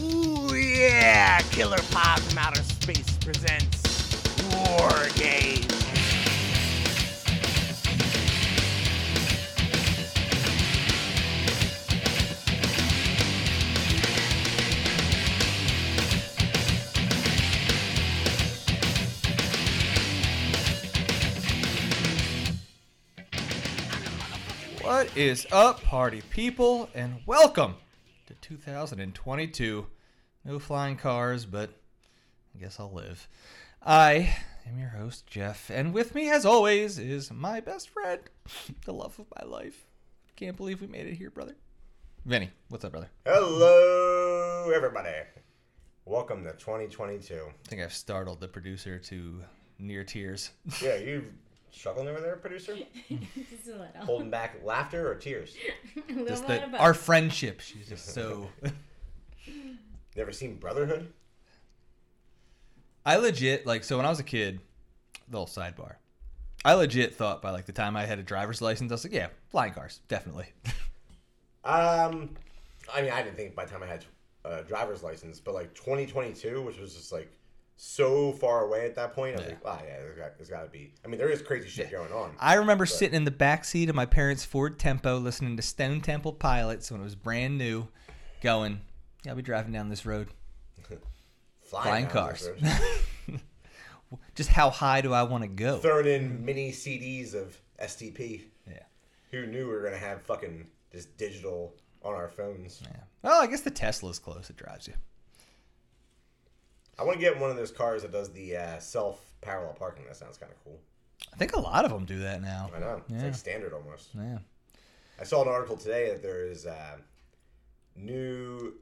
Ooh 0.00 0.54
yeah! 0.54 1.40
Killer 1.50 1.78
Pod 1.90 2.20
from 2.20 2.38
Outer 2.38 2.62
Space 2.62 3.16
presents 3.16 4.44
War 4.54 5.08
Games. 5.16 5.66
What 24.80 25.16
is 25.16 25.44
up, 25.50 25.82
party 25.82 26.22
people, 26.30 26.88
and 26.94 27.16
welcome 27.26 27.74
2022. 28.48 29.86
No 30.46 30.58
flying 30.58 30.96
cars, 30.96 31.44
but 31.44 31.68
I 32.54 32.58
guess 32.58 32.80
I'll 32.80 32.90
live. 32.90 33.28
I 33.82 34.34
am 34.66 34.78
your 34.78 34.88
host, 34.88 35.26
Jeff, 35.26 35.68
and 35.68 35.92
with 35.92 36.14
me, 36.14 36.30
as 36.30 36.46
always, 36.46 36.98
is 36.98 37.30
my 37.30 37.60
best 37.60 37.90
friend, 37.90 38.20
the 38.86 38.94
love 38.94 39.18
of 39.18 39.26
my 39.38 39.46
life. 39.46 39.84
Can't 40.34 40.56
believe 40.56 40.80
we 40.80 40.86
made 40.86 41.06
it 41.06 41.12
here, 41.14 41.30
brother. 41.30 41.56
Vinny, 42.24 42.50
what's 42.70 42.86
up, 42.86 42.92
brother? 42.92 43.10
Hello, 43.26 44.72
everybody. 44.74 45.10
Welcome 46.06 46.42
to 46.44 46.52
2022. 46.52 47.34
I 47.34 47.68
think 47.68 47.82
I've 47.82 47.92
startled 47.92 48.40
the 48.40 48.48
producer 48.48 48.98
to 48.98 49.42
near 49.78 50.04
tears. 50.04 50.52
Yeah, 50.82 50.96
you 50.96 51.24
struggling 51.78 52.08
over 52.08 52.20
there, 52.20 52.36
producer? 52.36 52.76
Just 53.08 53.68
a 53.68 53.70
little. 53.70 53.86
Holding 54.00 54.30
back 54.30 54.60
laughter 54.64 55.10
or 55.10 55.14
tears? 55.14 55.56
a 56.08 56.24
Just 56.24 56.46
the, 56.46 56.76
our 56.76 56.94
friendship, 56.94 57.60
she's 57.60 57.88
just 57.88 58.06
so. 58.06 58.48
Never 60.16 60.32
seen 60.32 60.56
Brotherhood? 60.56 61.12
I 63.06 63.16
legit 63.16 63.66
like 63.66 63.84
so 63.84 63.96
when 63.96 64.06
I 64.06 64.10
was 64.10 64.18
a 64.18 64.24
kid, 64.24 64.60
little 65.30 65.46
sidebar. 65.46 65.94
I 66.64 66.74
legit 66.74 67.14
thought 67.14 67.40
by 67.40 67.50
like 67.50 67.66
the 67.66 67.72
time 67.72 67.96
I 67.96 68.04
had 68.04 68.18
a 68.18 68.22
driver's 68.22 68.60
license, 68.60 68.90
I 68.90 68.94
was 68.94 69.04
like, 69.04 69.12
yeah, 69.12 69.28
flying 69.48 69.72
cars, 69.72 70.00
definitely. 70.08 70.46
Um, 71.64 72.30
I 72.92 73.02
mean, 73.02 73.12
I 73.12 73.22
didn't 73.22 73.36
think 73.36 73.54
by 73.54 73.64
the 73.64 73.70
time 73.70 73.82
I 73.82 73.86
had 73.86 74.04
a 74.44 74.62
driver's 74.62 75.02
license, 75.02 75.38
but 75.38 75.54
like 75.54 75.74
2022, 75.74 76.62
which 76.62 76.78
was 76.78 76.94
just 76.94 77.12
like 77.12 77.30
so 77.80 78.32
far 78.32 78.64
away 78.64 78.84
at 78.86 78.96
that 78.96 79.14
point, 79.14 79.36
I 79.36 79.38
was 79.38 79.46
Yeah. 79.46 79.52
like, 79.52 79.60
ah, 79.64 79.80
yeah, 79.86 79.98
there's 80.00 80.18
got, 80.18 80.36
there's 80.36 80.50
got 80.50 80.64
to 80.64 80.68
be. 80.68 80.92
I 81.04 81.08
mean, 81.08 81.16
there 81.18 81.30
is 81.30 81.40
crazy 81.42 81.68
shit 81.68 81.92
going 81.92 82.12
on. 82.12 82.34
I 82.40 82.54
remember 82.54 82.84
sitting 82.86 83.14
in 83.14 83.24
the 83.24 83.30
back 83.30 83.64
seat 83.64 83.88
of 83.88 83.94
my 83.94 84.04
parents' 84.04 84.44
Ford 84.44 84.80
Tempo 84.80 85.18
listening 85.18 85.56
to 85.56 85.62
Stone 85.62 86.00
Temple 86.00 86.32
Pilots 86.32 86.90
when 86.90 87.00
it 87.00 87.04
was 87.04 87.14
brand 87.14 87.56
new, 87.56 87.86
going, 88.42 88.80
yeah, 89.24 89.30
I'll 89.30 89.36
be 89.36 89.42
driving 89.42 89.72
down 89.72 89.88
this 89.90 90.04
road. 90.04 90.26
Flying 91.62 92.06
down 92.06 92.12
cars. 92.12 92.48
Just 94.34 94.48
how 94.50 94.70
high 94.70 95.00
do 95.02 95.12
I 95.12 95.22
want 95.24 95.42
to 95.44 95.48
go? 95.48 95.76
Throwing 95.78 96.06
in 96.06 96.44
mini 96.44 96.72
CDs 96.72 97.34
of 97.34 97.56
STP. 97.82 98.42
Yeah. 98.66 98.78
Who 99.30 99.46
knew 99.46 99.66
we 99.68 99.72
were 99.74 99.82
gonna 99.82 99.98
have 99.98 100.22
fucking 100.22 100.66
just 100.92 101.14
digital 101.18 101.74
on 102.02 102.14
our 102.14 102.28
phones? 102.28 102.80
Yeah. 102.82 103.00
Well, 103.22 103.42
I 103.42 103.46
guess 103.46 103.60
the 103.60 103.70
Tesla's 103.70 104.18
close. 104.18 104.48
It 104.48 104.56
drives 104.56 104.88
you. 104.88 104.94
I 106.98 107.04
want 107.04 107.18
to 107.18 107.24
get 107.24 107.38
one 107.38 107.50
of 107.50 107.56
those 107.56 107.70
cars 107.70 108.02
that 108.02 108.12
does 108.12 108.32
the 108.32 108.56
uh, 108.56 108.78
self 108.78 109.20
parallel 109.40 109.74
parking. 109.74 110.04
That 110.06 110.16
sounds 110.16 110.36
kind 110.36 110.50
of 110.50 110.62
cool. 110.64 110.78
I 111.32 111.36
think 111.36 111.54
a 111.54 111.60
lot 111.60 111.84
of 111.84 111.90
them 111.90 112.04
do 112.04 112.18
that 112.20 112.42
now. 112.42 112.70
I 112.74 112.80
know. 112.80 113.02
It's 113.08 113.22
like 113.22 113.34
standard 113.34 113.72
almost. 113.72 114.08
Yeah. 114.14 114.38
I 115.20 115.24
saw 115.24 115.42
an 115.42 115.48
article 115.48 115.76
today 115.76 116.08
that 116.10 116.22
there 116.22 116.44
is 116.44 116.66
uh, 116.66 116.96
new 117.96 118.74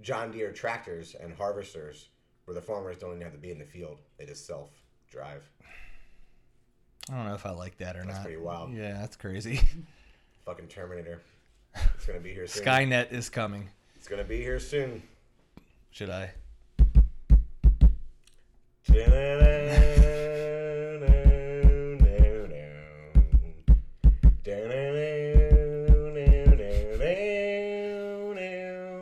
John 0.00 0.30
Deere 0.30 0.52
tractors 0.52 1.14
and 1.18 1.34
harvesters 1.34 2.08
where 2.44 2.54
the 2.54 2.60
farmers 2.62 2.98
don't 2.98 3.10
even 3.10 3.22
have 3.22 3.32
to 3.32 3.38
be 3.38 3.50
in 3.50 3.58
the 3.58 3.64
field; 3.64 3.98
they 4.16 4.26
just 4.26 4.46
self 4.46 4.70
drive. 5.10 5.48
I 7.10 7.16
don't 7.16 7.26
know 7.26 7.34
if 7.34 7.46
I 7.46 7.50
like 7.50 7.78
that 7.78 7.96
or 7.96 8.00
That's 8.00 8.06
not. 8.06 8.12
That's 8.14 8.24
pretty 8.24 8.40
wild. 8.40 8.72
Yeah, 8.74 8.94
that's 8.94 9.16
crazy. 9.16 9.60
Fucking 10.44 10.68
Terminator. 10.68 11.20
It's 11.94 12.06
gonna 12.06 12.20
be 12.20 12.32
here 12.32 12.46
soon. 12.46 12.64
Skynet 12.64 13.12
is 13.12 13.28
coming. 13.28 13.68
It's 13.94 14.08
gonna 14.08 14.24
be 14.24 14.38
here 14.38 14.58
soon. 14.58 15.02
Should 15.90 16.10
I? 16.10 16.32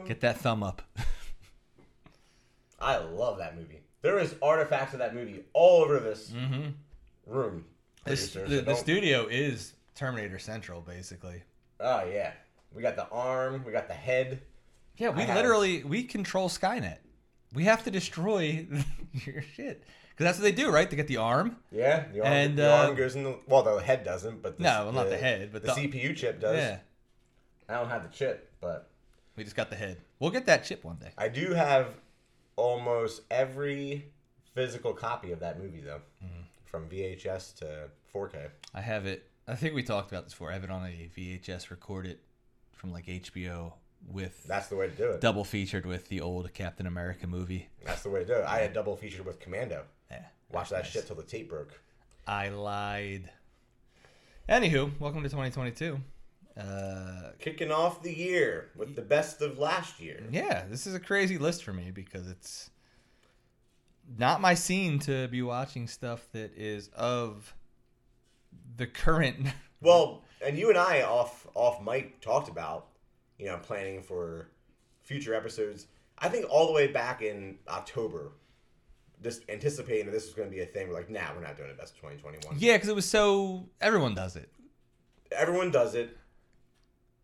Get 0.07 0.21
that 0.21 0.39
thumb 0.39 0.63
up. 0.63 0.83
I 2.81 2.99
love 2.99 3.39
that 3.39 3.57
movie. 3.57 3.81
There 4.03 4.19
is 4.21 4.37
artifacts 4.41 4.93
of 4.93 5.01
that 5.01 5.15
movie 5.15 5.43
all 5.53 5.83
over 5.83 5.99
this 5.99 6.31
Mm-hmm. 6.31 6.71
room. 7.27 7.65
This, 8.05 8.33
the, 8.33 8.41
the 8.41 8.63
don't- 8.63 8.77
studio 8.77 9.27
is 9.29 9.75
Terminator 9.97 10.39
Central, 10.39 10.81
basically. 10.81 11.43
Oh 11.81 12.05
yeah, 12.05 12.33
we 12.73 12.83
got 12.83 12.95
the 12.97 13.09
arm, 13.09 13.65
we 13.67 13.73
got 13.73 13.89
the 13.89 13.95
head. 13.95 14.41
Yeah, 14.97 15.09
we 15.11 15.23
I 15.23 15.27
have- 15.27 15.37
literally 15.37 15.83
we 15.83 16.05
control 16.05 16.49
Skynet. 16.49 16.99
We 17.55 17.65
have 17.65 17.85
to 17.85 17.91
destroy 17.91 18.67
your 19.13 19.43
shit 19.43 19.83
because 20.11 20.25
that's 20.25 20.39
what 20.39 20.43
they 20.45 20.53
do, 20.53 20.71
right? 20.71 20.89
They 20.91 20.97
get 20.97 21.07
the 21.07 21.19
arm. 21.19 21.57
Yeah, 21.71 22.07
the 22.13 22.21
arm, 22.23 22.33
And, 22.33 22.59
the 22.59 22.73
uh, 22.73 22.87
arm 22.87 22.95
goes 22.97 23.15
in 23.17 23.25
the 23.25 23.39
well, 23.47 23.63
the 23.63 23.77
head 23.81 24.05
doesn't, 24.05 24.43
but 24.43 24.57
the, 24.59 24.65
No, 24.65 24.85
well, 24.85 24.93
not 24.93 25.09
the 25.09 25.17
head, 25.17 25.51
but 25.53 25.63
the, 25.63 25.69
the- 25.75 25.89
CPU 25.89 26.15
chip 26.17 26.41
does. 26.41 26.57
Yeah, 26.57 26.79
I 27.69 27.75
don't 27.75 27.89
have 27.89 28.03
the 28.03 28.17
chip, 28.17 28.51
but 28.61 28.91
we 29.37 29.45
just 29.45 29.57
got 29.57 29.71
the 29.71 29.77
head. 29.77 29.99
We'll 30.19 30.31
get 30.31 30.47
that 30.47 30.65
chip 30.65 30.85
one 30.85 30.97
day. 30.97 31.11
I 31.19 31.29
do 31.29 31.53
have 31.53 31.89
almost 32.57 33.23
every 33.31 34.07
physical 34.55 34.93
copy 34.95 35.33
of 35.33 35.41
that 35.41 35.59
movie 35.59 35.81
though, 35.81 36.01
Mm-hmm. 36.25 36.43
from 36.65 36.89
VHS 36.89 37.55
to 37.57 37.89
4K. 38.15 38.49
I 38.75 38.81
have 38.81 39.07
it. 39.07 39.29
I 39.47 39.55
think 39.55 39.75
we 39.75 39.83
talked 39.83 40.11
about 40.11 40.25
this 40.25 40.33
before. 40.33 40.51
I 40.51 40.55
have 40.55 40.65
it 40.65 40.71
on 40.71 40.85
a 40.87 41.11
VHS 41.17 41.71
recorded 41.71 42.19
from 42.73 42.93
like 42.93 43.07
HBO 43.07 43.75
with 44.11 44.45
That's 44.45 44.69
the 44.69 44.77
way 44.77 44.89
to 44.89 44.95
do 44.95 45.11
it. 45.11 45.21
double 45.21 45.45
featured 45.45 45.85
with 45.87 46.09
the 46.09 46.21
old 46.21 46.53
Captain 46.55 46.87
America 46.87 47.27
movie. 47.27 47.69
That's 47.85 48.03
the 48.03 48.11
way 48.11 48.21
to 48.21 48.27
do 48.27 48.33
it. 48.35 48.45
I 48.47 48.59
had 48.61 48.73
double 48.73 48.97
featured 48.97 49.27
with 49.27 49.41
Commando. 49.41 49.83
Yeah, 50.11 50.23
Watch 50.53 50.71
that 50.71 50.83
nice. 50.85 50.93
shit 50.93 51.07
till 51.07 51.17
the 51.17 51.23
tape 51.25 51.49
broke. 51.51 51.79
I 52.27 52.49
lied. 52.51 53.31
Anywho, 54.49 54.93
welcome 55.01 55.23
to 55.23 55.29
2022. 55.29 55.99
Uh, 56.57 57.31
Kicking 57.39 57.71
off 57.71 58.03
the 58.03 58.15
year 58.17 58.71
with 58.77 58.95
the 58.97 59.03
best 59.03 59.43
of 59.43 59.59
last 59.59 60.01
year. 60.01 60.23
yeah, 60.31 60.65
this 60.71 60.87
is 60.87 60.95
a 60.95 61.01
crazy 61.01 61.37
list 61.37 61.63
for 61.65 61.73
me 61.73 61.91
because 61.91 62.29
it's 62.29 62.71
not 64.19 64.41
my 64.41 64.55
scene 64.55 64.99
to 65.01 65.27
be 65.29 65.43
watching 65.43 65.87
stuff 65.89 66.27
that 66.33 66.57
is 66.57 66.89
of 66.97 67.55
the 68.77 68.87
current. 68.87 69.49
Well, 69.83 70.23
and 70.45 70.57
you 70.57 70.69
and 70.71 70.79
I 70.79 71.03
off 71.03 71.47
off 71.55 71.83
mic 71.85 72.21
talked 72.23 72.49
about, 72.49 72.87
you 73.39 73.47
know, 73.47 73.59
planning 73.59 74.03
for 74.03 74.49
future 75.03 75.35
episodes. 75.35 75.87
I 76.19 76.29
think 76.29 76.47
all 76.49 76.67
the 76.67 76.73
way 76.73 76.87
back 76.87 77.23
in 77.23 77.59
October, 77.69 78.33
just 79.23 79.43
anticipating 79.49 80.07
that 80.07 80.13
this 80.13 80.27
was 80.27 80.35
going 80.35 80.49
to 80.49 80.55
be 80.55 80.63
a 80.63 80.67
thing. 80.67 80.89
We're 80.89 80.95
like, 80.95 81.11
nah, 81.11 81.33
we're 81.35 81.43
not 81.43 81.57
doing 81.57 81.71
it. 81.71 81.79
Best 81.79 81.95
of 81.95 82.01
2021. 82.01 82.57
yeah, 82.59 82.75
because 82.75 82.89
it 82.89 82.95
was 82.95 83.07
so 83.09 83.67
everyone 83.81 84.15
does 84.15 84.37
it. 84.37 84.51
Everyone 85.33 85.71
does 85.71 85.95
it, 85.95 86.17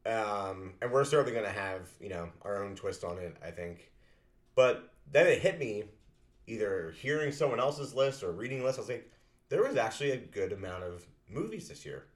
um, 0.07 0.75
and 0.83 0.91
we're 0.91 1.05
certainly 1.05 1.33
going 1.33 1.45
to 1.45 1.59
have 1.59 1.89
you 2.01 2.09
know 2.09 2.29
our 2.43 2.63
own 2.65 2.75
twist 2.75 3.05
on 3.05 3.19
it. 3.19 3.37
I 3.45 3.51
think, 3.51 3.91
but 4.55 4.93
then 5.11 5.27
it 5.27 5.41
hit 5.41 5.59
me, 5.59 5.85
either 6.47 6.95
hearing 6.99 7.33
someone 7.33 7.61
else's 7.61 7.95
list 7.95 8.23
or 8.23 8.33
reading 8.33 8.65
lists. 8.65 8.79
I 8.79 8.83
was 8.83 8.89
like, 8.89 9.11
there 9.49 9.63
was 9.63 9.77
actually 9.77 10.13
a 10.13 10.17
good 10.17 10.53
amount 10.53 10.85
of 10.85 11.07
movies 11.29 11.69
this 11.69 11.85
year. 11.85 12.07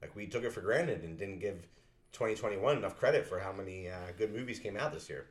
Like 0.00 0.14
we 0.16 0.26
took 0.26 0.44
it 0.44 0.52
for 0.52 0.60
granted 0.60 1.02
and 1.02 1.18
didn't 1.18 1.40
give 1.40 1.66
2021 2.14 2.78
enough 2.78 2.96
credit 2.96 3.26
for 3.26 3.38
how 3.38 3.52
many 3.52 3.88
uh, 3.88 3.96
good 4.16 4.32
movies 4.32 4.58
came 4.58 4.76
out 4.76 4.92
this 4.92 5.10
year. 5.10 5.26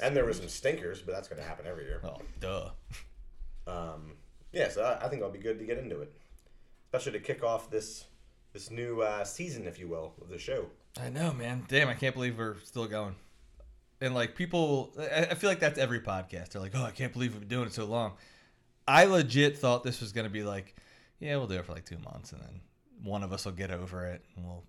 and 0.00 0.14
there 0.14 0.24
were 0.24 0.32
some 0.32 0.48
stinkers, 0.48 1.02
but 1.02 1.12
that's 1.12 1.26
going 1.26 1.40
to 1.42 1.46
happen 1.48 1.66
every 1.66 1.84
year. 1.84 2.00
Oh, 2.04 2.18
duh. 2.40 2.70
Um, 3.66 4.12
yeah, 4.52 4.68
so 4.68 4.82
I, 4.82 5.06
I 5.06 5.08
think 5.08 5.22
I'll 5.22 5.30
be 5.30 5.38
good 5.38 5.58
to 5.58 5.64
get 5.64 5.78
into 5.78 6.00
it, 6.00 6.12
especially 6.86 7.12
to 7.18 7.20
kick 7.24 7.42
off 7.42 7.70
this 7.70 8.04
this 8.54 8.70
new 8.70 9.02
uh, 9.02 9.24
season, 9.24 9.66
if 9.66 9.78
you 9.78 9.88
will, 9.88 10.14
of 10.22 10.28
the 10.30 10.38
show. 10.38 10.66
I 11.00 11.10
know, 11.10 11.32
man. 11.32 11.64
Damn, 11.68 11.88
I 11.88 11.94
can't 11.94 12.14
believe 12.14 12.38
we're 12.38 12.56
still 12.64 12.86
going. 12.86 13.14
And 14.00 14.14
like 14.14 14.34
people, 14.36 14.92
I 14.98 15.26
I 15.30 15.34
feel 15.34 15.50
like 15.50 15.60
that's 15.60 15.78
every 15.78 16.00
podcast. 16.00 16.50
They're 16.50 16.62
like, 16.62 16.72
"Oh, 16.74 16.84
I 16.84 16.92
can't 16.92 17.12
believe 17.12 17.32
we've 17.32 17.40
been 17.40 17.48
doing 17.48 17.66
it 17.66 17.74
so 17.74 17.84
long." 17.84 18.12
I 18.86 19.04
legit 19.04 19.58
thought 19.58 19.82
this 19.84 20.00
was 20.00 20.12
gonna 20.12 20.30
be 20.30 20.44
like, 20.44 20.76
"Yeah, 21.18 21.36
we'll 21.36 21.46
do 21.46 21.56
it 21.56 21.64
for 21.66 21.72
like 21.72 21.84
two 21.84 21.98
months, 21.98 22.32
and 22.32 22.40
then 22.40 22.60
one 23.02 23.22
of 23.22 23.32
us 23.32 23.44
will 23.44 23.52
get 23.52 23.70
over 23.70 24.06
it, 24.06 24.24
and 24.36 24.46
we'll 24.46 24.64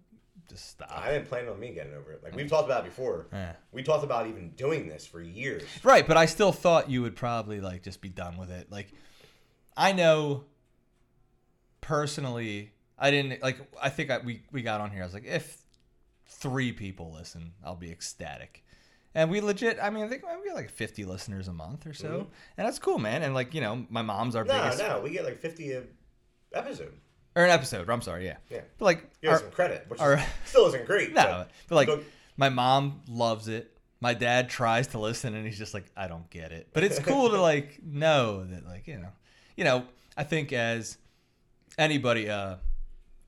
just 0.50 0.70
stop." 0.72 0.92
I 0.92 1.12
didn't 1.14 1.28
plan 1.28 1.48
on 1.48 1.60
me 1.60 1.74
getting 1.74 1.94
over 1.94 2.12
it. 2.12 2.24
Like 2.24 2.36
we've 2.36 2.46
mm. 2.46 2.50
talked 2.50 2.66
about 2.66 2.86
it 2.86 2.90
before. 2.90 3.28
Yeah. 3.32 3.54
We 3.72 3.84
talked 3.84 4.04
about 4.04 4.28
even 4.28 4.52
doing 4.52 4.88
this 4.88 5.06
for 5.06 5.22
years. 5.22 5.64
Right, 5.84 6.06
but 6.06 6.18
I 6.18 6.26
still 6.26 6.52
thought 6.52 6.90
you 6.90 7.02
would 7.02 7.16
probably 7.16 7.62
like 7.62 7.84
just 7.84 8.02
be 8.02 8.10
done 8.10 8.38
with 8.38 8.52
it. 8.52 8.72
Like, 8.72 8.92
I 9.78 9.92
know 9.92 10.46
personally, 11.82 12.72
I 12.98 13.12
didn't 13.12 13.42
like. 13.42 13.60
I 13.82 13.90
think 13.90 14.12
I, 14.12 14.18
we 14.20 14.44
we 14.52 14.62
got 14.62 14.82
on 14.82 14.92
here. 14.92 15.02
I 15.02 15.06
was 15.06 15.14
like, 15.14 15.26
if 15.26 15.64
three 16.28 16.72
people 16.72 17.14
listen, 17.14 17.54
I'll 17.64 17.76
be 17.76 17.92
ecstatic. 17.92 18.64
And 19.16 19.32
we 19.32 19.42
legit, 19.42 19.80
I 19.82 19.90
mean, 19.90 20.04
I 20.04 20.08
think 20.08 20.24
we 20.24 20.48
get 20.48 20.56
like 20.56 20.70
50 20.70 21.04
listeners 21.06 21.48
a 21.48 21.54
month 21.54 21.88
or 21.88 21.94
so. 21.94 22.08
Mm-hmm. 22.10 22.30
And 22.58 22.68
that's 22.68 22.78
cool, 22.78 23.00
man. 23.00 23.24
And 23.24 23.34
like, 23.34 23.54
you 23.54 23.62
know, 23.62 23.86
my 23.90 24.04
mom's 24.04 24.36
our 24.36 24.44
No, 24.44 24.54
biggest, 24.54 24.80
no, 24.80 25.02
we 25.02 25.10
get 25.10 25.26
like 25.26 25.40
50 25.40 25.72
a 25.74 25.84
episode. 26.54 26.94
Or 27.36 27.44
an 27.46 27.52
episode, 27.52 27.90
I'm 27.90 28.02
sorry, 28.02 28.26
yeah. 28.26 28.38
Yeah. 28.50 28.62
But 28.78 28.86
like, 28.86 29.22
Give 29.22 29.32
us 29.34 29.42
some 29.42 29.52
credit, 29.52 29.86
which 29.88 30.00
our- 30.00 30.16
is, 30.16 30.24
still 30.46 30.66
isn't 30.68 30.86
great. 30.86 31.14
no, 31.14 31.24
but- 31.24 31.52
but 31.68 31.76
like, 31.76 31.88
Look- 31.88 32.04
my 32.38 32.50
mom 32.50 33.02
loves 33.08 33.48
it. 33.48 33.76
My 34.02 34.14
dad 34.14 34.50
tries 34.50 34.88
to 34.88 35.00
listen 35.00 35.36
and 35.36 35.46
he's 35.46 35.58
just 35.58 35.74
like, 35.74 35.86
I 35.98 36.08
don't 36.08 36.30
get 36.30 36.52
it. 36.54 36.70
But 36.74 36.84
it's 36.86 37.00
cool 37.00 37.30
to 37.32 37.42
like 37.42 37.80
know 37.84 38.46
that, 38.46 38.66
like, 38.66 38.88
you 38.88 38.98
know, 38.98 39.10
you 39.58 39.64
know, 39.66 39.84
I 40.16 40.24
think 40.24 40.54
as 40.54 40.98
anybody, 41.78 42.30
uh, 42.30 42.56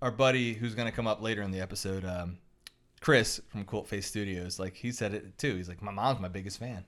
our 0.02 0.12
buddy 0.12 0.54
who's 0.54 0.74
going 0.76 0.88
to 0.88 0.92
come 0.96 1.08
up 1.08 1.22
later 1.22 1.42
in 1.42 1.52
the 1.52 1.60
episode, 1.60 2.06
um, 2.06 2.38
Chris 3.02 3.42
from 3.50 3.66
Quilt 3.66 3.88
Face 3.88 4.06
Studios, 4.08 4.60
like 4.60 4.76
he 4.76 4.92
said 4.92 5.14
it 5.14 5.38
too. 5.38 5.56
He's 5.56 5.68
like, 5.70 5.82
my 5.82 5.92
mom's 5.92 6.20
my 6.20 6.28
biggest 6.28 6.60
fan. 6.60 6.86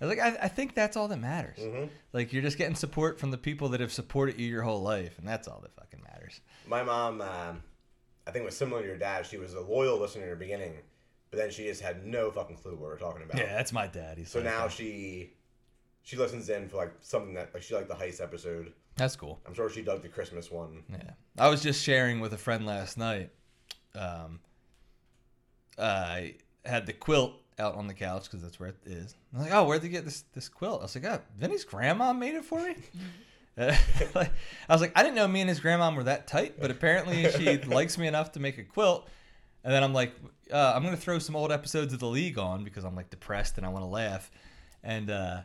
I 0.00 0.04
was 0.06 0.16
like, 0.16 0.24
I, 0.24 0.44
I 0.44 0.48
think 0.48 0.74
that's 0.74 0.96
all 0.96 1.08
that 1.08 1.18
matters. 1.18 1.58
Mhm. 1.58 1.88
Like 2.12 2.32
you're 2.32 2.42
just 2.42 2.58
getting 2.58 2.74
support 2.74 3.18
from 3.18 3.30
the 3.30 3.38
people 3.38 3.68
that 3.70 3.80
have 3.80 3.92
supported 3.92 4.38
you 4.38 4.46
your 4.46 4.62
whole 4.62 4.82
life, 4.82 5.18
and 5.18 5.26
that's 5.26 5.48
all 5.48 5.60
that 5.62 5.74
fucking 5.74 6.02
matters. 6.02 6.13
My 6.66 6.82
mom, 6.82 7.20
um, 7.20 7.62
I 8.26 8.30
think, 8.30 8.44
was 8.44 8.56
similar 8.56 8.80
to 8.82 8.86
your 8.86 8.96
dad. 8.96 9.26
She 9.26 9.36
was 9.36 9.54
a 9.54 9.60
loyal 9.60 9.98
listener 9.98 10.24
in 10.24 10.30
the 10.30 10.36
beginning, 10.36 10.74
but 11.30 11.38
then 11.38 11.50
she 11.50 11.64
just 11.64 11.80
had 11.82 12.06
no 12.06 12.30
fucking 12.30 12.56
clue 12.56 12.72
what 12.72 12.80
we're 12.82 12.98
talking 12.98 13.22
about. 13.22 13.38
Yeah, 13.38 13.54
that's 13.54 13.72
my 13.72 13.86
dad. 13.86 14.18
He's 14.18 14.30
So 14.30 14.38
like, 14.38 14.46
now 14.48 14.64
uh, 14.66 14.68
she 14.68 15.32
she 16.02 16.16
listens 16.16 16.48
in 16.48 16.68
for 16.68 16.76
like 16.76 16.92
something 17.00 17.34
that 17.34 17.52
like 17.54 17.62
she 17.62 17.74
liked 17.74 17.88
the 17.88 17.94
heist 17.94 18.22
episode. 18.22 18.72
that's 18.96 19.16
cool. 19.16 19.40
I'm 19.46 19.54
sure 19.54 19.68
she 19.70 19.82
dug 19.82 20.02
the 20.02 20.08
Christmas 20.08 20.50
one. 20.50 20.84
Yeah, 20.90 21.10
I 21.38 21.48
was 21.48 21.62
just 21.62 21.82
sharing 21.82 22.20
with 22.20 22.32
a 22.32 22.38
friend 22.38 22.66
last 22.66 22.96
night. 22.98 23.30
Um, 23.94 24.40
I 25.78 26.34
had 26.64 26.86
the 26.86 26.92
quilt 26.92 27.32
out 27.58 27.74
on 27.74 27.86
the 27.86 27.94
couch 27.94 28.24
because 28.24 28.42
that's 28.42 28.58
where 28.58 28.70
it 28.70 28.76
is. 28.86 29.14
I'm 29.34 29.40
like, 29.42 29.52
oh, 29.52 29.64
where'd 29.64 29.82
they 29.82 29.88
get 29.88 30.04
this 30.04 30.24
this 30.32 30.48
quilt? 30.48 30.80
I 30.80 30.84
was 30.84 30.94
like, 30.94 31.04
oh, 31.04 31.20
Vinny's 31.38 31.64
grandma 31.64 32.12
made 32.12 32.34
it 32.34 32.44
for 32.44 32.60
me. 32.62 32.76
Uh, 33.56 33.74
like, 34.14 34.32
I 34.68 34.72
was 34.72 34.80
like, 34.80 34.92
I 34.96 35.02
didn't 35.02 35.16
know 35.16 35.28
me 35.28 35.40
and 35.40 35.48
his 35.48 35.60
grandma 35.60 35.94
were 35.94 36.04
that 36.04 36.26
tight, 36.26 36.60
but 36.60 36.70
apparently 36.70 37.30
she 37.30 37.58
likes 37.66 37.98
me 37.98 38.06
enough 38.06 38.32
to 38.32 38.40
make 38.40 38.58
a 38.58 38.64
quilt. 38.64 39.08
And 39.62 39.72
then 39.72 39.82
I'm 39.82 39.94
like, 39.94 40.12
uh, 40.52 40.72
I'm 40.74 40.82
gonna 40.82 40.96
throw 40.96 41.18
some 41.18 41.36
old 41.36 41.50
episodes 41.50 41.92
of 41.92 42.00
The 42.00 42.08
League 42.08 42.38
on 42.38 42.64
because 42.64 42.84
I'm 42.84 42.94
like 42.94 43.10
depressed 43.10 43.56
and 43.56 43.64
I 43.64 43.70
want 43.70 43.84
to 43.84 43.88
laugh. 43.88 44.30
And 44.82 45.10
uh, 45.10 45.40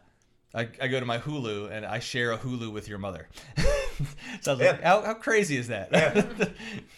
I, 0.53 0.67
I 0.81 0.87
go 0.87 0.99
to 0.99 1.05
my 1.05 1.19
Hulu 1.19 1.71
and 1.71 1.85
I 1.85 1.99
share 1.99 2.31
a 2.31 2.37
Hulu 2.37 2.71
with 2.73 2.89
your 2.89 2.97
mother. 2.97 3.29
so 4.41 4.51
I 4.51 4.55
was 4.55 4.59
like, 4.59 4.81
how, 4.83 5.01
how 5.01 5.13
crazy 5.13 5.55
is 5.57 5.67
that? 5.67 5.89
Yeah. 5.91 6.45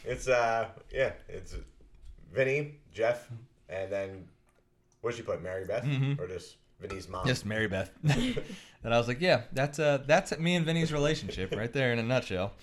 It's 0.03 0.27
uh 0.27 0.69
yeah, 0.91 1.11
it's 1.29 1.55
Vinny, 2.33 2.79
Jeff, 2.93 3.29
and 3.69 3.91
then 3.91 4.27
what 5.01 5.11
did 5.11 5.17
she 5.17 5.23
put? 5.23 5.41
Mary 5.43 5.65
Beth 5.65 5.85
or 6.19 6.27
just 6.27 6.55
Vinny's 6.79 7.07
mom? 7.07 7.27
Just 7.27 7.45
Mary 7.45 7.67
Beth. 7.67 7.91
And 8.83 8.93
I 8.93 8.97
was 8.97 9.07
like, 9.07 9.21
yeah, 9.21 9.41
that's 9.53 9.79
uh 9.79 9.99
that's 10.05 10.37
me 10.39 10.55
and 10.55 10.65
Vinny's 10.65 10.91
relationship 10.93 11.53
right 11.57 11.71
there 11.71 11.93
in 11.93 11.99
a 11.99 12.03
nutshell. 12.03 12.53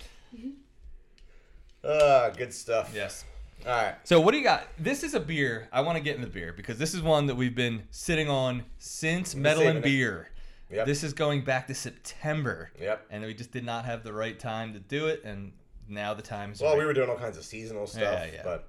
Ah, 1.85 2.31
good 2.37 2.53
stuff. 2.53 2.93
Yes. 2.95 3.25
All 3.67 3.73
right. 3.73 3.95
So 4.05 4.21
what 4.21 4.33
do 4.33 4.39
you 4.39 4.45
got? 4.45 4.67
This 4.79 5.03
is 5.03 5.15
a 5.15 5.21
beer. 5.21 5.69
I 5.73 5.81
want 5.81 5.97
to 5.97 6.03
get 6.03 6.17
in 6.17 6.23
the 6.23 6.29
beer 6.29 6.53
because 6.53 6.79
this 6.79 6.95
is 6.95 7.03
one 7.03 7.27
that 7.27 7.35
we've 7.35 7.55
been 7.55 7.83
sitting 7.91 8.29
on 8.29 8.65
since 8.79 9.35
Metal 9.35 9.67
and. 9.67 9.83
Beer. 9.83 10.29
Yep. 10.71 10.85
This 10.87 11.03
is 11.03 11.15
going 11.15 11.45
back 11.45 11.67
to 11.69 11.75
September. 11.75 12.71
Yep. 12.79 13.07
And 13.11 13.25
we 13.25 13.33
just 13.33 13.53
did 13.53 13.65
not 13.65 13.87
have 13.87 14.05
the 14.05 14.13
right 14.13 14.39
time 14.39 14.75
to 14.75 14.79
do 14.79 15.07
it, 15.07 15.23
and 15.25 15.53
now 15.89 16.13
the 16.13 16.21
time's 16.21 16.61
Well, 16.61 16.73
right. 16.73 16.79
we 16.79 16.85
were 16.85 16.93
doing 16.93 17.09
all 17.09 17.17
kinds 17.17 17.39
of 17.39 17.45
seasonal 17.45 17.87
stuff, 17.87 18.03
Yeah, 18.03 18.27
yeah. 18.35 18.41
but 18.45 18.69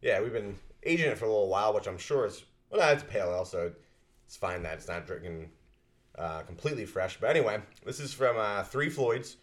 yeah, 0.00 0.20
we've 0.22 0.32
been 0.32 0.56
aging 0.82 1.10
it 1.10 1.18
for 1.18 1.26
a 1.26 1.28
little 1.28 1.48
while, 1.50 1.74
which 1.74 1.86
I'm 1.86 1.98
sure 1.98 2.24
is 2.24 2.42
well, 2.70 2.80
no, 2.80 2.88
it's 2.90 3.02
pale 3.02 3.26
ale, 3.30 3.44
so 3.44 3.70
it's 4.26 4.36
fine 4.36 4.62
that 4.62 4.74
it's 4.78 4.88
not 4.88 5.06
drinking 5.06 5.50
uh, 6.18 6.42
completely 6.42 6.84
fresh. 6.86 7.18
But 7.20 7.30
anyway, 7.30 7.60
this 7.84 8.00
is 8.00 8.12
from 8.12 8.36
uh, 8.38 8.62
Three 8.64 8.88
Floyds, 8.90 9.36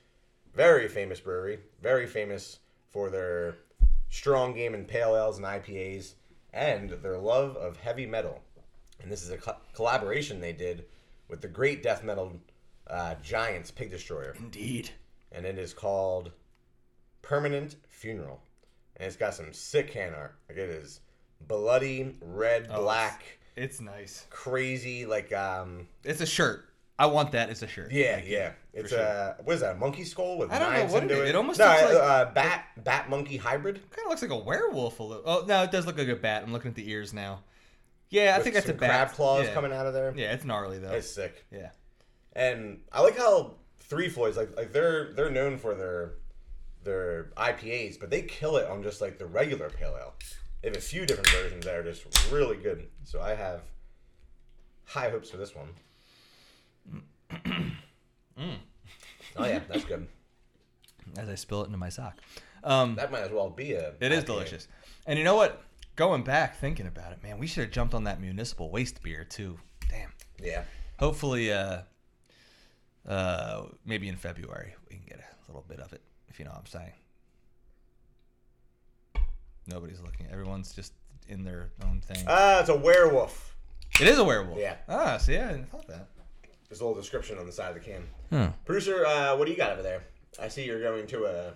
very 0.53 0.87
famous 0.87 1.19
brewery, 1.19 1.59
very 1.81 2.07
famous 2.07 2.59
for 2.89 3.09
their 3.09 3.55
strong 4.09 4.53
game 4.53 4.73
in 4.75 4.85
pale 4.85 5.15
ales 5.15 5.37
and 5.37 5.45
IPAs, 5.45 6.13
and 6.53 6.89
their 6.91 7.17
love 7.17 7.55
of 7.57 7.77
heavy 7.77 8.05
metal. 8.05 8.41
And 9.01 9.11
this 9.11 9.23
is 9.23 9.31
a 9.31 9.37
co- 9.37 9.57
collaboration 9.73 10.39
they 10.39 10.53
did 10.53 10.85
with 11.27 11.41
the 11.41 11.47
great 11.47 11.81
death 11.83 12.03
metal 12.03 12.33
uh, 12.87 13.15
giants, 13.23 13.71
Pig 13.71 13.89
Destroyer 13.91 14.35
Indeed. 14.39 14.91
and 15.31 15.45
it 15.45 15.57
is 15.57 15.73
called 15.73 16.31
Permanent 17.21 17.75
Funeral. 17.89 18.41
And 18.97 19.07
it's 19.07 19.15
got 19.15 19.33
some 19.33 19.51
sick 19.53 19.91
can 19.91 20.13
art. 20.13 20.35
Like 20.47 20.57
it 20.57 20.69
is 20.69 20.99
bloody, 21.47 22.15
red, 22.21 22.67
Oh, 22.69 22.81
black, 22.83 23.39
It's 23.55 23.79
nice. 23.81 24.25
crazy, 24.29 25.05
like 25.05 25.31
um 25.33 25.87
It's 26.03 26.21
a 26.21 26.25
shirt. 26.25 26.65
I 26.99 27.07
want 27.07 27.31
that 27.31 27.49
as 27.49 27.63
a 27.63 27.67
shirt. 27.67 27.91
yeah, 27.91 28.15
Like, 28.17 28.27
yeah. 28.27 28.51
It's 28.73 28.89
sure. 28.91 28.99
a 28.99 29.35
what 29.43 29.53
is 29.55 29.61
that? 29.61 29.75
A 29.75 29.79
monkey 29.79 30.03
skull 30.03 30.37
with 30.37 30.51
I 30.51 30.59
don't 30.59 30.73
know 30.73 30.85
what 30.93 31.03
into 31.03 31.15
it 31.21 31.27
it. 31.27 31.29
It 31.29 31.35
almost 31.35 31.59
no, 31.59 31.65
looks 31.67 31.81
uh, 31.81 31.85
like- 31.85 31.97
uh, 31.97 32.25
bat 32.33 32.65
bat 32.77 33.09
monkey 33.09 33.37
hybrid. 33.37 33.75
Kind 33.91 34.05
of 34.05 34.09
looks 34.09 34.21
like 34.21 34.31
a 34.31 34.37
werewolf 34.37 34.99
a 34.99 35.03
little. 35.03 35.23
Oh 35.25 35.45
no, 35.47 35.63
it 35.63 35.71
does 35.71 35.85
look 35.85 35.97
like 35.97 36.07
a 36.07 36.15
bat. 36.15 36.43
I'm 36.43 36.53
looking 36.53 36.69
at 36.69 36.75
the 36.75 36.89
ears 36.89 37.13
now. 37.13 37.41
Yeah, 38.09 38.33
I 38.33 38.37
with 38.37 38.43
think 38.43 38.55
that's 38.55 38.69
a 38.69 38.73
bat. 38.73 38.89
crab 38.89 39.11
claws 39.13 39.45
yeah. 39.47 39.53
coming 39.55 39.73
out 39.73 39.87
of 39.87 39.93
there. 39.93 40.13
Yeah, 40.15 40.33
it's 40.33 40.45
gnarly 40.45 40.77
though. 40.77 40.91
It's 40.91 41.09
sick. 41.09 41.45
yeah. 41.51 41.71
And 42.33 42.81
I 42.91 43.01
like 43.01 43.17
how 43.17 43.55
Three 43.79 44.09
Floyds 44.09 44.37
like 44.37 44.55
like 44.55 44.71
they're 44.71 45.13
they're 45.13 45.29
known 45.31 45.57
for 45.57 45.73
their 45.75 46.13
their 46.83 47.31
IPAs, 47.37 47.99
but 47.99 48.09
they 48.09 48.21
kill 48.21 48.57
it 48.57 48.67
on 48.67 48.83
just 48.83 49.01
like 49.01 49.17
the 49.17 49.25
regular 49.25 49.69
pale 49.69 49.95
ale. 49.99 50.13
They 50.63 50.69
have 50.69 50.77
a 50.77 50.81
few 50.81 51.05
different 51.05 51.29
versions 51.29 51.65
that 51.65 51.75
are 51.75 51.83
just 51.83 52.05
really 52.31 52.55
good. 52.57 52.87
So 53.03 53.21
I 53.21 53.35
have 53.35 53.61
high 54.85 55.09
hopes 55.09 55.29
for 55.29 55.37
this 55.37 55.53
one. 55.53 55.69
Oh 59.35 59.45
yeah, 59.45 59.59
that's 59.67 59.83
good. 59.85 60.07
As 61.17 61.27
I 61.29 61.35
spill 61.35 61.61
it 61.63 61.65
into 61.65 61.77
my 61.77 61.89
sock. 61.89 62.17
Um, 62.63 62.95
That 62.95 63.11
might 63.11 63.21
as 63.23 63.31
well 63.31 63.49
be 63.49 63.73
a. 63.73 63.93
it 63.99 64.11
is 64.11 64.23
IPA. 64.23 64.27
delicious. 64.27 64.67
And 65.05 65.19
you 65.19 65.25
know 65.25 65.35
what? 65.35 65.61
Going 65.95 66.23
back, 66.23 66.57
thinking 66.59 66.87
about 66.87 67.11
it, 67.11 67.21
man, 67.21 67.37
we 67.37 67.45
should 67.45 67.65
have 67.65 67.71
jumped 67.71 67.93
on 67.93 68.05
that 68.05 68.19
municipal 68.21 68.71
waste 68.71 69.03
beer 69.03 69.23
too. 69.25 69.59
Damn. 69.89 70.11
Yeah. 70.41 70.63
Hopefully, 70.97 71.51
uh, 71.51 71.81
uh, 73.07 73.63
maybe 73.85 74.07
in 74.07 74.15
February 74.15 74.75
we 74.89 74.95
can 74.95 75.05
get 75.05 75.19
a 75.19 75.51
little 75.51 75.65
bit 75.67 75.79
of 75.81 75.91
it, 75.93 76.01
if 76.29 76.39
you 76.39 76.45
know 76.45 76.51
what 76.51 76.59
I'm 76.61 76.65
saying. 76.67 76.93
Nobody's 79.67 80.01
looking. 80.01 80.27
Everyone's 80.31 80.73
just 80.73 80.93
in 81.27 81.43
their 81.43 81.69
own 81.85 82.01
thing. 82.01 82.23
Ah, 82.27 82.59
it's 82.59 82.69
a 82.69 82.75
werewolf. 82.77 83.55
it 84.01 84.07
is 84.07 84.17
a 84.17 84.23
werewolf. 84.23 84.59
yeah. 84.59 84.75
Ah, 84.89 85.17
see, 85.17 85.37
I 85.37 85.47
didn't 85.53 85.69
thought 85.71 85.87
that. 85.87 86.07
There's 86.69 86.81
a 86.81 86.85
little 86.85 86.99
description 86.99 87.37
on 87.37 87.45
the 87.45 87.51
side 87.51 87.69
of 87.69 87.75
the 87.75 87.79
can. 87.79 88.03
Hmm. 88.29 88.51
Producer, 88.65 89.05
uh, 89.05 89.35
what 89.37 89.45
do 89.45 89.51
you 89.51 89.57
got 89.57 89.71
over 89.71 89.83
there? 89.83 90.03
I 90.41 90.47
see 90.47 90.65
you're 90.65 90.81
going 90.81 91.05
to 91.07 91.25
a 91.25 91.53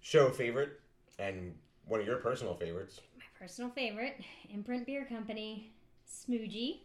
show 0.00 0.28
favorite 0.30 0.80
and 1.18 1.54
one 1.86 2.00
of 2.00 2.06
your 2.06 2.16
personal 2.16 2.54
favorites. 2.54 3.00
My 3.16 3.24
personal 3.38 3.70
favorite, 3.70 4.16
Imprint 4.52 4.86
Beer 4.86 5.04
Company, 5.04 5.70
Schmoojee, 6.10 6.80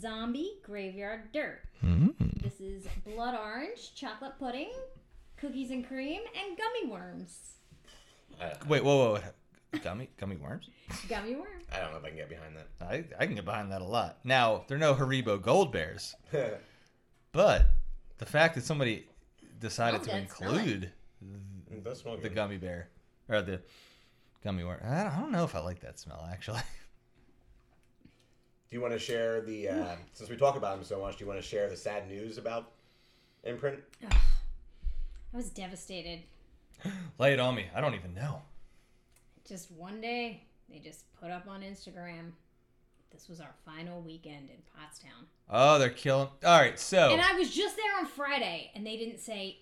Zombie 0.00 0.54
Graveyard 0.64 1.32
Dirt. 1.32 1.60
Mm. 1.84 2.14
This 2.42 2.60
is 2.60 2.86
blood 3.04 3.36
orange, 3.40 3.94
chocolate 3.94 4.32
pudding, 4.38 4.72
cookies 5.36 5.70
and 5.70 5.86
cream, 5.86 6.22
and 6.40 6.56
gummy 6.58 6.90
worms. 6.92 7.54
I, 8.40 8.52
Wait, 8.68 8.82
whoa, 8.84 8.96
whoa, 8.96 9.20
whoa. 9.72 9.78
gummy, 9.80 10.08
gummy 10.18 10.36
worms. 10.36 10.68
Gummy 11.08 11.34
worm. 11.36 11.46
I 11.72 11.78
don't 11.80 11.92
know 11.92 11.98
if 11.98 12.04
I 12.04 12.08
can 12.08 12.16
get 12.16 12.28
behind 12.28 12.56
that. 12.56 12.68
I, 12.80 13.04
I 13.18 13.26
can 13.26 13.34
get 13.34 13.44
behind 13.44 13.70
that 13.72 13.80
a 13.82 13.84
lot. 13.86 14.18
Now, 14.24 14.64
they're 14.68 14.78
no 14.78 14.94
Haribo 14.94 15.40
Gold 15.40 15.72
Bears, 15.72 16.14
but 17.32 17.66
the 18.18 18.26
fact 18.26 18.54
that 18.56 18.64
somebody 18.64 19.06
decided 19.60 20.00
Oh, 20.00 20.04
to 20.04 20.10
that's 20.10 20.20
include 20.40 20.90
It 21.70 21.84
does 21.84 22.00
smell 22.00 22.16
the 22.16 22.22
good. 22.22 22.34
gummy 22.34 22.56
bear 22.58 22.88
or 23.28 23.42
the 23.42 23.60
gummy 24.44 24.64
worm, 24.64 24.80
I 24.84 25.04
don't, 25.04 25.12
I 25.12 25.20
don't 25.20 25.32
know 25.32 25.44
if 25.44 25.54
I 25.54 25.60
like 25.60 25.80
that 25.80 25.98
smell 25.98 26.28
actually. 26.30 26.60
Do 28.70 28.76
you 28.78 28.80
want 28.80 28.92
to 28.94 28.98
share 28.98 29.42
the 29.42 29.68
uh, 29.68 29.96
since 30.14 30.30
we 30.30 30.36
talk 30.36 30.56
about 30.56 30.78
him 30.78 30.84
so 30.84 30.98
much? 31.00 31.18
Do 31.18 31.24
you 31.24 31.28
want 31.28 31.40
to 31.40 31.46
share 31.46 31.68
the 31.68 31.76
sad 31.76 32.08
news 32.08 32.38
about 32.38 32.70
Imprint? 33.44 33.80
I 34.10 34.16
was 35.36 35.50
devastated. 35.50 36.20
Lay 37.18 37.32
it 37.32 37.40
on 37.40 37.54
me. 37.54 37.66
I 37.74 37.80
don't 37.80 37.94
even 37.94 38.14
know. 38.14 38.42
Just 39.46 39.70
one 39.70 40.00
day, 40.00 40.44
they 40.70 40.78
just 40.78 41.04
put 41.20 41.30
up 41.30 41.46
on 41.48 41.62
Instagram. 41.62 42.32
This 43.12 43.28
was 43.28 43.40
our 43.40 43.54
final 43.66 44.00
weekend 44.00 44.48
in 44.48 44.56
Pottstown. 44.56 45.26
Oh, 45.50 45.78
they're 45.78 45.90
killing. 45.90 46.28
All 46.44 46.58
right, 46.58 46.78
so 46.78 47.10
And 47.12 47.20
I 47.20 47.34
was 47.38 47.50
just 47.54 47.76
there 47.76 47.98
on 47.98 48.06
Friday, 48.06 48.70
and 48.74 48.86
they 48.86 48.96
didn't 48.96 49.18
say 49.20 49.58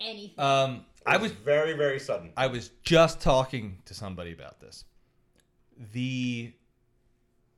anything. 0.00 0.42
um, 0.42 0.84
I 1.04 1.16
It 1.16 1.20
was 1.20 1.32
very 1.32 1.74
very 1.74 2.00
sudden. 2.00 2.32
I 2.36 2.46
was 2.46 2.70
just 2.82 3.20
talking 3.20 3.78
to 3.84 3.94
somebody 3.94 4.32
about 4.32 4.60
this. 4.60 4.84
The 5.92 6.52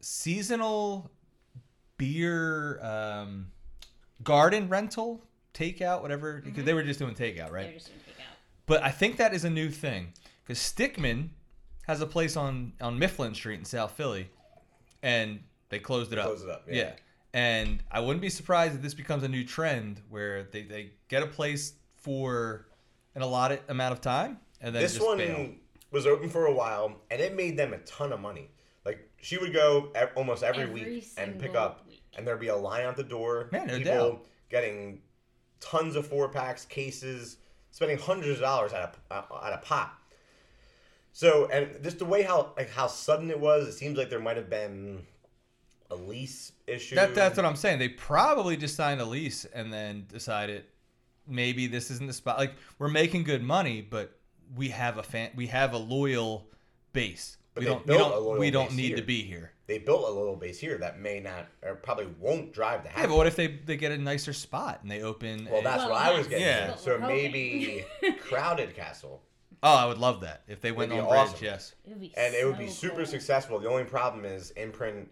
seasonal 0.01 1.11
beer 1.97 2.81
um, 2.83 3.51
garden 4.23 4.69
rental 4.69 5.25
takeout, 5.55 6.03
whatever, 6.03 6.41
because 6.45 6.65
they 6.65 6.75
were 6.75 6.83
just 6.83 6.99
doing 6.99 7.15
takeout, 7.15 7.37
They're 7.47 7.53
right? 7.53 7.75
just 7.75 7.89
gonna 7.89 7.99
take 8.01 8.08
out. 8.08 8.08
But 8.69 8.83
I 8.85 8.91
think 8.91 9.17
that 9.17 9.35
is 9.35 9.45
a 9.45 9.51
new 9.51 9.71
thing 9.71 10.13
because 10.45 10.59
Stickman 10.59 11.31
has 11.87 12.01
a 12.01 12.07
place 12.07 12.37
on 12.37 12.75
on 12.81 12.99
Mifflin 12.99 13.35
Street 13.35 13.59
in 13.59 13.65
South 13.65 13.93
Philly, 13.93 14.31
and 15.03 15.41
They 15.71 15.79
closed 15.79 16.13
it 16.13 16.19
up. 16.19 16.27
Closed 16.27 16.45
it 16.45 16.51
up, 16.51 16.65
yeah. 16.69 16.75
yeah. 16.77 16.93
And 17.35 17.83
I 17.91 18.01
wouldn't 18.01 18.23
be 18.23 18.31
surprised 18.31 18.75
if 18.75 18.83
this 18.83 18.95
becomes 18.95 19.23
a 19.23 19.29
new 19.29 19.45
trend 19.45 20.01
where 20.09 20.45
they, 20.45 20.63
they 20.63 20.93
get 21.09 21.23
a 21.23 21.27
place 21.27 21.75
for 21.97 22.67
an 23.15 23.23
allotted 23.23 23.61
amount 23.69 23.93
of 23.93 24.01
time 24.01 24.39
and 24.63 24.75
then 24.75 24.83
this 24.83 24.95
just 24.95 25.05
one 25.05 25.19
bail. 25.19 25.51
was 25.91 26.07
open 26.07 26.29
for 26.31 26.47
a 26.47 26.53
while, 26.55 27.01
and 27.11 27.21
it 27.21 27.35
made 27.37 27.57
them 27.57 27.73
a 27.75 27.79
ton 27.79 28.13
of 28.13 28.21
money. 28.21 28.51
Like 28.85 29.11
she 29.21 29.37
would 29.39 29.53
go 29.53 29.91
ev- 29.95 30.11
almost 30.15 30.43
every, 30.43 30.63
Every 30.63 30.75
week 30.75 31.09
and 31.19 31.39
pick 31.39 31.55
up, 31.55 31.87
week. 31.87 32.03
and 32.17 32.27
there'd 32.27 32.41
be 32.41 32.49
a 32.49 32.57
line 32.57 32.85
out 32.87 32.97
the 32.97 33.03
door. 33.05 33.51
Yeah, 33.53 33.65
no 33.65 33.79
people 33.79 33.93
doubt. 34.11 34.27
getting 34.49 35.01
tons 35.61 35.97
of 35.97 36.07
four 36.07 36.29
packs, 36.31 36.65
cases, 36.65 37.37
spending 37.71 37.99
hundreds 37.99 38.39
of 38.39 38.41
dollars 38.41 38.73
at 38.73 38.95
a 39.11 39.15
uh, 39.15 39.47
at 39.47 39.53
a 39.53 39.59
pop. 39.59 39.99
So, 41.13 41.47
and 41.47 41.83
just 41.83 41.99
the 41.99 42.05
way 42.05 42.23
how 42.23 42.53
like 42.57 42.71
how 42.71 42.87
sudden 42.87 43.31
it 43.31 43.41
was, 43.41 43.67
it 43.67 43.73
seems 43.73 43.99
like 43.99 44.11
there 44.11 44.21
might 44.21 44.37
have 44.37 44.51
been 44.51 45.03
a 45.91 45.97
lease 45.97 46.53
issue. 46.67 46.95
That, 46.95 47.15
that's 47.15 47.37
what 47.37 47.47
I'm 47.47 47.57
saying. 47.57 47.79
They 47.79 47.89
probably 47.89 48.57
just 48.57 48.77
signed 48.77 49.01
a 49.01 49.05
lease 49.05 49.45
and 49.47 49.73
then 49.73 50.07
decided 50.09 50.65
maybe 51.27 51.67
this 51.67 51.91
isn't 51.91 52.07
the 52.07 52.13
spot. 52.13 52.39
Like 52.39 52.55
we're 52.79 52.89
making 52.89 53.25
good 53.25 53.43
money, 53.43 53.81
but 53.81 54.19
we 54.57 54.69
have 54.69 54.99
a 54.99 55.03
fan, 55.03 55.31
we 55.35 55.47
have 55.49 55.73
a 55.73 55.79
loyal 55.79 56.47
base. 56.93 57.37
But 57.55 57.63
we 57.63 57.67
don't, 57.67 57.87
we 57.87 57.95
don't, 57.95 58.39
we 58.39 58.51
don't 58.51 58.75
need 58.75 58.89
here. 58.89 58.97
to 58.97 59.03
be 59.03 59.23
here. 59.23 59.53
They 59.69 59.79
built 59.79 60.09
a 60.09 60.11
little 60.11 60.35
base 60.35 60.59
here 60.59 60.79
that 60.79 60.99
may 60.99 61.21
not 61.21 61.47
or 61.63 61.77
probably 61.77 62.09
won't 62.19 62.53
drive 62.53 62.83
the 62.83 62.89
Yeah, 62.97 63.07
but 63.07 63.17
what 63.17 63.27
if 63.29 63.37
they 63.37 63.47
they 63.47 63.77
get 63.77 63.93
a 63.93 63.99
nicer 63.99 64.33
spot 64.33 64.81
and 64.83 64.91
they 64.91 65.03
open? 65.03 65.47
Well, 65.49 65.61
a- 65.61 65.63
that's 65.63 65.83
Well, 65.85 65.91
what 65.91 66.03
I 66.03 66.17
was 66.19 66.27
getting. 66.27 66.45
Yeah. 66.47 66.71
at. 66.73 66.81
So 66.81 66.99
maybe 66.99 67.85
crowded 68.21 68.75
castle. 68.75 69.23
oh, 69.63 69.75
I 69.77 69.85
would 69.87 69.99
love 69.99 70.23
that 70.23 70.43
if 70.49 70.61
they 70.61 70.73
went 70.73 70.91
on 70.93 71.03
be 71.05 71.09
bridge. 71.09 71.43
Yes. 71.43 71.75
It 71.87 71.91
would 71.91 72.01
be 72.01 72.13
and 72.17 72.35
it 72.35 72.45
would 72.47 72.59
be 72.59 72.69
super 72.69 72.97
cool. 72.97 73.07
successful. 73.07 73.59
The 73.61 73.69
only 73.69 73.85
problem 73.85 74.25
is 74.25 74.51
imprint. 74.53 75.09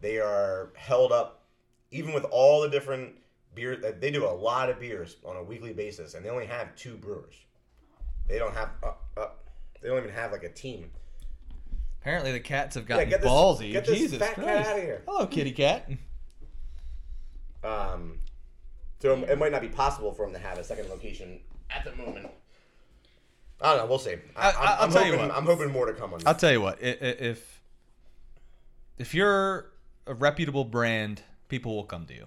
They 0.00 0.18
are 0.18 0.72
held 0.76 1.12
up, 1.12 1.44
even 1.92 2.12
with 2.12 2.24
all 2.24 2.60
the 2.62 2.68
different 2.68 3.14
beer. 3.54 3.78
uh, 3.86 3.92
They 4.00 4.10
do 4.10 4.26
a 4.26 4.34
lot 4.34 4.68
of 4.68 4.80
beers 4.80 5.16
on 5.24 5.36
a 5.36 5.42
weekly 5.44 5.72
basis, 5.72 6.14
and 6.14 6.24
they 6.24 6.28
only 6.30 6.46
have 6.46 6.74
two 6.74 6.96
brewers. 6.96 7.36
They 8.28 8.38
don't 8.40 8.54
have. 8.54 8.70
Uh, 8.82 8.92
uh, 9.16 9.26
they 9.80 9.88
don't 9.88 9.98
even 9.98 10.10
have 10.10 10.32
like 10.32 10.42
a 10.42 10.48
team. 10.48 10.90
Apparently 12.02 12.32
the 12.32 12.40
cats 12.40 12.74
have 12.74 12.84
Yeah, 12.84 12.96
gotten 12.96 13.08
get 13.10 13.20
this- 13.22 13.30
ballsy. 13.30 13.72
get 13.72 13.86
this 13.86 13.96
Jesus 13.96 14.18
fat 14.18 14.34
cat 14.34 14.44
Christ. 14.44 14.70
outta 14.70 14.80
here. 14.80 15.02
Hello, 15.06 15.24
kitty 15.26 15.52
cat. 15.52 15.88
Um, 17.62 18.18
so 19.00 19.14
it 19.22 19.38
might 19.38 19.52
not 19.52 19.60
be 19.62 19.68
possible 19.68 20.12
for 20.12 20.26
him 20.26 20.32
to 20.32 20.38
have 20.40 20.58
a 20.58 20.64
second 20.64 20.88
location 20.88 21.38
at 21.70 21.84
the 21.84 21.94
moment. 21.94 22.26
I 23.60 23.68
don't 23.70 23.76
know. 23.78 23.86
We'll 23.86 24.00
see. 24.00 24.16
I, 24.34 24.50
I- 24.50 24.50
I'm, 24.50 24.56
I'll 24.58 24.82
I'm 24.86 24.90
tell 24.90 25.04
you 25.06 25.12
hoping. 25.12 25.28
what. 25.28 25.36
I'm 25.36 25.46
hoping 25.46 25.70
more 25.70 25.86
to 25.86 25.92
come 25.94 26.12
on. 26.14 26.20
I'll 26.26 26.34
tell 26.34 26.50
you 26.50 26.60
what. 26.60 26.78
If 26.82 27.60
if 28.98 29.14
you're 29.14 29.70
a 30.08 30.14
reputable 30.14 30.64
brand, 30.64 31.22
people 31.48 31.76
will 31.76 31.84
come 31.84 32.06
to 32.06 32.14
you. 32.14 32.26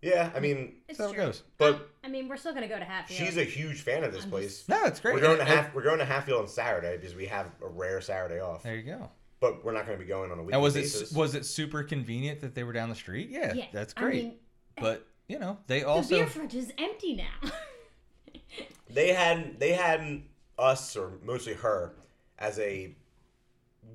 Yeah, 0.00 0.30
I 0.34 0.38
mm. 0.38 0.42
mean, 0.42 0.74
It's 0.88 0.98
That's 0.98 1.08
how 1.08 1.12
it 1.12 1.16
true. 1.16 1.24
goes. 1.26 1.42
but 1.58 1.88
I 2.04 2.08
mean, 2.08 2.28
we're 2.28 2.36
still 2.36 2.54
gonna 2.54 2.68
go 2.68 2.78
to 2.78 2.84
Hatfield. 2.84 3.18
she's 3.18 3.36
a 3.36 3.44
huge 3.44 3.80
fan 3.82 4.04
of 4.04 4.12
this 4.12 4.24
I'm 4.24 4.30
place. 4.30 4.58
just- 4.58 4.68
No, 4.68 4.84
it's 4.84 5.00
great. 5.00 5.14
We're 5.14 5.20
going 5.20 5.36
to 5.38 5.42
And- 5.42 5.50
and- 5.50 5.60
half. 5.60 5.74
We're 5.74 5.82
going 5.82 5.98
to 5.98 6.04
Hatfield 6.04 6.40
on 6.42 6.48
Saturday 6.48 6.96
because 6.96 7.14
we 7.16 7.26
have 7.26 7.46
a 7.62 7.66
rare 7.68 8.00
Saturday 8.00 8.40
off. 8.40 8.62
There 8.62 8.76
you 8.76 8.82
go. 8.82 9.10
But 9.40 9.64
we're 9.64 9.72
not 9.72 9.86
going 9.86 9.98
to 9.98 10.04
be 10.04 10.08
going 10.08 10.30
on 10.32 10.38
a 10.38 10.42
weekly 10.42 10.54
And 10.54 10.62
was 10.62 10.74
basis. 10.74 11.10
it 11.12 11.16
was 11.16 11.34
it 11.34 11.44
super 11.46 11.82
convenient 11.82 12.40
that 12.40 12.54
they 12.54 12.62
were 12.64 12.72
down 12.72 12.88
the 12.88 12.94
street? 12.94 13.28
Yeah, 13.30 13.52
Yeah, 13.54 13.66
that's 13.72 13.94
I 13.96 14.00
great. 14.00 14.24
mean, 14.24 14.34
but 14.80 15.06
you 15.28 15.38
know, 15.38 15.58
they 15.66 15.80
the 15.80 15.88
also 15.88 16.16
beer 16.16 16.26
fridge 16.26 16.54
is 16.54 16.72
empty 16.78 17.14
now. 17.14 17.50
they 18.90 19.12
had 19.12 19.58
they 19.60 19.72
had 19.72 20.22
us 20.58 20.96
or 20.96 21.12
mostly 21.24 21.54
her 21.54 21.92
as 22.38 22.58
a 22.58 22.94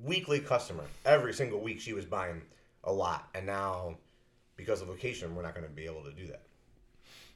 weekly 0.02 0.40
customer. 0.40 0.84
Every 1.04 1.32
single 1.34 1.60
week 1.60 1.80
she 1.80 1.92
was 1.92 2.04
buying 2.04 2.42
a 2.84 2.92
lot, 2.92 3.28
and 3.34 3.46
now 3.46 3.96
because 4.56 4.80
of 4.82 4.88
location, 4.88 5.34
we're 5.34 5.42
not 5.42 5.54
going 5.54 5.66
to 5.66 5.72
be 5.72 5.84
able 5.86 6.02
to 6.04 6.12
do 6.12 6.26
that. 6.28 6.42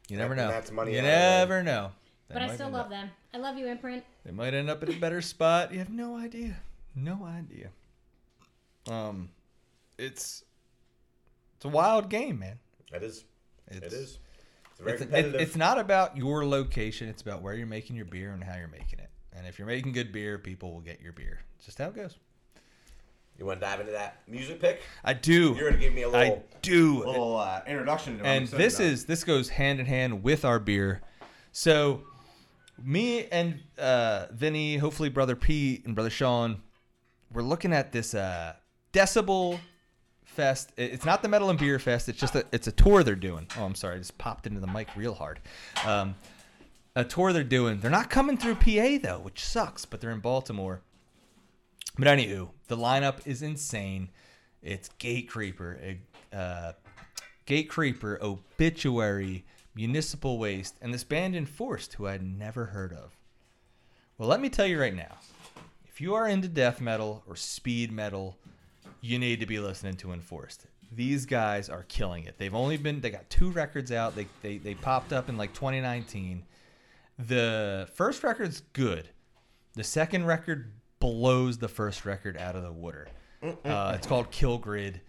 you 0.09 0.17
never 0.17 0.33
and 0.35 0.43
know. 0.43 0.49
that's 0.49 0.71
money 0.71 0.93
You 0.93 0.99
out 0.99 1.05
of 1.05 1.11
there. 1.11 1.39
never 1.41 1.63
know. 1.63 1.91
They 2.29 2.35
but 2.35 2.43
I 2.43 2.55
still 2.55 2.69
love 2.71 2.87
up- 2.87 2.91
them. 2.91 3.11
I 3.35 3.39
love 3.39 3.57
you, 3.57 3.67
Imprint. 3.67 4.05
They 4.25 4.33
might 4.33 4.55
end 4.55 4.69
up 4.71 4.83
in 4.83 4.91
a 4.95 4.99
better 4.99 5.21
spot. 5.35 5.73
You 5.73 5.79
have 5.79 5.91
no 5.91 6.17
idea. 6.17 6.57
No 6.95 7.25
idea. 7.25 7.71
Um, 8.91 9.31
it's 9.99 10.45
it's 11.57 11.65
a 11.65 11.69
wild 11.69 12.09
game, 12.09 12.39
man. 12.39 12.59
It 12.93 13.03
is. 13.03 13.25
It's, 13.69 13.79
it 13.87 13.93
is. 13.93 14.19
It's 14.71 14.81
very 14.81 14.93
It's, 14.93 15.03
it, 15.03 15.05
competitive. 15.07 15.41
it's 15.41 15.57
not 15.57 15.79
about 15.79 16.17
your 16.17 16.47
location. 16.47 17.09
It's 17.09 17.21
about 17.23 17.43
where 17.43 17.55
you're 17.55 17.67
making 17.67 17.97
your 17.97 18.05
beer 18.07 18.33
and 18.33 18.43
how 18.43 18.57
you're 18.57 18.69
making 18.69 18.99
it. 19.01 19.11
And 19.37 19.47
if 19.47 19.59
you're 19.59 19.67
making 19.69 19.93
good 19.93 20.11
beer, 20.13 20.39
people 20.39 20.73
will 20.73 20.81
get 20.81 21.01
your 21.01 21.13
beer. 21.13 21.41
It's 21.57 21.67
just 21.67 21.79
how 21.79 21.89
it 21.89 21.95
goes. 21.97 22.17
You 23.39 23.47
want 23.47 23.61
to 23.61 23.67
dive 23.67 23.81
into 23.81 23.93
that 23.93 24.21
music 24.27 24.61
pick? 24.61 24.83
I 25.05 25.15
do. 25.15 25.55
You're 25.55 25.71
going 25.71 25.75
to 25.75 25.79
give 25.79 25.95
me 25.95 26.03
a 26.03 26.09
little 26.09 26.45
do. 26.61 27.05
little 27.05 27.37
uh, 27.37 27.63
introduction. 27.67 28.19
To 28.19 28.25
and 28.25 28.49
this 28.49 28.77
about. 28.77 28.87
is 28.87 29.05
this 29.07 29.25
goes 29.25 29.49
hand 29.49 29.79
in 29.81 29.87
hand 29.87 30.23
with 30.23 30.45
our 30.45 30.59
beer. 30.59 31.03
So, 31.53 32.03
me 32.83 33.27
and 33.27 33.61
uh, 33.79 34.27
Vinny, 34.33 34.77
hopefully 34.77 35.09
brother 35.09 35.37
Pete 35.37 35.87
and 35.87 35.95
brother 35.95 36.11
Sean, 36.11 36.61
we're 37.33 37.43
looking 37.43 37.73
at 37.73 37.93
this 37.93 38.15
uh, 38.15 38.55
Decibel 38.93 39.61
Fest. 40.25 40.73
It's 40.77 41.05
not 41.05 41.23
the 41.23 41.29
Metal 41.29 41.49
and 41.51 41.59
Beer 41.59 41.79
Fest. 41.79 42.09
It's 42.09 42.19
just 42.19 42.35
a 42.35 42.45
it's 42.53 42.67
a 42.67 42.73
tour 42.73 43.05
they're 43.05 43.15
doing. 43.15 43.47
Oh, 43.57 43.65
I'm 43.65 43.75
sorry, 43.77 43.97
I 43.97 43.99
just 43.99 44.19
popped 44.19 44.47
into 44.49 44.61
the 44.61 44.67
mic 44.67 44.89
real 44.97 45.15
hard. 45.15 45.41
Um, 45.87 46.17
a 46.97 47.05
tour 47.05 47.33
they're 47.33 47.45
doing. 47.45 47.79
They're 47.79 47.91
not 47.91 48.11
coming 48.11 48.37
through 48.37 48.57
PA 48.57 48.99
though, 49.01 49.21
which 49.23 49.45
sucks. 49.45 49.85
But 49.85 50.01
they're 50.01 50.11
in 50.11 50.21
Baltimore. 50.21 50.83
But 51.99 52.07
anywho, 52.07 52.51
the 52.69 52.77
lineup 52.77 53.27
is 53.27 53.43
insane. 53.43 54.11
It's 54.63 54.89
Gatecreeper, 55.01 55.99
uh, 56.33 56.73
Gatecreeper, 57.47 58.21
Obituary, 58.23 59.45
Municipal 59.75 60.39
Waste, 60.39 60.77
and 60.81 60.95
this 60.95 61.05
band 61.05 61.35
Enforced, 61.35 61.95
who 61.95 62.07
I'd 62.07 62.23
never 62.23 62.67
heard 62.67 62.93
of. 62.93 63.17
Well, 64.17 64.29
let 64.29 64.41
me 64.41 64.49
tell 64.49 64.67
you 64.67 64.81
right 64.81 64.95
now, 64.95 65.17
if 65.87 66.01
you 66.01 66.15
are 66.15 66.29
into 66.29 66.47
death 66.47 66.81
metal 66.81 67.25
or 67.27 67.35
speed 67.35 67.91
metal, 67.91 68.37
you 69.01 69.19
need 69.19 69.41
to 69.41 69.47
be 69.47 69.59
listening 69.59 69.97
to 69.97 70.13
Enforced. 70.13 70.67
These 70.93 71.27
guys 71.27 71.69
are 71.69 71.85
killing 71.85 72.25
it. 72.25 72.39
They've 72.39 72.55
only 72.55 72.77
been 72.77 73.01
they 73.01 73.11
got 73.11 73.29
two 73.29 73.51
records 73.51 73.93
out. 73.93 74.17
They 74.17 74.27
they, 74.43 74.59
they 74.59 74.75
popped 74.75 75.13
up 75.13 75.29
in 75.29 75.37
like 75.37 75.53
2019. 75.53 76.45
The 77.19 77.89
first 77.95 78.23
record's 78.23 78.63
good. 78.73 79.09
The 79.75 79.85
second 79.85 80.25
record 80.25 80.73
blows 81.01 81.59
the 81.59 81.69
first 81.69 82.05
record 82.05 82.37
out 82.37 82.57
of 82.57 82.63
the 82.63 82.73
water. 82.73 83.09
Uh, 83.43 83.93
it's 83.95 84.07
called 84.07 84.31
Kill 84.31 84.59
Grid. 84.59 85.01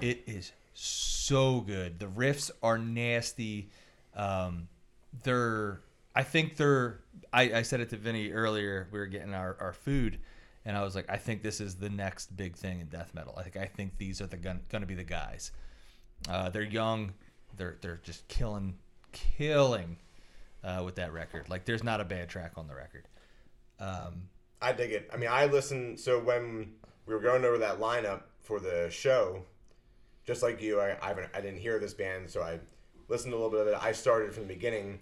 It 0.00 0.24
is 0.26 0.52
so 0.74 1.60
good. 1.60 1.98
The 1.98 2.06
riffs 2.06 2.50
are 2.62 2.78
nasty. 2.78 3.70
Um, 4.14 4.68
they're, 5.22 5.80
I 6.14 6.22
think 6.22 6.56
they're. 6.56 7.00
I, 7.32 7.42
I 7.54 7.62
said 7.62 7.80
it 7.80 7.90
to 7.90 7.96
Vinny 7.96 8.32
earlier. 8.32 8.88
We 8.90 8.98
were 8.98 9.06
getting 9.06 9.34
our, 9.34 9.56
our 9.60 9.72
food, 9.72 10.18
and 10.64 10.76
I 10.76 10.82
was 10.82 10.94
like, 10.94 11.08
I 11.08 11.16
think 11.16 11.42
this 11.42 11.60
is 11.60 11.76
the 11.76 11.90
next 11.90 12.36
big 12.36 12.56
thing 12.56 12.80
in 12.80 12.86
death 12.88 13.14
metal. 13.14 13.34
I 13.38 13.42
think 13.42 13.56
I 13.56 13.66
think 13.66 13.96
these 13.98 14.20
are 14.20 14.26
the 14.26 14.36
gun, 14.36 14.60
gonna 14.70 14.86
be 14.86 14.94
the 14.94 15.04
guys. 15.04 15.52
Uh, 16.28 16.50
they're 16.50 16.62
young. 16.62 17.12
They're 17.56 17.76
they're 17.80 18.00
just 18.02 18.26
killing 18.28 18.76
killing 19.12 19.96
uh, 20.64 20.82
with 20.84 20.96
that 20.96 21.12
record. 21.12 21.48
Like 21.48 21.64
there's 21.64 21.84
not 21.84 22.00
a 22.00 22.04
bad 22.04 22.28
track 22.28 22.52
on 22.56 22.66
the 22.66 22.74
record. 22.74 23.06
Um, 23.78 24.28
I 24.60 24.72
dig 24.72 24.92
it. 24.92 25.10
I 25.12 25.16
mean, 25.16 25.30
I 25.30 25.46
listened. 25.46 25.98
So 26.00 26.18
when 26.18 26.72
we 27.06 27.14
were 27.14 27.20
going 27.20 27.44
over 27.44 27.58
that 27.58 27.78
lineup 27.78 28.22
for 28.40 28.60
the 28.60 28.88
show, 28.90 29.42
just 30.24 30.42
like 30.42 30.60
you, 30.60 30.80
I 30.80 30.96
I, 31.02 31.14
I 31.34 31.40
didn't 31.40 31.60
hear 31.60 31.78
this 31.78 31.94
band, 31.94 32.30
so 32.30 32.42
I 32.42 32.58
listened 33.08 33.32
a 33.32 33.36
little 33.36 33.50
bit 33.50 33.60
of 33.60 33.68
it. 33.68 33.78
I 33.80 33.92
started 33.92 34.32
from 34.32 34.44
the 34.44 34.54
beginning, 34.54 35.00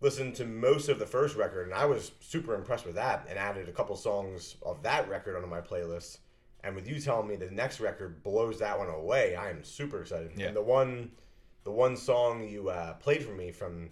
listened 0.00 0.34
to 0.36 0.44
most 0.44 0.88
of 0.88 0.98
the 0.98 1.06
first 1.06 1.36
record, 1.36 1.66
and 1.66 1.74
I 1.74 1.86
was 1.86 2.12
super 2.20 2.54
impressed 2.54 2.86
with 2.86 2.94
that, 2.94 3.26
and 3.28 3.38
added 3.38 3.68
a 3.68 3.72
couple 3.72 3.96
songs 3.96 4.56
of 4.62 4.82
that 4.82 5.08
record 5.08 5.36
onto 5.36 5.48
my 5.48 5.60
playlist. 5.60 6.18
And 6.62 6.74
with 6.76 6.86
you 6.86 7.00
telling 7.00 7.26
me 7.26 7.36
the 7.36 7.50
next 7.50 7.80
record 7.80 8.22
blows 8.22 8.58
that 8.58 8.78
one 8.78 8.90
away, 8.90 9.34
I 9.34 9.48
am 9.48 9.64
super 9.64 10.02
excited. 10.02 10.32
Yeah. 10.36 10.48
And 10.48 10.56
the 10.56 10.62
one, 10.62 11.10
the 11.64 11.70
one 11.70 11.96
song 11.96 12.46
you 12.46 12.68
uh, 12.68 12.92
played 12.94 13.24
for 13.24 13.32
me 13.32 13.50
from 13.50 13.90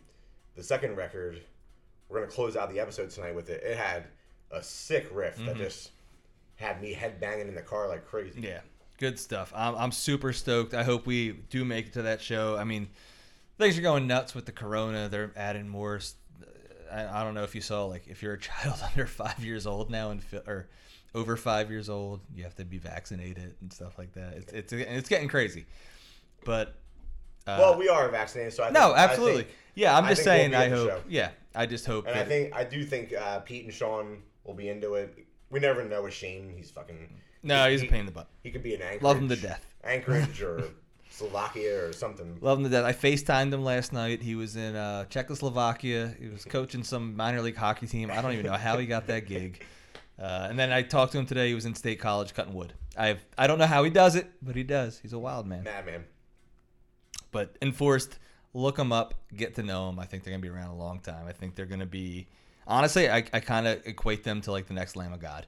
the 0.55 0.63
second 0.63 0.97
record, 0.97 1.41
we're 2.09 2.21
gonna 2.21 2.31
close 2.31 2.57
out 2.57 2.71
the 2.71 2.79
episode 2.79 3.11
tonight 3.11 3.35
with 3.35 3.49
it. 3.49 3.63
It 3.63 3.79
had 3.79 4.05
a 4.51 4.63
sick 4.63 5.09
riff 5.13 5.37
that 5.45 5.57
just 5.57 5.91
had 6.57 6.81
me 6.83 6.93
head 6.93 7.21
banging 7.21 7.49
in 7.49 7.55
the 7.55 7.63
car 7.63 7.89
like 7.89 8.07
crazy. 8.07 8.41
Yeah, 8.41 8.61
good 8.99 9.19
stuff. 9.19 9.53
I'm, 9.55 9.75
I'm 9.77 9.93
super 9.93 10.33
stoked. 10.33 10.75
I 10.75 10.83
hope 10.85 11.07
we 11.07 11.33
do 11.51 11.65
make 11.65 11.87
it 11.89 11.93
to 11.95 12.03
that 12.03 12.21
show. 12.21 12.57
I 12.57 12.65
mean, 12.65 12.89
things 13.59 13.79
are 13.79 13.83
going 13.83 14.07
nuts 14.07 14.35
with 14.35 14.47
the 14.47 14.53
corona. 14.53 15.09
They're 15.09 15.33
adding 15.37 15.69
more. 15.69 16.01
I 16.91 17.23
don't 17.23 17.35
know 17.35 17.43
if 17.45 17.55
you 17.55 17.61
saw, 17.61 17.85
like, 17.85 18.09
if 18.09 18.23
you're 18.23 18.33
a 18.35 18.39
child 18.41 18.77
under 18.83 19.07
five 19.07 19.45
years 19.45 19.67
old 19.67 19.91
now 19.91 20.11
and 20.11 20.23
or 20.47 20.69
over 21.15 21.37
five 21.37 21.71
years 21.71 21.89
old, 21.89 22.21
you 22.35 22.45
have 22.45 22.55
to 22.57 22.65
be 22.65 22.79
vaccinated 22.79 23.55
and 23.61 23.73
stuff 23.73 23.99
like 23.99 24.13
that. 24.15 24.35
It's 24.35 24.53
it's 24.53 24.73
it's 24.73 25.09
getting 25.09 25.29
crazy. 25.29 25.67
But 26.45 26.75
uh, 27.47 27.57
Well, 27.59 27.79
we 27.79 27.89
are 27.89 28.09
vaccinated, 28.09 28.53
so 28.55 28.63
I 28.63 28.67
think, 28.67 28.75
no, 28.79 28.93
I 28.93 29.05
absolutely. 29.05 29.43
think- 29.45 29.55
yeah, 29.75 29.97
I'm 29.97 30.05
I 30.05 30.09
just 30.09 30.25
think 30.25 30.51
we'll 30.53 30.61
saying. 30.61 30.73
I 30.73 30.77
hope. 30.95 31.05
Yeah, 31.09 31.31
I 31.55 31.67
just 31.67 31.87
hope. 31.87 32.07
and 32.09 32.19
I 32.19 32.25
think 32.25 32.55
I 32.55 32.65
do 32.65 32.85
think 32.85 33.13
uh, 33.15 33.39
Pete 33.41 33.65
and 33.65 33.73
Sean 33.73 34.23
will 34.49 34.55
be 34.55 34.69
into 34.69 34.95
it. 34.95 35.27
We 35.51 35.61
never 35.61 35.85
know 35.85 36.03
with 36.03 36.15
Shane; 36.15 36.53
he's 36.57 36.71
fucking 36.71 36.97
No, 37.45 37.71
he's 37.71 37.83
a 37.83 37.87
pain 37.87 38.01
in 38.01 38.07
the 38.07 38.13
butt. 38.13 38.29
He 38.43 38.51
could 38.51 38.63
be 38.63 38.75
an 38.75 38.83
Anchorage. 38.83 39.03
Love 39.03 39.19
him 39.19 39.29
to 39.29 39.37
death. 39.37 39.65
Anchorage 39.85 40.43
or 40.43 40.65
Slovakia 41.11 41.87
or 41.87 41.93
something. 41.93 42.39
Love 42.41 42.59
him 42.59 42.65
to 42.65 42.71
death. 42.71 42.85
I 42.85 42.93
FaceTimed 42.93 43.53
him 43.53 43.63
last 43.63 43.93
night. 43.93 44.23
He 44.23 44.35
was 44.35 44.57
in 44.57 44.75
uh, 44.75 45.05
Czechoslovakia. 45.05 46.15
He 46.21 46.29
was 46.29 46.45
coaching 46.45 46.83
some 46.83 47.15
minor 47.15 47.41
league 47.41 47.57
hockey 47.57 47.87
team. 47.87 48.11
I 48.11 48.21
don't 48.21 48.33
even 48.33 48.47
know 48.47 48.53
how 48.53 48.79
he 48.79 48.87
got 48.87 49.07
that 49.07 49.27
gig. 49.27 49.65
Uh, 50.19 50.49
and 50.51 50.59
then 50.59 50.73
I 50.73 50.83
talked 50.83 51.13
to 51.13 51.19
him 51.19 51.27
today. 51.27 51.49
He 51.49 51.55
was 51.55 51.65
in 51.65 51.75
State 51.75 52.01
College 52.01 52.35
cutting 52.35 52.55
wood. 52.55 52.73
I've 52.97 53.25
I 53.37 53.47
don't 53.47 53.59
know 53.59 53.67
how 53.67 53.85
he 53.85 53.91
does 53.91 54.17
it, 54.17 54.31
but 54.43 54.57
he 54.57 54.65
does. 54.65 54.99
He's 54.99 55.13
a 55.13 55.19
wild 55.19 55.47
man. 55.47 55.63
Madman. 55.63 56.05
But 57.31 57.57
enforced, 57.63 58.19
look 58.53 58.79
him 58.79 58.91
up, 58.93 59.15
get 59.37 59.55
to 59.57 59.63
know 59.63 59.89
him. 59.89 59.99
I 59.99 60.07
think 60.07 60.25
they're 60.25 60.33
gonna 60.33 60.43
be 60.43 60.49
around 60.49 60.71
a 60.71 60.77
long 60.77 60.99
time. 60.99 61.27
I 61.27 61.33
think 61.33 61.55
they're 61.55 61.67
gonna 61.67 61.87
be. 61.87 62.27
Honestly, 62.69 63.09
I, 63.11 63.25
I 63.33 63.41
kind 63.41 63.67
of 63.67 63.85
equate 63.87 64.23
them 64.23 64.41
to 64.43 64.53
like 64.53 64.67
the 64.67 64.75
next 64.75 64.95
Lamb 64.95 65.13
of 65.13 65.21
God. 65.21 65.47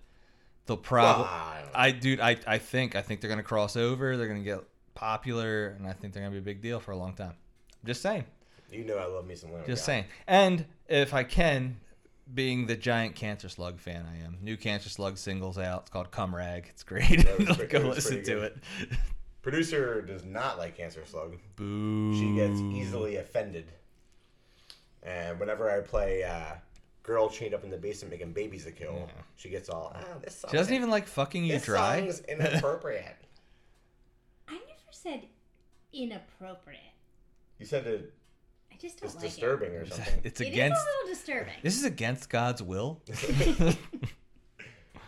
They'll 0.66 0.76
probably. 0.76 1.26
Ah, 1.28 1.52
I 1.52 1.60
don't 1.60 1.66
know. 1.66 1.78
I 1.78 1.90
dude, 1.92 2.20
I 2.20 2.36
I 2.46 2.58
think 2.58 2.96
I 2.96 3.02
think 3.02 3.20
they're 3.20 3.30
gonna 3.30 3.42
cross 3.42 3.76
over. 3.76 4.16
They're 4.16 4.28
gonna 4.28 4.40
get 4.40 4.60
popular, 4.94 5.68
and 5.78 5.86
I 5.86 5.92
think 5.92 6.12
they're 6.14 6.22
gonna 6.22 6.32
be 6.32 6.38
a 6.38 6.42
big 6.42 6.62
deal 6.62 6.80
for 6.80 6.92
a 6.92 6.96
long 6.96 7.12
time. 7.14 7.34
I'm 7.82 7.86
just 7.86 8.02
saying. 8.02 8.24
You 8.72 8.84
know 8.84 8.96
I 8.96 9.06
love 9.06 9.26
me 9.26 9.34
some 9.34 9.52
Lamb. 9.52 9.64
Just 9.66 9.82
God. 9.82 9.86
saying. 9.86 10.04
And 10.26 10.64
if 10.88 11.12
I 11.12 11.24
can, 11.24 11.76
being 12.32 12.66
the 12.66 12.76
giant 12.76 13.16
Cancer 13.16 13.48
Slug 13.48 13.78
fan 13.80 14.06
I 14.10 14.24
am, 14.24 14.38
new 14.40 14.56
Cancer 14.56 14.88
Slug 14.88 15.18
singles 15.18 15.58
out. 15.58 15.82
It's 15.82 15.90
called 15.90 16.10
Cum 16.10 16.34
Rag. 16.34 16.66
It's 16.68 16.84
great. 16.84 17.26
Pretty- 17.26 17.66
Go 17.66 17.80
listen 17.80 18.22
to 18.24 18.42
it. 18.42 18.56
Producer 19.42 20.02
does 20.02 20.24
not 20.24 20.56
like 20.58 20.76
Cancer 20.76 21.02
Slug. 21.04 21.36
Boo. 21.56 22.14
She 22.16 22.34
gets 22.36 22.60
easily 22.60 23.16
offended. 23.16 23.72
And 25.02 25.40
whenever 25.40 25.70
I 25.70 25.80
play 25.80 26.22
uh, 26.24 26.54
Girl 27.10 27.28
Chained 27.28 27.54
Up 27.54 27.64
in 27.64 27.70
the 27.70 27.76
Basement 27.76 28.12
Making 28.12 28.32
Babies 28.32 28.66
a 28.66 28.70
Kill, 28.70 28.94
Yeah. 28.94 29.22
she 29.34 29.48
gets 29.48 29.68
all, 29.68 29.90
ah, 29.96 29.98
this 30.22 30.36
song. 30.36 30.52
She 30.52 30.56
doesn't 30.56 30.72
even 30.72 30.90
like 30.90 31.08
fucking 31.08 31.44
you 31.44 31.54
this 31.54 31.64
dry. 31.64 31.98
song's 31.98 32.20
inappropriate. 32.20 33.16
I 34.48 34.52
never 34.52 34.92
said 34.92 35.26
inappropriate. 35.92 36.78
you 37.58 37.66
said 37.66 37.84
it, 37.88 38.14
I 38.72 38.76
just 38.80 39.00
don't 39.00 39.06
it's 39.06 39.16
like 39.16 39.24
disturbing 39.24 39.72
or 39.74 39.80
It's 39.80 39.96
something. 39.96 40.20
it's 40.24 40.40
it. 40.40 40.44
It 40.44 40.50
is 40.50 40.52
against. 40.54 40.80
a 40.80 40.84
little 41.00 41.14
disturbing. 41.16 41.54
This 41.64 41.76
is 41.78 41.84
against 41.84 42.30
God's 42.30 42.62
will. 42.62 43.02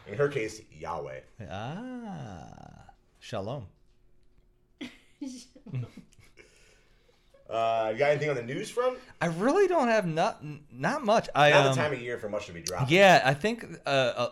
In 0.08 0.14
her 0.18 0.26
case, 0.28 0.60
Yahweh. 0.72 1.20
ah, 1.52 2.48
shalom. 3.20 3.68
Uh, 7.52 7.90
you 7.92 7.98
got 7.98 8.10
anything 8.10 8.30
on 8.30 8.36
the 8.36 8.42
news 8.42 8.70
front? 8.70 8.98
I 9.20 9.26
really 9.26 9.68
don't 9.68 9.88
have 9.88 10.06
not 10.06 10.42
not 10.72 11.04
much. 11.04 11.28
I 11.34 11.50
Not 11.50 11.66
um, 11.66 11.74
the 11.74 11.82
time 11.82 11.92
of 11.92 12.00
year 12.00 12.18
for 12.18 12.28
much 12.28 12.46
to 12.46 12.52
be 12.52 12.62
dropped. 12.62 12.90
Yeah, 12.90 13.20
I 13.24 13.34
think 13.34 13.66
uh, 13.84 13.88
uh, 13.88 14.28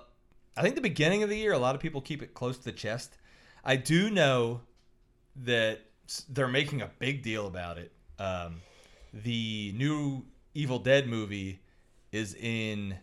I 0.56 0.62
think 0.62 0.74
the 0.74 0.80
beginning 0.80 1.22
of 1.22 1.28
the 1.28 1.36
year, 1.36 1.52
a 1.52 1.58
lot 1.58 1.74
of 1.74 1.80
people 1.80 2.00
keep 2.00 2.22
it 2.22 2.32
close 2.32 2.56
to 2.58 2.64
the 2.64 2.72
chest. 2.72 3.18
I 3.62 3.76
do 3.76 4.10
know 4.10 4.62
that 5.36 5.80
they're 6.30 6.48
making 6.48 6.80
a 6.80 6.90
big 6.98 7.22
deal 7.22 7.46
about 7.46 7.76
it. 7.76 7.92
Um, 8.18 8.62
the 9.12 9.72
new 9.76 10.24
Evil 10.54 10.78
Dead 10.78 11.06
movie 11.06 11.60
is 12.12 12.34
in 12.34 12.96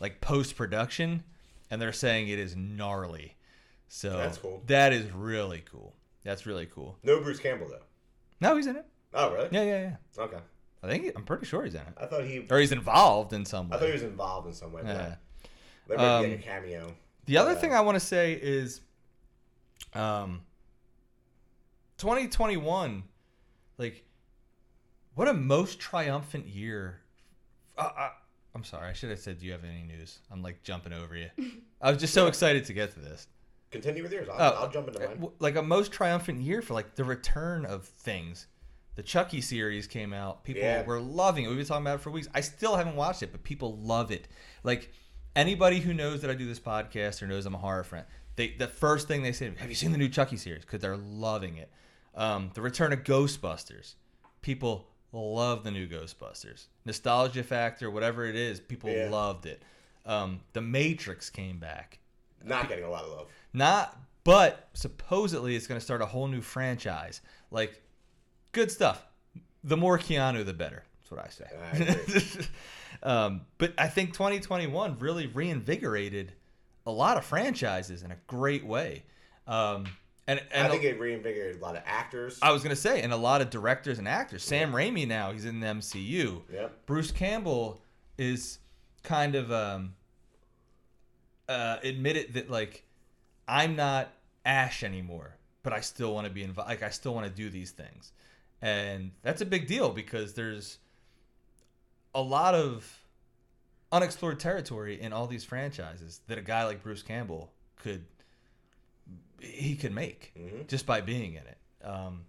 like 0.00 0.20
post 0.20 0.56
production, 0.56 1.22
and 1.70 1.80
they're 1.80 1.92
saying 1.92 2.28
it 2.28 2.38
is 2.38 2.56
gnarly. 2.56 3.36
So 3.88 4.16
That's 4.16 4.38
cool. 4.38 4.62
That 4.66 4.92
is 4.92 5.10
really 5.12 5.62
cool. 5.70 5.94
That's 6.24 6.44
really 6.44 6.66
cool. 6.66 6.98
No 7.02 7.20
Bruce 7.20 7.38
Campbell 7.38 7.68
though. 7.68 7.84
No, 8.40 8.56
he's 8.56 8.66
in 8.66 8.76
it. 8.76 8.86
Oh 9.14 9.32
really? 9.32 9.48
Yeah, 9.50 9.62
yeah, 9.64 9.80
yeah. 10.16 10.22
Okay. 10.24 10.38
I 10.82 10.86
think 10.88 11.12
I'm 11.16 11.24
pretty 11.24 11.44
sure 11.44 11.62
he's 11.64 11.74
in 11.74 11.80
it, 11.82 11.94
I 11.98 12.06
thought 12.06 12.24
he. 12.24 12.46
or 12.50 12.58
he's 12.58 12.72
involved 12.72 13.32
in 13.32 13.44
some 13.44 13.68
way. 13.68 13.76
I 13.76 13.80
thought 13.80 13.86
he 13.86 13.92
was 13.92 14.02
involved 14.02 14.46
in 14.46 14.54
some 14.54 14.72
way. 14.72 14.82
Yeah. 14.84 15.14
There 15.88 15.98
might 15.98 16.22
be 16.22 16.26
Um, 16.26 16.30
like 16.30 16.40
a 16.40 16.42
cameo. 16.42 16.94
The 17.26 17.36
other 17.36 17.54
thing 17.54 17.74
I 17.74 17.80
want 17.82 17.96
to 17.96 18.00
say 18.04 18.32
is, 18.32 18.80
um, 19.94 20.40
2021, 21.98 23.02
like, 23.78 24.04
what 25.14 25.28
a 25.28 25.34
most 25.34 25.78
triumphant 25.78 26.46
year. 26.46 27.00
Uh, 27.76 27.90
uh, 27.96 28.08
I'm 28.54 28.64
sorry, 28.64 28.88
I 28.88 28.92
should 28.92 29.10
have 29.10 29.18
said, 29.20 29.38
"Do 29.38 29.46
you 29.46 29.52
have 29.52 29.64
any 29.64 29.82
news?" 29.82 30.18
I'm 30.30 30.42
like 30.42 30.62
jumping 30.62 30.92
over 30.92 31.16
you. 31.16 31.28
I 31.80 31.90
was 31.90 32.00
just 32.00 32.14
so 32.14 32.26
excited 32.26 32.64
to 32.66 32.72
get 32.72 32.92
to 32.94 33.00
this. 33.00 33.26
Continue 33.70 34.02
with 34.02 34.12
yours. 34.12 34.28
I'll, 34.28 34.52
Oh, 34.54 34.56
I'll 34.62 34.70
jump 34.70 34.88
into 34.88 35.04
uh, 35.04 35.14
mine. 35.14 35.28
Like 35.38 35.56
a 35.56 35.62
most 35.62 35.92
triumphant 35.92 36.40
year 36.40 36.62
for 36.62 36.74
like 36.74 36.94
the 36.94 37.04
return 37.04 37.64
of 37.66 37.84
things. 37.84 38.46
The 39.00 39.06
Chucky 39.06 39.40
series 39.40 39.86
came 39.86 40.12
out. 40.12 40.44
People 40.44 40.60
Yeah. 40.60 40.82
were 40.82 41.00
loving 41.00 41.46
it. 41.46 41.48
We've 41.48 41.56
been 41.56 41.64
talking 41.64 41.84
about 41.86 41.94
it 42.00 42.02
for 42.02 42.10
weeks. 42.10 42.28
I 42.34 42.42
still 42.42 42.76
haven't 42.76 42.96
watched 42.96 43.22
it, 43.22 43.32
but 43.32 43.42
people 43.42 43.78
love 43.78 44.10
it. 44.10 44.28
Like 44.62 44.92
anybody 45.34 45.80
who 45.80 45.94
knows 45.94 46.20
that 46.20 46.30
I 46.30 46.34
do 46.34 46.46
this 46.46 46.60
podcast 46.60 47.22
or 47.22 47.26
knows 47.26 47.46
I'm 47.46 47.54
a 47.54 47.58
horror 47.58 47.82
friend, 47.82 48.04
they 48.36 48.48
the 48.58 48.66
first 48.66 49.08
thing 49.08 49.22
they 49.22 49.32
say, 49.32 49.54
"Have 49.56 49.70
you 49.70 49.74
seen 49.74 49.92
the 49.92 49.96
new 49.96 50.10
Chucky 50.10 50.36
series?" 50.36 50.66
Because 50.66 50.80
they're 50.82 50.98
loving 50.98 51.56
it. 51.56 51.72
Um, 52.14 52.50
the 52.52 52.60
return 52.60 52.92
of 52.92 53.02
Ghostbusters. 53.04 53.94
People 54.42 54.90
love 55.14 55.64
the 55.64 55.70
new 55.70 55.88
Ghostbusters. 55.88 56.66
Nostalgia 56.84 57.42
factor, 57.42 57.90
whatever 57.90 58.26
it 58.26 58.36
is, 58.36 58.60
people 58.60 58.90
Yeah. 58.90 59.08
loved 59.08 59.46
it. 59.46 59.62
Um, 60.04 60.42
the 60.52 60.60
Matrix 60.60 61.30
came 61.30 61.58
back 61.58 62.00
Not 62.44 62.68
getting 62.68 62.84
a 62.84 62.90
lot 62.90 63.04
of 63.04 63.10
love. 63.12 63.28
not 63.54 63.96
but 64.24 64.68
supposedly 64.74 65.56
it's 65.56 65.66
going 65.66 65.80
to 65.80 65.84
start 65.84 66.02
a 66.02 66.06
whole 66.06 66.28
new 66.28 66.42
franchise 66.42 67.22
like 67.50 67.82
good 68.52 68.70
stuff. 68.70 69.04
The 69.64 69.76
more 69.76 69.98
keanu 69.98 70.44
the 70.44 70.54
better. 70.54 70.84
That's 70.98 71.10
what 71.10 71.24
i 71.24 71.28
say. 71.28 72.46
I 73.02 73.08
um, 73.08 73.42
but 73.58 73.72
i 73.78 73.88
think 73.88 74.12
2021 74.12 74.98
really 74.98 75.26
reinvigorated 75.26 76.32
a 76.86 76.90
lot 76.90 77.16
of 77.16 77.24
franchises 77.24 78.02
in 78.02 78.10
a 78.10 78.16
great 78.26 78.64
way. 78.64 79.04
Um, 79.46 79.86
and, 80.26 80.40
and 80.52 80.68
I 80.68 80.70
think 80.70 80.84
it 80.84 81.00
reinvigorated 81.00 81.60
a 81.60 81.64
lot 81.64 81.76
of 81.76 81.82
actors. 81.86 82.38
I 82.40 82.52
was 82.52 82.62
going 82.62 82.74
to 82.74 82.80
say 82.80 83.02
and 83.02 83.12
a 83.12 83.16
lot 83.16 83.40
of 83.40 83.50
directors 83.50 83.98
and 83.98 84.06
actors. 84.06 84.42
Sam 84.44 84.72
raimi 84.72 85.06
now 85.06 85.32
he's 85.32 85.44
in 85.44 85.60
the 85.60 85.66
mcu 85.66 86.42
Yep. 86.52 86.86
Bruce 86.86 87.10
Campbell 87.10 87.82
is 88.16 88.58
kind 89.02 89.34
of 89.34 89.50
um, 89.50 89.94
uh, 91.48 91.78
admitted 91.82 92.34
that 92.34 92.50
like 92.50 92.84
I'm 93.48 93.74
not 93.76 94.08
Ash 94.44 94.84
anymore, 94.84 95.36
but 95.62 95.72
I 95.72 95.80
still 95.80 96.14
want 96.14 96.26
to 96.26 96.32
be 96.32 96.42
involved. 96.42 96.70
Like 96.70 96.82
I 96.82 96.90
still 96.90 97.14
want 97.14 97.26
to 97.26 97.32
do 97.32 97.50
these 97.50 97.72
things, 97.72 98.12
and 98.62 99.10
that's 99.22 99.40
a 99.40 99.46
big 99.46 99.66
deal 99.66 99.90
because 99.90 100.34
there's 100.34 100.78
a 102.14 102.20
lot 102.22 102.54
of 102.54 102.98
unexplored 103.92 104.38
territory 104.38 105.00
in 105.00 105.12
all 105.12 105.26
these 105.26 105.44
franchises 105.44 106.20
that 106.28 106.38
a 106.38 106.42
guy 106.42 106.64
like 106.64 106.82
Bruce 106.82 107.02
Campbell 107.02 107.50
could 107.76 108.04
he 109.40 109.74
could 109.74 109.92
make 109.94 110.32
Mhm. 110.38 110.66
just 110.68 110.84
by 110.86 111.00
being 111.00 111.34
in 111.34 111.42
it. 111.46 111.58
Um, 111.82 112.26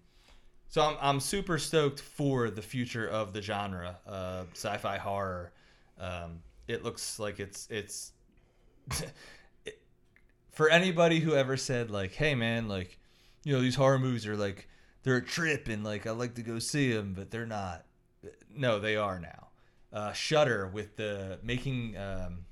so 0.70 0.82
I'm, 0.82 0.98
I'm 1.02 1.20
super 1.20 1.58
stoked 1.58 2.00
for 2.00 2.50
the 2.50 2.62
future 2.62 3.06
of 3.08 3.34
the 3.34 3.42
genre, 3.42 3.98
uh, 4.08 4.46
sci-fi 4.54 4.98
horror. 4.98 5.52
Um, 6.00 6.42
it 6.70 6.84
looks 6.84 7.20
like 7.20 7.40
it's 7.42 7.68
it's 7.70 8.14
it- 9.66 9.80
for 10.52 10.70
anybody 10.70 11.20
who 11.20 11.34
ever 11.36 11.58
said 11.58 11.92
like, 11.92 12.14
"Hey 12.14 12.34
man, 12.36 12.68
like, 12.70 12.98
you 13.44 13.54
know, 13.54 13.62
these 13.62 13.76
horror 13.76 14.00
movies 14.00 14.26
are 14.26 14.38
like 14.38 14.68
they're 15.04 15.18
a 15.18 15.26
trip 15.26 15.68
and 15.68 15.84
like 15.84 16.08
I 16.08 16.12
like 16.12 16.36
to 16.36 16.44
go 16.44 16.60
see 16.60 16.92
them, 16.92 17.14
but 17.14 17.32
they're 17.32 17.46
not." 17.46 17.86
No, 18.56 18.80
they 18.80 18.96
are 18.96 19.20
now. 19.20 19.48
Uh, 19.92 20.14
Shudder 20.14 20.68
with 20.68 20.96
the 20.96 21.40
making. 21.44 21.98
Um, 21.98 22.46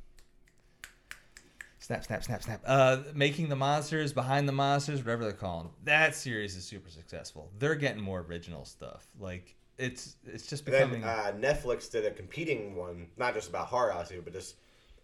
Snap, 1.81 2.03
snap, 2.03 2.23
snap, 2.23 2.43
snap. 2.43 2.61
Uh, 2.67 2.97
making 3.15 3.49
the 3.49 3.55
monsters, 3.55 4.13
behind 4.13 4.47
the 4.47 4.51
monsters, 4.51 4.99
whatever 4.99 5.23
they're 5.23 5.33
calling. 5.33 5.69
That 5.85 6.13
series 6.13 6.55
is 6.55 6.63
super 6.63 6.89
successful. 6.89 7.49
They're 7.57 7.73
getting 7.73 8.03
more 8.03 8.19
original 8.19 8.63
stuff. 8.65 9.07
Like 9.19 9.55
it's 9.79 10.17
it's 10.25 10.45
just 10.45 10.67
And 10.67 10.93
then 10.93 11.03
uh, 11.03 11.31
Netflix 11.39 11.89
did 11.89 12.05
a 12.05 12.11
competing 12.11 12.75
one, 12.75 13.07
not 13.17 13.33
just 13.33 13.49
about 13.49 13.67
horror, 13.67 13.93
obviously, 13.93 14.19
but 14.19 14.33
just 14.33 14.57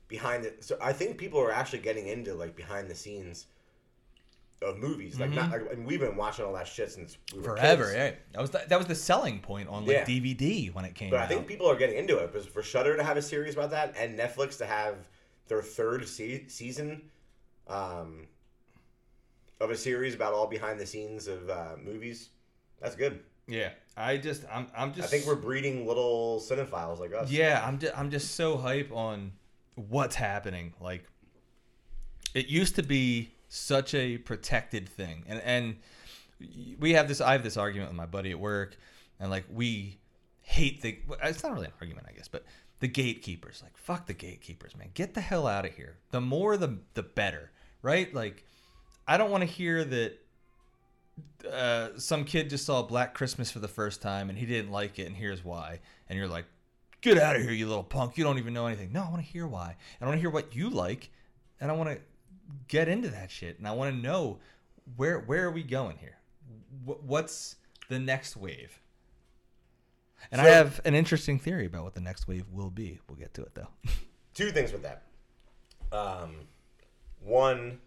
behind 0.08 0.46
it. 0.46 0.64
So 0.64 0.78
I 0.82 0.94
think 0.94 1.18
people 1.18 1.40
are 1.40 1.52
actually 1.52 1.80
getting 1.80 2.08
into 2.08 2.36
like 2.36 2.56
behind 2.56 2.90
the 2.90 2.96
scenes 2.96 3.48
of 4.62 4.78
movies. 4.78 5.20
Like, 5.20 5.32
not, 5.32 5.52
like, 5.52 5.78
mean, 5.78 5.86
we've 5.86 6.00
been 6.00 6.16
watching 6.16 6.46
all 6.46 6.54
that 6.54 6.68
shit 6.68 6.92
since 6.92 7.18
we 7.34 7.40
were 7.40 7.44
Mm-hmm. 7.48 7.56
forever, 7.58 7.84
kids. 7.86 7.96
yeah. 7.96 8.12
That 8.34 8.42
was 8.42 8.50
the, 8.52 8.64
that 8.68 8.78
was 8.78 8.88
the 8.88 8.96
selling 8.96 9.40
point 9.40 9.70
on 9.70 9.86
like 9.86 9.92
Yeah. 9.98 10.06
DVD 10.06 10.74
when 10.74 10.86
it 10.86 10.96
came 10.96 11.10
But 11.12 11.18
out. 11.20 11.24
I 11.26 11.28
think 11.28 11.48
people 11.48 11.68
are 11.70 11.76
getting 11.76 11.98
into 11.98 12.18
it 12.18 12.32
because 12.32 12.48
for 12.48 12.64
Shudder 12.64 12.96
to 12.98 13.04
have 13.04 13.18
a 13.18 13.22
series 13.22 13.54
about 13.56 13.72
that 13.72 13.96
and 13.98 14.18
Netflix 14.18 14.58
to 14.60 14.66
have 14.66 14.96
their 15.48 15.62
third 15.62 16.08
se- 16.08 16.46
season 16.48 17.04
um, 17.68 18.28
of 19.60 19.70
a 19.72 19.78
series 19.78 20.16
about 20.16 20.34
all 20.34 20.48
behind 20.48 20.80
the 20.80 20.86
scenes 20.86 21.28
of 21.28 21.50
uh, 21.50 21.76
movies, 21.84 22.30
that's 22.82 22.96
good. 22.96 23.20
yeah, 23.48 23.70
I 23.98 24.18
just 24.18 24.44
I'm 24.52 24.68
I'm 24.76 24.94
just 24.94 25.08
I 25.08 25.12
think 25.12 25.26
we're 25.26 25.36
breeding 25.36 25.86
little 25.88 26.40
cinephiles 26.40 27.00
like 27.00 27.14
us. 27.14 27.30
Yeah, 27.32 27.64
I'm 27.66 27.78
just 27.80 27.98
I'm 27.98 28.10
just 28.10 28.36
so 28.36 28.58
hype 28.58 28.92
on 28.92 29.32
what's 29.76 30.16
happening. 30.16 30.74
Like 30.82 31.04
it 32.34 32.48
used 32.48 32.76
to 32.76 32.84
be 32.84 33.32
such 33.48 33.94
a 33.94 34.18
protected 34.18 34.90
thing. 34.90 35.24
And 35.28 35.42
and 35.42 35.76
we 36.80 36.94
have 36.94 37.08
this 37.08 37.22
I 37.22 37.34
have 37.34 37.44
this 37.44 37.58
argument 37.58 37.90
with 37.90 37.98
my 37.98 38.06
buddy 38.06 38.32
at 38.32 38.40
work 38.40 38.76
and 39.20 39.30
like 39.30 39.46
we 39.52 39.98
hate 40.42 40.82
the 40.82 41.00
it's 41.24 41.44
not 41.44 41.54
really 41.54 41.68
an 41.68 41.74
argument, 41.80 42.08
I 42.10 42.14
guess, 42.14 42.28
but 42.28 42.46
the 42.80 42.88
gatekeepers. 42.88 43.62
Like 43.64 43.78
fuck 43.78 44.06
the 44.06 44.14
gatekeepers, 44.14 44.76
man. 44.76 44.90
Get 44.94 45.14
the 45.14 45.22
hell 45.22 45.48
out 45.48 45.66
of 45.66 45.74
here. 45.74 45.98
The 46.12 46.22
more 46.22 46.58
the 46.58 46.80
the 46.94 47.04
better, 47.04 47.52
right? 47.82 48.14
Like 48.14 48.44
I 49.08 49.18
don't 49.18 49.32
want 49.32 49.42
to 49.42 49.50
hear 49.50 49.84
that 49.84 50.20
uh, 51.52 51.90
some 51.98 52.26
kid 52.26 52.50
just 52.50 52.66
saw 52.66 52.82
Black 52.82 53.14
Christmas 53.14 53.52
for 53.52 53.60
the 53.60 53.68
first 53.68 54.02
time 54.02 54.30
and 54.30 54.38
he 54.38 54.46
didn't 54.46 54.72
like 54.72 55.00
it, 55.00 55.08
and 55.08 55.16
here's 55.16 55.44
why. 55.44 55.80
And 56.10 56.18
you're 56.18 56.28
like, 56.28 56.46
get 57.02 57.18
out 57.18 57.36
of 57.36 57.42
here, 57.42 57.52
you 57.52 57.68
little 57.68 57.84
punk. 57.84 58.18
You 58.18 58.24
don't 58.24 58.38
even 58.38 58.54
know 58.54 58.68
anything. 58.68 58.92
No, 58.92 59.04
I 59.04 59.10
want 59.10 59.24
to 59.24 59.32
hear 59.32 59.48
why. 59.48 59.76
I 60.02 60.06
want 60.06 60.18
to 60.18 60.22
hear 60.22 60.30
what 60.30 60.56
you 60.56 60.70
like, 60.70 61.10
and 61.62 61.72
I 61.72 61.74
want 61.74 61.90
to 61.90 62.00
get 62.68 62.88
into 62.88 63.10
that 63.10 63.32
shit. 63.32 63.58
And 63.58 63.68
I 63.68 63.72
want 63.72 63.94
to 63.96 64.02
know 64.02 64.40
where 64.96 65.20
where 65.20 65.46
are 65.46 65.52
we 65.52 65.64
going 65.64 65.98
here? 65.98 66.18
Wh- 66.86 67.04
What's 67.04 67.56
the 67.90 68.00
next 68.00 68.36
wave? 68.38 68.80
And 70.32 70.42
I 70.42 70.46
have 70.46 70.82
an 70.86 70.96
interesting 70.96 71.38
theory 71.38 71.66
about 71.68 71.84
what 71.84 71.94
the 71.94 72.02
next 72.02 72.28
wave 72.28 72.46
will 72.52 72.72
be. 72.72 73.00
We'll 73.08 73.18
get 73.18 73.34
to 73.36 73.44
it 73.44 73.54
though. 73.54 73.68
two 74.34 74.52
things 74.52 74.72
with 74.72 74.84
that. 74.84 75.04
Um, 75.92 76.36
one, 77.24 77.80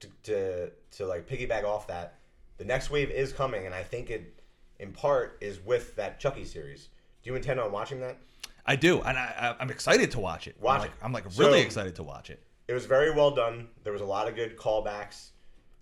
to, 0.00 0.08
to 0.24 0.70
to 0.92 1.06
like 1.06 1.28
piggyback 1.28 1.64
off 1.64 1.86
that, 1.88 2.18
the 2.58 2.64
next 2.64 2.90
wave 2.90 3.10
is 3.10 3.32
coming, 3.32 3.66
and 3.66 3.74
I 3.74 3.82
think 3.82 4.10
it, 4.10 4.40
in 4.78 4.92
part, 4.92 5.38
is 5.40 5.60
with 5.60 5.96
that 5.96 6.20
Chucky 6.20 6.44
series. 6.44 6.88
Do 7.22 7.30
you 7.30 7.36
intend 7.36 7.58
on 7.58 7.72
watching 7.72 8.00
that? 8.00 8.18
I 8.66 8.76
do, 8.76 9.00
and 9.02 9.18
I, 9.18 9.34
I- 9.58 9.62
I'm 9.62 9.70
excited 9.70 10.10
to 10.12 10.20
watch 10.20 10.46
it. 10.46 10.56
Watch 10.60 10.74
I'm 10.76 10.80
like, 10.80 10.90
it. 10.90 10.96
I'm 11.02 11.12
like 11.12 11.24
really 11.38 11.60
So- 11.60 11.66
excited 11.66 11.96
to 11.96 12.02
watch 12.02 12.30
it. 12.30 12.40
It 12.68 12.72
was 12.72 12.86
very 12.86 13.10
well 13.10 13.30
done. 13.30 13.68
There 13.82 13.92
was 13.92 14.02
a 14.02 14.06
lot 14.06 14.28
of 14.28 14.34
good 14.34 14.56
callbacks. 14.56 15.30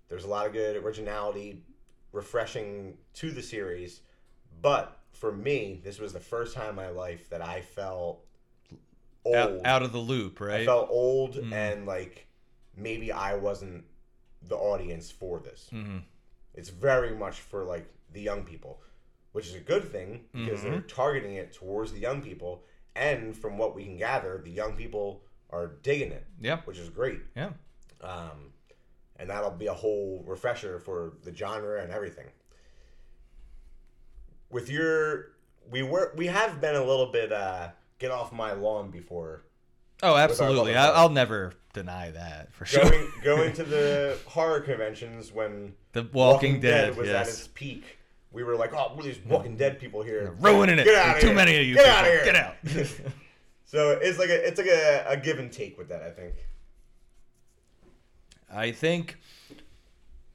There 0.09 0.15
was 0.15 0.25
a 0.25 0.29
lot 0.29 0.45
of 0.47 0.53
good 0.53 0.75
originality, 0.75 1.61
refreshing 2.11 2.97
to 3.15 3.31
the 3.31 3.41
series. 3.41 4.01
But 4.61 4.97
for 5.11 5.31
me, 5.31 5.79
this 5.83 5.99
was 5.99 6.13
the 6.13 6.19
first 6.19 6.53
time 6.55 6.69
in 6.69 6.75
my 6.75 6.89
life 6.89 7.29
that 7.29 7.41
I 7.41 7.61
felt 7.61 8.25
old. 9.25 9.35
Out, 9.35 9.59
out 9.65 9.83
of 9.83 9.91
the 9.93 9.99
loop, 9.99 10.39
right? 10.41 10.61
I 10.61 10.65
felt 10.65 10.89
old 10.89 11.35
Mm. 11.35 11.53
and 11.53 11.85
like 11.85 12.27
maybe 12.75 13.11
I 13.11 13.35
wasn't 13.35 13.85
the 14.41 14.57
audience 14.57 15.09
for 15.09 15.39
this. 15.39 15.69
hmm 15.69 15.99
It's 16.53 16.69
very 16.69 17.15
much 17.15 17.39
for 17.39 17.63
like 17.63 17.87
the 18.11 18.21
young 18.21 18.43
people, 18.43 18.81
which 19.31 19.47
is 19.47 19.55
a 19.55 19.59
good 19.59 19.89
thing 19.89 20.25
because 20.33 20.61
they're 20.63 20.73
Mm-hmm. 20.81 20.87
targeting 20.87 21.35
it 21.35 21.53
towards 21.53 21.91
the 21.93 21.99
young 21.99 22.21
people. 22.21 22.63
And 22.95 23.35
from 23.35 23.57
what 23.57 23.73
we 23.73 23.85
can 23.85 23.97
gather, 23.97 24.37
the 24.43 24.51
young 24.51 24.75
people 24.75 25.23
are 25.53 25.67
digging 25.83 26.11
it, 26.11 26.25
Yeah, 26.41 26.57
which 26.65 26.77
is 26.79 26.89
great. 26.89 27.19
yeah. 27.35 27.51
Um, 28.01 28.51
and 29.17 29.29
that'll 29.29 29.51
be 29.51 29.67
a 29.67 29.73
whole 29.73 30.23
refresher 30.27 30.79
for 30.79 31.13
the 31.23 31.33
genre 31.33 31.81
and 31.81 31.91
everything. 31.91 32.25
With 34.49 34.69
your, 34.69 35.29
we 35.71 35.83
were 35.83 36.13
we 36.17 36.27
have 36.27 36.59
been 36.59 36.75
a 36.75 36.83
little 36.83 37.11
bit 37.11 37.31
uh, 37.31 37.69
get 37.99 38.11
off 38.11 38.31
my 38.33 38.51
lawn 38.53 38.91
before 38.91 39.43
Oh, 40.01 40.17
absolutely. 40.17 40.75
I, 40.75 40.89
I'll 40.89 41.09
never 41.09 41.53
deny 41.73 42.11
that 42.11 42.53
for 42.53 42.65
sure. 42.65 42.83
going 42.83 43.11
going 43.23 43.53
to 43.53 43.63
the 43.63 44.17
horror 44.25 44.59
conventions 44.59 45.31
when 45.31 45.73
the 45.93 46.07
Walking, 46.11 46.59
Dead, 46.59 46.97
was 46.97 47.07
at 47.09 47.27
its 47.27 47.47
peak. 47.53 47.99
We 48.31 48.43
were 48.43 48.55
like, 48.55 48.73
oh, 48.73 48.91
what 48.95 49.05
are 49.05 49.07
these 49.07 49.19
Walking 49.25 49.55
Dead 49.55 49.79
people 49.79 50.01
here 50.01 50.35
Ruining 50.39 50.79
it. 50.79 50.85
Get 50.85 50.95
out 50.95 51.15
of 51.15 51.21
too 51.21 51.27
here. 51.27 51.35
many 51.35 51.55
of 51.57 51.65
you. 51.65 51.75
Get 51.75 51.85
people. 51.85 51.97
out 51.97 52.05
of 52.05 52.11
here. 52.11 52.25
Get 52.25 52.35
out. 53.05 53.13
so 53.73 53.97
it's 53.99 54.19
like 54.19 54.29
a 54.29 54.47
it's 54.47 54.59
like 54.59 54.67
a, 54.67 55.03
a 55.07 55.17
give 55.17 55.39
and 55.39 55.51
take 55.51 55.79
with 55.79 55.89
that. 55.89 56.03
I 56.03 56.11
think. 56.11 56.35
I 58.53 58.71
think 58.71 59.17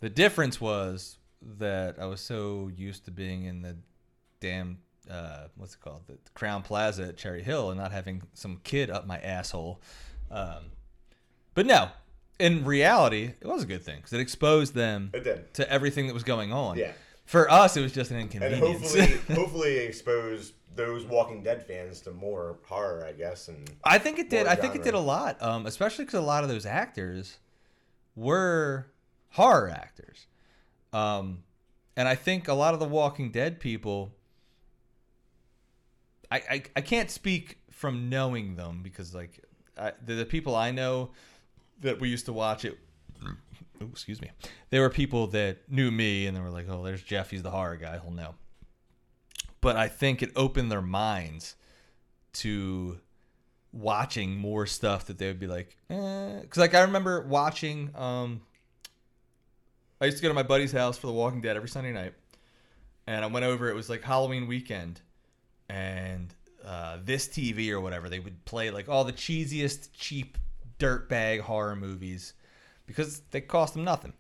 the 0.01 0.11
difference 0.11 0.61
was 0.61 1.19
that 1.59 2.01
I 2.01 2.07
was 2.07 2.21
so 2.21 2.69
used 2.75 3.05
to 3.05 3.13
being 3.13 3.45
in 3.45 3.63
the 3.63 3.77
damn 4.41 4.79
uh, 5.09 5.45
what's 5.57 5.75
it 5.75 5.81
called, 5.81 6.03
the 6.09 6.19
Crowne 6.35 6.65
Plaza 6.65 7.05
at 7.05 7.17
Cherry 7.17 7.45
Hill, 7.45 7.71
and 7.71 7.79
not 7.79 7.93
having 7.93 8.23
some 8.35 8.61
kid 8.65 8.91
up 8.91 9.07
my 9.07 9.19
asshole. 9.19 9.81
Um, 10.33 10.73
but 11.55 11.65
no, 11.65 11.91
in 12.41 12.65
reality, 12.65 13.35
it 13.41 13.47
was 13.47 13.63
a 13.63 13.67
good 13.67 13.85
thing 13.85 13.99
because 13.99 14.13
it 14.15 14.21
exposed 14.21 14.75
them 14.75 15.11
It 15.15 15.55
to 15.55 15.71
everything 15.71 16.09
that 16.09 16.15
was 16.15 16.25
going 16.25 16.53
on. 16.53 16.77
Yeah. 16.77 16.91
For 17.25 17.49
us, 17.49 17.77
it 17.77 17.83
was 17.83 17.93
just 17.93 18.11
an 18.11 18.19
inconvenience. 18.19 18.95
And 18.95 19.07
hopefully, 19.07 19.37
hopefully, 19.37 19.77
expose 19.77 20.55
those 20.79 21.05
Walking 21.05 21.43
Dead 21.43 21.67
fans 21.67 22.01
to 22.03 22.13
more 22.13 22.57
horror, 22.65 23.05
I 23.05 23.13
guess. 23.13 23.49
And 23.49 23.69
I 23.85 23.99
think 23.99 24.19
it 24.19 24.31
did. 24.31 24.47
I 24.47 24.55
think 24.55 24.75
it 24.77 24.83
did 24.83 24.95
a 24.95 25.01
lot, 25.01 25.43
um, 25.43 25.67
especially 25.67 26.07
because 26.07 26.21
a 26.21 26.27
lot 26.27 26.45
of 26.45 26.49
those 26.49 26.65
actors 26.65 27.39
were 28.17 28.87
horror 29.31 29.69
actors, 29.69 30.27
um, 30.95 31.43
and 31.97 32.09
I 32.09 32.15
think 32.15 32.49
a 32.49 32.55
lot 32.55 32.73
of 32.73 32.81
the 32.81 32.89
Walking 32.89 33.31
Dead 33.31 33.61
people. 33.61 34.15
I, 36.31 36.37
I, 36.51 36.63
I 36.77 36.81
can't 36.83 37.11
speak 37.11 37.59
from 37.71 38.11
knowing 38.11 38.55
them 38.55 38.81
because 38.83 39.15
like 39.15 39.43
I, 39.79 39.93
the, 40.05 40.15
the 40.15 40.27
people 40.27 40.55
I 40.55 40.71
know 40.71 41.11
that 41.81 42.01
we 42.01 42.09
used 42.11 42.27
to 42.27 42.35
watch 42.35 42.67
it. 42.67 42.79
Ooh, 43.83 43.89
excuse 43.91 44.21
me. 44.21 44.31
They 44.71 44.79
were 44.79 44.91
people 44.91 45.29
that 45.29 45.71
knew 45.71 45.91
me 45.91 46.27
and 46.27 46.37
they 46.37 46.41
were 46.41 46.51
like, 46.51 46.67
"Oh, 46.69 46.85
there's 46.85 47.03
Jeff. 47.03 47.31
He's 47.31 47.43
the 47.43 47.51
horror 47.51 47.77
guy. 47.77 47.99
He'll 47.99 48.13
know." 48.13 48.35
But 49.61 49.77
I 49.77 49.89
think 49.89 50.23
it 50.23 50.31
opened 50.37 50.71
their 50.71 50.83
minds 50.83 51.57
to 52.35 53.01
watching 53.73 54.37
more 54.37 54.67
stuff 54.67 55.07
that 55.07 55.19
they 55.19 55.27
would 55.27 55.41
be 55.41 55.47
like, 55.47 55.77
because 55.89 56.57
like 56.57 56.75
I 56.75 56.83
remember 56.83 57.23
watching. 57.23 57.91
Um, 57.95 58.43
I 60.01 60.05
used 60.05 60.19
to 60.19 60.23
go 60.23 60.29
to 60.29 60.35
my 60.35 60.45
buddy's 60.45 60.71
house 60.71 60.97
for 60.97 61.09
The 61.09 61.13
Walking 61.13 61.41
Dead 61.41 61.57
every 61.57 61.69
Sunday 61.69 61.93
night, 61.93 62.15
and 63.07 63.25
I 63.25 63.29
went 63.29 63.45
over. 63.45 63.69
It 63.69 63.75
was 63.75 63.91
like 63.91 64.03
Halloween 64.03 64.47
weekend, 64.47 65.01
and 65.69 66.33
uh, 66.65 66.99
this 67.05 67.27
TV 67.29 67.71
or 67.71 67.81
whatever 67.81 68.09
they 68.09 68.21
would 68.21 68.45
play 68.45 68.71
like 68.71 68.89
all 68.89 69.05
the 69.05 69.13
cheesiest, 69.13 69.89
cheap 69.93 70.39
dirtbag 70.79 71.41
horror 71.41 71.75
movies 71.75 72.35
because 72.87 73.21
they 73.31 73.41
cost 73.41 73.75
them 73.75 73.85
nothing. 73.85 74.13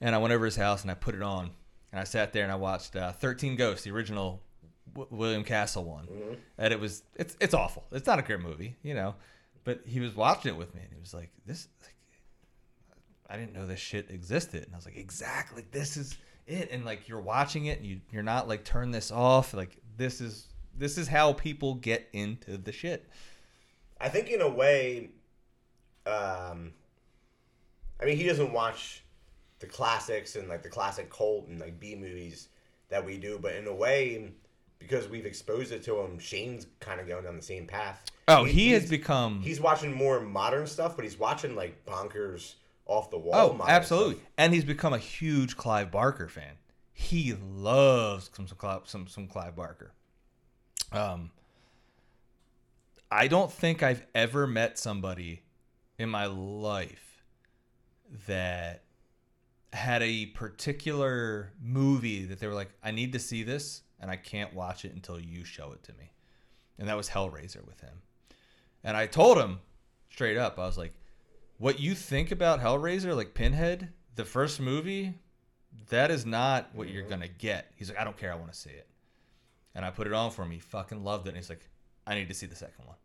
And 0.00 0.14
I 0.14 0.18
went 0.18 0.32
over 0.32 0.44
his 0.46 0.56
house 0.56 0.82
and 0.82 0.90
I 0.90 0.94
put 0.94 1.14
it 1.14 1.22
on, 1.22 1.50
and 1.92 2.00
I 2.00 2.04
sat 2.04 2.32
there 2.32 2.42
and 2.42 2.52
I 2.52 2.56
watched 2.56 2.96
uh, 2.96 3.12
Thirteen 3.12 3.54
Ghosts, 3.54 3.84
the 3.84 3.90
original 3.92 4.42
w- 4.94 5.08
William 5.10 5.44
Castle 5.44 5.84
one, 5.84 6.08
and 6.58 6.72
it 6.72 6.80
was 6.80 7.02
it's 7.16 7.36
it's 7.40 7.54
awful. 7.54 7.84
It's 7.92 8.06
not 8.06 8.18
a 8.18 8.22
great 8.22 8.40
movie, 8.40 8.76
you 8.82 8.94
know. 8.94 9.14
But 9.64 9.82
he 9.86 10.00
was 10.00 10.14
watching 10.16 10.54
it 10.54 10.58
with 10.58 10.74
me, 10.74 10.80
and 10.82 10.92
he 10.92 10.98
was 10.98 11.12
like, 11.12 11.30
"This, 11.46 11.68
like, 11.82 11.94
I 13.28 13.36
didn't 13.36 13.52
know 13.52 13.66
this 13.66 13.80
shit 13.80 14.10
existed." 14.10 14.64
And 14.64 14.72
I 14.74 14.76
was 14.76 14.86
like, 14.86 14.96
"Exactly, 14.96 15.64
this 15.70 15.96
is 15.96 16.16
it." 16.46 16.70
And 16.70 16.84
like 16.84 17.08
you're 17.08 17.20
watching 17.20 17.66
it, 17.66 17.78
and 17.78 17.86
you 17.86 18.00
you're 18.10 18.22
not 18.22 18.48
like 18.48 18.64
turn 18.64 18.90
this 18.90 19.10
off. 19.10 19.52
Like 19.54 19.76
this 19.96 20.20
is 20.20 20.48
this 20.74 20.96
is 20.96 21.08
how 21.08 21.32
people 21.34 21.74
get 21.74 22.08
into 22.12 22.56
the 22.56 22.72
shit. 22.72 23.08
I 24.00 24.08
think, 24.08 24.30
in 24.30 24.40
a 24.40 24.48
way, 24.48 25.10
um, 26.06 26.72
I 28.00 28.06
mean, 28.06 28.16
he 28.16 28.24
doesn't 28.24 28.52
watch 28.52 29.04
the 29.58 29.66
classics 29.66 30.36
and 30.36 30.48
like 30.48 30.62
the 30.62 30.70
classic 30.70 31.10
cult 31.10 31.48
and 31.48 31.60
like 31.60 31.78
B 31.78 31.94
movies 31.94 32.48
that 32.88 33.04
we 33.04 33.18
do, 33.18 33.38
but 33.40 33.54
in 33.54 33.66
a 33.66 33.74
way, 33.74 34.32
because 34.80 35.08
we've 35.08 35.26
exposed 35.26 35.70
it 35.70 35.84
to 35.84 36.00
him, 36.00 36.18
Shane's 36.18 36.66
kind 36.80 37.00
of 37.00 37.06
going 37.06 37.22
down 37.22 37.36
the 37.36 37.42
same 37.42 37.66
path. 37.66 38.04
Oh, 38.26 38.44
he, 38.44 38.72
has 38.72 38.88
become 38.90 39.40
He's 39.42 39.60
watching 39.60 39.92
more 39.92 40.20
modern 40.20 40.66
stuff, 40.66 40.96
but 40.96 41.04
he's 41.04 41.18
watching 41.18 41.54
like 41.54 41.84
bonkers 41.86 42.54
off 42.86 43.10
the 43.10 43.18
wall. 43.18 43.56
Oh, 43.60 43.64
absolutely. 43.68 44.14
stuff. 44.14 44.26
And 44.38 44.54
he's 44.54 44.64
become 44.64 44.92
a 44.92 44.98
huge 44.98 45.56
Clive 45.56 45.92
Barker 45.92 46.28
fan. 46.28 46.54
He 46.92 47.34
loves 47.34 48.30
some 48.34 48.48
some 48.48 48.58
Clive, 48.58 48.82
some, 48.86 49.06
some 49.06 49.28
Clive 49.28 49.54
Barker. 49.54 49.92
Um, 50.92 51.30
I 53.10 53.28
don't 53.28 53.52
think 53.52 53.82
I've 53.82 54.04
ever 54.14 54.46
met 54.46 54.78
somebody 54.78 55.42
in 55.98 56.08
my 56.08 56.26
life 56.26 57.22
that 58.26 58.82
had 59.80 60.02
a 60.02 60.26
particular 60.26 61.52
movie 61.60 62.26
that 62.26 62.38
they 62.38 62.46
were 62.46 62.54
like, 62.54 62.70
I 62.84 62.90
need 62.90 63.14
to 63.14 63.18
see 63.18 63.42
this, 63.42 63.82
and 63.98 64.10
I 64.10 64.16
can't 64.16 64.54
watch 64.54 64.84
it 64.84 64.94
until 64.94 65.18
you 65.18 65.44
show 65.44 65.72
it 65.72 65.82
to 65.84 65.92
me. 65.94 66.12
And 66.78 66.88
that 66.88 66.96
was 66.96 67.08
Hellraiser 67.08 67.66
with 67.66 67.80
him. 67.80 68.02
And 68.84 68.96
I 68.96 69.06
told 69.06 69.38
him 69.38 69.58
straight 70.10 70.36
up, 70.36 70.58
I 70.58 70.66
was 70.66 70.78
like, 70.78 70.94
what 71.58 71.80
you 71.80 71.94
think 71.94 72.30
about 72.30 72.60
Hellraiser, 72.60 73.16
like 73.16 73.34
Pinhead, 73.34 73.92
the 74.14 74.24
first 74.24 74.60
movie, 74.60 75.14
that 75.88 76.10
is 76.10 76.24
not 76.24 76.70
what 76.74 76.88
you're 76.88 77.02
mm-hmm. 77.02 77.10
gonna 77.10 77.28
get. 77.28 77.72
He's 77.76 77.88
like, 77.88 77.98
I 77.98 78.04
don't 78.04 78.16
care, 78.16 78.32
I 78.32 78.36
want 78.36 78.52
to 78.52 78.58
see 78.58 78.70
it. 78.70 78.86
And 79.74 79.84
I 79.84 79.90
put 79.90 80.06
it 80.06 80.12
on 80.12 80.30
for 80.30 80.42
him. 80.42 80.50
He 80.50 80.58
fucking 80.58 81.04
loved 81.04 81.26
it. 81.26 81.30
And 81.30 81.36
he's 81.36 81.48
like, 81.48 81.68
I 82.06 82.14
need 82.14 82.28
to 82.28 82.34
see 82.34 82.46
the 82.46 82.56
second 82.56 82.86
one. 82.86 82.96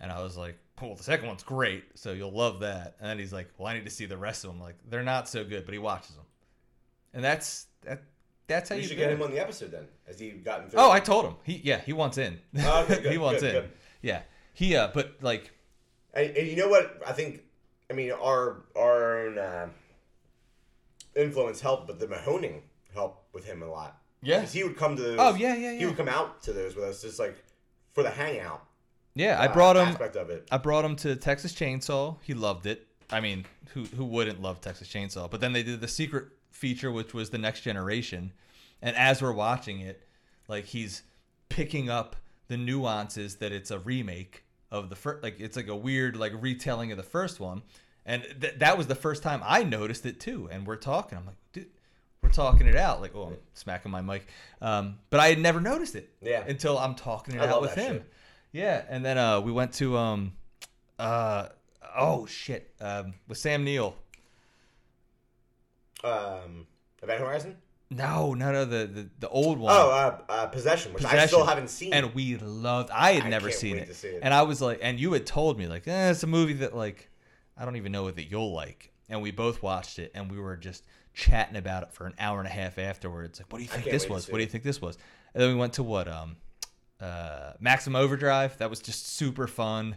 And 0.00 0.12
I 0.12 0.22
was 0.22 0.36
like, 0.36 0.56
well, 0.80 0.94
the 0.94 1.02
second 1.02 1.26
one's 1.26 1.42
great, 1.42 1.84
so 1.98 2.12
you'll 2.12 2.32
love 2.32 2.60
that. 2.60 2.96
And 3.00 3.10
then 3.10 3.18
he's 3.18 3.32
like, 3.32 3.48
well, 3.58 3.66
I 3.68 3.74
need 3.74 3.84
to 3.84 3.90
see 3.90 4.06
the 4.06 4.16
rest 4.16 4.44
of 4.44 4.50
them. 4.50 4.60
Like, 4.60 4.76
they're 4.88 5.02
not 5.02 5.28
so 5.28 5.44
good, 5.44 5.64
but 5.64 5.72
he 5.72 5.78
watches 5.78 6.14
them. 6.14 6.24
And 7.14 7.24
that's 7.24 7.66
that. 7.82 8.02
That's 8.46 8.70
how 8.70 8.76
We 8.76 8.82
you 8.82 8.88
should 8.88 8.96
get 8.96 9.10
it. 9.10 9.14
him 9.14 9.22
on 9.22 9.30
the 9.30 9.40
episode 9.40 9.72
then, 9.72 9.86
as 10.06 10.18
he 10.18 10.30
gotten 10.30 10.70
through. 10.70 10.80
Oh, 10.80 10.90
I 10.90 11.00
told 11.00 11.26
him. 11.26 11.34
He 11.42 11.60
yeah, 11.64 11.80
he 11.80 11.92
wants 11.92 12.16
in. 12.16 12.38
Oh, 12.60 12.82
okay, 12.84 13.02
good, 13.02 13.12
he 13.12 13.18
wants 13.18 13.42
good, 13.42 13.54
in. 13.54 13.60
good. 13.62 13.70
Yeah, 14.00 14.22
he 14.54 14.74
uh, 14.76 14.88
but 14.94 15.16
like 15.20 15.50
And, 16.14 16.34
and 16.36 16.46
you 16.48 16.56
know 16.56 16.68
what? 16.68 16.98
I 17.06 17.12
think, 17.12 17.42
I 17.90 17.92
mean, 17.94 18.12
our 18.12 18.62
our 18.76 19.18
own 19.26 19.38
uh, 19.38 19.68
influence 21.16 21.60
helped, 21.60 21.86
but 21.88 21.98
the 21.98 22.06
Mahoning 22.06 22.60
helped 22.94 23.34
with 23.34 23.44
him 23.44 23.62
a 23.62 23.66
lot. 23.70 24.00
Yeah. 24.22 24.40
'Cause 24.40 24.52
he 24.52 24.64
would 24.64 24.76
come 24.76 24.96
to 24.96 25.02
those. 25.02 25.16
Oh, 25.20 25.34
yeah, 25.34 25.54
yeah, 25.54 25.72
yeah. 25.72 25.78
He 25.78 25.86
would 25.86 25.96
come 25.96 26.08
out 26.08 26.42
to 26.44 26.52
those 26.52 26.74
with 26.74 26.84
us, 26.84 27.02
just 27.02 27.18
like 27.18 27.36
for 27.92 28.02
the 28.02 28.10
hangout. 28.10 28.64
Yeah, 29.18 29.38
I 29.40 29.46
uh, 29.46 29.52
brought 29.52 29.76
him. 29.76 29.88
aspect 29.88 30.16
of 30.16 30.30
it. 30.30 30.46
I 30.50 30.56
brought 30.58 30.84
him 30.84 30.96
to 30.96 31.16
Texas 31.16 31.52
Chainsaw. 31.52 32.16
He 32.22 32.34
loved 32.34 32.66
it. 32.66 32.86
I 33.10 33.20
mean, 33.20 33.44
who 33.74 33.84
who 33.84 34.04
wouldn't 34.04 34.40
love 34.42 34.60
Texas 34.60 34.88
Chainsaw? 34.88 35.30
But 35.30 35.40
then 35.40 35.52
they 35.52 35.62
did 35.62 35.80
the 35.80 35.88
secret 35.88 36.26
feature, 36.50 36.90
which 36.90 37.12
was 37.14 37.30
the 37.30 37.38
Next 37.38 37.60
Generation, 37.62 38.32
and 38.82 38.96
as 38.96 39.20
we're 39.22 39.32
watching 39.32 39.80
it, 39.80 40.06
like 40.48 40.64
he's 40.66 41.02
picking 41.48 41.88
up 41.90 42.16
the 42.48 42.56
nuances 42.56 43.36
that 43.36 43.52
it's 43.52 43.70
a 43.70 43.78
remake 43.78 44.44
of 44.70 44.88
the 44.90 44.96
first. 44.96 45.22
Like 45.22 45.40
it's 45.40 45.56
like 45.56 45.68
a 45.68 45.76
weird 45.76 46.16
like 46.16 46.32
retelling 46.40 46.90
of 46.92 46.96
the 46.98 47.02
first 47.02 47.40
one, 47.40 47.62
and 48.06 48.22
th- 48.40 48.54
that 48.58 48.76
was 48.78 48.86
the 48.86 48.94
first 48.94 49.22
time 49.22 49.42
I 49.44 49.62
noticed 49.64 50.04
it 50.06 50.20
too. 50.20 50.48
And 50.52 50.66
we're 50.66 50.76
talking, 50.76 51.18
I'm 51.18 51.26
like, 51.26 51.36
dude. 51.52 51.66
We're 52.20 52.30
talking 52.30 52.66
it 52.66 52.74
out, 52.74 53.00
like, 53.00 53.14
oh, 53.14 53.28
I'm 53.28 53.36
smacking 53.54 53.92
my 53.92 54.00
mic. 54.00 54.26
Um, 54.60 54.98
but 55.08 55.20
I 55.20 55.28
had 55.28 55.38
never 55.38 55.60
noticed 55.60 55.94
it 55.94 56.10
Yeah. 56.20 56.42
until 56.48 56.76
I'm 56.76 56.96
talking 56.96 57.36
it 57.36 57.40
I 57.40 57.46
out 57.46 57.62
with 57.62 57.76
him. 57.76 57.98
shit. 57.98 58.12
Yeah, 58.52 58.84
and 58.88 59.04
then 59.04 59.18
uh, 59.18 59.40
we 59.40 59.52
went 59.52 59.72
to 59.74 59.96
um, 59.96 60.32
uh, 60.98 61.48
oh 61.96 62.26
shit, 62.26 62.72
um, 62.80 63.14
with 63.26 63.38
Sam 63.38 63.64
Neill. 63.64 63.94
Um, 66.04 66.66
Event 67.02 67.20
Horizon. 67.20 67.56
No, 67.90 68.34
no, 68.34 68.52
no, 68.52 68.64
the 68.64 68.86
the, 68.86 69.08
the 69.20 69.28
old 69.28 69.58
one. 69.58 69.74
Oh, 69.74 69.90
uh, 69.90 70.18
uh, 70.28 70.46
Possession, 70.46 70.92
which 70.92 71.04
I 71.04 71.26
still 71.26 71.44
haven't 71.44 71.68
seen. 71.70 71.92
and 71.94 72.14
we 72.14 72.36
loved. 72.36 72.90
I 72.90 73.12
had 73.12 73.24
I 73.24 73.28
never 73.30 73.50
seen 73.50 73.78
it. 73.78 73.86
to 73.86 73.94
see 73.94 74.08
it. 74.08 74.20
and 74.22 74.34
I 74.34 74.42
was 74.42 74.60
like, 74.60 74.80
and 74.82 75.00
you 75.00 75.12
had 75.12 75.26
told 75.26 75.58
me 75.58 75.66
like, 75.66 75.88
eh, 75.88 76.10
it's 76.10 76.22
a 76.22 76.26
movie 76.26 76.52
that 76.54 76.76
like, 76.76 77.08
I 77.56 77.64
don't 77.64 77.76
even 77.76 77.92
know 77.92 78.10
that 78.10 78.30
you'll 78.30 78.52
like. 78.52 78.92
And 79.08 79.22
we 79.22 79.30
both 79.30 79.62
watched 79.62 79.98
it, 79.98 80.12
and 80.14 80.30
we 80.30 80.38
were 80.38 80.56
just 80.56 80.84
chatting 81.14 81.56
about 81.56 81.82
it 81.82 81.92
for 81.94 82.06
an 82.06 82.12
hour 82.18 82.40
and 82.40 82.46
a 82.46 82.50
half 82.50 82.78
afterwards. 82.78 83.40
Like, 83.40 83.50
what 83.50 83.58
do 83.58 83.64
you 83.64 83.70
think 83.70 83.86
this 83.86 84.06
was? 84.06 84.28
What 84.28 84.36
do 84.36 84.42
you 84.42 84.50
think 84.50 84.64
this 84.64 84.82
was? 84.82 84.98
And 85.32 85.42
then 85.42 85.48
we 85.54 85.58
went 85.58 85.72
to 85.74 85.82
what 85.82 86.08
um, 86.08 86.36
uh, 87.00 87.52
Maximum 87.60 88.00
Overdrive. 88.00 88.56
That 88.58 88.70
was 88.70 88.80
just 88.80 89.08
super 89.08 89.46
fun. 89.46 89.96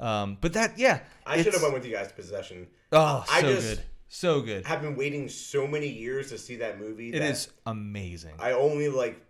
Um, 0.00 0.38
but 0.40 0.52
that 0.54 0.78
yeah, 0.78 1.00
I 1.26 1.40
should 1.42 1.52
have 1.52 1.62
went 1.62 1.74
with 1.74 1.86
you 1.86 1.92
guys 1.92 2.08
to 2.08 2.14
Possession. 2.14 2.66
Oh, 2.92 3.24
I 3.30 3.40
so 3.40 3.48
just- 3.54 3.68
good, 3.68 3.84
so 4.08 4.40
good. 4.40 4.64
I've 4.66 4.82
been 4.82 4.96
waiting 4.96 5.28
so 5.28 5.66
many 5.66 5.88
years 5.88 6.30
to 6.30 6.38
see 6.38 6.56
that 6.56 6.80
movie. 6.80 7.10
It 7.10 7.20
that 7.20 7.30
is 7.30 7.48
amazing. 7.66 8.34
I 8.38 8.52
only 8.52 8.88
like. 8.88 9.20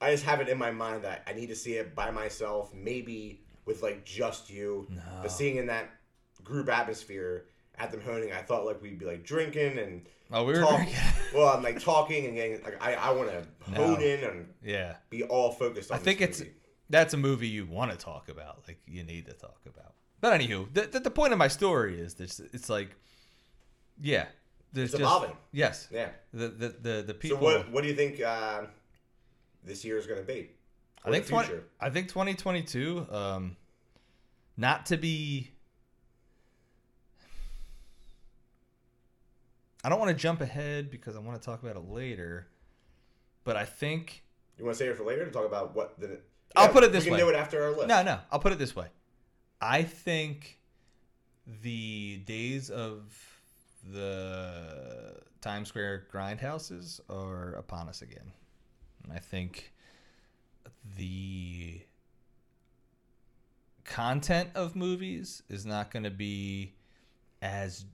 I 0.00 0.10
just 0.10 0.24
have 0.24 0.40
it 0.40 0.48
in 0.48 0.58
my 0.58 0.70
mind 0.70 1.04
that 1.04 1.22
I 1.26 1.32
need 1.32 1.46
to 1.46 1.56
see 1.56 1.74
it 1.74 1.94
by 1.94 2.10
myself, 2.10 2.74
maybe 2.74 3.40
with 3.64 3.82
like 3.82 4.04
just 4.04 4.50
you. 4.50 4.86
But 5.22 5.30
seeing 5.30 5.56
in 5.56 5.66
that 5.66 5.88
group 6.42 6.68
atmosphere 6.68 7.46
at 7.76 7.90
the 7.90 7.98
honing, 8.00 8.32
I 8.32 8.42
thought 8.42 8.66
like 8.66 8.82
we'd 8.82 8.98
be 8.98 9.06
like 9.06 9.24
drinking 9.24 9.78
and 9.78 10.06
oh, 10.32 10.44
we 10.44 10.52
were 10.54 10.60
talk. 10.60 10.86
well, 11.34 11.48
I'm 11.48 11.62
like 11.62 11.80
talking 11.80 12.26
and 12.26 12.34
getting 12.34 12.62
like 12.62 12.82
I, 12.82 12.94
I 12.94 13.10
want 13.12 13.30
to 13.30 13.44
hone 13.74 13.94
No. 13.94 14.00
in 14.00 14.24
and 14.24 14.48
yeah. 14.62 14.96
be 15.10 15.22
all 15.24 15.52
focused 15.52 15.90
on. 15.90 15.98
I 15.98 16.00
think 16.00 16.20
it's 16.20 16.42
that's 16.90 17.14
a 17.14 17.16
movie 17.16 17.48
you 17.48 17.66
want 17.66 17.90
to 17.90 17.96
talk 17.96 18.28
about. 18.28 18.64
Like 18.66 18.78
you 18.86 19.02
need 19.02 19.26
to 19.26 19.32
talk 19.32 19.60
about. 19.66 19.94
But 20.20 20.40
anywho, 20.40 20.72
the, 20.72 20.82
the, 20.82 21.00
the 21.00 21.10
point 21.10 21.32
of 21.32 21.38
my 21.38 21.48
story 21.48 22.00
is 22.00 22.14
this: 22.14 22.40
it's 22.40 22.68
like, 22.70 22.90
yeah, 24.00 24.26
there's 24.72 24.90
It's 24.94 25.00
just 25.00 25.02
evolving. 25.02 25.36
yes. 25.52 25.88
yeah. 25.90 26.08
The 26.32 26.48
the 26.48 26.68
the, 26.68 27.02
the 27.02 27.12
So 27.12 27.18
people. 27.18 27.38
what 27.38 27.70
what 27.70 27.82
do 27.82 27.88
you 27.88 27.94
think 27.94 28.20
uh, 28.22 28.62
this 29.64 29.84
year 29.84 29.98
is 29.98 30.06
going 30.06 30.20
to 30.20 30.26
be? 30.26 30.50
I 31.04 31.10
think 31.10 31.24
the 31.26 31.30
20. 31.30 31.48
I 31.80 31.90
think 31.90 32.08
2022. 32.08 33.06
Um, 33.10 33.56
not 34.56 34.86
to 34.86 34.96
be. 34.96 35.50
I 39.84 39.90
don't 39.90 39.98
want 39.98 40.08
to 40.08 40.16
jump 40.16 40.40
ahead 40.40 40.90
because 40.90 41.14
I 41.14 41.18
want 41.18 41.40
to 41.40 41.44
talk 41.44 41.62
about 41.62 41.76
it 41.76 41.88
later, 41.88 42.48
but 43.44 43.54
I 43.56 43.64
think 43.66 44.24
You 44.58 44.64
want 44.64 44.76
to 44.76 44.78
save 44.82 44.90
it 44.92 44.96
for 44.96 45.04
later 45.04 45.26
to 45.26 45.30
talk 45.30 45.44
about 45.46 45.76
what 45.76 46.00
the? 46.00 46.18
I'll 46.56 46.70
put 46.70 46.84
it 46.84 46.92
this 46.92 47.04
way. 47.04 47.12
we 47.12 47.18
can 47.18 47.26
do 47.26 47.32
it 47.34 47.36
after 47.36 47.62
our 47.62 47.70
list. 47.72 47.88
No, 47.88 48.02
no. 48.02 48.18
I'll 48.32 48.38
put 48.38 48.52
it 48.52 48.58
this 48.58 48.74
way. 48.74 48.86
I 49.60 49.82
think 49.82 50.58
the 51.62 52.22
days 52.24 52.70
of 52.70 53.02
the 53.92 55.20
Times 55.40 55.68
Square 55.68 56.06
grindhouses 56.12 57.00
are 57.10 57.52
upon 57.54 57.88
us 57.88 58.00
again. 58.02 58.32
And 59.02 59.12
I 59.12 59.18
think 59.18 59.72
the 60.96 61.82
content 63.84 64.48
of 64.54 64.74
movies 64.74 65.42
is 65.50 65.66
not 65.66 65.90
going 65.90 66.04
to 66.04 66.10
be 66.10 66.74
as 67.42 67.84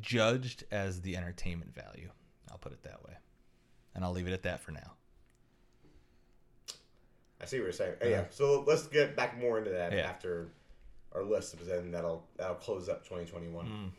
judged 0.00 0.64
as 0.70 1.00
the 1.00 1.16
entertainment 1.16 1.74
value. 1.74 2.10
I'll 2.50 2.58
put 2.58 2.72
it 2.72 2.82
that 2.84 3.02
way. 3.04 3.14
And 3.94 4.04
I'll 4.04 4.12
leave 4.12 4.26
it 4.28 4.32
at 4.32 4.42
that 4.44 4.60
for 4.60 4.72
now. 4.72 4.92
I 7.40 7.44
see 7.44 7.58
what 7.58 7.64
you're 7.64 7.72
saying. 7.72 7.94
Oh, 8.02 8.08
yeah. 8.08 8.24
So 8.30 8.64
let's 8.66 8.86
get 8.86 9.14
back 9.16 9.38
more 9.38 9.58
into 9.58 9.70
that 9.70 9.92
Yeah. 9.92 10.00
after 10.08 10.48
our 11.12 11.22
list, 11.22 11.52
because 11.52 11.68
then 11.68 11.90
that'll 11.90 12.26
that'll 12.36 12.56
close 12.56 12.88
up 12.88 13.04
2021. 13.04 13.66
Mm. 13.66 13.90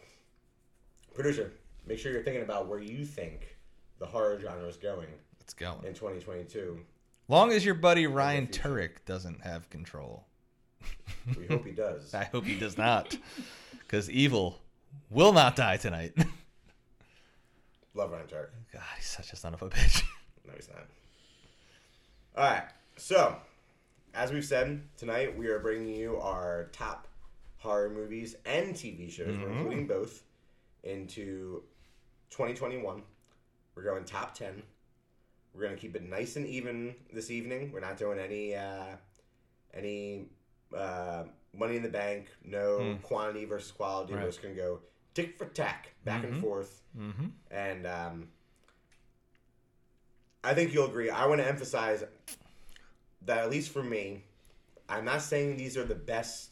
Producer, 1.13 1.51
make 1.85 1.99
sure 1.99 2.11
you're 2.11 2.23
thinking 2.23 2.43
about 2.43 2.67
where 2.67 2.79
you 2.79 3.05
think 3.05 3.55
the 3.99 4.05
horror 4.05 4.39
genre 4.39 4.67
is 4.67 4.77
going 4.77 5.07
It's 5.39 5.53
going 5.53 5.83
in 5.85 5.93
2022. 5.93 6.79
Long 7.27 7.51
as 7.51 7.65
your 7.65 7.75
buddy 7.75 8.07
Ryan. 8.07 8.47
Turek 8.47 9.03
doesn't 9.05 9.41
have 9.41 9.69
control. 9.69 10.25
We 11.37 11.45
hope 11.47 11.65
he 11.65 11.71
does. 11.71 12.13
I 12.13 12.23
hope 12.25 12.45
he 12.45 12.57
does 12.59 12.77
not. 12.77 13.17
Because 13.79 14.09
evil 14.09 14.59
will 15.09 15.33
not 15.33 15.55
die 15.55 15.77
tonight. 15.77 16.13
Love 17.93 18.11
Ryan 18.11 18.27
Turek. 18.27 18.47
God, 18.71 18.81
he's 18.97 19.07
such 19.07 19.33
a 19.33 19.35
son 19.35 19.53
of 19.53 19.61
a 19.61 19.69
bitch. 19.69 20.03
No, 20.47 20.53
he's 20.55 20.69
not. 20.69 20.85
All 22.37 22.49
right. 22.49 22.63
So, 22.95 23.35
as 24.13 24.31
we've 24.31 24.45
said 24.45 24.81
tonight, 24.95 25.37
we 25.37 25.47
are 25.47 25.59
bringing 25.59 25.93
you 25.93 26.15
our 26.21 26.69
top 26.71 27.05
horror 27.57 27.89
movies 27.89 28.37
and 28.45 28.73
TV 28.73 29.11
shows. 29.11 29.27
We're 29.27 29.33
Mm-hmm. 29.47 29.57
including 29.57 29.87
both 29.87 30.23
into 30.83 31.63
2021. 32.29 33.01
We're 33.75 33.83
going 33.83 34.05
top 34.05 34.35
10. 34.35 34.63
We're 35.53 35.63
going 35.63 35.75
to 35.75 35.81
keep 35.81 35.97
it 35.97 36.07
nice 36.09 36.37
and 36.37 36.47
even 36.47 36.95
this 37.11 37.29
evening. 37.29 37.71
We're 37.73 37.81
not 37.81 37.97
doing 37.97 38.17
any 38.17 38.55
uh, 38.55 38.95
any 39.73 40.27
uh, 40.73 41.23
money 41.57 41.75
in 41.75 41.83
the 41.83 41.89
bank. 41.89 42.27
No 42.43 42.97
quantity 43.03 43.45
versus 43.45 43.71
quality. 43.71 44.13
Right. 44.13 44.21
We're 44.23 44.29
just 44.29 44.41
going 44.41 44.55
to 44.55 44.61
go 44.61 44.79
tick 45.13 45.37
for 45.37 45.45
tack, 45.45 45.93
back 46.05 46.23
and 46.23 46.39
forth. 46.41 46.81
mm-hmm. 46.97 47.27
And 47.51 47.85
um, 47.87 48.27
I 50.43 50.53
think 50.53 50.73
you'll 50.73 50.85
agree. 50.87 51.09
I 51.09 51.25
want 51.25 51.41
to 51.41 51.47
emphasize 51.47 52.03
that, 53.25 53.37
at 53.39 53.49
least 53.49 53.71
for 53.71 53.83
me, 53.83 54.23
I'm 54.87 55.03
not 55.05 55.21
saying 55.21 55.57
these 55.57 55.75
are 55.77 55.83
the 55.83 55.95
best, 55.95 56.51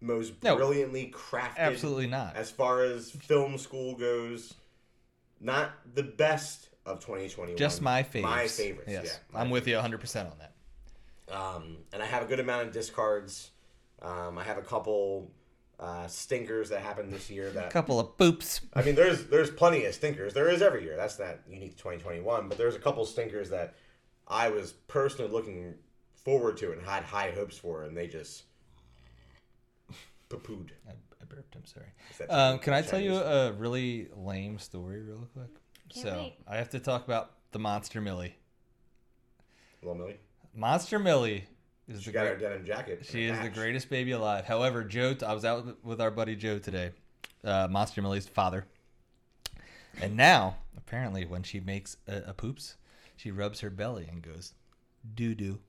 most 0.00 0.34
No. 0.42 0.54
brilliantly 0.56 1.12
crafted, 1.14 1.56
Absolutely 1.58 2.06
not. 2.06 2.36
as 2.36 2.50
far 2.50 2.82
as 2.84 3.10
film 3.10 3.58
school 3.58 3.94
goes. 3.96 4.54
Not 5.40 5.72
the 5.94 6.02
best 6.04 6.68
of 6.86 7.00
2021. 7.00 7.56
Just 7.58 7.82
my 7.82 8.02
faves. 8.02 8.22
My 8.22 8.46
favorites. 8.46 8.90
Yes. 8.90 9.20
Yeah, 9.32 9.40
I'm 9.40 9.50
with 9.50 9.66
you 9.66 9.74
100% 9.74 10.30
on 10.30 10.38
that. 10.38 10.52
um, 11.34 11.78
and 11.92 12.02
I 12.02 12.06
have 12.06 12.22
a 12.22 12.26
good 12.26 12.40
amount 12.40 12.68
of 12.68 12.72
discards. 12.72 13.50
Um, 14.04 14.38
I 14.38 14.44
have 14.44 14.58
a 14.58 14.62
couple 14.62 15.30
uh, 15.80 16.06
stinkers 16.06 16.68
that 16.68 16.82
happened 16.82 17.12
this 17.12 17.30
year 17.30 17.50
that 17.50 17.70
couple 17.70 17.98
of 17.98 18.16
boops. 18.16 18.60
I 18.74 18.82
mean, 18.82 18.94
there's 18.94 19.26
there's 19.26 19.50
plenty 19.50 19.84
of 19.86 19.94
stinkers. 19.94 20.34
There 20.34 20.48
is 20.48 20.62
every 20.62 20.84
year. 20.84 20.96
That's 20.96 21.18
not 21.18 21.38
unique 21.48 21.72
to 21.72 21.78
2021. 21.78 22.48
But 22.48 22.58
there's 22.58 22.76
a 22.76 22.78
couple 22.78 23.04
stinkers 23.06 23.50
that 23.50 23.74
I 24.28 24.50
was 24.50 24.72
personally 24.72 25.30
looking 25.30 25.74
forward 26.24 26.56
to 26.58 26.72
and 26.72 26.80
had 26.82 27.04
high 27.04 27.30
hopes 27.30 27.56
for, 27.56 27.84
and 27.84 27.96
they 27.96 28.06
just 28.06 28.44
poo-pooed. 30.28 30.70
I, 30.88 30.92
I 30.92 31.24
burped, 31.28 31.54
I'm 31.54 31.64
sorry. 31.64 32.30
Um, 32.30 32.58
can 32.58 32.72
I 32.72 32.82
tell 32.82 33.00
you 33.00 33.16
a 33.16 33.52
really 33.52 34.08
lame 34.16 34.58
story 34.58 35.02
real 35.02 35.28
quick? 35.34 35.50
Can't 35.90 36.06
so, 36.06 36.16
wait. 36.16 36.36
I 36.48 36.56
have 36.56 36.70
to 36.70 36.80
talk 36.80 37.04
about 37.04 37.32
the 37.52 37.58
Monster 37.58 38.00
Millie. 38.00 38.36
Little 39.82 39.96
Millie? 39.96 40.18
Monster 40.54 40.98
Millie 40.98 41.44
is 41.88 42.00
She 42.02 42.06
the 42.10 42.12
got 42.12 42.20
great- 42.22 42.32
her 42.34 42.36
denim 42.48 42.64
jacket. 42.64 43.06
She 43.08 43.24
is 43.24 43.38
the 43.40 43.48
greatest 43.48 43.90
baby 43.90 44.12
alive. 44.12 44.44
However, 44.44 44.84
Joe, 44.84 45.14
I 45.26 45.32
was 45.34 45.44
out 45.44 45.84
with- 45.84 46.00
our 46.00 46.10
buddy 46.10 46.36
Joe 46.36 46.58
today, 46.58 46.92
uh, 47.44 47.68
Monster 47.70 48.02
Millie's 48.02 48.26
father. 48.28 48.66
And 50.00 50.16
now, 50.16 50.56
apparently, 50.76 51.24
when 51.24 51.42
she 51.42 51.60
makes 51.60 51.96
a, 52.08 52.22
a 52.28 52.34
poops, 52.34 52.76
she 53.16 53.30
rubs 53.30 53.60
her 53.60 53.70
belly 53.70 54.06
and 54.10 54.22
goes, 54.22 54.52
doo 55.14 55.34
doo. 55.34 55.60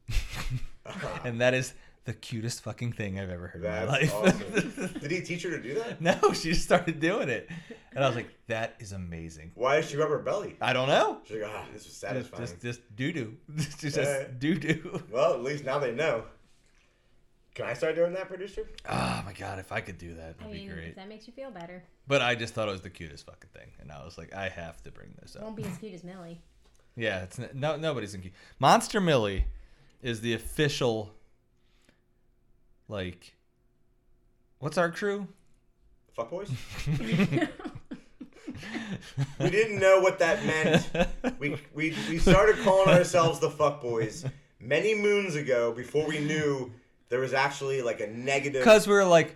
and 1.23 1.41
that 1.41 1.53
is 1.53 1.73
the 2.05 2.13
cutest 2.13 2.61
fucking 2.63 2.93
thing 2.93 3.19
I've 3.19 3.29
ever 3.29 3.47
heard 3.47 3.63
in 3.63 3.69
my 3.71 3.83
life. 3.83 4.13
awesome. 4.13 4.93
Did 5.01 5.11
he 5.11 5.21
teach 5.21 5.43
her 5.43 5.49
to 5.51 5.61
do 5.61 5.73
that? 5.75 5.99
no, 6.01 6.15
she 6.33 6.49
just 6.51 6.63
started 6.63 6.99
doing 6.99 7.29
it. 7.29 7.49
And 7.95 8.03
I 8.03 8.07
was 8.07 8.15
like, 8.15 8.29
that 8.47 8.75
is 8.79 8.91
amazing. 8.91 9.51
Why 9.55 9.77
did 9.77 9.85
she 9.85 9.97
rub 9.97 10.09
her 10.09 10.19
belly? 10.19 10.55
I 10.61 10.73
don't 10.73 10.87
know. 10.87 11.19
She's 11.25 11.41
like, 11.41 11.49
ah, 11.51 11.65
this 11.73 11.85
was 11.85 11.93
satisfying. 11.95 12.43
just, 12.43 12.61
just 12.61 12.95
doo 12.95 13.11
doo. 13.11 13.37
just 13.79 13.97
Yeah. 13.97 14.25
doo 14.37 14.55
doo. 14.55 15.01
Well, 15.11 15.33
at 15.33 15.41
least 15.43 15.63
now 15.65 15.79
they 15.79 15.93
know. 15.93 16.25
Can 17.55 17.65
I 17.65 17.73
start 17.73 17.95
doing 17.95 18.13
that, 18.13 18.27
producer? 18.27 18.67
Oh 18.89 19.23
my 19.25 19.31
god, 19.31 19.59
if 19.59 19.71
I 19.71 19.79
could 19.79 19.97
do 19.97 20.13
that, 20.15 20.35
I 20.41 20.43
that'd 20.43 20.51
mean, 20.51 20.67
be 20.67 20.73
great. 20.73 20.95
that 20.97 21.07
makes 21.07 21.25
you 21.25 21.31
feel 21.31 21.51
better. 21.51 21.83
But 22.05 22.21
I 22.21 22.35
just 22.35 22.53
thought 22.53 22.67
it 22.67 22.71
was 22.73 22.81
the 22.81 22.89
cutest 22.89 23.25
fucking 23.25 23.49
thing, 23.53 23.71
and 23.79 23.91
I 23.93 24.03
was 24.03 24.17
like, 24.17 24.33
I 24.35 24.49
have 24.49 24.83
to 24.83 24.91
bring 24.91 25.15
this 25.21 25.37
up. 25.37 25.43
Won't 25.43 25.55
be 25.55 25.63
as 25.63 25.77
cute 25.77 25.93
as 25.93 26.03
Millie. 26.03 26.41
Yeah, 26.97 27.23
it's 27.23 27.39
n- 27.39 27.49
no 27.53 27.77
nobody's 27.77 28.13
in 28.13 28.19
cute. 28.21 28.33
Monster 28.59 28.99
Millie 28.99 29.45
is 30.01 30.19
the 30.19 30.33
official, 30.33 31.13
like, 32.87 33.35
what's 34.59 34.77
our 34.77 34.91
crew? 34.91 35.27
fuckboys. 36.17 36.49
we 39.39 39.49
didn't 39.49 39.79
know 39.79 39.99
what 39.99 40.19
that 40.19 40.45
meant. 40.45 41.09
We, 41.39 41.57
we, 41.73 41.95
we 42.09 42.17
started 42.17 42.57
calling 42.63 42.89
ourselves 42.89 43.39
the 43.39 43.49
fuckboys 43.49 44.29
many 44.59 44.95
moons 44.95 45.35
ago 45.35 45.71
before 45.73 46.07
we 46.07 46.19
knew 46.19 46.71
there 47.09 47.19
was 47.19 47.33
actually 47.33 47.81
like 47.81 47.99
a 47.99 48.07
negative. 48.07 48.61
Because 48.61 48.87
we 48.87 48.93
were 48.93 49.05
like, 49.05 49.35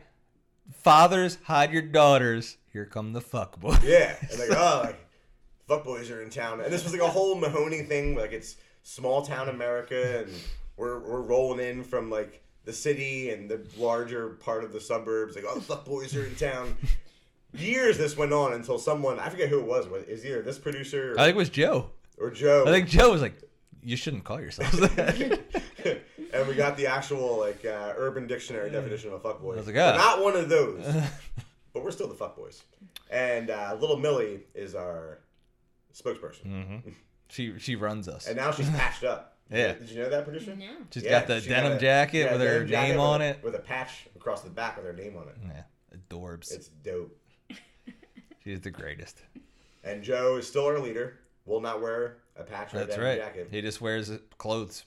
fathers, 0.71 1.37
hide 1.43 1.71
your 1.71 1.81
daughters. 1.81 2.57
Here 2.71 2.85
come 2.85 3.13
the 3.13 3.21
fuck 3.21 3.59
boys. 3.59 3.83
Yeah, 3.83 4.15
and 4.29 4.39
like 4.39 4.49
oh, 4.57 4.81
like 4.85 5.07
fuckboys 5.67 6.15
are 6.15 6.21
in 6.21 6.29
town, 6.29 6.61
and 6.61 6.71
this 6.71 6.83
was 6.83 6.93
like 6.93 7.01
a 7.01 7.07
whole 7.07 7.35
Mahoney 7.35 7.81
thing. 7.81 8.15
Like 8.15 8.31
it's 8.31 8.57
small 8.83 9.23
town 9.23 9.49
America, 9.49 10.19
and 10.19 10.31
we're 10.77 10.99
we're 10.99 11.21
rolling 11.21 11.65
in 11.65 11.83
from 11.83 12.11
like 12.11 12.43
the 12.65 12.73
city 12.73 13.29
and 13.31 13.49
the 13.49 13.61
larger 13.77 14.29
part 14.29 14.63
of 14.63 14.71
the 14.73 14.79
suburbs. 14.81 15.35
Like 15.35 15.45
oh, 15.47 15.59
the 15.59 15.73
fuckboys 15.75 16.15
are 16.19 16.25
in 16.25 16.35
town. 16.35 16.77
Years 17.53 17.97
this 17.97 18.15
went 18.15 18.31
on 18.31 18.53
until 18.53 18.77
someone 18.77 19.19
I 19.19 19.29
forget 19.29 19.49
who 19.49 19.59
it 19.59 19.65
was. 19.65 19.87
Was 19.87 20.03
is 20.03 20.23
either 20.25 20.41
this 20.43 20.59
producer 20.59 21.13
or, 21.13 21.19
I 21.19 21.23
think 21.25 21.35
it 21.35 21.37
was 21.37 21.49
Joe. 21.49 21.89
or 22.19 22.29
Joe? 22.29 22.63
I 22.67 22.71
think 22.71 22.87
Joe 22.87 23.11
was 23.11 23.21
like, 23.23 23.41
you 23.81 23.95
shouldn't 23.95 24.23
call 24.23 24.39
yourselves 24.39 24.77
that. 24.95 25.39
and 26.33 26.47
we 26.47 26.53
got 26.53 26.77
the 26.77 26.85
actual 26.85 27.39
like 27.39 27.65
uh, 27.65 27.93
Urban 27.97 28.27
Dictionary 28.27 28.69
definition 28.69 29.11
of 29.11 29.25
a 29.25 29.27
fuckboy. 29.27 29.53
I 29.53 29.57
was 29.57 29.65
like, 29.65 29.75
We're. 29.75 29.97
Not 29.97 30.21
one 30.21 30.35
of 30.35 30.47
those, 30.49 30.85
but 31.73 31.83
we're 31.83 31.89
still 31.91 32.07
the 32.07 32.13
fuckboys. 32.13 32.61
And 33.09 33.49
uh, 33.49 33.75
little 33.79 33.97
Millie 33.97 34.41
is 34.53 34.75
our 34.75 35.17
spokesperson, 35.99 36.43
hmm 36.43 36.89
She 37.29 37.57
she 37.57 37.75
runs 37.75 38.07
us. 38.07 38.27
and 38.27 38.37
now 38.37 38.51
she's 38.51 38.69
patched 38.69 39.03
up. 39.03 39.38
Yeah. 39.51 39.73
Did 39.73 39.89
you 39.89 40.01
know 40.03 40.09
that 40.09 40.25
producer? 40.25 40.55
No. 40.55 40.67
She's 40.93 41.03
Yeah, 41.03 41.19
got 41.19 41.27
the 41.27 41.41
she 41.41 41.49
denim 41.49 41.73
a- 41.73 41.79
jacket 41.79 42.17
yeah, 42.25 42.31
with 42.33 42.41
her 42.41 42.65
name 42.65 42.91
with 42.95 42.99
on 42.99 43.21
a- 43.21 43.25
it. 43.25 43.43
with 43.43 43.55
a 43.55 43.59
patch 43.59 44.07
across 44.15 44.41
the 44.41 44.49
back 44.49 44.77
with 44.77 44.85
her 44.85 44.93
name 44.93 45.17
on 45.17 45.27
it. 45.27 45.35
Yeah, 45.43 45.63
adorbs. 45.97 46.51
It's 46.53 46.67
dope. 46.67 47.17
She's 48.43 48.61
the 48.61 48.71
greatest. 48.71 49.21
And 49.83 50.03
Joe 50.03 50.37
is 50.37 50.47
still 50.47 50.65
our 50.65 50.79
leader. 50.79 51.19
Will 51.45 51.61
not 51.61 51.81
wear 51.81 52.17
a 52.35 52.43
patch 52.43 52.73
or 52.75 52.77
a 52.77 52.79
That's 52.81 52.91
denim 52.95 53.05
right. 53.05 53.17
jacket. 53.17 53.47
He 53.49 53.61
just 53.61 53.81
wears 53.81 54.11
clothes. 54.37 54.83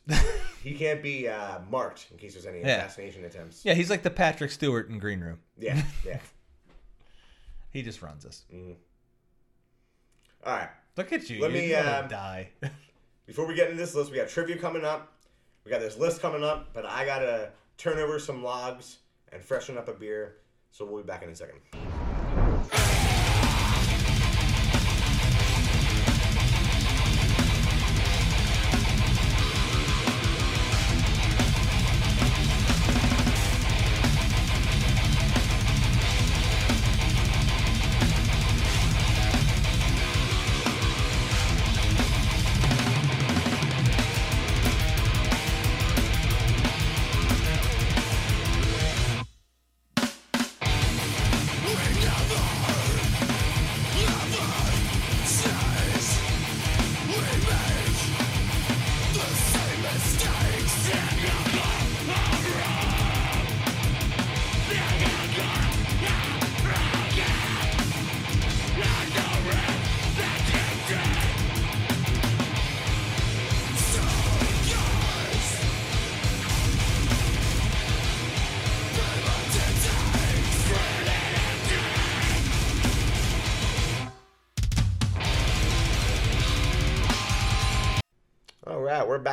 He 0.62 0.74
can't 0.74 1.02
be 1.02 1.26
uh, 1.26 1.58
marked 1.68 2.06
in 2.12 2.18
case 2.18 2.34
there's 2.34 2.46
any 2.46 2.60
Yeah. 2.60 2.84
assassination 2.84 3.24
attempts. 3.24 3.64
yeah, 3.64 3.74
he's 3.74 3.90
like 3.90 4.02
the 4.04 4.10
Patrick 4.10 4.52
Stewart 4.52 4.88
in 4.88 5.00
Green 5.00 5.20
Room. 5.20 5.40
Yeah, 5.58 5.82
yeah. 6.06 6.20
He 7.70 7.82
just 7.82 8.00
runs 8.00 8.24
us. 8.24 8.44
All 8.52 8.76
right. 10.56 10.68
Look 10.96 11.12
at 11.12 11.28
you. 11.30 11.40
Let 11.40 11.50
You're 11.52 11.62
me, 11.62 11.70
gonna 11.70 12.00
um, 12.02 12.08
die. 12.08 12.50
Before 13.24 13.46
we 13.46 13.54
get 13.54 13.70
into 13.70 13.80
this 13.80 13.94
list, 13.94 14.10
we 14.10 14.16
got 14.16 14.28
trivia 14.28 14.56
coming 14.56 14.84
up. 14.84 15.12
We 15.64 15.70
got 15.70 15.80
this 15.80 15.96
list 15.96 16.20
coming 16.20 16.42
up, 16.42 16.74
but 16.74 16.84
I 16.84 17.04
gotta 17.06 17.50
turn 17.78 17.98
over 17.98 18.18
some 18.18 18.42
logs 18.42 18.98
and 19.30 19.40
freshen 19.40 19.78
up 19.78 19.86
a 19.86 19.92
beer. 19.92 20.38
So 20.72 20.84
we'll 20.84 21.02
be 21.02 21.06
back 21.06 21.22
in 21.22 21.30
a 21.30 21.36
second. 21.36 21.60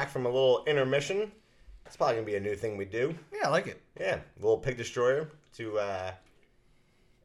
Back 0.09 0.13
from 0.13 0.25
a 0.25 0.29
little 0.29 0.63
intermission. 0.65 1.31
It's 1.85 1.95
probably 1.95 2.15
gonna 2.15 2.25
be 2.25 2.35
a 2.35 2.39
new 2.39 2.55
thing 2.55 2.77
we 2.77 2.85
do. 2.85 3.15
yeah, 3.31 3.47
I 3.47 3.49
like 3.49 3.67
it. 3.67 3.79
Yeah, 3.99 4.15
a 4.15 4.41
little 4.41 4.57
pig 4.57 4.75
destroyer 4.75 5.29
to 5.57 5.77
uh, 5.77 6.11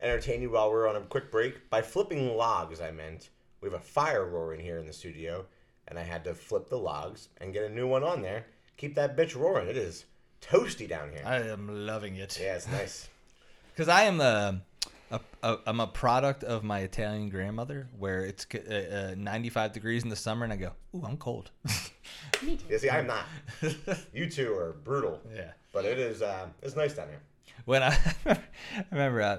entertain 0.03 0.42
you 0.42 0.51
while 0.51 0.70
we're 0.70 0.87
on 0.88 0.97
a 0.97 1.01
quick 1.01 1.31
break. 1.31 1.70
By 1.70 1.81
flipping 1.81 2.37
logs, 2.37 2.83
I 2.83 2.90
meant 2.90 3.31
we 3.62 3.70
have 3.70 3.81
a 3.81 3.83
fire 3.83 4.27
roaring 4.27 4.61
here 4.61 4.79
in 4.79 4.87
the 4.87 4.92
studio, 4.92 5.47
and 5.88 5.99
I 5.99 6.03
had 6.03 6.25
to 6.25 6.35
flip 6.35 6.68
the 6.68 6.77
logs 6.79 7.29
and 7.40 7.55
get 7.55 7.64
a 7.64 7.70
new 7.75 7.87
one 7.87 8.05
on 8.05 8.20
there. 8.20 8.44
Keep 8.77 8.94
that 8.97 9.16
bitch 9.16 9.35
roaring. 9.35 9.68
It 9.68 9.79
is 9.79 10.05
toasty 10.42 10.87
down 10.87 11.11
here. 11.11 11.23
I 11.25 11.37
am 11.38 11.87
loving 11.87 12.16
it. 12.16 12.38
yeah, 12.40 12.57
it's 12.57 12.68
nice. 12.68 13.09
Because 13.75 13.88
I 13.88 14.03
am 14.05 14.20
a, 14.20 14.61
a, 15.14 15.20
a 15.53 15.59
I'm 15.66 15.81
a 15.81 15.87
product 15.87 16.44
of 16.44 16.64
my 16.64 16.81
Italian 16.81 17.29
grandmother, 17.29 17.88
where 17.98 18.24
it's 18.24 18.46
uh, 18.55 19.12
uh, 19.12 19.14
95 19.16 19.72
degrees 19.72 20.03
in 20.03 20.09
the 20.09 20.16
summer, 20.16 20.44
and 20.44 20.53
I 20.53 20.57
go, 20.57 20.72
"Ooh, 20.94 21.03
I'm 21.05 21.16
cold." 21.16 21.50
Me 22.42 22.57
too. 22.57 22.64
Yeah, 22.68 22.79
see, 22.79 22.90
I'm 22.90 23.07
not. 23.07 23.24
You 24.12 24.29
two 24.29 24.53
are 24.55 24.72
brutal. 24.85 25.20
yeah. 25.35 25.53
But 25.72 25.85
it 25.85 25.98
is. 25.98 26.22
Uh, 26.22 26.46
it's 26.62 26.77
nice 26.77 26.94
down 26.94 27.09
here. 27.09 27.20
When 27.64 27.83
I, 27.83 27.96
I 28.27 28.38
remember, 28.90 29.22
uh, 29.22 29.38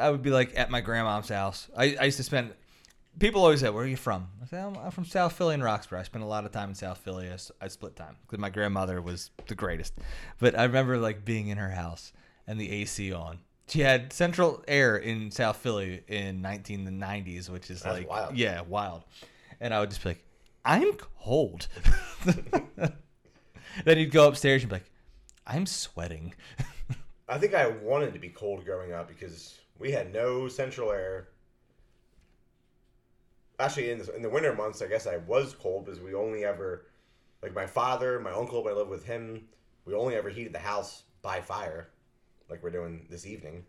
I 0.00 0.10
would 0.10 0.22
be 0.22 0.30
like 0.30 0.52
at 0.58 0.70
my 0.70 0.80
grandma's 0.80 1.28
house. 1.28 1.68
I, 1.76 1.96
I 2.00 2.04
used 2.04 2.16
to 2.18 2.22
spend. 2.22 2.52
People 3.18 3.42
always 3.42 3.60
say, 3.60 3.70
"Where 3.70 3.84
are 3.84 3.86
you 3.86 3.96
from?" 3.96 4.28
I 4.42 4.46
say, 4.46 4.58
"I'm, 4.60 4.76
I'm 4.76 4.90
from 4.90 5.04
South 5.04 5.32
Philly 5.34 5.54
and 5.54 5.64
Roxbury." 5.64 6.00
I 6.00 6.04
spent 6.04 6.24
a 6.24 6.26
lot 6.26 6.44
of 6.44 6.52
time 6.52 6.70
in 6.70 6.74
South 6.74 6.98
Philly. 6.98 7.28
I 7.60 7.68
split 7.68 7.96
time 7.96 8.16
because 8.22 8.38
my 8.38 8.50
grandmother 8.50 9.00
was 9.02 9.30
the 9.46 9.54
greatest. 9.54 9.94
But 10.38 10.58
I 10.58 10.64
remember 10.64 10.98
like 10.98 11.24
being 11.24 11.48
in 11.48 11.58
her 11.58 11.70
house 11.70 12.12
and 12.46 12.60
the 12.60 12.70
AC 12.70 13.12
on. 13.12 13.38
She 13.70 13.80
had 13.80 14.12
central 14.12 14.64
air 14.66 14.96
in 14.96 15.30
South 15.30 15.56
Philly 15.56 16.02
in 16.08 16.42
1990s, 16.42 17.48
which 17.48 17.70
is 17.70 17.82
That's 17.82 17.98
like 17.98 18.10
wild. 18.10 18.36
yeah, 18.36 18.62
wild. 18.62 19.04
And 19.60 19.72
I 19.72 19.78
would 19.78 19.90
just 19.90 20.02
be 20.02 20.10
like, 20.10 20.24
"I'm 20.64 20.94
cold." 21.22 21.68
then 23.84 23.98
you'd 23.98 24.10
go 24.10 24.26
upstairs 24.26 24.62
and 24.62 24.70
be 24.70 24.76
like, 24.76 24.90
"I'm 25.46 25.66
sweating." 25.66 26.34
I 27.28 27.38
think 27.38 27.54
I 27.54 27.68
wanted 27.68 28.12
to 28.12 28.18
be 28.18 28.28
cold 28.28 28.64
growing 28.64 28.92
up 28.92 29.06
because 29.06 29.60
we 29.78 29.92
had 29.92 30.12
no 30.12 30.48
central 30.48 30.90
air. 30.90 31.28
Actually, 33.60 33.90
in 33.92 33.98
the, 33.98 34.16
in 34.16 34.22
the 34.22 34.30
winter 34.30 34.52
months, 34.52 34.82
I 34.82 34.88
guess 34.88 35.06
I 35.06 35.18
was 35.18 35.54
cold 35.54 35.84
because 35.84 36.00
we 36.00 36.12
only 36.14 36.44
ever, 36.44 36.86
like 37.40 37.54
my 37.54 37.66
father, 37.66 38.18
my 38.18 38.32
uncle, 38.32 38.64
when 38.64 38.74
I 38.74 38.76
lived 38.76 38.90
with 38.90 39.04
him, 39.04 39.44
we 39.84 39.94
only 39.94 40.16
ever 40.16 40.28
heated 40.28 40.52
the 40.52 40.58
house 40.58 41.04
by 41.22 41.40
fire, 41.40 41.90
like 42.50 42.62
we're 42.62 42.70
doing 42.70 43.06
this 43.10 43.26
evening. 43.26 43.64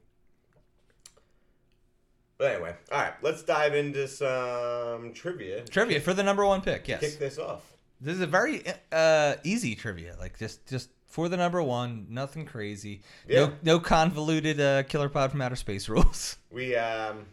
But 2.38 2.54
anyway, 2.56 2.76
all 2.92 3.00
right, 3.02 3.14
let's 3.22 3.44
dive 3.44 3.76
into 3.76 4.08
some 4.08 5.14
trivia. 5.14 5.64
Trivia 5.66 6.00
for 6.00 6.14
the 6.14 6.24
number 6.24 6.46
one 6.46 6.62
pick. 6.62 6.88
Yes, 6.88 7.02
Kick 7.02 7.20
this 7.20 7.38
off. 7.38 7.72
this 8.00 8.16
is 8.16 8.22
a 8.22 8.28
very 8.28 8.64
uh, 8.92 9.36
easy 9.44 9.76
trivia. 9.76 10.16
Like 10.20 10.40
just 10.40 10.66
just 10.68 10.90
for 11.06 11.30
the 11.30 11.38
number 11.38 11.62
one, 11.62 12.08
nothing 12.10 12.46
crazy. 12.46 13.02
Yeah. 13.28 13.40
No 13.48 13.54
no 13.64 13.80
convoluted 13.80 14.60
uh, 14.60 14.84
killer 14.84 15.10
pod 15.10 15.32
from 15.32 15.42
outer 15.42 15.56
space 15.56 15.88
rules. 15.90 16.38
We, 16.52 16.76
um, 16.76 17.26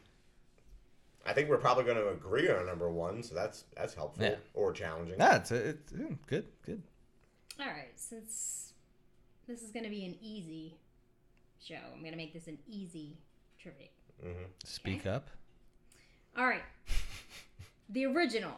I 1.25 1.33
think 1.33 1.49
we're 1.49 1.57
probably 1.59 1.85
going 1.85 1.97
to 1.97 2.09
agree 2.11 2.51
on 2.51 2.67
number 2.67 2.91
one, 2.91 3.23
so 3.23 3.35
that's 3.35 3.65
that's 3.77 3.95
helpful 3.95 4.25
Yeah. 4.25 4.35
or 4.53 4.73
challenging. 4.73 5.17
Nah, 5.17 5.37
it's, 5.37 5.51
it's 5.53 5.91
good 6.27 6.45
good. 6.67 6.83
All 7.59 7.67
right, 7.67 7.93
since 7.97 8.75
this 9.49 9.63
is 9.63 9.71
going 9.71 9.85
to 9.85 9.91
be 9.91 10.05
an 10.05 10.17
easy 10.21 10.77
show, 11.65 11.77
I'm 11.93 12.01
going 12.01 12.13
to 12.13 12.17
make 12.17 12.33
this 12.33 12.47
an 12.47 12.59
easy 12.69 13.19
trivia. 13.61 13.89
Speak 14.65 15.07
up. 15.07 15.29
All 16.37 16.47
right. 16.47 16.63
the 17.89 18.05
original 18.07 18.53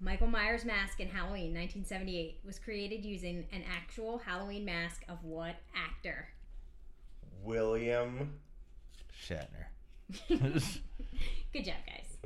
Michael 0.00 0.26
Myers 0.26 0.64
mask 0.64 1.00
in 1.00 1.08
Halloween 1.08 1.54
1978 1.54 2.40
was 2.44 2.58
created 2.58 3.04
using 3.04 3.46
an 3.52 3.62
actual 3.70 4.18
Halloween 4.18 4.64
mask 4.64 5.02
of 5.08 5.22
what 5.24 5.56
actor? 5.74 6.28
William. 7.42 8.34
Shatner. 9.26 9.66
Good 10.28 11.64
job, 11.64 11.74
guys. 11.86 12.16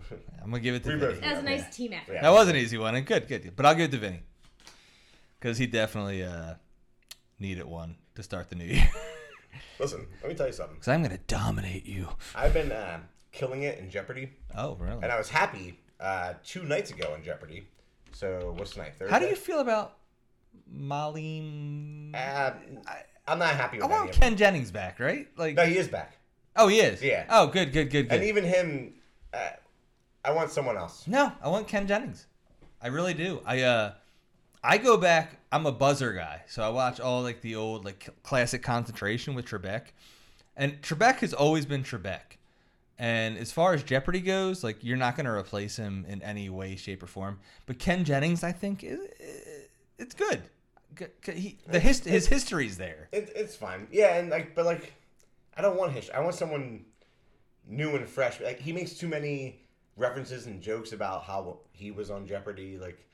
I'm 0.43 0.51
gonna 0.51 0.61
give 0.61 0.75
it 0.75 0.83
to 0.85 0.93
We 0.95 0.99
Vinny. 0.99 1.21
That 1.21 1.31
was 1.37 1.39
a 1.41 1.43
nice 1.43 1.61
Yeah. 1.61 1.71
team 1.71 1.93
effort. 1.93 2.15
Yeah. 2.15 2.23
That 2.23 2.33
was 2.33 2.49
an 2.49 2.57
easy 2.57 2.79
one, 2.79 2.95
and 2.95 3.07
good, 3.07 3.29
good. 3.29 3.53
But 3.55 3.67
I'll 3.67 3.75
give 3.75 3.85
it 3.91 3.93
to 3.93 3.99
Vinny 3.99 4.23
because 5.39 5.57
he 5.59 5.67
definitely 5.67 6.25
uh, 6.25 6.55
needed 7.39 7.65
one 7.65 7.97
to 8.17 8.23
start 8.23 8.49
the 8.49 8.57
new 8.57 8.65
year. 8.65 8.91
Listen, 9.79 10.07
let 10.23 10.29
me 10.31 10.35
tell 10.35 10.47
you 10.47 10.53
something. 10.53 10.77
Because 10.77 10.89
I'm 10.89 11.03
going 11.03 11.17
to 11.17 11.23
dominate 11.27 11.87
you. 11.87 12.09
I've 12.35 12.53
been 12.55 12.71
uh, 12.73 13.01
killing 13.33 13.63
it 13.63 13.79
in 13.79 13.91
Jeopardy, 13.91 14.31
Oh, 14.57 14.75
really? 14.77 15.03
and 15.03 15.11
I 15.13 15.17
was 15.19 15.29
happy 15.29 15.79
uh, 15.99 16.35
two 16.45 16.63
nights 16.65 16.91
ago 16.91 17.15
in 17.17 17.23
Jeopardy. 17.25 17.67
So 18.13 18.55
what's 18.57 18.73
tonight? 18.73 18.93
Thursday. 18.99 19.13
How 19.13 19.19
do 19.21 19.27
you 19.27 19.37
feel 19.37 19.61
about 19.61 19.97
Molly? 20.71 22.11
Uh, 22.15 22.19
I, 22.87 22.97
I'm 23.29 23.39
not 23.39 23.55
happy 23.55 23.81
I 23.81 23.87
with 23.87 23.93
any 23.93 24.01
want. 24.05 24.13
Ken 24.13 24.37
Jennings 24.37 24.71
back, 24.71 24.99
right? 25.01 25.29
Like, 25.37 25.55
No, 25.57 25.65
he 25.65 25.77
is 25.77 25.89
back, 25.89 26.17
oh, 26.57 26.69
he 26.69 26.81
is. 26.81 27.03
Yeah. 27.03 27.27
Oh, 27.31 27.47
good, 27.47 27.73
good, 27.73 27.91
good, 27.91 28.09
good. 28.09 28.17
and 28.17 28.25
even 28.25 28.45
him. 28.45 28.95
Uh, 29.33 29.51
I 30.25 30.33
want 30.33 30.51
someone 30.51 30.77
else. 30.77 31.07
No, 31.07 31.33
I 31.43 31.49
want 31.49 31.67
Ken 31.69 31.87
Jennings. 31.87 32.27
I 32.83 32.89
really 32.89 33.15
do. 33.15 33.41
I 33.47 33.63
uh 33.63 33.93
I 34.63 34.79
go 34.79 34.97
back, 34.97 35.39
I'm 35.51 35.67
a 35.67 35.73
buzzer 35.73 36.13
guy. 36.13 36.43
So 36.47 36.63
I 36.63 36.69
watch 36.69 37.01
all 37.01 37.23
like 37.23 37.41
the 37.41 37.57
old 37.57 37.85
like 37.85 38.09
classic 38.23 38.63
concentration 38.63 39.35
with 39.35 39.47
Trebek. 39.47 39.87
And 40.57 40.81
Trebek 40.83 41.17
has 41.21 41.33
always 41.33 41.65
been 41.65 41.83
Trebek. 41.83 42.37
And 42.99 43.39
as 43.39 43.51
far 43.51 43.73
as 43.73 43.83
Jeopardy 43.83 44.21
goes, 44.21 44.63
like 44.63 44.85
you're 44.85 44.99
not 44.99 45.17
going 45.17 45.25
to 45.25 45.33
replace 45.33 45.77
him 45.77 46.05
in 46.07 46.23
any 46.23 46.51
way 46.51 46.77
shape 46.77 47.03
or 47.03 47.07
form. 47.07 47.39
But 47.65 47.79
Ken 47.79 48.05
Jennings, 48.05 48.45
I 48.45 48.53
think 48.53 48.85
is, 48.85 49.01
it's 49.99 50.15
good. 50.15 50.43
He, 51.25 51.57
the 51.67 51.81
his, 51.81 52.01
his 52.01 52.27
history's 52.27 52.77
there. 52.77 53.09
It, 53.13 53.33
it's 53.35 53.57
fine. 53.57 53.87
Yeah, 53.91 54.17
and 54.17 54.29
like, 54.29 54.55
but 54.55 54.67
like, 54.67 54.93
I 55.57 55.63
don't 55.63 55.79
want 55.79 55.93
history. 55.93 56.15
I 56.15 56.21
want 56.21 56.35
someone 56.35 56.85
new 57.67 57.97
and 57.97 58.07
fresh. 58.07 58.41
Like, 58.41 58.61
he 58.61 58.73
makes 58.73 58.95
too 58.95 59.09
many 59.09 59.61
references 59.97 60.47
and 60.47 60.61
jokes 60.61 60.93
about 60.93 61.25
how 61.25 61.61
he 61.73 61.91
was 61.91 62.11
on 62.11 62.27
Jeopardy. 62.27 62.77
Like, 62.77 63.07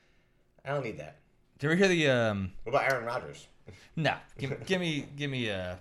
I 0.65 0.69
don't 0.69 0.83
need 0.83 0.97
that. 0.97 1.19
Did 1.59 1.69
we 1.69 1.77
hear 1.77 1.87
the 1.87 2.09
um 2.09 2.51
What 2.63 2.75
about 2.75 2.91
Aaron 2.91 3.05
Rodgers? 3.05 3.47
No, 3.95 4.15
give, 4.37 4.65
give 4.65 4.79
me, 4.79 5.05
give 5.15 5.29
me 5.31 5.49
uh, 5.49 5.75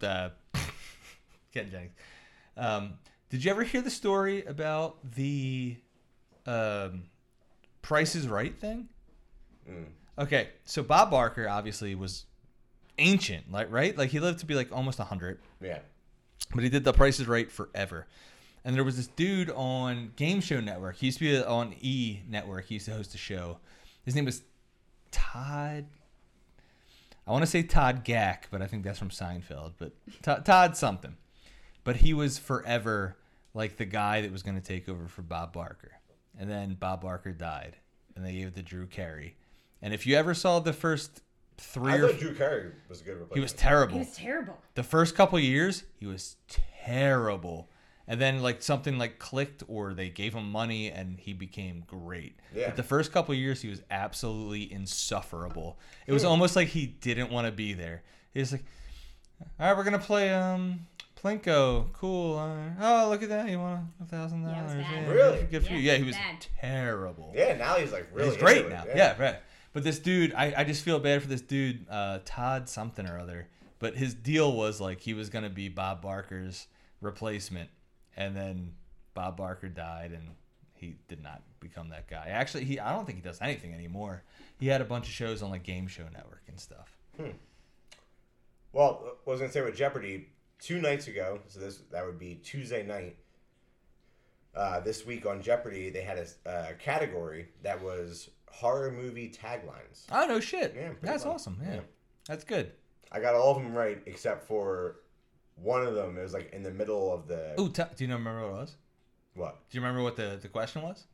the 0.00 0.32
Ken 1.54 1.70
Jennings. 1.70 1.92
Um, 2.56 2.94
did 3.30 3.44
you 3.44 3.50
ever 3.50 3.62
hear 3.62 3.80
the 3.80 3.90
story 3.90 4.44
about 4.44 4.98
the 5.14 5.76
um, 6.46 7.04
Price 7.82 8.14
is 8.16 8.28
Right 8.28 8.58
thing? 8.58 8.88
Mm. 9.68 9.84
Okay, 10.18 10.48
so 10.64 10.82
Bob 10.82 11.10
Barker 11.10 11.48
obviously 11.48 11.94
was 11.94 12.26
ancient, 12.98 13.50
like 13.50 13.70
right, 13.70 13.96
like 13.96 14.10
he 14.10 14.20
lived 14.20 14.40
to 14.40 14.46
be 14.46 14.54
like 14.54 14.70
almost 14.72 14.98
hundred, 14.98 15.38
Yeah. 15.62 15.78
but 16.54 16.62
he 16.64 16.68
did 16.68 16.84
the 16.84 16.92
Price 16.92 17.20
is 17.20 17.26
Right 17.28 17.50
forever. 17.50 18.06
And 18.64 18.76
there 18.76 18.84
was 18.84 18.96
this 18.98 19.06
dude 19.06 19.50
on 19.50 20.12
Game 20.16 20.42
Show 20.42 20.60
Network. 20.60 20.96
He 20.96 21.06
used 21.06 21.18
to 21.18 21.24
be 21.24 21.42
on 21.42 21.74
E 21.80 22.20
Network. 22.28 22.66
He 22.66 22.74
used 22.74 22.86
to 22.86 22.92
host 22.92 23.14
a 23.14 23.18
show. 23.18 23.56
His 24.04 24.14
name 24.14 24.26
was 24.26 24.42
Todd. 25.10 25.86
I 27.26 27.32
want 27.32 27.42
to 27.42 27.50
say 27.50 27.62
Todd 27.62 28.04
Gack, 28.04 28.48
but 28.50 28.62
I 28.62 28.66
think 28.66 28.84
that's 28.84 28.98
from 28.98 29.10
Seinfeld. 29.10 29.74
But 29.78 29.92
Todd, 30.22 30.44
Todd 30.44 30.76
something. 30.76 31.16
But 31.84 31.96
he 31.96 32.12
was 32.12 32.38
forever 32.38 33.16
like 33.54 33.76
the 33.76 33.84
guy 33.84 34.20
that 34.22 34.32
was 34.32 34.42
going 34.42 34.56
to 34.56 34.66
take 34.66 34.88
over 34.88 35.08
for 35.08 35.22
Bob 35.22 35.52
Barker. 35.52 35.92
And 36.38 36.50
then 36.50 36.74
Bob 36.74 37.02
Barker 37.02 37.32
died, 37.32 37.76
and 38.14 38.24
they 38.24 38.32
gave 38.32 38.48
it 38.48 38.54
to 38.56 38.62
Drew 38.62 38.86
Carey. 38.86 39.36
And 39.82 39.94
if 39.94 40.06
you 40.06 40.16
ever 40.16 40.34
saw 40.34 40.60
the 40.60 40.72
first 40.72 41.22
three 41.56 41.92
I 41.92 41.96
or 41.96 42.08
thought 42.08 42.20
Drew 42.20 42.34
Carey 42.34 42.72
was 42.88 43.00
a 43.00 43.04
good 43.04 43.12
replacement. 43.12 43.36
he 43.36 43.40
was 43.40 43.52
terrible. 43.52 43.94
He 43.94 43.98
was 44.00 44.16
terrible. 44.16 44.58
The 44.74 44.82
first 44.82 45.14
couple 45.14 45.38
years, 45.38 45.84
he 45.98 46.06
was 46.06 46.36
terrible. 46.48 47.68
And 48.10 48.20
then 48.20 48.42
like 48.42 48.60
something 48.60 48.98
like 48.98 49.20
clicked 49.20 49.62
or 49.68 49.94
they 49.94 50.08
gave 50.08 50.34
him 50.34 50.50
money 50.50 50.90
and 50.90 51.18
he 51.20 51.32
became 51.32 51.84
great. 51.86 52.38
Yeah. 52.52 52.66
But 52.66 52.76
the 52.76 52.82
first 52.82 53.12
couple 53.12 53.32
years 53.36 53.62
he 53.62 53.68
was 53.68 53.82
absolutely 53.90 54.70
insufferable. 54.72 55.78
It 56.06 56.10
Hmm. 56.10 56.14
was 56.14 56.24
almost 56.24 56.56
like 56.56 56.68
he 56.68 56.86
didn't 56.86 57.30
want 57.30 57.46
to 57.46 57.52
be 57.52 57.72
there. 57.72 58.02
He 58.34 58.40
was 58.40 58.50
like, 58.50 58.64
"All 59.60 59.68
right, 59.68 59.76
we're 59.76 59.84
going 59.84 59.98
to 59.98 60.04
play 60.04 60.34
um 60.34 60.86
Plinko. 61.22 61.92
Cool. 61.92 62.38
Uh, 62.38 62.70
oh, 62.80 63.08
look 63.10 63.22
at 63.22 63.28
that. 63.28 63.48
You 63.48 63.58
want 63.58 63.82
a 64.00 64.04
thousand 64.06 64.42
Yeah, 64.42 64.58
it 64.60 64.64
was 64.64 64.86
dollars? 64.86 65.08
Really? 65.08 65.42
Good 65.44 65.66
for 65.66 65.72
you. 65.74 65.78
Yeah, 65.78 65.92
Yeah, 65.92 65.98
he 65.98 66.04
was 66.04 66.16
bad. 66.16 66.46
terrible. 66.60 67.32
Yeah, 67.36 67.56
now 67.56 67.74
he's 67.76 67.92
like 67.92 68.08
really. 68.12 68.30
He's 68.30 68.38
great 68.38 68.64
into 68.64 68.68
it. 68.70 68.72
now. 68.72 68.84
Yeah. 68.96 69.22
right. 69.22 69.36
But 69.72 69.84
this 69.84 69.98
dude, 70.00 70.32
I, 70.34 70.52
I 70.56 70.64
just 70.64 70.82
feel 70.82 70.98
bad 70.98 71.22
for 71.22 71.28
this 71.28 71.42
dude, 71.42 71.86
uh, 71.88 72.18
Todd 72.24 72.68
something 72.68 73.06
or 73.06 73.18
other. 73.20 73.46
But 73.78 73.94
his 73.96 74.14
deal 74.14 74.52
was 74.52 74.80
like 74.80 75.00
he 75.00 75.14
was 75.14 75.28
gonna 75.30 75.48
be 75.50 75.68
Bob 75.68 76.02
Barker's 76.02 76.66
replacement, 77.00 77.68
and 78.16 78.36
then 78.36 78.72
Bob 79.14 79.36
Barker 79.36 79.68
died, 79.68 80.12
and 80.12 80.30
he 80.74 80.96
did 81.08 81.22
not 81.22 81.42
become 81.60 81.88
that 81.90 82.08
guy. 82.08 82.26
Actually, 82.28 82.64
he 82.64 82.78
I 82.80 82.92
don't 82.92 83.04
think 83.06 83.16
he 83.18 83.22
does 83.22 83.40
anything 83.40 83.74
anymore. 83.74 84.22
He 84.58 84.66
had 84.68 84.80
a 84.80 84.84
bunch 84.84 85.06
of 85.06 85.12
shows 85.12 85.42
on 85.42 85.50
like 85.50 85.62
Game 85.62 85.86
Show 85.86 86.04
Network 86.12 86.42
and 86.48 86.58
stuff. 86.58 86.96
Hmm. 87.16 87.30
Well, 88.72 89.16
I 89.26 89.30
was 89.30 89.40
gonna 89.40 89.52
say 89.52 89.62
with 89.62 89.76
Jeopardy 89.76 90.28
two 90.60 90.80
nights 90.80 91.08
ago, 91.08 91.40
so 91.48 91.60
this 91.60 91.78
that 91.90 92.04
would 92.04 92.18
be 92.18 92.36
Tuesday 92.36 92.84
night. 92.86 93.16
Uh, 94.54 94.80
this 94.80 95.06
week 95.06 95.26
on 95.26 95.40
Jeopardy, 95.40 95.90
they 95.90 96.02
had 96.02 96.18
a 96.44 96.48
uh, 96.50 96.72
category 96.78 97.48
that 97.62 97.80
was 97.80 98.30
horror 98.50 98.90
movie 98.90 99.28
taglines. 99.30 100.06
Oh 100.10 100.26
no 100.26 100.40
shit. 100.40 100.74
Yeah, 100.76 100.90
That's 101.02 101.22
fun. 101.24 101.34
awesome. 101.34 101.58
Yeah. 101.62 101.74
Yeah. 101.74 101.80
That's 102.26 102.44
good. 102.44 102.72
I 103.12 103.20
got 103.20 103.34
all 103.34 103.56
of 103.56 103.62
them 103.62 103.74
right 103.74 104.00
except 104.06 104.46
for 104.46 104.96
one 105.62 105.86
of 105.86 105.94
them. 105.94 106.16
It 106.18 106.22
was 106.22 106.32
like 106.34 106.52
in 106.52 106.62
the 106.62 106.70
middle 106.70 107.12
of 107.12 107.26
the 107.28 107.60
Ooh, 107.60 107.68
t- 107.70 107.82
do 107.96 108.04
you 108.04 108.12
remember 108.12 108.40
what 108.42 108.48
it 108.48 108.60
was? 108.60 108.76
what? 109.34 109.56
Do 109.70 109.76
you 109.78 109.82
remember 109.82 110.02
what 110.02 110.16
the, 110.16 110.38
the 110.40 110.48
question 110.48 110.82
was? 110.82 111.04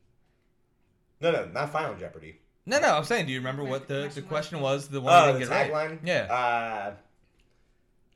No, 1.21 1.31
no, 1.31 1.45
not 1.45 1.71
Final 1.71 1.95
Jeopardy. 1.95 2.39
No, 2.65 2.79
no. 2.79 2.95
I'm 2.95 3.03
saying, 3.05 3.25
do 3.27 3.31
you 3.31 3.39
remember 3.39 3.63
What 3.63 3.87
the 3.87 4.11
the, 4.13 4.21
question 4.21 4.59
was? 4.59 4.87
The 4.89 4.99
one 5.01 5.13
Oh, 5.13 5.27
you 5.27 5.33
the 5.33 5.39
didn't 5.39 5.51
get 5.51 5.71
tagline. 5.71 5.89
right. 5.89 5.99
Yeah. 6.03 6.21
Uh, 6.33 6.93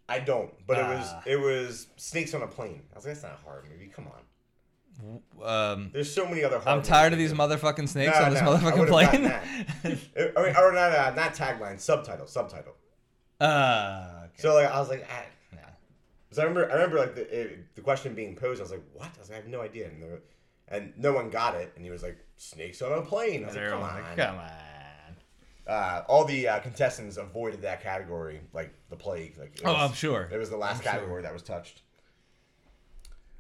I 0.10 0.20
don't, 0.20 0.52
but 0.68 0.78
it 0.78 0.84
was 0.84 1.06
Ah. 1.10 1.24
it 1.26 1.38
was 1.40 1.88
Snakes 1.96 2.34
on 2.34 2.42
a 2.42 2.48
Plane. 2.48 2.82
I 2.92 2.96
was 2.98 3.06
like, 3.06 3.14
that's 3.14 3.24
not 3.24 3.34
a 3.40 3.44
horror 3.44 3.64
movie. 3.72 3.88
Come 3.96 4.08
on. 4.08 4.22
Um, 5.42 5.90
There's 5.94 6.14
so 6.14 6.26
many 6.28 6.44
other. 6.44 6.60
Horror 6.60 6.76
I'm 6.78 6.84
tired 6.84 7.14
of 7.14 7.18
these 7.20 7.32
motherfucking 7.34 7.88
snakes 7.88 8.18
No, 8.20 8.26
on 8.26 8.34
this 8.34 8.42
no, 8.42 8.52
I 8.54 8.58
motherfucking 8.60 8.78
would've 8.80 8.88
plane. 8.90 9.06
gotten 9.24 10.00
I 10.36 10.42
mean, 10.44 10.56
or 10.58 10.72
not 10.74 10.92
uh, 10.92 11.14
not 11.16 11.34
tagline, 11.34 11.80
subtitle, 11.80 12.28
subtitle. 12.28 12.74
uh, 13.40 14.26
okay. 14.26 14.32
So 14.42 14.54
like 14.54 14.68
I 14.70 14.80
was 14.80 14.90
like, 14.90 15.08
ah. 15.10 15.24
So 16.32 16.42
I 16.42 16.46
remember, 16.46 16.70
I 16.72 16.76
remember 16.76 16.98
like 16.98 17.16
the 17.16 17.42
it, 17.42 17.76
the 17.76 17.82
question 17.82 18.14
being 18.16 18.36
posed. 18.36 18.62
I 18.62 18.64
was 18.64 18.72
like, 18.72 18.84
"What?" 18.94 19.10
I 19.16 19.20
was 19.20 19.30
like, 19.30 19.40
"I 19.40 19.42
have 19.42 19.50
no 19.50 19.62
idea," 19.62 19.88
and, 19.88 20.04
and 20.70 20.94
no 20.98 21.12
one 21.14 21.30
got 21.30 21.56
it. 21.56 21.74
And 21.76 21.84
he 21.84 21.92
was 21.92 22.04
like, 22.04 22.18
"Snakes 22.38 22.82
on 22.82 22.92
a 22.98 23.02
plane." 23.02 23.44
I 23.44 23.48
was 23.48 23.56
like, 23.56 23.70
"Come 23.70 23.82
on!" 23.84 24.02
like, 24.02 24.16
come 24.18 24.38
on. 24.38 24.52
Uh, 25.68 26.04
all 26.08 26.26
the 26.26 26.48
uh, 26.48 26.60
contestants 26.60 27.18
avoided 27.18 27.62
that 27.62 27.84
category 27.84 28.42
like 28.54 28.74
the 28.90 28.96
plague. 28.96 29.38
Like, 29.38 29.60
Oh, 29.66 29.74
was- 29.74 29.90
I'm 29.92 29.96
sure. 29.96 30.30
it 30.32 30.38
was 30.38 30.50
the 30.50 30.58
last 30.58 30.78
I'm 30.78 30.84
sure. 30.84 30.92
category 30.94 31.22
that 31.24 31.34
was 31.34 31.44
touched. 31.44 31.82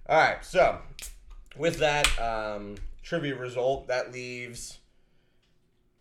All 0.07 0.17
right, 0.17 0.43
so 0.43 0.79
with 1.57 1.77
that 1.79 2.07
um, 2.19 2.75
trivia 3.03 3.35
result, 3.35 3.87
that 3.87 4.11
leaves 4.11 4.79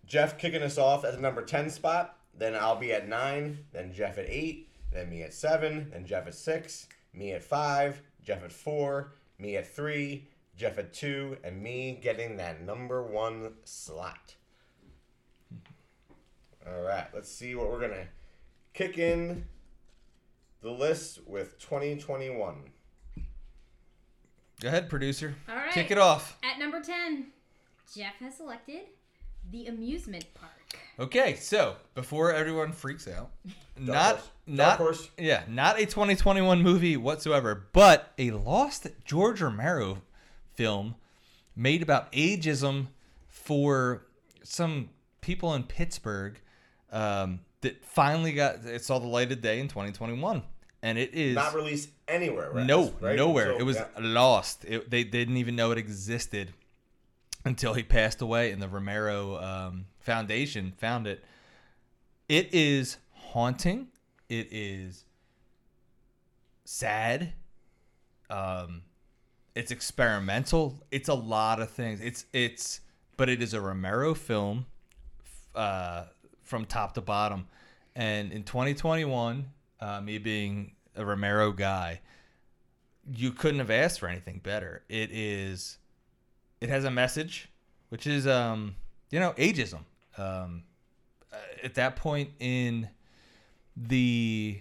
Jeff 0.06 0.38
kicking 0.38 0.62
us 0.62 0.76
off 0.78 1.04
at 1.04 1.14
the 1.14 1.20
number 1.20 1.42
ten 1.42 1.70
spot. 1.70 2.16
Then 2.36 2.54
I'll 2.56 2.76
be 2.76 2.92
at 2.92 3.08
nine. 3.08 3.58
Then 3.72 3.92
Jeff 3.92 4.18
at 4.18 4.26
eight. 4.28 4.69
Then 4.92 5.10
me 5.10 5.22
at 5.22 5.32
seven. 5.34 5.90
Then 5.92 6.04
Jeff 6.04 6.26
at 6.26 6.34
six. 6.34 6.88
Me 7.14 7.32
at 7.32 7.42
five. 7.42 8.02
Jeff 8.22 8.44
at 8.44 8.52
four. 8.52 9.12
Me 9.38 9.56
at 9.56 9.66
three. 9.66 10.28
Jeff 10.56 10.78
at 10.78 10.92
two. 10.92 11.36
And 11.44 11.62
me 11.62 11.98
getting 12.02 12.36
that 12.36 12.62
number 12.62 13.02
one 13.02 13.54
slot. 13.64 14.34
All 16.66 16.82
right, 16.82 17.06
let's 17.14 17.30
see 17.30 17.54
what 17.54 17.70
we're 17.70 17.80
gonna 17.80 18.06
kick 18.74 18.98
in 18.98 19.46
the 20.60 20.70
list 20.70 21.20
with 21.26 21.58
2021. 21.58 22.70
Go 24.60 24.68
ahead, 24.68 24.90
producer. 24.90 25.34
All 25.48 25.56
right. 25.56 25.72
Kick 25.72 25.90
it 25.90 25.96
off. 25.96 26.36
At 26.44 26.58
number 26.58 26.82
10, 26.82 27.28
Jeff 27.96 28.16
has 28.20 28.36
selected 28.36 28.82
the 29.50 29.66
amusement 29.66 30.26
park. 30.34 30.59
Okay, 30.98 31.34
so 31.34 31.76
before 31.94 32.32
everyone 32.32 32.72
freaks 32.72 33.08
out, 33.08 33.30
not 33.78 34.16
horse. 34.16 34.30
not 34.46 34.76
horse. 34.78 35.08
yeah, 35.16 35.44
not 35.48 35.76
a 35.80 35.86
2021 35.86 36.62
movie 36.62 36.96
whatsoever, 36.96 37.66
but 37.72 38.12
a 38.18 38.32
lost 38.32 38.86
George 39.04 39.40
Romero 39.40 40.02
film 40.54 40.94
made 41.56 41.82
about 41.82 42.12
ageism 42.12 42.88
for 43.28 44.06
some 44.42 44.90
people 45.22 45.54
in 45.54 45.62
Pittsburgh 45.62 46.38
um, 46.92 47.40
that 47.62 47.82
finally 47.84 48.32
got 48.32 48.64
it 48.66 48.84
saw 48.84 48.98
the 48.98 49.06
light 49.06 49.32
of 49.32 49.40
day 49.40 49.58
in 49.60 49.68
2021, 49.68 50.42
and 50.82 50.98
it 50.98 51.14
is 51.14 51.34
Not 51.34 51.54
released 51.54 51.88
anywhere, 52.08 52.50
right? 52.50 52.66
no 52.66 52.92
Right? 53.00 53.16
nowhere. 53.16 53.52
So, 53.54 53.58
it 53.58 53.62
was 53.62 53.76
yeah. 53.76 53.86
lost. 53.98 54.64
It, 54.66 54.90
they 54.90 55.04
didn't 55.04 55.38
even 55.38 55.56
know 55.56 55.70
it 55.70 55.78
existed 55.78 56.52
until 57.44 57.72
he 57.72 57.82
passed 57.82 58.20
away, 58.20 58.50
and 58.52 58.60
the 58.60 58.68
Romero 58.68 59.42
um, 59.42 59.86
Foundation 60.10 60.72
found 60.76 61.06
it. 61.06 61.22
It 62.28 62.52
is 62.52 62.96
haunting. 63.12 63.86
It 64.28 64.48
is 64.50 65.04
sad. 66.64 67.32
Um, 68.28 68.82
it's 69.54 69.70
experimental. 69.70 70.82
It's 70.90 71.08
a 71.08 71.14
lot 71.14 71.60
of 71.60 71.70
things. 71.70 72.00
It's 72.00 72.26
it's, 72.32 72.80
but 73.16 73.28
it 73.28 73.40
is 73.40 73.54
a 73.54 73.60
Romero 73.60 74.12
film, 74.14 74.66
uh, 75.54 76.06
from 76.42 76.64
top 76.64 76.94
to 76.94 77.00
bottom. 77.00 77.46
And 77.94 78.32
in 78.32 78.42
2021, 78.42 79.46
uh, 79.78 80.00
me 80.00 80.18
being 80.18 80.72
a 80.96 81.04
Romero 81.04 81.52
guy, 81.52 82.00
you 83.14 83.30
couldn't 83.30 83.60
have 83.60 83.70
asked 83.70 84.00
for 84.00 84.08
anything 84.08 84.40
better. 84.42 84.82
It 84.88 85.10
is, 85.12 85.78
it 86.60 86.68
has 86.68 86.82
a 86.82 86.90
message, 86.90 87.48
which 87.90 88.08
is, 88.08 88.26
um, 88.26 88.74
you 89.12 89.20
know, 89.20 89.34
ageism. 89.38 89.84
Um, 90.18 90.64
uh, 91.32 91.36
at 91.62 91.74
that 91.74 91.96
point 91.96 92.30
in 92.40 92.88
the 93.76 94.60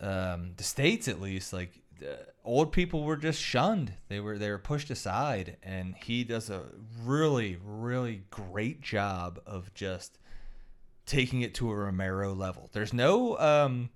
um, 0.00 0.52
the 0.56 0.64
states, 0.64 1.08
at 1.08 1.20
least, 1.20 1.52
like 1.52 1.82
uh, 2.02 2.16
old 2.44 2.72
people 2.72 3.04
were 3.04 3.16
just 3.16 3.40
shunned. 3.40 3.92
They 4.08 4.20
were 4.20 4.38
they 4.38 4.50
were 4.50 4.58
pushed 4.58 4.90
aside, 4.90 5.56
and 5.62 5.94
he 6.04 6.24
does 6.24 6.50
a 6.50 6.62
really 7.04 7.58
really 7.64 8.22
great 8.30 8.80
job 8.82 9.40
of 9.46 9.72
just 9.74 10.18
taking 11.06 11.42
it 11.42 11.54
to 11.54 11.70
a 11.70 11.74
Romero 11.74 12.34
level. 12.34 12.68
There's 12.72 12.92
no 12.92 13.38
um, 13.38 13.90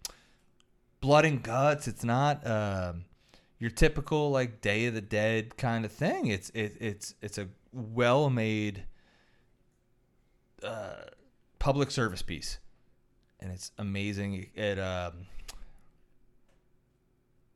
blood 1.00 1.24
and 1.24 1.42
guts. 1.42 1.88
It's 1.88 2.04
not 2.04 2.46
um, 2.46 3.04
your 3.58 3.70
typical 3.70 4.30
like 4.30 4.60
Day 4.60 4.86
of 4.86 4.94
the 4.94 5.00
Dead 5.00 5.56
kind 5.56 5.84
of 5.84 5.92
thing. 5.92 6.28
It's 6.28 6.50
it, 6.50 6.76
it's 6.80 7.14
it's 7.20 7.38
a 7.38 7.48
well 7.72 8.30
made 8.30 8.84
uh, 10.64 11.04
public 11.58 11.90
service 11.90 12.22
piece, 12.22 12.58
and 13.40 13.52
it's 13.52 13.70
amazing. 13.78 14.50
It 14.54 14.78
um, 14.78 15.26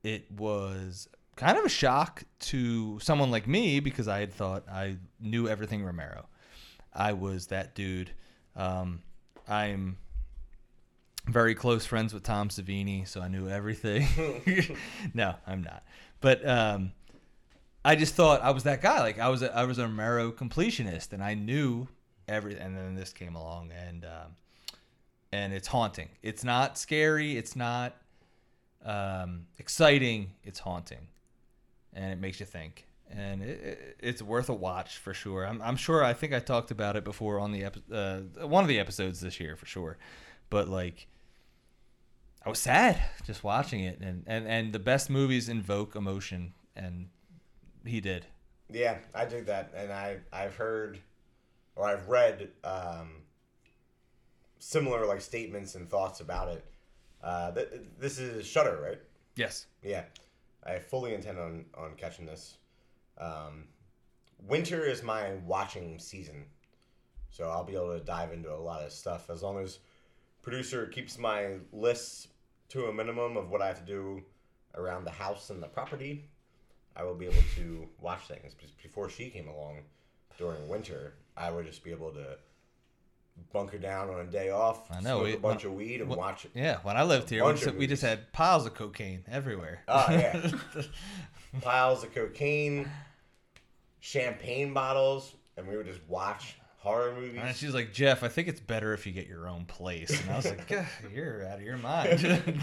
it 0.03 0.31
was 0.31 1.09
kind 1.37 1.59
of 1.59 1.65
a 1.65 1.69
shock 1.69 2.23
to 2.39 2.99
someone 3.01 3.31
like 3.31 3.49
me 3.49 3.81
because 3.81 4.07
I 4.07 4.21
had 4.21 4.33
thought 4.33 4.69
I 4.69 4.99
knew 5.21 5.49
everything 5.49 5.85
Romero. 5.85 6.27
I 6.93 7.13
was 7.15 7.49
that 7.49 7.75
dude. 7.75 8.11
Um, 8.55 9.03
I'm 9.49 9.99
very 11.27 11.55
close 11.55 11.87
friends 11.87 12.15
with 12.15 12.23
Tom 12.23 12.49
Savini, 12.49 13.09
so 13.09 13.21
I 13.21 13.29
knew 13.29 13.49
everything. 13.49 14.07
no, 15.15 15.35
I'm 15.47 15.63
not. 15.63 15.83
But 16.21 16.47
um, 16.49 16.93
I 17.85 17.97
just 17.97 18.15
thought 18.15 18.43
I 18.43 18.51
was 18.51 18.63
that 18.65 18.81
guy. 18.81 19.01
Like 19.01 19.19
I 19.19 19.29
was, 19.29 19.43
a, 19.43 19.55
I 19.55 19.65
was 19.65 19.79
a 19.79 19.83
Romero 19.83 20.31
completionist, 20.31 21.13
and 21.13 21.23
I 21.23 21.35
knew 21.35 21.89
everything. 22.29 22.63
And 22.63 22.77
then 22.77 22.95
this 22.95 23.13
came 23.13 23.35
along, 23.35 23.73
and 23.73 24.05
um, 24.05 24.37
and 25.33 25.53
it's 25.53 25.69
haunting. 25.69 26.09
It's 26.23 26.45
not 26.45 26.79
scary. 26.79 27.37
It's 27.37 27.57
not 27.57 27.97
um, 28.85 29.47
exciting. 29.59 30.33
It's 30.43 30.59
haunting, 30.59 31.09
and 31.93 32.13
it 32.13 32.21
makes 32.21 32.41
you 32.41 32.47
think. 32.47 32.87
And 33.11 33.43
it, 33.43 33.61
it, 33.61 33.97
it's 34.01 34.23
worth 34.23 34.49
a 34.49 34.55
watch 34.55 34.97
for 34.99 35.13
sure. 35.13 35.47
I'm, 35.47 35.61
I'm 35.63 35.77
sure. 35.77 36.03
I 36.03 36.15
think 36.15 36.33
I 36.33 36.41
talked 36.41 36.71
about 36.71 36.97
it 36.97 37.05
before 37.05 37.39
on 37.39 37.53
the 37.53 37.65
epi- 37.65 37.83
uh, 37.93 38.21
one 38.47 38.65
of 38.65 38.69
the 38.69 38.81
episodes 38.81 39.21
this 39.21 39.39
year 39.39 39.57
for 39.57 39.67
sure. 39.67 39.99
But 40.51 40.69
like, 40.69 41.07
I 42.45 42.49
was 42.49 42.59
sad 42.59 43.01
just 43.27 43.45
watching 43.45 43.81
it, 43.81 44.01
and 44.01 44.25
and 44.27 44.47
and 44.47 44.73
the 44.73 44.79
best 44.79 45.11
movies 45.11 45.49
invoke 45.49 45.97
emotion, 45.97 46.55
and 46.77 47.09
he 47.85 48.01
did. 48.01 48.27
Yeah, 48.71 48.99
I 49.15 49.25
dig 49.27 49.47
that, 49.47 49.73
and 49.77 49.93
I 49.93 50.19
I've 50.33 50.57
heard, 50.57 50.99
or 51.77 51.87
I've 51.87 52.09
read 52.09 52.49
um, 52.63 53.23
similar 54.59 55.07
like 55.07 55.21
statements 55.21 55.75
and 55.75 55.89
thoughts 55.89 56.21
about 56.21 56.49
it. 56.49 56.65
Uh, 57.23 57.53
th- 57.53 57.69
this 57.99 58.19
is 58.19 58.47
Shudder, 58.47 58.81
right? 58.83 59.01
Yes. 59.37 59.67
Yeah, 59.83 60.05
I 60.65 60.79
fully 60.79 61.15
intend 61.15 61.39
on 61.39 61.65
on 61.77 61.95
catching 61.97 62.27
this. 62.27 62.59
Um, 63.19 63.65
winter 64.47 64.85
is 64.85 65.03
my 65.03 65.33
watching 65.47 65.99
season, 65.99 66.45
so 67.31 67.49
I'll 67.49 67.65
be 67.65 67.75
able 67.75 67.99
to 67.99 68.05
dive 68.05 68.33
into 68.33 68.53
a 68.53 68.57
lot 68.57 68.83
of 68.83 68.93
stuff 68.93 69.31
as 69.31 69.43
long 69.43 69.59
as 69.59 69.79
producer 70.43 70.87
keeps 70.87 71.19
my 71.19 71.57
lists 71.73 72.29
to 72.69 72.87
a 72.87 72.93
minimum 72.93 73.37
of 73.37 73.51
what 73.51 73.63
I 73.63 73.67
have 73.67 73.79
to 73.79 73.87
do 73.87 74.23
around 74.77 75.05
the 75.05 75.11
house 75.11 75.51
and 75.51 75.63
the 75.63 75.69
property. 75.69 76.29
I 76.97 77.03
will 77.03 77.15
be 77.15 77.27
able 77.27 77.43
to 77.57 77.89
watch 78.01 78.29
things. 78.29 78.55
Because 78.55 78.71
Before 78.71 79.09
she 79.09 79.31
came 79.31 79.49
along 79.49 79.79
during 80.39 80.69
winter, 80.69 81.15
I 81.37 81.51
would 81.51 81.67
just 81.67 81.83
be 81.85 81.91
able 81.91 82.13
to 82.13 82.37
bunker 83.53 83.79
down 83.79 84.11
on 84.11 84.21
a 84.21 84.25
day 84.25 84.51
off, 84.51 84.89
I 84.93 85.01
know, 85.01 85.19
smoke 85.19 85.23
we- 85.25 85.33
a 85.35 85.39
bunch 85.39 85.65
when- 85.65 85.73
of 85.73 85.79
weed 85.79 86.01
and 86.01 86.09
when- 86.11 86.19
watch 86.19 86.47
Yeah, 86.55 86.79
when 86.83 86.97
I 86.97 87.03
lived 87.03 87.31
here, 87.31 87.45
we 87.45 87.53
just, 87.55 87.75
we 87.75 87.87
just 87.89 88.03
had 88.03 88.33
piles 88.33 88.65
of 88.67 88.75
cocaine 88.75 89.25
everywhere. 89.29 89.83
Oh, 89.89 90.07
yeah. 90.11 90.51
piles 91.61 92.05
of 92.05 92.15
cocaine, 92.15 92.89
champagne 94.01 94.73
bottles, 94.73 95.35
and 95.57 95.67
we 95.67 95.77
would 95.77 95.87
just 95.87 96.01
watch 96.09 96.57
horror 96.79 97.13
movies. 97.15 97.41
and 97.43 97.57
she's 97.57 97.75
like, 97.75 97.93
Jeff, 97.93 98.23
I 98.23 98.29
think 98.29 98.47
it's 98.47 98.61
better 98.61 98.93
if 98.93 99.07
you 99.07 99.13
get 99.13 99.27
your 99.27 99.49
own 99.49 99.65
place. 99.65 100.21
And 100.23 100.31
I 100.31 100.37
was 100.37 100.45
like, 100.47 100.71
you're 101.13 101.45
out 101.47 101.57
of 101.59 101.63
your 101.63 101.79
mind. 101.79 102.63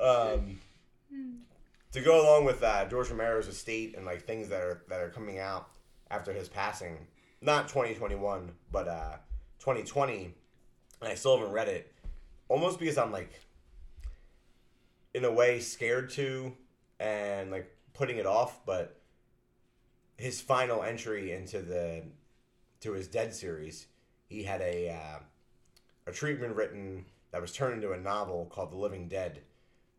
um, 0.00 0.58
to 1.92 2.00
go 2.00 2.22
along 2.22 2.44
with 2.44 2.62
uh, 2.62 2.84
George 2.86 3.08
Romero's 3.08 3.46
estate 3.48 3.94
and 3.96 4.04
like 4.04 4.22
things 4.26 4.48
that 4.48 4.60
are 4.60 4.82
that 4.88 5.00
are 5.00 5.10
coming 5.10 5.38
out 5.38 5.68
after 6.10 6.32
his 6.32 6.48
passing, 6.48 6.98
not 7.44 7.68
2021, 7.68 8.52
but 8.72 8.88
uh, 8.88 9.16
2020, 9.58 10.34
and 11.00 11.10
I 11.10 11.14
still 11.14 11.38
haven't 11.38 11.52
read 11.52 11.68
it, 11.68 11.92
almost 12.48 12.78
because 12.78 12.98
I'm 12.98 13.12
like, 13.12 13.30
in 15.12 15.24
a 15.24 15.30
way, 15.30 15.60
scared 15.60 16.10
to, 16.10 16.54
and 16.98 17.50
like 17.50 17.70
putting 17.92 18.16
it 18.16 18.26
off. 18.26 18.64
But 18.64 19.00
his 20.16 20.40
final 20.40 20.82
entry 20.82 21.32
into 21.32 21.60
the 21.60 22.04
to 22.80 22.92
his 22.92 23.08
Dead 23.08 23.34
series, 23.34 23.86
he 24.28 24.42
had 24.42 24.60
a 24.60 24.90
uh, 24.90 25.18
a 26.06 26.12
treatment 26.12 26.56
written 26.56 27.04
that 27.30 27.40
was 27.40 27.52
turned 27.52 27.74
into 27.74 27.92
a 27.92 27.98
novel 27.98 28.46
called 28.46 28.70
The 28.70 28.76
Living 28.76 29.08
Dead 29.08 29.42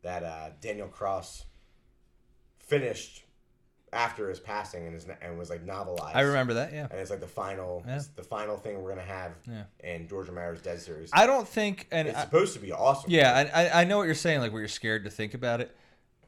that 0.02 0.24
uh, 0.24 0.50
Daniel 0.62 0.88
Kraus 0.88 1.46
finished 2.60 3.25
after 3.96 4.30
his 4.30 4.40
passing 4.40 4.86
and, 4.88 4.96
is, 4.96 5.08
and 5.22 5.38
was 5.38 5.50
like 5.50 5.66
novelized. 5.66 6.16
I 6.16 6.22
remember 6.22 6.54
that, 6.56 6.74
yeah. 6.74 6.88
And 6.92 7.00
it's 7.00 7.10
like 7.10 7.22
the 7.22 7.28
final, 7.28 7.84
Yeah. 7.88 8.02
the 8.16 8.24
final 8.24 8.58
thing 8.58 8.82
we're 8.82 8.90
gonna 8.90 9.02
have 9.02 9.32
Yeah. 9.48 9.64
in 9.84 10.08
George 10.08 10.28
Romero's 10.28 10.62
Dead 10.62 10.80
series. 10.82 11.10
I 11.14 11.26
don't 11.26 11.48
think, 11.48 11.88
and 11.92 12.08
it's 12.08 12.18
I, 12.18 12.22
supposed 12.24 12.54
to 12.54 12.60
be 12.60 12.72
awesome. 12.72 13.10
yeah, 13.10 13.50
I, 13.54 13.64
I- 13.64 13.82
I 13.82 13.84
know 13.86 13.98
what 13.98 14.04
you're 14.06 14.16
saying, 14.16 14.42
like 14.42 14.52
where 14.52 14.62
you're 14.62 14.68
scared 14.68 15.04
to 15.06 15.10
think 15.10 15.34
about 15.34 15.62
it. 15.62 15.76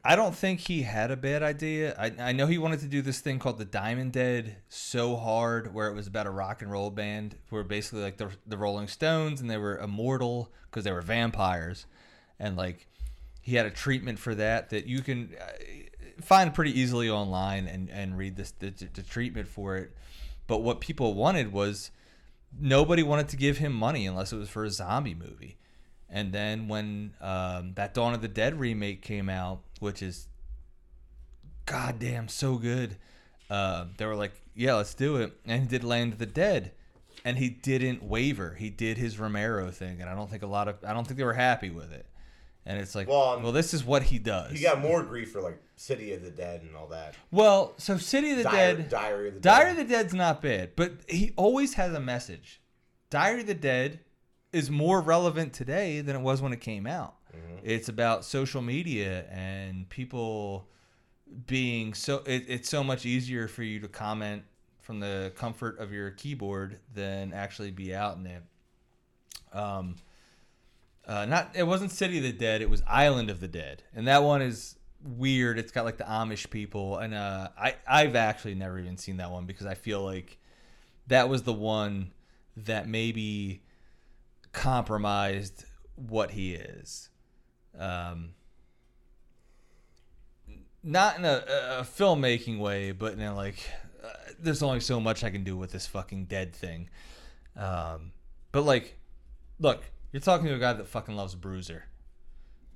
I 0.06 0.16
don't 0.16 0.34
think 0.34 0.62
he 0.62 0.84
had 0.84 1.12
a 1.12 1.18
bad 1.18 1.44
idea. 1.44 1.94
I, 2.00 2.30
I 2.30 2.32
know 2.32 2.48
he 2.48 2.58
wanted 2.58 2.80
to 2.80 2.88
do 2.88 3.02
this 3.02 3.20
thing 3.20 3.40
called 3.40 3.58
the 3.58 3.66
Diamond 3.66 4.14
Dead 4.14 4.56
so 4.70 5.18
hard, 5.18 5.74
where 5.74 5.88
it 5.90 5.94
was 5.96 6.08
about 6.08 6.28
a 6.28 6.30
rock 6.30 6.62
and 6.62 6.72
roll 6.72 6.90
band, 6.92 7.36
who 7.50 7.58
were 7.58 7.64
basically 7.66 8.04
like 8.04 8.16
the, 8.16 8.30
the 8.46 8.58
Rolling 8.58 8.88
Stones, 8.88 9.42
and 9.42 9.50
they 9.50 9.58
were 9.58 9.78
immortal 9.78 10.54
because 10.70 10.86
they 10.86 10.94
were 10.94 11.02
vampires, 11.02 11.88
and 12.40 12.56
like 12.56 12.88
he 13.42 13.56
had 13.56 13.66
a 13.66 13.72
treatment 13.72 14.18
for 14.20 14.34
that 14.36 14.70
that 14.70 14.86
you 14.86 15.02
can 15.02 15.34
uh, 15.42 15.46
find 16.22 16.54
pretty 16.54 16.80
easily 16.80 17.10
online 17.10 17.68
and 17.68 17.90
and 17.90 18.18
read 18.18 18.36
this 18.36 18.52
the, 18.52 18.72
the 18.94 19.04
treatment 19.04 19.48
for 19.48 19.78
it. 19.78 19.96
But 20.48 20.64
what 20.64 20.80
people 20.80 21.14
wanted 21.14 21.52
was 21.52 21.92
nobody 22.58 23.04
wanted 23.04 23.30
to 23.30 23.36
give 23.36 23.58
him 23.58 23.74
money 23.74 24.06
unless 24.06 24.32
it 24.32 24.38
was 24.38 24.50
for 24.50 24.64
a 24.64 24.70
zombie 24.70 25.16
movie. 25.16 25.58
And 26.10 26.32
then 26.32 26.68
when 26.68 27.14
um, 27.20 27.74
that 27.76 27.94
Dawn 27.94 28.14
of 28.14 28.22
the 28.22 28.30
Dead 28.30 28.60
remake 28.60 29.02
came 29.02 29.28
out, 29.28 29.62
which 29.80 30.02
is 30.02 30.28
goddamn 31.66 32.30
so 32.30 32.56
good, 32.58 32.98
uh, 33.50 33.86
they 33.98 34.06
were 34.06 34.16
like, 34.16 34.32
"Yeah, 34.56 34.76
let's 34.76 34.94
do 34.94 35.18
it." 35.18 35.34
And 35.46 35.64
he 35.64 35.68
did 35.68 35.84
Land 35.84 36.14
of 36.14 36.20
the 36.20 36.26
Dead, 36.26 36.72
and 37.26 37.38
he 37.38 37.50
didn't 37.50 38.04
waver. 38.04 38.56
He 38.58 38.70
did 38.70 38.98
his 38.98 39.20
Romero 39.20 39.70
thing, 39.70 40.00
and 40.00 40.10
I 40.10 40.16
don't 40.16 40.30
think 40.30 40.44
a 40.44 40.48
lot 40.48 40.70
of 40.70 40.78
I 40.88 40.94
don't 40.94 41.06
think 41.06 41.18
they 41.18 41.26
were 41.26 41.34
happy 41.34 41.70
with 41.70 41.92
it. 41.92 42.06
And 42.66 42.80
it's 42.80 42.96
like, 42.96 43.08
Well, 43.08 43.40
well, 43.42 43.52
this 43.52 43.74
is 43.74 43.84
what 43.84 44.04
he 44.04 44.20
does. 44.20 44.52
He 44.52 44.62
got 44.62 44.82
more 44.82 45.04
grief 45.04 45.32
for 45.32 45.42
like 45.42 45.62
City 45.78 46.12
of 46.14 46.24
the 46.24 46.32
Dead 46.32 46.64
and 46.64 46.76
all 46.76 46.88
that. 46.88 47.16
well, 47.32 47.74
so 47.78 47.98
City 47.98 48.32
of 48.32 48.38
the 48.38 48.44
Diary, 48.44 48.78
Dead, 48.78 48.90
Diary 48.90 49.28
of 49.30 49.34
the 49.36 49.40
Diary 49.40 49.74
Dead. 49.74 49.80
of 49.80 49.88
the 49.88 49.94
Dead's 49.94 50.14
not 50.14 50.42
bad, 50.42 50.72
but 50.76 50.94
he 51.08 51.32
always 51.38 51.76
has 51.76 51.94
a 51.94 52.00
message. 52.00 52.60
Diary 53.10 53.42
of 53.42 53.48
the 53.48 53.54
Dead 53.54 54.00
is 54.52 54.70
more 54.70 55.00
relevant 55.00 55.54
today 55.54 56.02
than 56.02 56.16
it 56.16 56.22
was 56.22 56.42
when 56.42 56.52
it 56.52 56.62
came 56.62 56.86
out. 56.86 57.14
It's 57.64 57.90
about 57.90 58.26
social 58.26 58.62
media 58.62 59.26
and 59.30 59.88
people 59.90 60.68
being 61.46 61.94
so. 61.94 62.24
It, 62.26 62.46
it's 62.48 62.70
so 62.70 62.84
much 62.84 63.06
easier 63.06 63.48
for 63.48 63.62
you 63.62 63.80
to 63.82 63.88
comment 63.88 64.44
from 64.82 65.00
the 65.00 65.32
comfort 65.36 65.78
of 65.80 65.92
your 65.92 66.12
keyboard 66.12 66.80
than 66.96 67.34
actually 67.34 67.72
be 67.72 67.94
out 67.94 68.18
in 68.18 68.26
it. 68.26 68.44
Um, 69.54 69.98
uh, 71.06 71.26
not 71.26 71.52
it 71.56 71.64
wasn't 71.64 71.92
City 71.92 72.18
of 72.18 72.24
the 72.24 72.32
Dead. 72.32 72.62
It 72.62 72.70
was 72.70 72.82
Island 72.88 73.30
of 73.30 73.40
the 73.40 73.48
Dead, 73.48 73.84
and 73.94 74.08
that 74.08 74.24
one 74.24 74.42
is 74.42 74.77
weird. 75.04 75.60
It's 75.60 75.72
got 75.72 75.86
like 75.86 75.98
the 75.98 76.04
Amish 76.04 76.50
people, 76.50 76.98
and 76.98 77.14
uh, 77.14 77.50
I 77.58 77.76
I've 77.88 78.16
actually 78.16 78.56
never 78.56 78.80
even 78.80 78.98
seen 78.98 79.18
that 79.18 79.32
one 79.32 79.46
because 79.46 79.66
I 79.66 79.74
feel 79.74 80.04
like 80.04 80.38
that 81.08 81.30
was 81.30 81.44
the 81.44 81.54
one 81.54 82.12
that 82.56 82.88
maybe 82.88 83.62
compromised 84.52 85.66
what 85.96 86.32
he 86.32 86.54
is. 86.54 87.10
Um, 87.78 88.32
not 90.84 91.18
in 91.18 91.26
a, 91.26 91.44
a 91.80 91.84
filmmaking 91.84 92.60
way, 92.60 92.92
but 92.92 93.14
in 93.14 93.22
a 93.22 93.36
like, 93.36 93.60
uh, 94.04 94.10
there's 94.40 94.64
only 94.64 94.80
so 94.80 95.00
much 95.00 95.24
I 95.24 95.30
can 95.30 95.44
do 95.44 95.58
with 95.58 95.72
this 95.72 95.86
fucking 95.86 96.26
dead 96.26 96.54
thing. 96.54 96.90
Um, 97.56 98.12
but 98.52 98.64
like, 98.64 98.98
look, 99.60 99.84
you're 100.12 100.22
talking 100.22 100.48
to 100.48 100.56
a 100.56 100.60
guy 100.60 100.74
that 100.74 100.88
fucking 100.88 101.16
loves 101.16 101.36
Bruiser. 101.36 101.86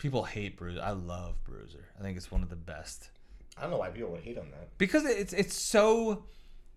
People 0.01 0.23
hate 0.23 0.57
Bruiser. 0.57 0.81
I 0.81 0.91
love 0.93 1.35
Bruiser. 1.43 1.85
I 1.99 2.01
think 2.01 2.17
it's 2.17 2.31
one 2.31 2.41
of 2.41 2.49
the 2.49 2.55
best 2.55 3.11
I 3.55 3.61
don't 3.61 3.69
know 3.71 3.77
why 3.77 3.89
people 3.89 4.09
would 4.09 4.21
hate 4.21 4.39
on 4.39 4.49
that. 4.49 4.75
because 4.79 5.05
it's 5.05 5.31
it's 5.31 5.53
so 5.55 6.23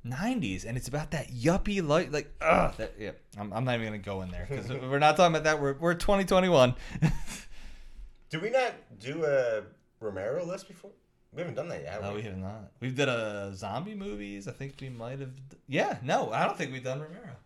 90s 0.06 0.66
and 0.66 0.76
it's 0.76 0.88
about 0.88 1.12
that 1.12 1.28
yuppie 1.32 1.86
light 1.86 2.12
like 2.12 2.30
ugh 2.42 2.74
that 2.76 2.92
yeah 2.98 3.12
I'm, 3.38 3.50
I'm 3.54 3.64
not 3.64 3.76
even 3.76 3.86
gonna 3.86 3.98
go 3.98 4.20
in 4.20 4.30
there 4.30 4.46
because 4.46 4.68
we're 4.90 4.98
not 4.98 5.16
talking 5.16 5.34
about 5.34 5.44
that 5.44 5.62
we're, 5.62 5.72
we're 5.78 5.94
2021 5.94 6.74
do 8.28 8.40
we 8.40 8.50
not 8.50 8.74
do 9.00 9.24
a 9.24 9.62
Romero 10.00 10.44
list 10.44 10.68
before? 10.68 10.90
We 11.32 11.40
haven't 11.40 11.54
done 11.54 11.68
that 11.68 11.82
yet. 11.82 12.02
No 12.02 12.10
we? 12.10 12.16
we 12.16 12.22
have 12.24 12.36
not 12.36 12.72
we've 12.80 12.94
done 12.94 13.08
a 13.08 13.54
zombie 13.56 13.94
movies 13.94 14.46
I 14.46 14.52
think 14.52 14.74
we 14.82 14.90
might 14.90 15.20
have 15.20 15.34
d- 15.48 15.56
yeah 15.66 15.96
no 16.02 16.30
I 16.30 16.44
don't 16.44 16.58
think 16.58 16.72
we've 16.72 16.84
done 16.84 17.00
Romero 17.00 17.36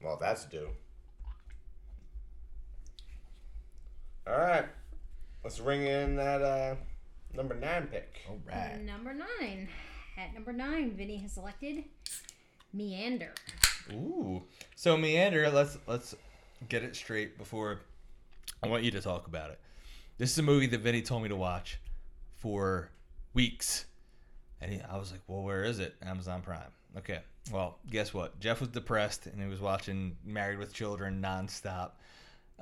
Well, 0.00 0.16
that's 0.20 0.44
due. 0.44 0.68
All 4.26 4.38
right, 4.38 4.66
let's 5.44 5.60
ring 5.60 5.86
in 5.86 6.16
that 6.16 6.42
uh, 6.42 6.74
number 7.34 7.54
nine 7.54 7.86
pick. 7.86 8.22
all 8.28 8.38
right 8.46 8.80
Number 8.80 9.14
nine. 9.14 9.68
At 10.18 10.34
number 10.34 10.52
nine, 10.52 10.92
Vinny 10.96 11.16
has 11.18 11.32
selected 11.32 11.84
Meander. 12.72 13.32
Ooh. 13.92 14.42
So 14.76 14.96
Meander, 14.96 15.50
let's 15.50 15.78
let's 15.86 16.14
get 16.68 16.82
it 16.82 16.94
straight 16.94 17.38
before 17.38 17.80
I 18.62 18.68
want 18.68 18.82
you 18.84 18.90
to 18.92 19.00
talk 19.00 19.26
about 19.26 19.50
it. 19.50 19.58
This 20.18 20.32
is 20.32 20.38
a 20.38 20.42
movie 20.42 20.66
that 20.66 20.80
Vinny 20.80 21.00
told 21.02 21.22
me 21.22 21.28
to 21.30 21.36
watch 21.36 21.78
for 22.36 22.90
weeks. 23.32 23.86
And 24.60 24.70
he, 24.70 24.80
I 24.82 24.98
was 24.98 25.10
like, 25.10 25.22
"Well, 25.26 25.42
where 25.42 25.64
is 25.64 25.78
it?" 25.78 25.94
Amazon 26.02 26.42
Prime. 26.42 26.60
Okay. 26.98 27.20
Well, 27.50 27.78
guess 27.90 28.12
what? 28.12 28.38
Jeff 28.38 28.60
was 28.60 28.68
depressed 28.68 29.26
and 29.26 29.40
he 29.42 29.48
was 29.48 29.60
watching 29.60 30.16
Married 30.24 30.58
with 30.58 30.74
Children 30.74 31.22
nonstop. 31.22 31.92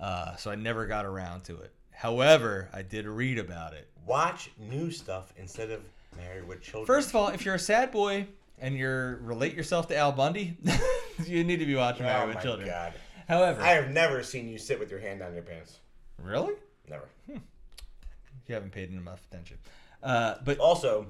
Uh, 0.01 0.37
so 0.37 0.51
I 0.53 0.55
never 0.55 0.87
got 0.87 1.05
around 1.05 1.43
to 1.45 1.57
it. 1.57 1.73
However, 1.99 2.69
I 2.73 2.83
did 2.83 3.07
read 3.07 3.41
about 3.41 3.75
it. 3.75 3.89
Watch 4.07 4.51
new 4.57 4.89
stuff 4.93 5.33
instead 5.37 5.71
of 5.73 5.81
Married 6.17 6.47
with 6.47 6.61
Children. 6.63 6.87
First 6.87 7.09
of 7.09 7.17
all, 7.17 7.29
if 7.31 7.45
you're 7.45 7.57
a 7.57 7.59
sad 7.59 7.91
boy 7.91 8.29
and 8.61 8.77
you're 8.77 9.17
relate 9.17 9.53
yourself 9.55 9.89
to 9.89 9.97
Al 9.97 10.13
Bundy, 10.13 10.57
you 11.27 11.43
need 11.43 11.57
to 11.59 11.67
be 11.67 11.75
watching 11.75 12.07
oh 12.07 12.09
Married 12.09 12.27
with 12.29 12.37
my 12.37 12.41
Children. 12.43 12.69
god, 12.69 12.93
However, 13.27 13.61
I 13.61 13.71
have 13.71 13.91
never 13.91 14.23
seen 14.23 14.49
you 14.49 14.59
sit 14.59 14.79
with 14.79 14.93
your 14.93 15.01
hand 15.01 15.19
down 15.19 15.35
your 15.35 15.43
pants. 15.43 15.79
really? 16.23 16.55
Never. 16.89 17.09
You 17.27 18.55
haven't 18.55 18.71
paid 18.71 18.91
enough 18.93 19.21
attention. 19.31 19.59
Uh, 20.01 20.37
but 20.45 20.59
Also, 20.61 21.09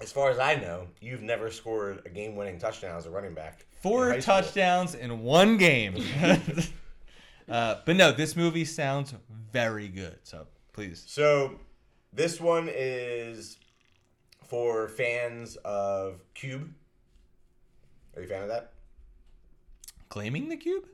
as 0.00 0.12
far 0.12 0.30
as 0.30 0.38
I 0.38 0.54
know, 0.54 0.86
you've 1.00 1.22
never 1.22 1.50
scored 1.50 2.00
a 2.06 2.08
game-winning 2.08 2.60
touchdown 2.60 2.96
as 2.96 3.06
a 3.06 3.10
running 3.10 3.34
back. 3.34 3.66
in 3.72 3.80
four 3.82 4.10
school. 4.12 4.22
touchdowns 4.22 4.94
in 4.94 5.20
one 5.22 5.56
game. 5.58 5.96
uh, 7.48 7.74
but 7.84 7.96
no, 7.96 8.12
this 8.12 8.36
movie 8.36 8.64
sounds 8.64 9.12
very 9.52 9.88
good. 9.88 10.18
So 10.22 10.46
please. 10.72 11.04
So, 11.06 11.60
this 12.12 12.40
one 12.40 12.68
is 12.72 13.58
for 14.46 14.88
fans 14.88 15.56
of 15.64 16.22
Cube. 16.34 16.72
Are 18.16 18.20
you 18.20 18.26
a 18.26 18.28
fan 18.28 18.42
of 18.42 18.48
that? 18.48 18.72
Claiming 20.08 20.48
the 20.48 20.56
cube? 20.56 20.84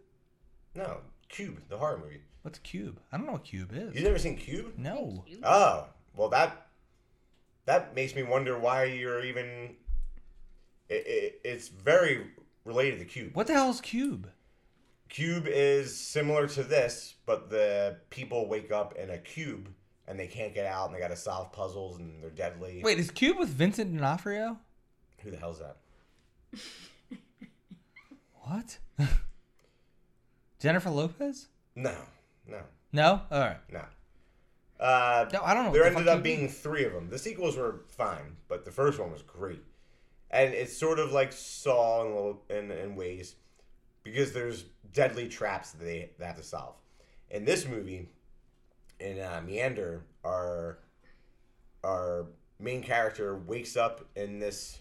No, 0.74 0.98
Cube, 1.28 1.60
the 1.68 1.76
horror 1.76 1.98
movie. 1.98 2.20
What's 2.42 2.60
cube? 2.60 3.00
I 3.10 3.16
don't 3.16 3.26
know 3.26 3.32
what 3.32 3.44
cube 3.44 3.72
is. 3.74 3.94
You've 3.94 4.04
never 4.04 4.18
seen 4.18 4.36
Cube? 4.36 4.74
No. 4.76 5.24
Oh, 5.42 5.86
well 6.16 6.28
that 6.28 6.68
that 7.66 7.94
makes 7.94 8.14
me 8.14 8.22
wonder 8.22 8.58
why 8.58 8.84
you're 8.84 9.24
even. 9.24 9.76
It, 10.88 11.06
it, 11.06 11.40
it's 11.44 11.68
very 11.68 12.28
related 12.64 12.98
to 13.00 13.04
Cube. 13.04 13.34
What 13.34 13.46
the 13.46 13.52
hell 13.52 13.70
is 13.70 13.80
cube? 13.80 14.30
Cube 15.08 15.46
is 15.48 15.96
similar 15.96 16.46
to 16.48 16.62
this, 16.62 17.14
but 17.26 17.48
the 17.50 17.96
people 18.10 18.48
wake 18.48 18.70
up 18.72 18.94
in 18.96 19.10
a 19.10 19.18
cube 19.18 19.68
and 20.06 20.18
they 20.18 20.26
can't 20.26 20.54
get 20.54 20.66
out 20.66 20.86
and 20.86 20.94
they 20.94 21.00
got 21.00 21.08
to 21.08 21.16
solve 21.16 21.52
puzzles 21.52 21.98
and 21.98 22.22
they're 22.22 22.30
deadly. 22.30 22.80
Wait, 22.84 22.98
is 22.98 23.10
cube 23.10 23.38
with 23.38 23.48
Vincent 23.48 23.92
D'Onofrio? 23.94 24.58
Who 25.22 25.30
the 25.30 25.36
hell's 25.36 25.60
that? 25.60 25.76
What? 28.42 28.78
Jennifer 30.58 30.88
Lopez? 30.90 31.48
No, 31.76 31.94
no, 32.46 32.60
No. 32.92 33.20
All 33.30 33.40
right. 33.40 33.58
no. 33.70 33.82
Uh, 34.80 35.28
No, 35.32 35.42
I 35.42 35.52
don't 35.54 35.66
know. 35.66 35.72
there 35.72 35.82
the 35.82 35.90
ended 35.90 36.08
up 36.08 36.22
being 36.22 36.48
three 36.48 36.84
of 36.84 36.92
them. 36.94 37.10
The 37.10 37.18
sequels 37.18 37.56
were 37.58 37.82
fine, 37.88 38.36
but 38.48 38.64
the 38.64 38.70
first 38.70 38.98
one 38.98 39.12
was 39.12 39.20
great, 39.22 39.62
and 40.30 40.54
it's 40.54 40.74
sort 40.76 40.98
of 40.98 41.12
like 41.12 41.32
Saw 41.32 42.06
in 42.06 42.14
little 42.14 42.42
in, 42.48 42.70
in 42.70 42.96
ways 42.96 43.34
because 44.10 44.32
there's 44.32 44.64
deadly 44.92 45.28
traps 45.28 45.72
that 45.72 45.84
they, 45.84 46.10
they 46.18 46.24
have 46.24 46.36
to 46.36 46.42
solve. 46.42 46.74
In 47.30 47.44
this 47.44 47.66
movie, 47.66 48.08
in 49.00 49.20
uh, 49.20 49.42
Meander, 49.44 50.04
our 50.24 50.78
our 51.84 52.26
main 52.58 52.82
character 52.82 53.36
wakes 53.36 53.76
up 53.76 54.04
in 54.16 54.40
this 54.40 54.80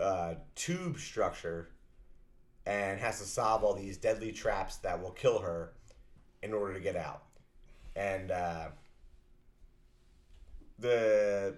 uh, 0.00 0.34
tube 0.54 0.98
structure 0.98 1.70
and 2.66 3.00
has 3.00 3.18
to 3.18 3.24
solve 3.24 3.64
all 3.64 3.74
these 3.74 3.96
deadly 3.96 4.32
traps 4.32 4.76
that 4.76 5.00
will 5.00 5.10
kill 5.10 5.40
her 5.40 5.72
in 6.42 6.52
order 6.52 6.72
to 6.74 6.80
get 6.80 6.96
out. 6.96 7.24
And 7.96 8.30
uh, 8.30 8.68
the 10.78 11.56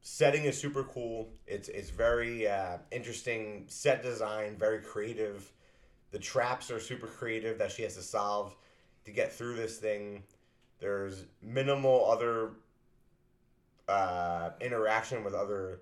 setting 0.00 0.44
is 0.44 0.58
super 0.58 0.84
cool. 0.84 1.28
It's 1.46 1.68
it's 1.68 1.90
very 1.90 2.48
uh, 2.48 2.78
interesting 2.90 3.64
set 3.68 4.02
design, 4.02 4.56
very 4.56 4.80
creative. 4.80 5.50
The 6.10 6.18
traps 6.18 6.70
are 6.70 6.80
super 6.80 7.06
creative 7.06 7.58
that 7.58 7.72
she 7.72 7.82
has 7.82 7.96
to 7.96 8.02
solve 8.02 8.54
to 9.04 9.10
get 9.10 9.32
through 9.32 9.56
this 9.56 9.78
thing. 9.78 10.22
There's 10.78 11.24
minimal 11.42 12.10
other 12.10 12.52
uh, 13.88 14.50
interaction 14.60 15.24
with 15.24 15.34
other 15.34 15.80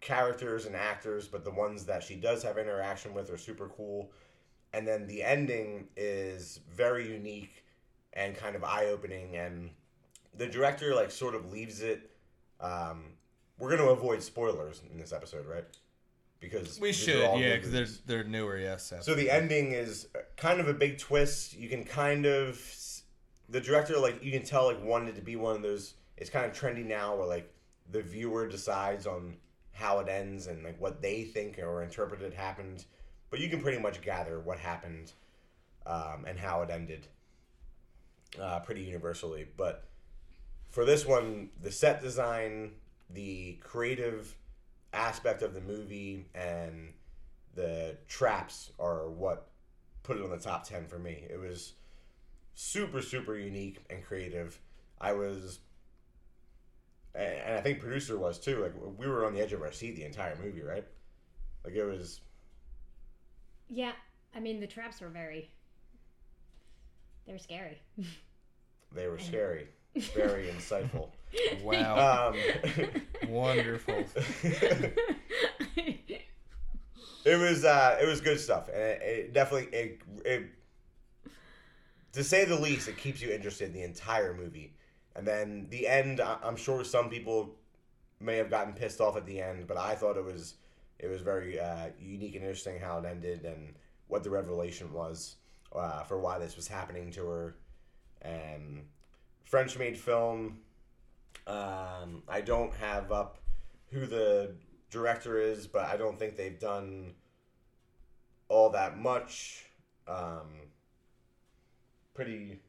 characters 0.00 0.66
and 0.66 0.74
actors, 0.74 1.28
but 1.28 1.44
the 1.44 1.50
ones 1.50 1.84
that 1.84 2.02
she 2.02 2.16
does 2.16 2.42
have 2.42 2.58
interaction 2.58 3.14
with 3.14 3.30
are 3.30 3.38
super 3.38 3.68
cool. 3.68 4.10
And 4.72 4.86
then 4.86 5.06
the 5.06 5.22
ending 5.22 5.88
is 5.96 6.60
very 6.70 7.08
unique 7.08 7.64
and 8.12 8.34
kind 8.34 8.56
of 8.56 8.64
eye 8.64 8.86
opening. 8.86 9.36
And 9.36 9.70
the 10.36 10.46
director 10.46 10.94
like 10.94 11.10
sort 11.10 11.34
of 11.34 11.52
leaves 11.52 11.80
it. 11.80 12.10
Um, 12.60 13.14
we're 13.58 13.76
gonna 13.76 13.90
avoid 13.90 14.22
spoilers 14.22 14.82
in 14.90 14.98
this 14.98 15.12
episode, 15.12 15.46
right? 15.46 15.64
Because 16.40 16.80
We 16.80 16.92
should, 16.92 17.22
all 17.22 17.38
yeah, 17.38 17.56
because 17.56 17.70
they're 17.70 17.86
they're 18.06 18.24
newer. 18.24 18.56
Yes. 18.58 18.92
So 19.02 19.14
the 19.14 19.30
ending 19.30 19.72
is 19.72 20.08
kind 20.36 20.58
of 20.58 20.68
a 20.68 20.74
big 20.74 20.98
twist. 20.98 21.54
You 21.54 21.68
can 21.68 21.84
kind 21.84 22.24
of 22.24 22.58
the 23.50 23.60
director 23.60 23.98
like 23.98 24.24
you 24.24 24.32
can 24.32 24.42
tell 24.42 24.64
like 24.64 24.82
wanted 24.82 25.16
to 25.16 25.22
be 25.22 25.36
one 25.36 25.56
of 25.56 25.62
those. 25.62 25.94
It's 26.16 26.30
kind 26.30 26.46
of 26.46 26.56
trendy 26.56 26.84
now 26.84 27.16
where 27.16 27.26
like 27.26 27.52
the 27.90 28.02
viewer 28.02 28.48
decides 28.48 29.06
on 29.06 29.36
how 29.72 29.98
it 29.98 30.08
ends 30.08 30.46
and 30.46 30.62
like 30.62 30.80
what 30.80 31.02
they 31.02 31.24
think 31.24 31.58
or 31.58 31.82
interpreted 31.82 32.34
happened, 32.34 32.84
but 33.30 33.40
you 33.40 33.48
can 33.48 33.60
pretty 33.60 33.78
much 33.78 34.00
gather 34.02 34.38
what 34.40 34.58
happened 34.58 35.12
um, 35.86 36.24
and 36.26 36.38
how 36.38 36.62
it 36.62 36.70
ended 36.70 37.06
uh, 38.40 38.60
pretty 38.60 38.82
universally. 38.82 39.46
But 39.56 39.84
for 40.68 40.84
this 40.84 41.06
one, 41.06 41.50
the 41.62 41.72
set 41.72 42.02
design, 42.02 42.72
the 43.08 43.58
creative 43.62 44.36
aspect 44.92 45.42
of 45.42 45.54
the 45.54 45.60
movie, 45.60 46.26
and 46.34 46.92
the 47.54 47.96
traps 48.08 48.70
are 48.78 49.08
what 49.08 49.48
put 50.02 50.16
it 50.16 50.22
on 50.22 50.30
the 50.30 50.38
top 50.38 50.64
10 50.66 50.86
for 50.86 50.98
me. 50.98 51.24
It 51.30 51.38
was 51.38 51.74
super, 52.54 53.02
super 53.02 53.36
unique 53.36 53.78
and 53.90 54.04
creative. 54.04 54.58
I 55.00 55.12
was, 55.12 55.60
and 57.14 57.56
I 57.56 57.60
think 57.60 57.80
producer 57.80 58.18
was 58.18 58.38
too. 58.38 58.62
Like, 58.62 58.72
we 58.98 59.06
were 59.06 59.24
on 59.26 59.34
the 59.34 59.40
edge 59.40 59.52
of 59.52 59.62
our 59.62 59.72
seat 59.72 59.96
the 59.96 60.04
entire 60.04 60.36
movie, 60.42 60.62
right? 60.62 60.84
Like, 61.64 61.74
it 61.74 61.84
was, 61.84 62.20
Yeah, 63.68 63.92
I 64.34 64.40
mean 64.40 64.60
the 64.60 64.66
traps 64.66 65.00
were 65.00 65.08
very. 65.08 65.50
They 67.26 67.32
were 67.32 67.38
scary. 67.38 67.80
they 68.92 69.06
were 69.06 69.18
scary, 69.30 69.68
very 70.14 70.46
insightful. 70.46 71.10
Wow. 71.62 72.32
Um, 72.32 72.38
Wonderful. 73.28 74.04
it 75.76 77.38
was 77.38 77.64
uh, 77.64 77.98
it 78.00 78.06
was 78.06 78.20
good 78.20 78.40
stuff, 78.40 78.68
and 78.68 78.82
it, 78.82 79.02
it 79.02 79.32
definitely 79.32 79.68
it, 79.76 80.00
it 80.24 80.42
to 82.12 82.24
say 82.24 82.44
the 82.44 82.56
least, 82.58 82.88
it 82.88 82.96
keeps 82.96 83.20
you 83.22 83.30
interested 83.30 83.66
in 83.68 83.72
the 83.72 83.82
entire 83.82 84.34
movie. 84.34 84.74
And 85.14 85.26
then 85.26 85.66
the 85.70 85.86
end, 85.86 86.20
I- 86.20 86.38
I'm 86.42 86.56
sure 86.56 86.82
some 86.82 87.08
people 87.08 87.54
may 88.18 88.36
have 88.36 88.50
gotten 88.50 88.72
pissed 88.72 89.00
off 89.00 89.16
at 89.16 89.26
the 89.26 89.40
end, 89.40 89.66
but 89.66 89.76
I 89.76 89.94
thought 89.94 90.16
it 90.16 90.24
was 90.24 90.54
it 90.98 91.06
was 91.08 91.20
very 91.22 91.58
uh, 91.58 91.88
unique 92.00 92.34
and 92.34 92.42
interesting 92.44 92.78
how 92.78 92.98
it 92.98 93.04
ended 93.06 93.44
and 93.44 93.74
what 94.08 94.22
the 94.24 94.30
revelation 94.30 94.92
was 94.92 95.36
uh, 95.74 96.02
for 96.02 96.18
why 96.18 96.38
this 96.38 96.56
was 96.56 96.68
happening 96.68 97.10
to 97.12 97.26
her. 97.26 97.54
And 98.22 98.82
French 99.44 99.78
made 99.78 99.96
film. 99.96 100.58
Um, 101.46 102.22
I 102.28 102.40
don't 102.40 102.72
have 102.74 103.10
up 103.12 103.38
who 103.90 104.06
the 104.06 104.54
director 104.90 105.38
is, 105.38 105.66
but 105.66 105.86
I 105.86 105.96
don't 105.96 106.18
think 106.18 106.36
they've 106.36 106.58
done 106.58 107.14
all 108.48 108.70
that 108.70 108.98
much. 108.98 109.64
Um, 110.06 110.48
pretty 112.14 112.60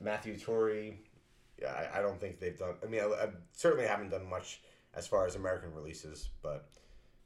Matthew 0.00 0.36
Turi. 0.36 0.94
Yeah, 1.60 1.72
I, 1.72 1.98
I 1.98 2.02
don't 2.02 2.18
think 2.18 2.40
they've 2.40 2.58
done. 2.58 2.74
I 2.82 2.86
mean, 2.86 3.00
I, 3.02 3.24
I 3.24 3.28
certainly 3.52 3.86
haven't 3.86 4.10
done 4.10 4.28
much 4.28 4.62
as 4.94 5.06
far 5.06 5.26
as 5.26 5.36
American 5.36 5.74
releases, 5.74 6.30
but 6.42 6.70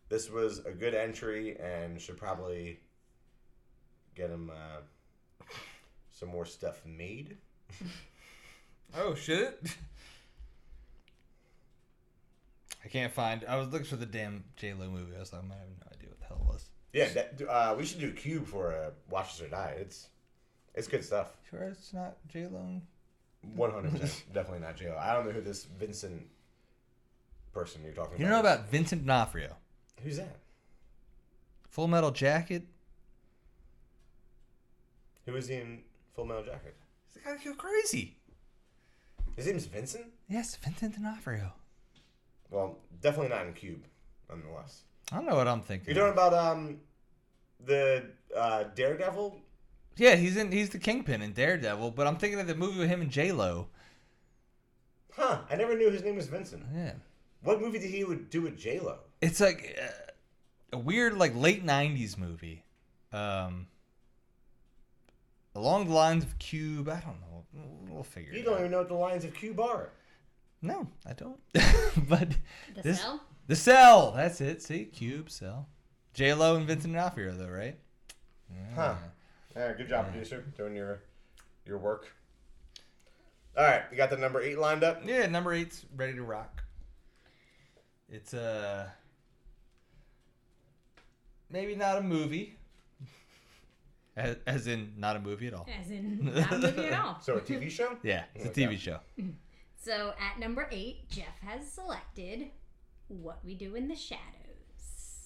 this 0.08 0.30
was 0.30 0.58
a 0.66 0.72
good 0.72 0.94
entry 0.94 1.56
and 1.58 2.00
should 2.00 2.16
probably 2.16 2.80
get 4.14 4.30
him 4.30 4.50
uh, 4.50 4.80
some 6.10 6.28
more 6.28 6.44
stuff 6.44 6.82
made. 6.84 7.36
Oh, 8.96 9.14
shit! 9.14 9.60
I 12.84 12.88
can't 12.88 13.12
find. 13.12 13.44
I 13.48 13.56
was 13.56 13.68
looking 13.68 13.86
for 13.86 13.96
the 13.96 14.06
damn 14.06 14.44
J 14.56 14.74
Lo 14.74 14.88
movie. 14.88 15.16
I 15.16 15.20
was 15.20 15.32
like, 15.32 15.42
I 15.42 15.44
have 15.44 15.52
no 15.52 15.86
idea 15.92 16.08
what 16.10 16.20
the 16.20 16.26
hell 16.26 16.38
it 16.40 16.52
was. 16.52 16.68
Yeah, 16.92 17.08
that, 17.08 17.42
uh, 17.48 17.74
we 17.76 17.84
should 17.84 18.00
do 18.00 18.12
Cube 18.12 18.46
for 18.46 18.72
uh, 18.72 18.90
Watches 19.10 19.40
or 19.40 19.48
Die. 19.48 19.76
It's 19.80 20.08
it's 20.74 20.86
good 20.86 21.04
stuff. 21.04 21.28
Sure, 21.50 21.62
it's 21.64 21.92
not 21.92 22.16
J 22.28 22.46
Lo. 22.46 22.80
One 23.54 23.70
hundred 23.72 23.92
percent, 23.92 24.24
definitely 24.32 24.60
not 24.60 24.76
J.O. 24.76 24.96
I 24.96 25.12
don't 25.12 25.26
know 25.26 25.32
who 25.32 25.40
this 25.42 25.64
Vincent 25.64 26.26
person 27.52 27.82
you're 27.84 27.92
talking 27.92 28.14
about. 28.14 28.20
You 28.20 28.26
about. 28.26 28.42
know 28.44 28.48
is. 28.50 28.54
about 28.56 28.70
Vincent 28.70 29.02
D'Onofrio? 29.02 29.56
who's 30.02 30.16
that? 30.16 30.36
Full 31.70 31.88
Metal 31.88 32.10
Jacket. 32.10 32.62
Who 35.26 35.36
is 35.36 35.48
he 35.48 35.56
in 35.56 35.82
Full 36.14 36.24
Metal 36.26 36.44
Jacket? 36.44 36.74
He's 37.12 37.22
got 37.22 37.38
to 37.40 37.44
go 37.44 37.54
crazy. 37.54 38.16
His 39.36 39.46
name's 39.46 39.66
Vincent. 39.66 40.06
Yes, 40.28 40.56
Vincent 40.56 40.94
D'Onofrio. 40.96 41.52
Well, 42.50 42.78
definitely 43.00 43.28
not 43.34 43.46
in 43.46 43.52
Cube, 43.52 43.84
nonetheless. 44.30 44.82
I 45.12 45.16
don't 45.16 45.26
know 45.26 45.34
what 45.36 45.48
I'm 45.48 45.60
thinking. 45.60 45.94
You're 45.94 46.04
talking 46.12 46.18
about 46.18 46.34
um 46.34 46.80
the 47.64 48.04
uh, 48.36 48.64
Daredevil. 48.74 49.36
yeah, 49.96 50.14
he's 50.16 50.36
in. 50.36 50.52
He's 50.52 50.70
the 50.70 50.78
Kingpin 50.78 51.20
in 51.22 51.32
Daredevil, 51.32 51.90
but 51.92 52.06
I'm 52.06 52.16
thinking 52.16 52.38
of 52.40 52.46
the 52.46 52.54
movie 52.54 52.78
with 52.78 52.88
him 52.88 53.00
and 53.00 53.10
J 53.10 53.32
Lo. 53.32 53.68
Huh? 55.12 55.40
I 55.50 55.56
never 55.56 55.76
knew 55.76 55.90
his 55.90 56.02
name 56.02 56.16
was 56.16 56.26
Vincent. 56.26 56.64
Yeah, 56.74 56.92
What 57.42 57.60
movie 57.60 57.78
did 57.78 57.90
he 57.90 58.02
would 58.04 58.30
do 58.30 58.42
with 58.42 58.56
J 58.58 58.78
Lo? 58.80 58.98
it's 59.20 59.40
like 59.40 59.76
uh, 59.82 60.12
a 60.74 60.78
weird, 60.78 61.14
like 61.18 61.34
late 61.34 61.64
'90s 61.66 62.16
movie, 62.18 62.62
um, 63.12 63.66
along 65.56 65.86
the 65.88 65.94
lines 65.94 66.22
of 66.24 66.38
Cube. 66.38 66.88
I 66.88 67.00
don't 67.00 67.20
know. 67.20 67.33
We'll- 67.54 67.94
We'll 67.94 68.02
figure. 68.02 68.32
You 68.32 68.40
it 68.40 68.44
don't 68.44 68.54
out. 68.54 68.60
even 68.60 68.70
know 68.72 68.78
what 68.78 68.88
the 68.88 68.94
lines 68.94 69.24
of 69.24 69.34
Cube 69.34 69.60
are. 69.60 69.90
No, 70.62 70.88
I 71.06 71.12
don't. 71.12 71.38
but 72.08 72.30
The 72.74 72.82
this, 72.82 73.00
cell? 73.00 73.20
the 73.46 73.56
cell. 73.56 74.12
That's 74.12 74.40
it. 74.40 74.62
See, 74.62 74.84
Cube, 74.86 75.30
cell. 75.30 75.68
J 76.14 76.32
Lo 76.34 76.56
and 76.56 76.66
Vincent 76.66 76.92
D'Onofrio, 76.94 77.32
though, 77.34 77.48
right? 77.50 77.78
Huh. 78.74 78.94
Yeah, 79.54 79.72
good 79.74 79.88
job, 79.88 80.06
producer, 80.10 80.44
doing 80.56 80.74
your 80.74 81.00
your 81.66 81.78
work. 81.78 82.12
All 83.56 83.62
right, 83.64 83.82
you 83.90 83.96
got 83.96 84.10
the 84.10 84.16
number 84.16 84.40
eight 84.40 84.58
lined 84.58 84.82
up. 84.82 85.02
Yeah, 85.06 85.26
number 85.26 85.52
eight's 85.52 85.84
ready 85.96 86.14
to 86.14 86.22
rock. 86.22 86.62
It's 88.08 88.34
uh 88.34 88.88
maybe 91.50 91.74
not 91.76 91.98
a 91.98 92.02
movie, 92.02 92.56
as, 94.16 94.36
as 94.46 94.66
in 94.66 94.92
not 94.96 95.16
a 95.16 95.20
movie 95.20 95.46
at 95.48 95.54
all. 95.54 95.66
As 95.80 95.90
in, 95.90 96.32
not 96.34 96.52
a 96.52 96.58
movie 96.58 96.86
at 96.86 97.00
all. 97.00 97.18
So 97.22 97.34
a 97.36 97.40
TV 97.40 97.70
show. 97.70 97.96
Yeah, 98.02 98.24
it's 98.34 98.44
a 98.46 98.48
Okay. 98.50 98.64
TV 98.66 98.78
show. 98.78 98.98
So 99.82 100.14
at 100.20 100.38
number 100.38 100.68
eight, 100.72 101.08
Jeff 101.10 101.38
has 101.46 101.70
selected 101.70 102.48
What 103.08 103.44
We 103.44 103.54
Do 103.54 103.74
in 103.74 103.88
the 103.88 103.96
Shadows. 103.96 104.22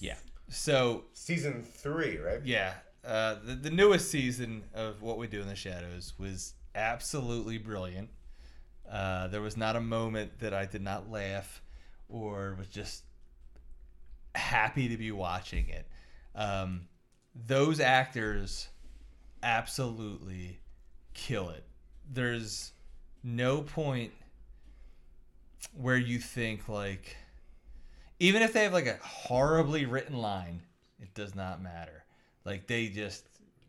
Yeah. 0.01 0.17
So 0.49 1.05
Season 1.13 1.63
three, 1.63 2.19
right? 2.19 2.41
yeah, 2.45 2.75
uh, 3.05 3.37
the 3.45 3.55
the 3.55 3.71
newest 3.71 4.11
season 4.11 4.65
of 4.75 5.03
What 5.03 5.19
We 5.19 5.27
Do 5.27 5.41
in 5.43 5.47
the 5.49 5.55
Shadows 5.57 6.15
was 6.19 6.55
absolutely 6.75 7.59
brilliant. 7.59 8.09
Uh, 8.91 9.29
there 9.29 9.43
was 9.43 9.57
not 9.57 9.77
a 9.77 9.81
moment 9.81 10.39
that 10.41 10.55
I 10.55 10.65
did 10.65 10.81
not 10.83 11.11
laugh 11.11 11.61
or 12.09 12.55
was 12.59 12.69
just 12.69 13.03
happy 14.35 14.89
to 14.89 14.97
be 14.97 15.11
watching 15.13 15.69
it. 15.69 15.87
Um, 16.35 16.89
those 17.35 17.81
actors 17.81 18.69
absolutely 19.43 20.61
kill 21.15 21.51
it. 21.51 21.65
There's 22.11 22.73
no 23.23 23.63
point 23.63 24.13
where 25.75 25.97
you 25.97 26.19
think 26.19 26.69
like 26.69 27.17
even 28.21 28.43
if 28.43 28.53
they 28.53 28.65
have 28.65 28.73
like 28.73 28.87
a 28.87 28.99
horribly 29.03 29.87
written 29.87 30.17
line, 30.17 30.63
it 31.01 31.15
does 31.15 31.35
not 31.35 31.63
matter. 31.63 32.05
Like 32.45 32.67
they 32.67 32.89
just 32.89 33.27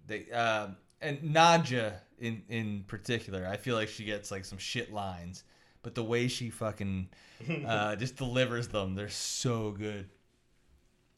they 0.07 0.29
um 0.31 0.77
and 1.01 1.19
Nadja 1.19 1.93
in 2.19 2.43
in 2.49 2.83
particular, 2.87 3.47
I 3.47 3.57
feel 3.57 3.75
like 3.75 3.89
she 3.89 4.05
gets 4.05 4.31
like 4.31 4.45
some 4.45 4.57
shit 4.57 4.93
lines, 4.93 5.43
but 5.83 5.95
the 5.95 6.03
way 6.03 6.27
she 6.27 6.49
fucking 6.49 7.09
uh, 7.65 7.95
just 7.95 8.15
delivers 8.15 8.67
them, 8.67 8.95
they're 8.95 9.09
so 9.09 9.71
good. 9.71 10.09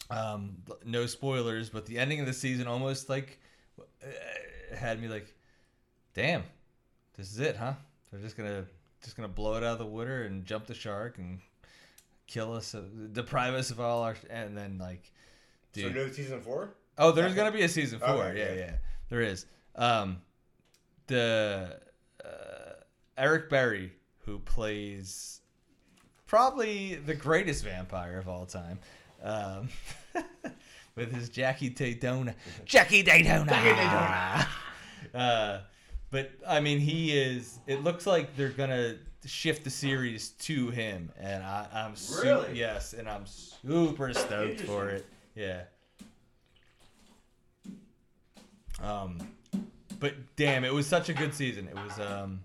Um, 0.09 0.57
no 0.83 1.05
spoilers, 1.05 1.69
but 1.69 1.85
the 1.85 1.97
ending 1.97 2.19
of 2.19 2.25
the 2.25 2.33
season 2.33 2.67
almost 2.67 3.07
like 3.07 3.39
uh, 3.39 3.40
had 4.75 5.01
me 5.01 5.07
like, 5.07 5.33
damn, 6.13 6.43
this 7.17 7.31
is 7.31 7.39
it, 7.39 7.55
huh? 7.55 7.73
They're 8.11 8.21
just 8.21 8.37
gonna 8.37 8.65
just 9.03 9.15
gonna 9.15 9.27
blow 9.27 9.55
it 9.55 9.63
out 9.63 9.73
of 9.73 9.79
the 9.79 9.85
water 9.85 10.23
and 10.23 10.45
jump 10.45 10.67
the 10.67 10.73
shark 10.73 11.17
and 11.17 11.39
kill 12.27 12.53
us, 12.53 12.75
uh, 12.75 12.81
deprive 13.11 13.53
us 13.53 13.71
of 13.71 13.79
all 13.79 14.03
our, 14.03 14.15
and 14.29 14.57
then 14.57 14.77
like, 14.77 15.11
So 15.75 15.89
no 15.89 16.09
season 16.09 16.41
four. 16.41 16.75
Oh, 16.97 17.11
there's 17.11 17.33
gonna 17.33 17.51
be 17.51 17.63
a 17.63 17.69
season 17.69 17.99
four. 17.99 18.09
Okay, 18.09 18.37
yeah, 18.39 18.47
good. 18.47 18.57
yeah, 18.59 18.75
there 19.09 19.21
is. 19.21 19.45
Um, 19.75 20.21
the 21.07 21.79
uh, 22.23 22.73
Eric 23.17 23.49
Berry, 23.49 23.91
who 24.25 24.39
plays 24.39 25.41
probably 26.27 26.95
the 26.95 27.15
greatest 27.15 27.63
vampire 27.63 28.17
of 28.19 28.27
all 28.27 28.45
time, 28.45 28.79
um, 29.23 29.69
with 30.95 31.13
his 31.13 31.29
Jackie 31.29 31.69
Daytona, 31.69 32.35
Jackie 32.65 33.03
Daytona. 33.03 33.49
Jackie 33.49 33.69
Daytona. 33.75 34.47
Uh, 35.13 35.59
but 36.09 36.31
I 36.47 36.61
mean, 36.61 36.79
he 36.79 37.11
is. 37.11 37.59
It 37.67 37.83
looks 37.83 38.05
like 38.07 38.37
they're 38.37 38.49
gonna 38.49 38.95
shift 39.25 39.63
the 39.65 39.69
series 39.69 40.29
to 40.29 40.69
him, 40.69 41.11
and 41.19 41.43
I, 41.43 41.67
I'm 41.73 41.95
su- 41.97 42.21
Really? 42.23 42.57
yes, 42.57 42.93
and 42.93 43.09
I'm 43.09 43.25
super 43.25 44.13
stoked 44.13 44.61
for 44.61 44.87
it. 44.89 45.05
Yeah. 45.35 45.63
Um, 48.81 49.17
but 49.99 50.13
damn, 50.37 50.63
it 50.63 50.73
was 50.73 50.87
such 50.87 51.09
a 51.09 51.13
good 51.13 51.33
season. 51.33 51.67
It 51.67 51.75
was 51.75 51.99
um. 51.99 52.41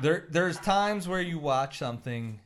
There, 0.00 0.26
there's 0.30 0.58
times 0.58 1.08
where 1.08 1.20
you 1.20 1.38
watch 1.38 1.78
something. 1.78 2.38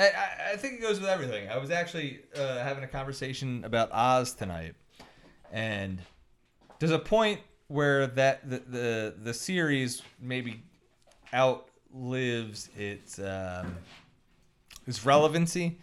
I, 0.00 0.52
I, 0.52 0.56
think 0.56 0.74
it 0.74 0.80
goes 0.80 0.98
with 0.98 1.10
everything. 1.10 1.48
I 1.50 1.58
was 1.58 1.70
actually 1.70 2.20
uh, 2.34 2.58
having 2.60 2.82
a 2.82 2.88
conversation 2.88 3.62
about 3.64 3.92
Oz 3.92 4.32
tonight, 4.32 4.74
and 5.52 6.00
there's 6.78 6.92
a 6.92 6.98
point 6.98 7.40
where 7.68 8.06
that 8.06 8.48
the 8.48 8.58
the, 8.58 9.14
the 9.22 9.34
series 9.34 10.00
maybe 10.18 10.62
outlives 11.34 12.70
its 12.78 13.18
um, 13.18 13.76
its 14.86 15.04
relevancy. 15.04 15.78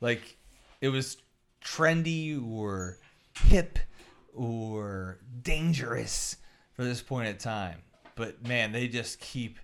Like 0.00 0.38
it 0.80 0.88
was 0.88 1.18
trendy 1.62 2.42
or 2.42 2.96
hip 3.44 3.78
or 4.34 5.18
dangerous 5.42 6.36
for 6.72 6.84
this 6.84 7.02
point 7.02 7.28
in 7.28 7.36
time. 7.36 7.82
But 8.14 8.46
man, 8.46 8.72
they 8.72 8.88
just 8.88 9.20
keep 9.20 9.58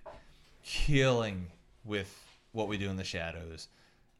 killing 0.63 1.47
with 1.83 2.13
what 2.51 2.67
we 2.67 2.77
do 2.77 2.89
in 2.91 2.95
the 2.95 3.03
shadows. 3.03 3.69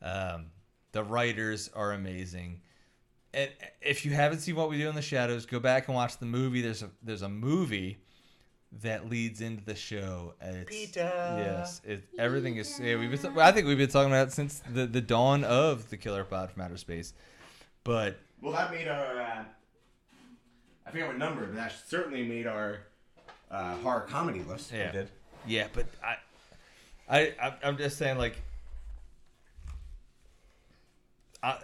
Um, 0.01 0.47
the 0.91 1.03
writers 1.03 1.69
are 1.75 1.91
amazing. 1.93 2.61
And 3.33 3.51
if 3.81 4.05
you 4.05 4.11
haven't 4.11 4.39
seen 4.39 4.55
what 4.55 4.69
we 4.69 4.77
do 4.77 4.89
in 4.89 4.95
the 4.95 5.01
shadows, 5.01 5.45
go 5.45 5.59
back 5.59 5.87
and 5.87 5.95
watch 5.95 6.17
the 6.17 6.25
movie. 6.25 6.61
There's 6.61 6.81
a 6.81 6.89
there's 7.03 7.21
a 7.21 7.29
movie 7.29 7.99
that 8.81 9.09
leads 9.09 9.41
into 9.41 9.63
the 9.63 9.75
show. 9.75 10.33
It's, 10.41 10.69
Peter. 10.69 11.01
Yes, 11.01 11.81
it, 11.85 12.03
everything 12.17 12.57
is. 12.57 12.79
Yeah, 12.79 12.97
we've 12.97 13.09
been, 13.21 13.37
I 13.37 13.51
think 13.51 13.67
we've 13.67 13.77
been 13.77 13.89
talking 13.89 14.11
about 14.11 14.27
it 14.29 14.33
since 14.33 14.61
the, 14.73 14.85
the 14.85 15.01
dawn 15.01 15.43
of 15.43 15.89
the 15.89 15.97
Killer 15.97 16.23
Pod 16.23 16.51
from 16.51 16.63
Outer 16.63 16.77
Space. 16.77 17.13
But 17.83 18.17
Well, 18.41 18.53
that 18.53 18.71
made 18.71 18.87
our. 18.87 19.21
Uh, 19.21 19.43
I 20.85 20.91
forget 20.91 21.07
what 21.07 21.17
number, 21.17 21.45
but 21.45 21.55
that 21.55 21.73
certainly 21.87 22.23
made 22.23 22.47
our 22.47 22.79
uh, 23.51 23.75
horror 23.77 24.01
comedy 24.09 24.41
list. 24.43 24.71
Yeah. 24.71 24.89
It 24.89 24.91
did. 24.93 25.09
yeah, 25.45 25.67
but 25.73 25.85
I, 26.03 26.15
I, 27.09 27.33
I 27.41 27.53
I'm 27.63 27.77
just 27.77 27.97
saying 27.97 28.17
like, 28.17 28.41
I, 31.47 31.59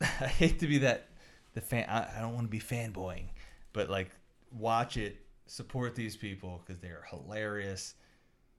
I 0.00 0.26
hate 0.26 0.60
to 0.60 0.66
be 0.66 0.78
that 0.78 1.08
the 1.54 1.60
fan. 1.60 1.86
I, 1.88 2.06
I 2.16 2.20
don't 2.20 2.34
want 2.34 2.46
to 2.46 2.50
be 2.50 2.60
fanboying, 2.60 3.28
but 3.72 3.88
like, 3.90 4.10
watch 4.52 4.96
it, 4.96 5.16
support 5.46 5.94
these 5.94 6.16
people 6.16 6.62
because 6.64 6.80
they 6.80 6.88
are 6.88 7.04
hilarious. 7.10 7.94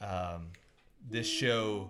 Um, 0.01 0.47
this 1.09 1.27
show, 1.27 1.89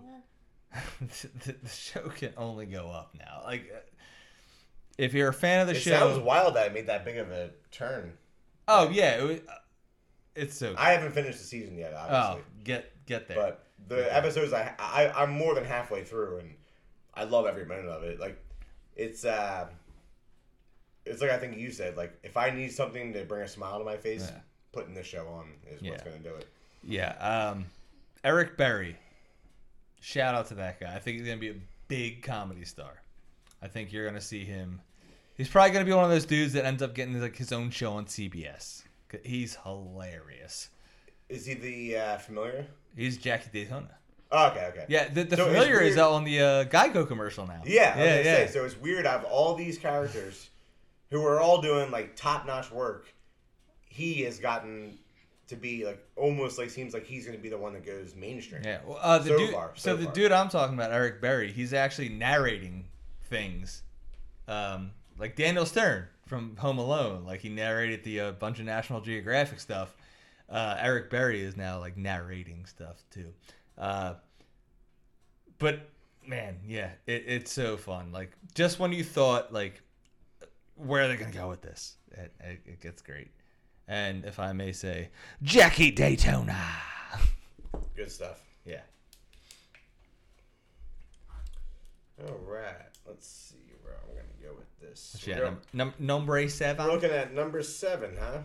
the, 1.00 1.52
the 1.62 1.68
show 1.68 2.08
can 2.08 2.32
only 2.36 2.66
go 2.66 2.90
up 2.90 3.14
now. 3.18 3.42
Like, 3.44 3.70
uh, 3.74 3.78
if 4.98 5.14
you're 5.14 5.28
a 5.28 5.34
fan 5.34 5.60
of 5.60 5.66
the 5.66 5.74
It 5.74 5.80
show, 5.80 5.98
sounds 5.98 6.18
wild 6.18 6.54
that 6.56 6.68
it 6.68 6.74
made 6.74 6.86
that 6.86 7.04
big 7.04 7.16
of 7.16 7.30
a 7.30 7.50
turn. 7.70 8.12
Oh 8.68 8.88
yeah, 8.90 9.16
it 9.16 9.22
was, 9.22 9.40
It's 10.36 10.56
so. 10.56 10.74
I 10.78 10.92
haven't 10.92 11.12
finished 11.12 11.38
the 11.38 11.44
season 11.44 11.76
yet, 11.76 11.92
oh, 11.96 12.00
obviously. 12.08 12.42
get 12.64 13.06
get 13.06 13.26
there. 13.26 13.36
But 13.36 13.66
the 13.88 14.14
episodes 14.14 14.52
I, 14.52 14.74
I 14.78 15.10
I'm 15.10 15.30
more 15.30 15.54
than 15.54 15.64
halfway 15.64 16.04
through 16.04 16.38
and 16.38 16.54
I 17.14 17.24
love 17.24 17.46
every 17.46 17.64
minute 17.66 17.86
of 17.86 18.02
it. 18.04 18.20
Like 18.20 18.38
it's 19.00 19.24
uh 19.24 19.66
it's 21.06 21.22
like 21.22 21.30
I 21.30 21.38
think 21.38 21.56
you 21.56 21.70
said, 21.70 21.96
like 21.96 22.12
if 22.22 22.36
I 22.36 22.50
need 22.50 22.70
something 22.72 23.12
to 23.14 23.24
bring 23.24 23.42
a 23.42 23.48
smile 23.48 23.78
to 23.78 23.84
my 23.84 23.96
face, 23.96 24.26
Yeah. 24.30 24.40
putting 24.72 24.94
this 24.94 25.06
show 25.06 25.26
on 25.26 25.48
is 25.70 25.82
what's 25.82 26.02
gonna 26.02 26.18
do 26.18 26.34
it. 26.34 26.46
Yeah. 26.84 27.12
Um, 27.18 27.66
Eric 28.22 28.56
Berry. 28.56 28.96
Shout 30.00 30.34
out 30.34 30.46
to 30.48 30.54
that 30.54 30.78
guy. 30.80 30.94
I 30.94 30.98
think 30.98 31.18
he's 31.18 31.26
gonna 31.26 31.38
be 31.40 31.50
a 31.50 31.60
big 31.88 32.22
comedy 32.22 32.64
star. 32.64 33.02
I 33.62 33.68
think 33.68 33.92
you're 33.92 34.06
gonna 34.06 34.20
see 34.20 34.44
him. 34.44 34.80
He's 35.36 35.48
probably 35.48 35.70
gonna 35.72 35.84
be 35.86 35.92
one 35.92 36.04
of 36.04 36.10
those 36.10 36.26
dudes 36.26 36.52
that 36.52 36.66
ends 36.66 36.82
up 36.82 36.94
getting 36.94 37.18
like 37.20 37.36
his 37.36 37.52
own 37.52 37.70
show 37.70 37.92
on 37.94 38.04
CBS. 38.06 38.82
He's 39.24 39.56
hilarious. 39.64 40.68
Is 41.28 41.46
he 41.46 41.54
the 41.54 41.96
uh, 41.96 42.18
familiar? 42.18 42.66
He's 42.96 43.16
Jackie 43.16 43.50
Daytona. 43.52 43.96
Oh, 44.32 44.48
okay, 44.48 44.66
okay. 44.72 44.84
Yeah, 44.88 45.08
the, 45.08 45.24
the 45.24 45.36
So 45.36 45.46
familiar 45.46 45.80
is 45.80 45.98
out 45.98 46.12
on 46.12 46.24
the 46.24 46.40
uh, 46.40 46.64
Geico 46.66 47.06
commercial 47.06 47.46
now. 47.46 47.62
Yeah, 47.64 47.98
yeah, 47.98 48.16
yeah. 48.16 48.22
Say, 48.22 48.48
so 48.52 48.64
it's 48.64 48.76
weird. 48.76 49.06
I 49.06 49.12
have 49.12 49.24
all 49.24 49.54
these 49.54 49.76
characters 49.76 50.50
who 51.10 51.24
are 51.24 51.40
all 51.40 51.60
doing 51.60 51.90
like 51.90 52.14
top 52.14 52.46
notch 52.46 52.70
work. 52.70 53.12
He 53.88 54.22
has 54.22 54.38
gotten 54.38 54.98
to 55.48 55.56
be 55.56 55.84
like 55.84 56.00
almost 56.14 56.58
like 56.58 56.70
seems 56.70 56.94
like 56.94 57.04
he's 57.04 57.26
gonna 57.26 57.38
be 57.38 57.48
the 57.48 57.58
one 57.58 57.72
that 57.72 57.84
goes 57.84 58.14
mainstream. 58.14 58.62
Yeah. 58.64 58.78
Well, 58.86 58.98
uh, 59.02 59.18
the 59.18 59.30
So 59.30 59.38
dude, 59.38 59.50
far, 59.50 59.72
so, 59.74 59.96
so 59.96 60.04
the 60.04 60.10
dude 60.12 60.30
I'm 60.30 60.48
talking 60.48 60.74
about, 60.74 60.92
Eric 60.92 61.20
Berry, 61.20 61.50
he's 61.50 61.72
actually 61.72 62.08
narrating 62.08 62.86
things, 63.24 63.82
um, 64.46 64.92
like 65.18 65.34
Daniel 65.34 65.66
Stern 65.66 66.06
from 66.26 66.56
Home 66.58 66.78
Alone. 66.78 67.24
Like 67.24 67.40
he 67.40 67.48
narrated 67.48 68.04
the 68.04 68.20
uh, 68.20 68.32
bunch 68.32 68.60
of 68.60 68.64
National 68.64 69.00
Geographic 69.00 69.58
stuff. 69.58 69.96
Uh, 70.48 70.76
Eric 70.78 71.10
Berry 71.10 71.42
is 71.42 71.56
now 71.56 71.80
like 71.80 71.96
narrating 71.96 72.64
stuff 72.66 73.02
too. 73.10 73.32
Uh, 73.80 74.14
but 75.58 75.88
man, 76.26 76.58
yeah, 76.66 76.90
it, 77.06 77.24
it's 77.26 77.50
so 77.52 77.76
fun. 77.78 78.12
Like 78.12 78.36
just 78.54 78.78
when 78.78 78.92
you 78.92 79.02
thought 79.02 79.52
like, 79.52 79.82
where 80.76 81.04
are 81.04 81.08
they 81.08 81.16
gonna 81.16 81.32
go 81.32 81.48
with 81.48 81.62
this? 81.62 81.96
It, 82.12 82.32
it, 82.40 82.60
it 82.66 82.80
gets 82.80 83.00
great. 83.00 83.30
And 83.88 84.24
if 84.24 84.38
I 84.38 84.52
may 84.52 84.72
say, 84.72 85.08
Jackie 85.42 85.90
Daytona. 85.90 86.56
Good 87.96 88.12
stuff. 88.12 88.40
Yeah. 88.64 88.82
All 92.28 92.38
right, 92.46 92.74
let's 93.08 93.26
see 93.26 93.72
where 93.82 93.94
I'm 93.94 94.14
gonna 94.14 94.28
go 94.42 94.58
with 94.58 94.78
this. 94.78 95.24
Yeah, 95.26 95.38
num- 95.38 95.60
num- 95.72 95.94
number 95.98 96.32
we're 96.32 96.92
looking 96.92 97.10
at 97.10 97.32
number 97.32 97.62
seven, 97.62 98.10
huh? 98.20 98.38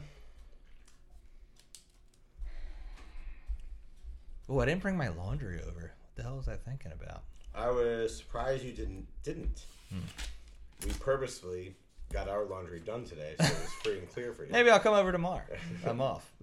Oh, 4.47 4.59
I 4.59 4.65
didn't 4.65 4.81
bring 4.81 4.97
my 4.97 5.09
laundry 5.09 5.59
over. 5.61 5.81
What 5.81 6.15
the 6.15 6.23
hell 6.23 6.37
was 6.37 6.47
I 6.47 6.55
thinking 6.55 6.91
about? 6.91 7.23
I 7.53 7.69
was 7.69 8.15
surprised 8.15 8.63
you 8.63 8.71
didn't 8.73 9.07
didn't. 9.23 9.65
Hmm. 9.89 9.99
We 10.85 10.91
purposefully 10.93 11.75
got 12.11 12.29
our 12.29 12.45
laundry 12.45 12.79
done 12.79 13.05
today, 13.05 13.35
so 13.39 13.45
it 13.45 13.51
was 13.51 13.73
free 13.83 13.97
and 13.99 14.09
clear 14.09 14.33
for 14.33 14.45
you. 14.45 14.51
Maybe 14.51 14.69
I'll 14.69 14.79
come 14.79 14.93
over 14.93 15.11
tomorrow. 15.11 15.43
I'm 15.85 16.01
off. 16.01 16.29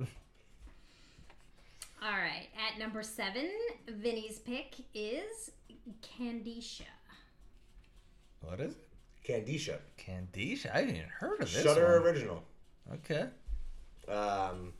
All 2.04 2.10
right, 2.10 2.48
at 2.56 2.80
number 2.80 3.02
seven, 3.04 3.48
Vinny's 3.88 4.40
pick 4.40 4.74
is 4.92 5.52
Kandisha. 6.02 6.82
What 8.40 8.58
is 8.58 8.72
it? 8.74 8.88
Kandisha, 9.24 9.76
Kandisha? 9.96 10.74
I 10.74 10.78
haven't 10.80 10.96
even 10.96 11.08
heard 11.08 11.40
of 11.40 11.52
this. 11.52 11.62
Shudder 11.62 12.00
one. 12.00 12.08
original. 12.08 12.42
Okay. 12.94 13.26
Um, 14.08 14.72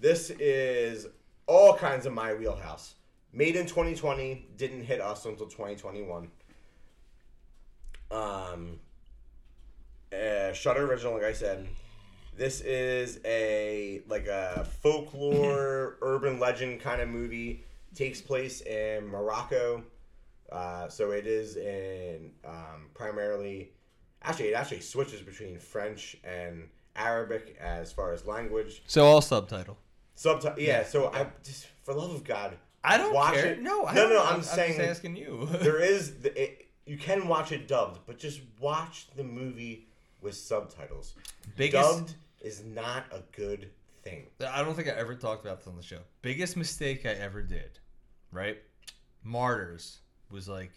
this 0.00 0.30
is 0.30 1.08
all 1.48 1.74
kinds 1.74 2.06
of 2.06 2.12
my 2.12 2.34
wheelhouse. 2.34 2.94
Made 3.32 3.56
in 3.56 3.66
2020, 3.66 4.46
didn't 4.56 4.84
hit 4.84 5.00
us 5.00 5.24
until 5.24 5.46
2021. 5.46 6.28
Um, 8.10 8.78
uh, 10.12 10.52
Shudder 10.52 10.86
original, 10.86 11.14
like 11.14 11.24
I 11.24 11.32
said. 11.32 11.66
This 12.36 12.60
is 12.60 13.18
a 13.24 14.00
like 14.06 14.28
a 14.28 14.66
folklore, 14.80 15.96
urban 16.02 16.38
legend 16.38 16.80
kind 16.80 17.02
of 17.02 17.08
movie. 17.08 17.64
Takes 17.94 18.20
place 18.20 18.60
in 18.60 19.06
Morocco. 19.06 19.82
Uh, 20.52 20.88
so 20.88 21.10
it 21.10 21.26
is 21.26 21.56
in 21.56 22.30
um, 22.44 22.88
primarily, 22.94 23.72
actually, 24.22 24.48
it 24.48 24.54
actually 24.54 24.80
switches 24.80 25.20
between 25.20 25.58
French 25.58 26.16
and 26.24 26.68
Arabic 26.96 27.56
as 27.60 27.92
far 27.92 28.12
as 28.12 28.24
language. 28.24 28.82
So 28.86 29.04
all 29.04 29.20
subtitle. 29.20 29.76
Subtitle, 30.18 30.58
yeah. 30.58 30.82
So 30.82 31.12
I 31.14 31.28
just, 31.44 31.68
for 31.84 31.94
love 31.94 32.12
of 32.12 32.24
God, 32.24 32.56
I 32.82 32.98
don't 32.98 33.14
watch 33.14 33.34
care. 33.34 33.52
it. 33.52 33.62
No, 33.62 33.86
I 33.86 33.94
no, 33.94 34.00
don't, 34.00 34.14
no. 34.14 34.22
I'm, 34.22 34.26
I'm, 34.26 34.34
I'm 34.34 34.42
saying 34.42 34.76
just 34.76 34.90
asking 34.90 35.14
you. 35.14 35.48
there 35.60 35.78
is 35.80 36.16
the, 36.16 36.42
it, 36.42 36.66
you 36.86 36.96
can 36.98 37.28
watch 37.28 37.52
it 37.52 37.68
dubbed, 37.68 38.00
but 38.04 38.18
just 38.18 38.40
watch 38.58 39.06
the 39.14 39.22
movie 39.22 39.86
with 40.20 40.34
subtitles. 40.34 41.14
biggest. 41.56 41.98
Dubbed 41.98 42.14
is 42.40 42.64
not 42.64 43.04
a 43.12 43.20
good 43.30 43.70
thing. 44.02 44.26
I 44.44 44.64
don't 44.64 44.74
think 44.74 44.88
I 44.88 44.90
ever 44.92 45.14
talked 45.14 45.44
about 45.44 45.58
this 45.58 45.68
on 45.68 45.76
the 45.76 45.84
show. 45.84 46.00
Biggest 46.20 46.56
mistake 46.56 47.06
I 47.06 47.10
ever 47.10 47.40
did, 47.40 47.78
right? 48.32 48.58
Martyrs 49.22 49.98
was 50.32 50.48
like 50.48 50.72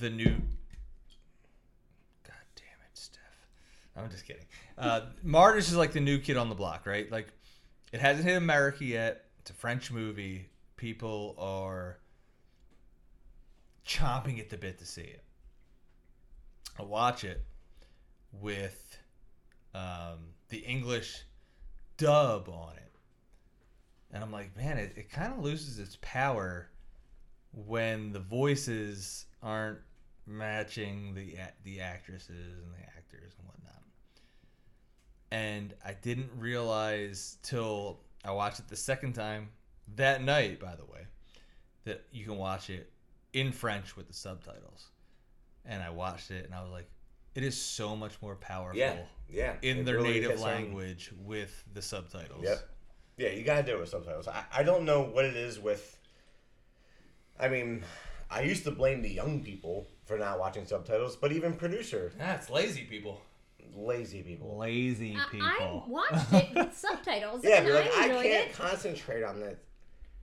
the 0.00 0.10
new. 0.10 0.24
God 2.24 2.42
damn 2.56 2.80
it, 2.82 2.94
Steph. 2.94 3.20
I'm 3.96 4.10
just 4.10 4.26
kidding. 4.26 4.46
Uh, 4.76 5.02
Martyrs 5.22 5.68
is 5.68 5.76
like 5.76 5.92
the 5.92 6.00
new 6.00 6.18
kid 6.18 6.36
on 6.36 6.48
the 6.48 6.56
block, 6.56 6.84
right? 6.84 7.08
Like 7.12 7.28
it 7.94 8.00
hasn't 8.00 8.24
hit 8.24 8.36
America 8.36 8.84
yet. 8.84 9.26
It's 9.38 9.50
a 9.50 9.54
French 9.54 9.92
movie. 9.92 10.48
People 10.74 11.36
are 11.38 12.00
chomping 13.86 14.40
at 14.40 14.50
the 14.50 14.56
bit 14.56 14.80
to 14.80 14.84
see 14.84 15.02
it. 15.02 15.22
I 16.76 16.82
watch 16.82 17.22
it 17.22 17.44
with 18.32 18.98
um, 19.74 20.32
the 20.48 20.58
English 20.58 21.22
dub 21.96 22.48
on 22.48 22.72
it. 22.78 22.96
And 24.12 24.24
I'm 24.24 24.32
like, 24.32 24.56
man, 24.56 24.76
it, 24.76 24.94
it 24.96 25.08
kind 25.08 25.32
of 25.32 25.38
loses 25.38 25.78
its 25.78 25.96
power 26.02 26.70
when 27.52 28.12
the 28.12 28.18
voices 28.18 29.26
aren't 29.40 29.78
matching 30.26 31.14
the 31.14 31.36
the 31.62 31.80
actresses 31.80 32.58
and 32.58 32.72
the 32.72 32.86
actors 32.96 33.34
and 33.38 33.46
whatnot. 33.46 33.73
And 35.34 35.74
I 35.84 35.94
didn't 35.94 36.30
realize 36.38 37.38
till 37.42 37.98
I 38.24 38.30
watched 38.30 38.60
it 38.60 38.68
the 38.68 38.76
second 38.76 39.14
time 39.14 39.48
that 39.96 40.22
night, 40.22 40.60
by 40.60 40.76
the 40.76 40.84
way, 40.84 41.00
that 41.86 42.04
you 42.12 42.24
can 42.24 42.36
watch 42.36 42.70
it 42.70 42.88
in 43.32 43.50
French 43.50 43.96
with 43.96 44.06
the 44.06 44.14
subtitles. 44.14 44.90
And 45.64 45.82
I 45.82 45.90
watched 45.90 46.30
it 46.30 46.44
and 46.44 46.54
I 46.54 46.62
was 46.62 46.70
like, 46.70 46.88
it 47.34 47.42
is 47.42 47.60
so 47.60 47.96
much 47.96 48.12
more 48.22 48.36
powerful 48.36 48.78
Yeah, 48.78 48.94
yeah. 49.28 49.54
in 49.62 49.78
It 49.78 49.86
their 49.86 49.96
really 49.96 50.20
native 50.20 50.40
language 50.40 51.10
with 51.24 51.64
the 51.74 51.82
subtitles. 51.82 52.44
Yep. 52.44 52.68
Yeah, 53.16 53.28
you 53.30 53.42
gotta 53.42 53.64
do 53.64 53.72
it 53.72 53.80
with 53.80 53.88
subtitles. 53.88 54.28
I, 54.28 54.44
I 54.52 54.62
don't 54.62 54.84
know 54.84 55.02
what 55.02 55.24
it 55.24 55.34
is 55.34 55.58
with. 55.58 55.98
I 57.40 57.48
mean, 57.48 57.82
I 58.30 58.42
used 58.42 58.62
to 58.64 58.70
blame 58.70 59.02
the 59.02 59.10
young 59.10 59.42
people 59.42 59.88
for 60.04 60.16
not 60.16 60.38
watching 60.38 60.64
subtitles, 60.64 61.16
but 61.16 61.32
even 61.32 61.54
producer, 61.54 62.12
That's 62.16 62.50
lazy 62.50 62.84
people. 62.84 63.20
Lazy 63.76 64.22
people. 64.22 64.56
Lazy 64.58 65.16
I- 65.16 65.38
I 65.40 65.82
watched 65.88 66.32
it 66.32 66.54
with 66.54 66.76
subtitles 66.76 67.42
Yeah, 67.44 67.56
and 67.58 67.66
but 67.66 67.74
like 67.74 67.92
I 67.96 68.04
I 68.04 68.08
can't 68.22 68.50
it. 68.50 68.52
concentrate 68.54 69.22
on 69.22 69.40
that 69.40 69.58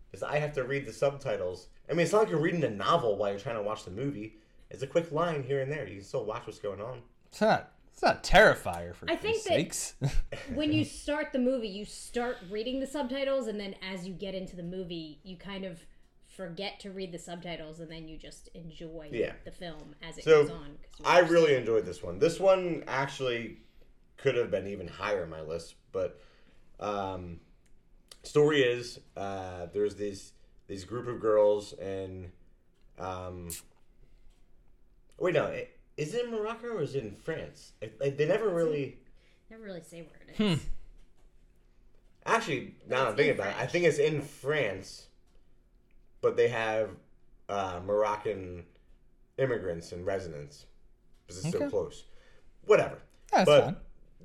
because 0.09 0.23
I 0.23 0.37
have 0.39 0.53
to 0.53 0.63
read 0.63 0.85
the 0.85 0.93
subtitles. 0.93 1.67
I 1.89 1.93
mean, 1.93 2.01
it's 2.03 2.11
not 2.13 2.19
like 2.19 2.29
you're 2.29 2.39
reading 2.41 2.63
a 2.63 2.69
novel 2.69 3.17
while 3.17 3.29
you're 3.31 3.39
trying 3.39 3.55
to 3.57 3.61
watch 3.61 3.85
the 3.85 3.91
movie. 3.91 4.35
It's 4.69 4.83
a 4.83 4.87
quick 4.87 5.11
line 5.11 5.43
here 5.43 5.61
and 5.61 5.71
there. 5.71 5.87
You 5.87 5.95
can 5.95 6.03
still 6.03 6.25
watch 6.25 6.45
what's 6.47 6.59
going 6.59 6.81
on. 6.81 7.01
It's 7.27 7.41
not. 7.41 7.71
It's 7.93 8.01
not 8.01 8.23
Terrifier 8.23 8.95
for 8.95 9.05
I 9.09 9.15
think 9.17 9.43
Christ's 9.43 9.93
that- 9.99 10.13
sakes. 10.13 10.39
when 10.53 10.71
you 10.71 10.85
start 10.85 11.33
the 11.33 11.39
movie, 11.39 11.67
you 11.67 11.83
start 11.85 12.37
reading 12.49 12.79
the 12.79 12.87
subtitles, 12.87 13.47
and 13.47 13.59
then 13.59 13.75
as 13.91 14.07
you 14.07 14.13
get 14.13 14.33
into 14.33 14.55
the 14.55 14.63
movie, 14.63 15.19
you 15.23 15.35
kind 15.37 15.65
of 15.65 15.79
forget 16.47 16.79
to 16.79 16.91
read 16.91 17.11
the 17.11 17.19
subtitles, 17.19 17.79
and 17.79 17.91
then 17.91 18.07
you 18.07 18.17
just 18.17 18.49
enjoy 18.55 19.07
Yeah. 19.11 19.33
the 19.45 19.51
film 19.51 19.95
as 20.01 20.17
it 20.17 20.23
So, 20.23 20.41
goes 20.43 20.51
on. 20.51 20.69
you 20.99 21.05
I 21.05 21.19
really 21.19 21.55
understand. 21.55 21.57
enjoyed 21.59 21.85
this 21.85 22.01
one. 22.03 22.19
This 22.19 22.39
one 22.39 22.83
actually 22.87 23.57
could 24.17 24.35
have 24.35 24.49
been 24.49 24.67
even 24.67 24.87
higher 24.87 25.23
on 25.23 25.29
my 25.29 25.41
list, 25.41 25.75
but 25.91 26.19
um, 26.79 27.39
story 28.23 28.61
is 28.63 28.99
uh, 29.15 29.67
there's 29.73 29.95
these 29.95 30.33
these 30.67 30.83
group 30.85 31.07
of 31.07 31.19
girls 31.19 31.73
and 31.73 32.31
um, 32.97 33.49
wait 35.19 35.33
no, 35.35 35.45
it, 35.47 35.77
is 35.97 36.13
it 36.15 36.25
in 36.25 36.31
Morocco 36.31 36.67
or 36.69 36.81
is 36.81 36.95
it 36.95 37.03
in 37.03 37.15
France? 37.15 37.73
It, 37.81 37.99
like, 37.99 38.17
they 38.17 38.25
never 38.25 38.49
really 38.49 38.99
never 39.49 39.63
really 39.63 39.81
say 39.83 40.01
where 40.01 40.21
it 40.27 40.35
Hmm. 40.37 40.59
actually. 42.25 42.75
Now 42.87 43.07
I'm 43.09 43.15
thinking 43.15 43.35
about 43.35 43.49
it, 43.49 43.55
I 43.59 43.65
think 43.67 43.85
it's 43.85 43.97
in 43.99 44.21
France, 44.21 45.07
but 46.21 46.37
they 46.37 46.47
have 46.47 46.89
uh, 47.49 47.79
Moroccan 47.85 48.63
immigrants 49.37 49.91
and 49.91 50.05
residents 50.05 50.65
because 51.25 51.43
it's 51.43 51.51
so 51.51 51.69
close. 51.69 52.05
Whatever. 52.65 52.99
That's 53.31 53.45
but 53.45 53.63
fine. 53.63 53.75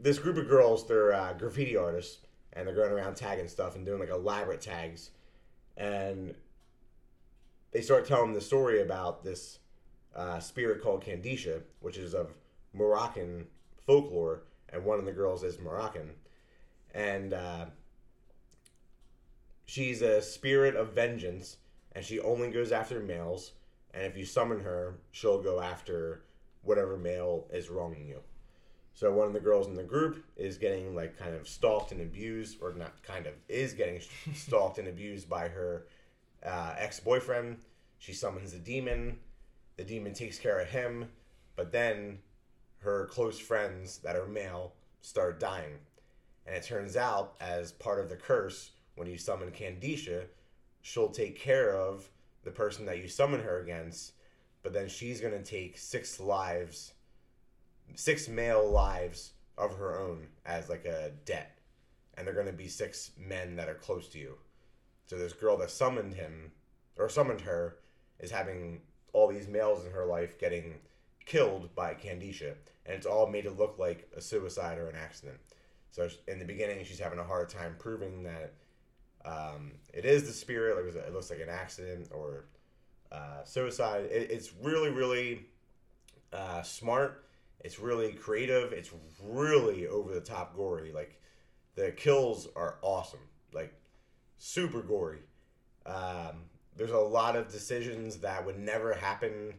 this 0.00 0.18
group 0.18 0.36
of 0.36 0.48
girls, 0.48 0.86
they're 0.86 1.12
uh, 1.12 1.32
graffiti 1.32 1.76
artists, 1.76 2.18
and 2.52 2.66
they're 2.66 2.74
going 2.74 2.92
around 2.92 3.16
tagging 3.16 3.48
stuff 3.48 3.76
and 3.76 3.84
doing 3.84 4.00
like 4.00 4.10
elaborate 4.10 4.60
tags, 4.60 5.10
and 5.76 6.34
they 7.72 7.80
start 7.80 8.06
telling 8.06 8.32
the 8.32 8.40
story 8.40 8.82
about 8.82 9.22
this 9.22 9.58
uh, 10.14 10.40
spirit 10.40 10.82
called 10.82 11.04
Kandisha, 11.04 11.62
which 11.80 11.98
is 11.98 12.14
of 12.14 12.32
Moroccan 12.72 13.46
folklore, 13.86 14.42
and 14.70 14.84
one 14.84 14.98
of 14.98 15.04
the 15.04 15.12
girls 15.12 15.42
is 15.42 15.58
Moroccan, 15.60 16.10
and 16.94 17.32
uh, 17.32 17.66
she's 19.66 20.02
a 20.02 20.20
spirit 20.22 20.74
of 20.74 20.94
vengeance, 20.94 21.58
and 21.96 22.04
she 22.04 22.20
only 22.20 22.50
goes 22.50 22.72
after 22.72 23.00
males. 23.00 23.52
And 23.94 24.04
if 24.04 24.18
you 24.18 24.26
summon 24.26 24.60
her, 24.60 24.98
she'll 25.12 25.42
go 25.42 25.62
after 25.62 26.20
whatever 26.60 26.98
male 26.98 27.48
is 27.50 27.70
wronging 27.70 28.06
you. 28.06 28.20
So 28.92 29.10
one 29.12 29.26
of 29.26 29.32
the 29.32 29.40
girls 29.40 29.66
in 29.66 29.74
the 29.74 29.82
group 29.82 30.22
is 30.36 30.58
getting 30.58 30.94
like 30.94 31.18
kind 31.18 31.34
of 31.34 31.48
stalked 31.48 31.92
and 31.92 32.02
abused, 32.02 32.58
or 32.60 32.74
not 32.74 33.02
kind 33.02 33.26
of 33.26 33.32
is 33.48 33.72
getting 33.72 34.02
stalked 34.34 34.76
and 34.78 34.88
abused 34.88 35.26
by 35.26 35.48
her 35.48 35.86
uh, 36.44 36.74
ex 36.76 37.00
boyfriend. 37.00 37.56
She 37.98 38.12
summons 38.12 38.52
a 38.52 38.58
demon. 38.58 39.18
The 39.78 39.84
demon 39.84 40.12
takes 40.12 40.38
care 40.38 40.60
of 40.60 40.68
him, 40.68 41.08
but 41.56 41.72
then 41.72 42.18
her 42.80 43.06
close 43.06 43.38
friends 43.38 43.98
that 43.98 44.16
are 44.16 44.26
male 44.26 44.74
start 45.00 45.40
dying. 45.40 45.78
And 46.46 46.56
it 46.56 46.62
turns 46.62 46.94
out, 46.94 47.36
as 47.40 47.72
part 47.72 48.00
of 48.00 48.10
the 48.10 48.16
curse, 48.16 48.72
when 48.96 49.08
you 49.08 49.16
summon 49.16 49.50
Kandisha, 49.50 50.24
she'll 50.86 51.10
take 51.10 51.36
care 51.36 51.74
of 51.74 52.08
the 52.44 52.50
person 52.52 52.86
that 52.86 52.98
you 52.98 53.08
summon 53.08 53.40
her 53.40 53.58
against, 53.58 54.12
but 54.62 54.72
then 54.72 54.88
she's 54.88 55.20
going 55.20 55.32
to 55.32 55.42
take 55.42 55.76
six 55.76 56.20
lives, 56.20 56.94
six 57.96 58.28
male 58.28 58.70
lives 58.70 59.32
of 59.58 59.76
her 59.76 59.98
own 59.98 60.28
as 60.44 60.68
like 60.68 60.84
a 60.84 61.10
debt. 61.24 61.58
And 62.14 62.24
they're 62.24 62.34
going 62.34 62.46
to 62.46 62.52
be 62.52 62.68
six 62.68 63.10
men 63.18 63.56
that 63.56 63.68
are 63.68 63.74
close 63.74 64.06
to 64.10 64.18
you. 64.18 64.38
So 65.06 65.18
this 65.18 65.32
girl 65.32 65.56
that 65.56 65.72
summoned 65.72 66.14
him, 66.14 66.52
or 66.96 67.08
summoned 67.08 67.40
her, 67.40 67.78
is 68.20 68.30
having 68.30 68.80
all 69.12 69.26
these 69.26 69.48
males 69.48 69.84
in 69.84 69.90
her 69.90 70.06
life 70.06 70.38
getting 70.38 70.76
killed 71.24 71.74
by 71.74 71.94
Kandisha. 71.94 72.54
And 72.86 72.94
it's 72.94 73.06
all 73.06 73.26
made 73.26 73.42
to 73.42 73.50
look 73.50 73.76
like 73.76 74.08
a 74.16 74.20
suicide 74.20 74.78
or 74.78 74.88
an 74.88 74.94
accident. 74.94 75.38
So 75.90 76.08
in 76.28 76.38
the 76.38 76.44
beginning, 76.44 76.84
she's 76.84 77.00
having 77.00 77.18
a 77.18 77.24
hard 77.24 77.48
time 77.48 77.74
proving 77.76 78.22
that 78.22 78.54
um, 79.26 79.72
it 79.92 80.04
is 80.04 80.26
the 80.26 80.32
spirit. 80.32 80.76
Like 80.76 80.94
it 80.94 81.12
looks 81.12 81.30
like 81.30 81.40
an 81.40 81.48
accident 81.48 82.08
or 82.12 82.44
uh, 83.10 83.44
suicide. 83.44 84.04
It, 84.04 84.30
it's 84.30 84.52
really, 84.62 84.90
really 84.90 85.46
uh, 86.32 86.62
smart. 86.62 87.24
It's 87.60 87.78
really 87.78 88.12
creative. 88.12 88.72
It's 88.72 88.90
really 89.22 89.88
over 89.88 90.14
the 90.14 90.20
top 90.20 90.54
gory. 90.54 90.92
Like 90.92 91.20
the 91.74 91.90
kills 91.90 92.48
are 92.54 92.76
awesome. 92.82 93.20
Like 93.52 93.74
super 94.38 94.82
gory. 94.82 95.20
Um, 95.84 96.44
there's 96.76 96.90
a 96.90 96.98
lot 96.98 97.36
of 97.36 97.48
decisions 97.48 98.18
that 98.18 98.44
would 98.44 98.58
never 98.58 98.92
happen 98.92 99.54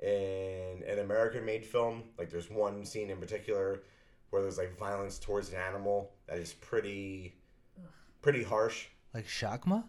in 0.00 0.82
an 0.88 0.98
American 0.98 1.44
made 1.44 1.64
film. 1.64 2.04
Like 2.18 2.30
there's 2.30 2.50
one 2.50 2.84
scene 2.84 3.10
in 3.10 3.18
particular 3.18 3.82
where 4.30 4.42
there's 4.42 4.58
like 4.58 4.76
violence 4.78 5.18
towards 5.18 5.50
an 5.50 5.56
animal 5.56 6.10
that 6.26 6.38
is 6.38 6.52
pretty 6.54 7.36
pretty 8.22 8.42
harsh. 8.42 8.86
Like 9.14 9.28
Shakma? 9.28 9.84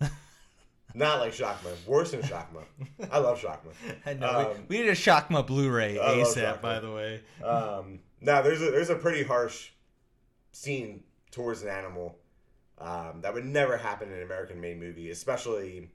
Not 0.94 1.20
like 1.20 1.32
Shakma. 1.32 1.72
Worse 1.86 2.12
than 2.12 2.22
Shakma. 2.22 2.64
I 3.10 3.18
love 3.18 3.40
Shakma. 3.40 3.72
I 4.06 4.14
know. 4.14 4.52
Um, 4.52 4.66
we, 4.68 4.78
we 4.78 4.82
need 4.82 4.90
a 4.90 4.94
Shakma 4.94 5.46
Blu-ray 5.46 5.98
I 5.98 6.16
ASAP, 6.16 6.62
by 6.62 6.80
the 6.80 6.90
way. 6.90 7.20
Um, 7.44 8.00
now 8.20 8.40
there's 8.40 8.62
a 8.62 8.70
there's 8.70 8.90
a 8.90 8.96
pretty 8.96 9.22
harsh 9.22 9.70
scene 10.52 11.02
towards 11.30 11.62
an 11.62 11.68
animal 11.68 12.18
um, 12.78 13.20
that 13.20 13.32
would 13.32 13.44
never 13.44 13.76
happen 13.76 14.08
in 14.08 14.14
an 14.14 14.22
American 14.22 14.60
made 14.60 14.80
movie, 14.80 15.10
especially 15.10 15.90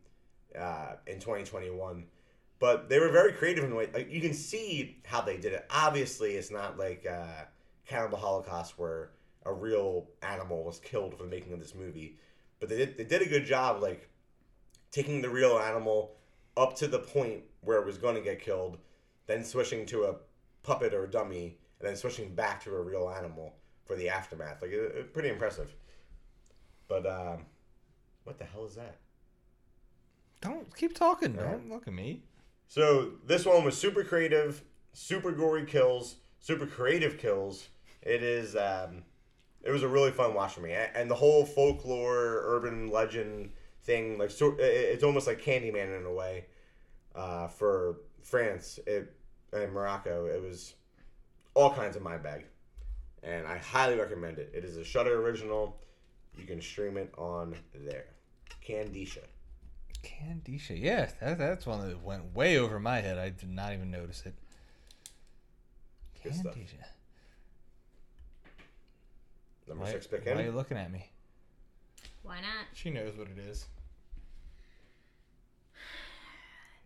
uh, 0.58 0.94
in 1.08 1.20
2021. 1.20 2.06
But 2.60 2.90
they 2.90 3.00
were 3.00 3.10
very 3.10 3.34
creative 3.34 3.64
in 3.64 3.70
the 3.70 3.76
way 3.76 3.90
like, 3.94 4.12
you 4.12 4.22
can 4.22 4.34
see 4.34 5.00
how 5.06 5.22
they 5.22 5.38
did 5.38 5.54
it. 5.54 5.66
Obviously, 5.70 6.32
it's 6.32 6.52
not 6.52 6.78
like 6.78 7.06
uh, 7.10 7.46
Cannibal 7.86 8.18
Holocaust 8.18 8.78
where 8.78 9.12
a 9.46 9.54
real 9.54 10.08
animal 10.22 10.64
was 10.64 10.80
killed 10.80 11.16
for 11.16 11.24
the 11.24 11.30
making 11.30 11.54
of 11.54 11.60
this 11.60 11.76
movie, 11.76 12.18
but 12.60 12.70
they 12.70 12.78
did 12.78 12.98
they 12.98 13.04
did 13.04 13.22
a 13.22 13.30
good 13.30 13.46
job 13.46 13.82
like 13.82 14.10
taking 14.92 15.22
the 15.22 15.30
real 15.30 15.58
animal 15.60 16.16
up 16.56 16.76
to 16.78 16.88
the 16.88 17.00
point 17.00 17.44
where 17.62 17.80
it 17.80 17.86
was 17.86 17.98
going 17.98 18.16
to 18.16 18.22
get 18.22 18.40
killed, 18.42 18.78
then 19.28 19.44
switching 19.44 19.86
to 19.86 20.04
a 20.06 20.16
puppet 20.64 20.94
or 20.94 21.04
a 21.04 21.10
dummy, 21.12 21.58
and 21.80 21.88
then 21.88 21.96
switching 21.96 22.34
back 22.34 22.64
to 22.64 22.74
a 22.76 22.82
real 22.82 23.14
animal 23.16 23.54
for 23.86 23.96
the 23.96 24.10
aftermath. 24.10 24.62
Like, 24.62 24.72
it, 24.72 24.96
it- 24.96 25.14
pretty 25.14 25.30
impressive. 25.30 25.74
But 26.88 27.06
um, 27.06 27.46
what 28.24 28.38
the 28.40 28.46
hell 28.46 28.66
is 28.66 28.76
that? 28.76 28.96
Don't 30.42 30.74
keep 30.76 30.96
talking. 30.96 31.36
Right. 31.36 31.52
Don't 31.52 31.70
look 31.70 31.88
at 31.88 31.94
me. 31.94 32.22
So 32.68 33.12
this 33.26 33.46
one 33.46 33.64
was 33.64 33.78
super 33.78 34.04
creative, 34.04 34.64
super 34.94 35.32
gory 35.32 35.66
kills, 35.66 36.16
super 36.40 36.66
creative 36.66 37.18
kills. 37.18 37.68
It 38.02 38.24
is. 38.24 38.56
Um, 38.56 39.04
it 39.68 39.72
was 39.72 39.84
a 39.84 39.88
really 39.88 40.12
fun 40.12 40.34
watch 40.34 40.54
for 40.54 40.62
me, 40.62 40.72
and 40.72 41.12
the 41.12 41.16
whole 41.16 41.46
folklore, 41.46 42.42
urban 42.46 42.90
legend 42.90 43.52
thing, 43.84 44.18
like 44.18 44.32
so, 44.32 44.56
it's 44.58 45.04
almost 45.04 45.28
like 45.28 45.42
Candyman 45.42 46.00
in 46.00 46.06
a 46.06 46.14
way. 46.14 46.46
Uh, 47.14 47.48
for 47.48 47.98
France 48.22 48.80
it, 48.86 49.14
and 49.52 49.74
Morocco, 49.74 50.28
it 50.28 50.42
was 50.42 50.76
all 51.56 51.74
kinds 51.74 51.96
of 51.96 52.02
my 52.02 52.16
bag, 52.16 52.46
and 53.24 53.46
I 53.46 53.58
highly 53.58 53.98
recommend 53.98 54.38
it. 54.38 54.52
It 54.54 54.64
is 54.64 54.78
a 54.78 54.86
Shudder 54.86 55.22
original. 55.22 55.82
You 56.38 56.46
can 56.46 56.62
stream 56.62 56.96
it 56.96 57.12
on 57.18 57.56
there. 57.74 58.06
Kandisha. 58.66 59.24
Kandisha. 60.04 60.80
Yeah, 60.80 61.10
that, 61.20 61.40
that's 61.40 61.66
one 61.66 61.90
that 61.90 62.02
went 62.04 62.36
way 62.36 62.58
over 62.58 62.80
my 62.80 63.02
head. 63.02 63.18
I 63.18 63.30
did 63.30 63.50
not 63.50 63.74
even 63.74 63.92
notice 63.92 64.24
it. 64.26 64.36
Kandisha. 66.24 66.84
Number 69.68 69.84
Why, 69.84 69.92
six 69.92 70.08
pick 70.08 70.26
why 70.26 70.34
are 70.34 70.42
you 70.42 70.52
looking 70.52 70.78
at 70.78 70.92
me? 70.92 71.10
Why 72.24 72.36
not? 72.36 72.68
She 72.74 72.90
knows 72.90 73.18
what 73.18 73.28
it 73.28 73.38
is. 73.38 73.66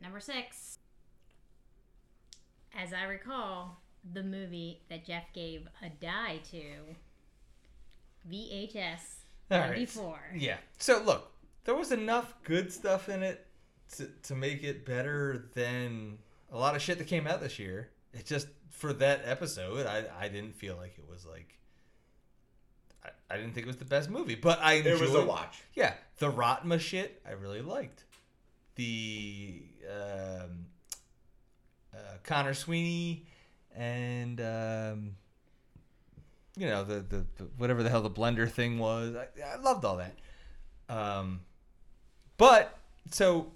Number 0.02 0.20
six. 0.20 0.80
As 2.76 2.94
I 2.94 3.04
recall, 3.04 3.82
the 4.14 4.24
movie 4.24 4.82
that 4.90 5.06
Jeff 5.06 5.32
gave 5.34 5.68
a 5.84 5.90
die 5.90 6.40
to, 6.52 6.62
VHS 8.30 9.00
All 9.52 9.60
right. 9.60 9.70
94. 9.70 10.20
Yeah. 10.36 10.58
So 10.78 11.02
look, 11.04 11.32
there 11.66 11.76
was 11.76 11.92
enough 11.92 12.34
good 12.44 12.72
stuff 12.72 13.10
in 13.10 13.24
it 13.24 13.46
to, 13.98 14.08
to 14.24 14.36
make 14.36 14.64
it 14.64 14.86
better 14.86 15.50
than 15.54 16.18
a 16.52 16.58
lot 16.58 16.76
of 16.76 16.82
shit 16.82 16.98
that 16.98 17.08
came 17.08 17.28
out 17.28 17.42
this 17.42 17.60
year. 17.60 17.90
It 18.14 18.26
just 18.26 18.48
for 18.70 18.94
that 18.94 19.22
episode, 19.26 19.86
I 19.86 20.06
I 20.20 20.28
didn't 20.28 20.56
feel 20.56 20.76
like 20.78 20.98
it 20.98 21.08
was 21.10 21.26
like. 21.26 21.58
I, 23.32 23.38
didn't 23.38 23.54
think 23.54 23.66
it 23.66 23.68
was 23.68 23.78
the 23.78 23.86
best 23.86 24.10
movie, 24.10 24.36
but 24.36 24.60
I 24.62 24.74
enjoyed. 24.74 24.94
It 24.94 25.02
was 25.02 25.16
a 25.16 25.26
watch. 25.26 25.62
Yeah, 25.74 25.94
the 26.18 26.32
Raatma 26.32 26.80
shit 26.80 27.22
I 27.28 27.32
really 27.32 27.62
liked. 27.62 28.04
The 28.76 29.64
um, 29.90 30.66
uh, 31.94 31.98
Connor 32.24 32.54
Sweeney 32.54 33.26
and 33.76 34.40
um, 34.42 35.16
you 36.58 36.68
know 36.68 36.84
the, 36.84 36.96
the 36.96 37.26
the 37.38 37.44
whatever 37.58 37.84
the 37.84 37.90
hell 37.90 38.02
the 38.02 38.10
blender 38.10 38.50
thing 38.50 38.80
was. 38.80 39.16
I, 39.16 39.28
I 39.42 39.56
loved 39.58 39.86
all 39.86 39.98
that. 39.98 40.16
Um, 40.90 41.42
but 42.38 42.78
so 43.10 43.52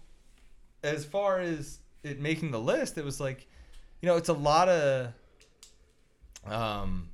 as 0.83 1.05
far 1.05 1.39
as 1.39 1.79
it 2.03 2.19
making 2.19 2.51
the 2.51 2.59
list, 2.59 2.97
it 2.97 3.03
was 3.03 3.19
like, 3.19 3.47
you 4.01 4.07
know, 4.07 4.15
it's 4.15 4.29
a 4.29 4.33
lot 4.33 4.69
of 4.69 5.13
um 6.45 7.09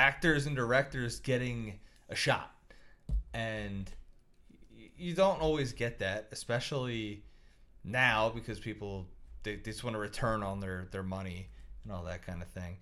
actors 0.00 0.46
and 0.46 0.56
directors 0.56 1.20
getting 1.20 1.78
a 2.08 2.14
shot. 2.14 2.54
And 3.34 3.90
you 4.96 5.14
don't 5.14 5.40
always 5.40 5.72
get 5.72 5.98
that 5.98 6.28
especially 6.32 7.22
now 7.84 8.30
because 8.34 8.58
people 8.58 9.06
they, 9.42 9.56
they 9.56 9.70
just 9.70 9.84
want 9.84 9.94
to 9.94 10.00
return 10.00 10.42
on 10.42 10.60
their 10.60 10.88
their 10.90 11.02
money 11.02 11.48
and 11.84 11.92
all 11.92 12.04
that 12.04 12.24
kind 12.26 12.40
of 12.42 12.48
thing. 12.48 12.78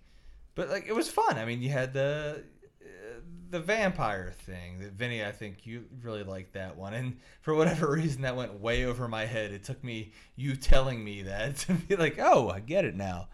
But 0.54 0.68
like 0.68 0.86
it 0.86 0.94
was 0.94 1.10
fun. 1.10 1.38
I 1.38 1.44
mean 1.44 1.60
you 1.60 1.70
had 1.70 1.92
the 1.92 2.44
uh, 2.82 3.20
the 3.50 3.60
vampire 3.60 4.32
thing 4.44 4.78
that 4.78 4.92
vinny 4.92 5.24
i 5.24 5.32
think 5.32 5.66
you 5.66 5.86
really 6.02 6.22
liked 6.22 6.52
that 6.54 6.76
one. 6.76 6.94
And 6.94 7.18
for 7.40 7.52
whatever 7.54 7.90
reason 8.00 8.22
that 8.22 8.36
went 8.36 8.60
way 8.60 8.84
over 8.84 9.08
my 9.08 9.26
head. 9.26 9.50
It 9.50 9.64
took 9.64 9.82
me 9.82 10.12
you 10.36 10.54
telling 10.54 11.02
me 11.02 11.22
that 11.22 11.56
to 11.66 11.72
be 11.74 11.96
like 11.96 12.18
oh 12.20 12.48
i 12.48 12.60
get 12.60 12.84
it 12.84 12.94
now. 12.94 13.28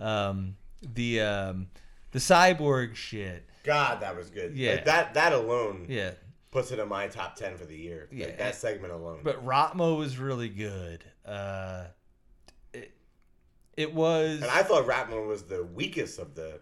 Um 0.00 0.56
the 0.82 1.20
um 1.20 1.68
the 2.16 2.20
cyborg 2.20 2.94
shit 2.94 3.46
God, 3.62 4.00
that 4.00 4.16
was 4.16 4.30
good. 4.30 4.56
Yeah. 4.56 4.72
Like, 4.76 4.84
that 4.86 5.14
that 5.14 5.32
alone 5.34 5.86
yeah 5.88 6.12
puts 6.50 6.70
it 6.70 6.78
in 6.78 6.88
my 6.88 7.08
top 7.08 7.36
ten 7.36 7.58
for 7.58 7.66
the 7.66 7.76
year. 7.76 8.08
Like, 8.10 8.20
Yeah. 8.20 8.36
that 8.36 8.54
segment 8.54 8.92
alone. 8.94 9.20
But 9.22 9.44
Raatma 9.44 9.98
was 9.98 10.16
really 10.16 10.48
good. 10.48 11.04
Uh, 11.26 11.86
it, 12.72 12.92
it 13.76 13.92
was. 13.92 14.40
and 14.40 14.50
I 14.50 14.62
thought 14.62 14.86
Ratman 14.86 15.28
was 15.28 15.42
the 15.42 15.64
weakest 15.64 16.18
of 16.18 16.34
the 16.34 16.60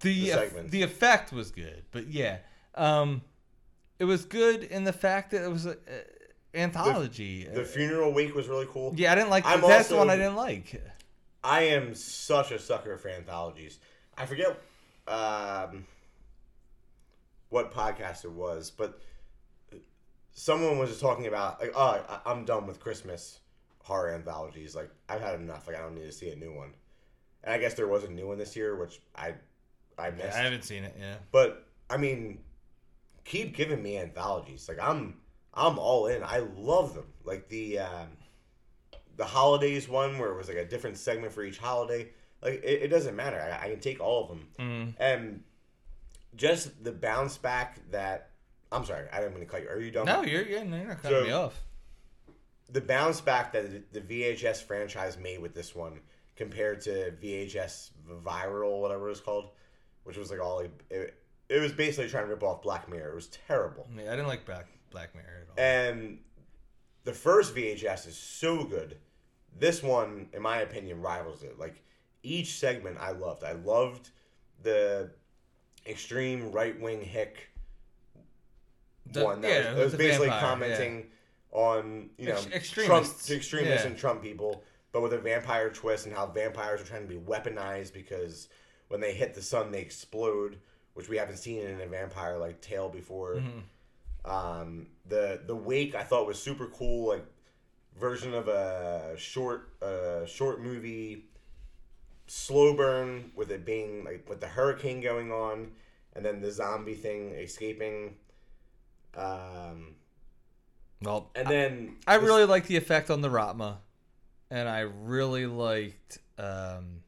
the 0.00 0.30
the 0.30 0.64
the 0.68 0.82
effect 0.82 1.32
was 1.32 1.50
good, 1.50 1.84
but 1.92 2.08
yeah, 2.08 2.38
um, 2.74 3.22
it 3.98 4.04
was 4.04 4.24
good 4.26 4.64
in 4.64 4.84
the 4.84 4.92
fact 4.92 5.30
that 5.30 5.42
it 5.42 5.50
was 5.50 5.64
a, 5.64 5.76
a 6.52 6.60
anthology. 6.60 7.44
The 7.44 7.64
funeral 7.64 8.12
wake 8.12 8.34
was 8.34 8.48
really 8.48 8.66
cool. 8.68 8.92
yeah, 8.96 9.12
I 9.12 9.14
didn't 9.14 9.30
like. 9.30 9.46
I'm 9.46 9.60
that's 9.62 9.88
the 9.88 9.96
one 9.96 10.10
I 10.10 10.16
didn't 10.16 10.36
like. 10.36 10.82
I 11.42 11.62
am 11.62 11.94
such 11.94 12.50
a 12.50 12.58
sucker 12.58 12.98
for 12.98 13.08
anthologies. 13.08 13.78
I 14.18 14.26
forget 14.26 14.58
um, 15.06 15.86
what 17.50 17.72
podcast 17.72 18.24
it 18.24 18.32
was, 18.32 18.70
but 18.70 19.00
someone 20.32 20.78
was 20.78 20.90
just 20.90 21.00
talking 21.00 21.26
about 21.26 21.60
like, 21.60 21.72
oh, 21.74 22.04
I- 22.08 22.30
I'm 22.30 22.44
done 22.44 22.66
with 22.66 22.80
Christmas 22.80 23.40
horror 23.82 24.12
anthologies. 24.12 24.74
Like, 24.74 24.90
I've 25.08 25.20
had 25.20 25.36
enough. 25.40 25.66
Like, 25.66 25.76
I 25.76 25.80
don't 25.80 25.94
need 25.94 26.04
to 26.04 26.12
see 26.12 26.30
a 26.30 26.36
new 26.36 26.52
one. 26.54 26.74
And 27.44 27.54
I 27.54 27.58
guess 27.58 27.74
there 27.74 27.86
was 27.88 28.04
a 28.04 28.10
new 28.10 28.26
one 28.28 28.38
this 28.38 28.56
year, 28.56 28.76
which 28.76 29.00
I 29.14 29.34
I 29.98 30.10
missed. 30.10 30.36
I 30.36 30.42
haven't 30.42 30.64
seen 30.64 30.84
it. 30.84 30.94
Yeah, 30.98 31.14
But 31.32 31.66
I 31.88 31.96
mean, 31.96 32.40
keep 33.24 33.54
giving 33.54 33.82
me 33.82 33.96
anthologies. 33.98 34.68
Like 34.68 34.78
I'm, 34.80 35.14
I'm 35.54 35.78
all 35.78 36.06
in. 36.08 36.22
I 36.24 36.38
love 36.56 36.94
them. 36.94 37.06
Like 37.24 37.48
the 37.48 37.78
um, 37.80 38.08
the 39.16 39.24
holidays 39.24 39.88
one 39.88 40.18
where 40.18 40.30
it 40.30 40.36
was 40.36 40.48
like 40.48 40.56
a 40.58 40.64
different 40.64 40.96
segment 40.98 41.32
for 41.32 41.42
each 41.44 41.58
holiday. 41.58 42.08
Like 42.42 42.62
it, 42.64 42.82
it 42.84 42.88
doesn't 42.88 43.16
matter. 43.16 43.40
I, 43.40 43.66
I 43.66 43.70
can 43.70 43.80
take 43.80 44.00
all 44.00 44.22
of 44.24 44.28
them. 44.28 44.48
Mm. 44.58 44.94
And 45.00 45.42
just 46.36 46.82
the 46.84 46.92
bounce 46.92 47.36
back 47.36 47.78
that 47.90 48.30
I'm 48.70 48.84
sorry, 48.84 49.06
I 49.12 49.18
didn't 49.20 49.34
mean 49.34 49.44
to 49.44 49.50
cut 49.50 49.62
you. 49.62 49.68
Are 49.68 49.80
you 49.80 49.90
done? 49.90 50.06
no, 50.06 50.22
you're 50.22 50.42
you're, 50.46 50.64
you're 50.64 50.86
not 50.86 51.02
cutting 51.02 51.18
So- 51.20 51.24
me 51.24 51.32
off. 51.32 51.60
the 52.70 52.80
bounce 52.80 53.20
back 53.20 53.52
that 53.52 53.92
the 53.92 54.00
VHS 54.00 54.62
franchise 54.62 55.16
made 55.18 55.40
with 55.40 55.54
this 55.54 55.74
one 55.74 56.00
compared 56.36 56.80
to 56.82 57.12
VHS 57.22 57.90
Viral, 58.24 58.80
whatever 58.80 59.06
it 59.06 59.10
was 59.10 59.20
called, 59.20 59.50
which 60.04 60.16
was 60.16 60.30
like 60.30 60.40
all 60.40 60.60
it, 60.60 61.14
it 61.48 61.60
was 61.60 61.72
basically 61.72 62.08
trying 62.08 62.24
to 62.24 62.30
rip 62.30 62.42
off 62.42 62.62
Black 62.62 62.88
Mirror. 62.88 63.10
It 63.10 63.14
was 63.14 63.28
terrible. 63.48 63.88
Yeah, 63.96 64.04
I 64.04 64.10
didn't 64.16 64.28
like 64.28 64.44
Black 64.46 64.66
Black 64.90 65.14
Mirror 65.14 65.26
at 65.42 65.48
all. 65.50 65.64
And 65.64 66.18
the 67.04 67.12
first 67.14 67.54
VHS 67.56 68.06
is 68.06 68.16
so 68.18 68.64
good. 68.64 68.98
This 69.58 69.82
one, 69.82 70.28
in 70.34 70.42
my 70.42 70.58
opinion, 70.58 71.00
rivals 71.00 71.42
it. 71.42 71.58
Like 71.58 71.82
each 72.28 72.58
segment, 72.58 72.98
I 73.00 73.10
loved. 73.12 73.44
I 73.44 73.52
loved 73.52 74.10
the 74.62 75.10
extreme 75.86 76.52
right 76.52 76.78
wing 76.80 77.00
hick 77.02 77.48
The- 79.06 79.24
one 79.24 79.40
that 79.40 79.48
yeah, 79.50 79.56
was, 79.70 79.76
that 79.76 79.84
was 79.84 79.94
basically 79.94 80.28
vampire, 80.28 80.48
commenting 80.50 81.10
on 81.52 82.10
you 82.18 82.26
know 82.26 82.32
Ex- 82.34 82.42
Trump, 82.42 82.54
extremists. 82.54 83.30
extremists 83.30 83.84
Yeah. 83.84 83.90
and 83.90 83.98
Trump 83.98 84.22
people, 84.22 84.62
but 84.92 85.00
with 85.00 85.14
a 85.14 85.18
vampire 85.18 85.70
twist 85.70 86.06
and 86.06 86.14
how 86.14 86.26
vampires 86.26 86.82
are 86.82 86.84
trying 86.84 87.08
to 87.08 87.08
be 87.08 87.20
weaponized 87.20 87.92
because 87.94 88.48
when 88.88 89.00
they 89.00 89.12
hit 89.14 89.34
the 89.34 89.42
sun 89.42 89.70
they 89.70 89.80
explode, 89.80 90.58
which 90.94 91.08
we 91.08 91.16
haven't 91.16 91.38
seen 91.38 91.62
in 91.66 91.80
a 91.80 91.86
vampire 91.86 92.36
like 92.36 92.60
tale 92.60 92.88
before. 92.90 93.36
Mhm. 93.36 93.62
Um, 94.30 94.88
the 95.06 95.40
the 95.46 95.56
wake 95.56 95.94
I 95.94 96.02
thought 96.04 96.26
was 96.26 96.38
super 96.42 96.66
cool, 96.66 97.08
like 97.08 97.24
version 97.98 98.34
of 98.34 98.48
a 98.48 99.14
short 99.16 99.70
uh, 99.82 100.26
short 100.26 100.60
movie, 100.60 101.27
slow 102.28 102.74
burn 102.74 103.32
with 103.34 103.50
it 103.50 103.64
being 103.64 104.04
like 104.04 104.28
with 104.28 104.40
the 104.40 104.46
hurricane 104.48 105.00
going 105.00 105.32
on, 105.32 105.72
and 106.14 106.24
then 106.24 106.40
the 106.40 106.52
zombie 106.52 106.94
thing 106.94 107.32
escaping. 107.32 108.14
Um, 109.16 109.96
Well, 111.02 111.30
and 111.34 111.48
then 111.48 111.96
I 112.06 112.18
the- 112.18 112.24
really 112.26 112.44
liked 112.44 112.68
the 112.68 112.76
effect 112.76 113.10
on 113.10 113.20
the 113.20 113.28
Raatma, 113.28 113.78
and 114.50 114.68
I 114.68 114.80
really 114.80 115.46
liked 115.46 116.18
um, 116.38 117.02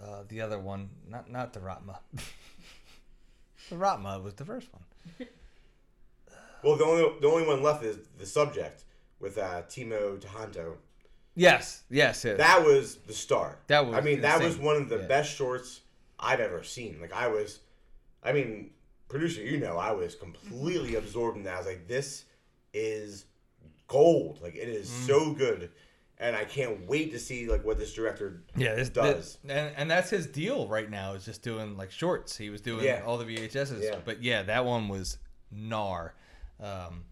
uh, 0.00 0.22
the 0.28 0.40
other 0.42 0.58
one. 0.58 0.90
Not 1.08 1.30
not 1.30 1.52
the 1.52 1.60
Raatma. 1.60 1.98
the 3.70 3.76
Raatma 3.76 4.22
was 4.22 4.34
the 4.34 4.44
first 4.44 4.68
one. 4.72 4.82
well 6.62 6.76
the 6.76 6.84
only 6.84 7.20
the 7.20 7.26
only 7.26 7.46
one 7.46 7.62
left 7.62 7.82
is 7.84 7.98
the 8.18 8.26
subject 8.26 8.84
with 9.18 9.38
uh, 9.38 9.62
Timo 9.62 10.18
Tjahjanto. 10.20 10.76
Yes, 11.34 11.82
yes, 11.90 12.24
yes. 12.24 12.36
That 12.38 12.62
was 12.64 12.96
the 13.06 13.12
start. 13.14 13.58
That 13.68 13.86
was 13.86 13.96
I 13.96 14.00
mean, 14.00 14.20
that 14.20 14.40
was 14.42 14.56
one 14.58 14.76
of 14.76 14.88
the 14.88 14.98
Yeah. 14.98 15.06
best 15.06 15.34
shorts 15.34 15.80
I've 16.18 16.40
ever 16.40 16.62
seen. 16.62 16.98
Like 17.00 17.12
I 17.12 17.28
was, 17.28 17.60
I 18.22 18.32
mean, 18.32 18.70
producer, 19.08 19.40
you 19.42 19.58
know, 19.58 19.76
I 19.78 19.92
was 19.92 20.14
completely 20.14 20.94
absorbed 20.96 21.38
in 21.38 21.44
that. 21.44 21.54
I 21.54 21.58
was 21.58 21.66
like, 21.66 21.88
this 21.88 22.24
is 22.74 23.24
gold. 23.88 24.40
Like 24.42 24.54
it 24.56 24.68
is 24.68 24.88
Mm. 24.90 25.06
so 25.06 25.32
good, 25.32 25.70
and 26.18 26.36
I 26.36 26.44
can't 26.44 26.86
wait 26.86 27.12
to 27.12 27.18
see 27.18 27.46
like 27.48 27.64
what 27.64 27.78
this 27.78 27.94
director 27.94 28.42
yeah, 28.56 28.74
this 28.74 28.90
does. 28.90 29.38
and 29.48 29.74
and 29.76 29.90
that's 29.90 30.10
his 30.10 30.26
deal 30.26 30.68
right 30.68 30.88
now 30.90 31.14
is 31.14 31.24
just 31.24 31.42
doing 31.42 31.76
like 31.78 31.90
shorts. 31.90 32.36
He 32.36 32.50
was 32.50 32.60
doing 32.60 32.84
Yeah. 32.84 33.02
all 33.06 33.16
the 33.18 33.24
VHSs, 33.24 33.82
Yeah. 33.82 34.00
but 34.04 34.22
yeah, 34.22 34.42
that 34.42 34.64
one 34.66 34.88
was 34.88 35.16
gnar. 35.54 36.12
Um, 36.60 37.04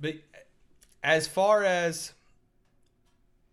but 0.00 0.14
as 1.02 1.28
far 1.28 1.62
as 1.62 2.12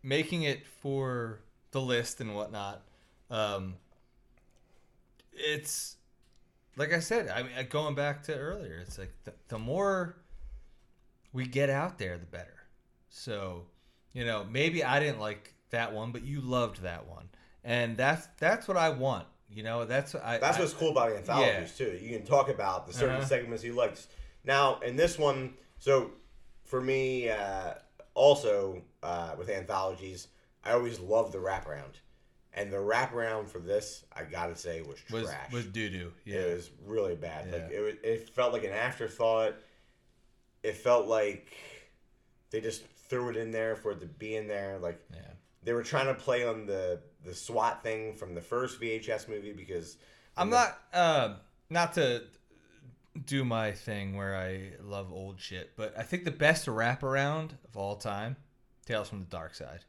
making 0.04 0.44
it 0.44 0.66
for 0.66 1.40
the 1.72 1.82
list 1.82 2.20
and 2.22 2.36
whatnot, 2.36 2.82
um, 3.30 3.76
it's 5.34 5.96
like 6.78 6.94
I 6.94 7.00
said. 7.00 7.30
I 7.30 7.44
mean, 7.44 7.52
uh, 7.58 7.64
going 7.64 7.96
back 7.96 8.24
to 8.24 8.36
earlier, 8.36 8.78
it's 8.78 8.98
like 8.98 9.14
the, 9.26 9.34
the 9.48 9.60
more 9.60 10.16
we 11.34 11.46
get 11.46 11.70
out 11.70 11.98
there, 11.98 12.18
the 12.18 12.26
better. 12.26 12.56
So, 13.10 13.66
you 14.14 14.26
know, 14.26 14.46
maybe 14.50 14.84
I 14.84 15.00
didn't 15.00 15.20
like 15.20 15.54
that 15.72 15.94
one, 15.94 16.12
but 16.12 16.24
you 16.24 16.42
loved 16.42 16.82
that 16.84 17.08
one, 17.08 17.30
and 17.64 17.96
that's 17.98 18.28
that's 18.38 18.68
what 18.68 18.78
I 18.78 18.90
want. 18.90 19.26
You 19.52 19.64
know, 19.64 19.86
that's 19.86 20.14
I. 20.16 20.38
That's 20.38 20.58
I- 20.58 20.62
what's 20.62 20.74
cool 20.74 20.92
about 20.92 21.12
anthologies 21.12 21.76
too. 21.76 21.98
You 22.02 22.18
can 22.18 22.26
talk 22.26 22.50
about 22.50 22.88
the 22.88 22.94
certain 22.94 23.16
Uh-huh. 23.18 23.26
segments 23.26 23.64
you 23.64 23.74
liked. 23.74 24.08
Now, 24.44 24.80
in 24.80 24.96
this 24.96 25.18
one, 25.20 25.54
so 25.80 26.12
for 26.66 26.80
me, 26.82 27.30
uh, 27.30 27.74
also 28.14 28.82
uh, 29.04 29.36
with 29.38 29.50
anthologies, 29.50 30.28
I 30.64 30.72
always 30.72 31.00
love 31.00 31.32
the 31.32 31.38
wraparound, 31.38 31.96
and 32.54 32.72
the 32.72 32.78
wraparound 32.78 33.50
for 33.50 33.60
this, 33.60 34.04
I 34.16 34.24
gotta 34.24 34.56
say, 34.56 34.82
was 34.82 34.98
was 35.12 35.26
trash. 35.26 35.52
was 35.52 35.66
doo 35.66 35.90
doo. 35.90 36.12
Yeah. 36.26 36.40
It 36.40 36.56
was 36.56 36.70
really 36.86 37.16
bad. 37.16 37.52
Like 37.52 37.72
it, 37.72 37.80
was, 37.80 37.94
it 38.04 38.30
felt 38.30 38.54
like 38.54 38.64
an 38.64 38.72
afterthought. 38.72 39.56
It 40.64 40.76
felt 40.76 41.08
like 41.08 41.54
they 42.52 42.62
just 42.62 42.84
threw 43.10 43.30
it 43.30 43.38
in 43.38 43.52
there 43.52 43.76
for 43.76 43.92
it 43.92 44.02
to 44.02 44.06
be 44.06 44.36
in 44.36 44.48
there. 44.48 44.78
Like 44.80 45.00
yeah. 45.14 45.22
they 45.64 45.74
were 45.74 45.84
trying 45.84 46.08
to 46.08 46.14
play 46.14 46.46
on 46.46 46.66
the 46.66 47.00
the 47.24 47.34
SWAT 47.34 47.84
thing 47.84 48.16
from 48.16 48.34
the 48.36 48.42
first 48.42 48.80
VHS 48.80 49.28
movie 49.28 49.54
because 49.54 49.98
I'm 50.38 50.50
not 50.50 50.80
uh, 50.94 51.36
not 51.70 51.94
to 51.94 52.24
do 53.26 53.44
my 53.44 53.72
thing 53.72 54.16
where 54.16 54.36
I 54.36 54.72
love 54.82 55.12
old 55.12 55.40
shit, 55.40 55.72
but 55.76 55.98
I 55.98 56.04
think 56.04 56.26
the 56.26 56.32
best 56.32 56.68
wraparound 56.68 57.52
of 57.68 57.76
all 57.76 57.96
time, 57.96 58.36
Tales 58.86 59.10
from 59.10 59.20
the 59.20 59.26
Dark 59.26 59.56
Side. 59.56 59.80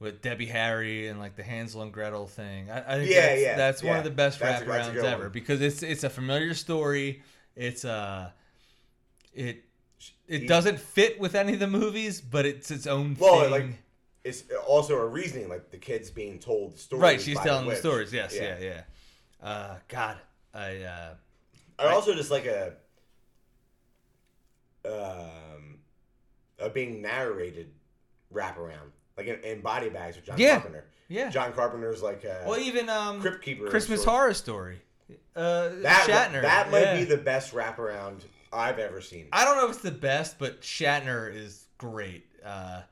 With 0.00 0.20
Debbie 0.22 0.46
Harry 0.46 1.06
and 1.08 1.18
like 1.20 1.36
the 1.36 1.42
Hansel 1.44 1.82
and 1.82 1.92
Gretel 1.92 2.26
thing, 2.26 2.70
I, 2.70 2.94
I 2.94 2.98
think 2.98 3.10
Yeah, 3.10 3.26
that's, 3.26 3.40
yeah, 3.40 3.56
that's 3.56 3.82
one 3.82 3.96
of 3.96 4.04
the 4.04 4.10
best 4.10 4.38
That's 4.40 4.60
a- 4.60 4.64
a 4.64 4.68
wraparounds 4.68 5.02
ever 5.04 5.30
because 5.30 5.60
it's 5.60 5.82
it's 5.82 6.04
a 6.04 6.10
familiar 6.10 6.52
story. 6.52 7.22
It's 7.54 7.84
uh, 7.84 8.30
it 9.32 9.64
it 10.26 10.40
He- 10.42 10.46
doesn't 10.46 10.80
fit 10.80 11.18
with 11.20 11.34
any 11.34 11.54
of 11.54 11.60
the 11.60 11.68
movies, 11.68 12.20
but 12.20 12.44
it's 12.44 12.70
its 12.70 12.86
own 12.86 13.16
Well, 13.18 13.42
thing. 13.42 13.50
like 13.50 13.66
it's 14.24 14.42
also 14.66 14.96
a 14.98 15.06
reasoning, 15.06 15.48
like 15.48 15.70
the 15.70 15.78
kids 15.78 16.10
being 16.10 16.38
told 16.38 16.76
stories. 16.78 17.02
right, 17.02 17.20
she's 17.20 17.38
telling 17.40 17.62
the 17.64 17.68
witch. 17.68 17.78
stories. 17.78 18.12
Yes, 18.12 18.34
yeah, 18.34 18.58
yeah. 18.58 18.82
Uh, 19.40 19.76
God, 19.88 20.18
I 20.54 20.82
uh, 20.82 21.14
I 21.78 21.86
also 21.92 22.14
just 22.14 22.30
like 22.30 22.46
a 22.46 22.74
um 24.84 25.78
a 26.58 26.70
being 26.70 27.02
narrated 27.02 27.70
wraparound, 28.32 28.90
like 29.16 29.26
in, 29.26 29.40
in 29.40 29.60
Body 29.60 29.88
Bags 29.88 30.16
with 30.16 30.26
John 30.26 30.38
Yeah. 30.38 30.54
Carpenter. 30.60 30.84
yeah. 31.08 31.30
John 31.30 31.52
Carpenter's 31.52 32.02
like 32.02 32.24
a 32.24 32.44
Well, 32.46 32.58
even 32.58 32.88
um, 32.88 33.20
Crypt 33.20 33.42
Keeper. 33.42 33.68
Christmas 33.68 34.02
story. 34.02 34.16
Horror 34.16 34.34
Story. 34.34 34.82
Uh, 35.36 35.70
That 35.82 36.06
Shatner. 36.32 36.42
that 36.42 36.70
might 36.70 36.82
yeah. 36.82 36.96
be 36.98 37.04
the 37.04 37.16
best 37.16 37.52
wraparound 37.52 38.20
I've 38.52 38.78
ever 38.78 39.00
seen. 39.00 39.26
I 39.32 39.44
don't 39.44 39.56
know 39.56 39.64
if 39.64 39.72
it's 39.72 39.82
the 39.82 39.90
best, 39.90 40.38
but 40.38 40.60
Shatner 40.62 41.34
is 41.34 41.66
great. 41.78 42.24
Uh, 42.44 42.82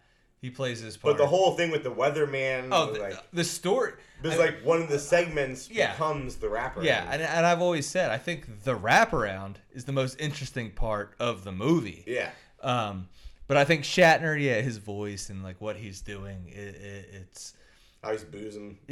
he 0.41 0.51
plays 0.51 0.81
his 0.81 0.97
part. 0.97 1.17
But 1.17 1.23
the 1.23 1.29
whole 1.29 1.53
thing 1.57 1.71
with 1.71 1.85
the 1.85 1.93
weatherman, 1.93 2.69
oh, 2.73 2.93
the, 2.93 2.99
like 3.01 3.31
the 3.33 3.45
story. 3.45 3.93
I- 4.31 4.37
like 4.37 4.61
one 4.63 4.81
of 4.83 4.89
the 4.89 4.99
segments 4.99 5.69
Yeah. 5.71 5.93
becomes 5.93 6.37
the 6.37 6.47
wraparound. 6.47 6.85
yeah, 6.85 7.07
and, 7.11 7.21
and 7.23 7.45
I've 7.47 7.61
always 7.61 7.87
said 7.87 8.11
I 8.11 8.19
think 8.19 8.63
the 8.65 8.77
wraparound 8.79 9.57
is 9.73 9.85
the 9.85 9.93
most 9.93 10.21
interesting 10.21 10.71
part 10.71 11.15
of 11.19 11.45
the 11.45 11.53
movie. 11.53 12.05
yeah. 12.07 12.31
Um, 12.61 13.09
but 13.49 13.57
I 13.57 13.65
think 13.65 13.83
Shatner, 13.85 14.41
yeah, 14.41 14.61
his 14.61 14.77
voice 14.79 15.29
and 15.31 15.43
like 15.43 15.61
what 15.61 15.77
he's 15.77 16.01
doing, 16.01 16.49
it, 16.49 16.77
it, 16.77 17.09
it's 17.13 17.55
How 18.03 18.13
he's 18.13 18.23
boozing. 18.25 18.79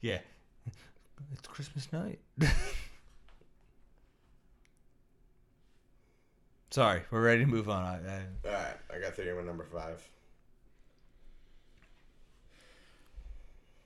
yeah, 0.00 0.18
it's 1.32 1.46
Christmas 1.46 1.90
night. 1.92 2.18
Sorry, 6.70 7.02
we're 7.10 7.22
ready 7.22 7.44
to 7.44 7.50
move 7.50 7.68
on. 7.68 7.82
I, 7.84 7.94
I, 7.94 8.22
All 8.48 8.52
right, 8.52 8.74
I 8.92 8.98
got 8.98 9.14
theory 9.14 9.38
on 9.38 9.46
number 9.46 9.64
five. 9.64 10.02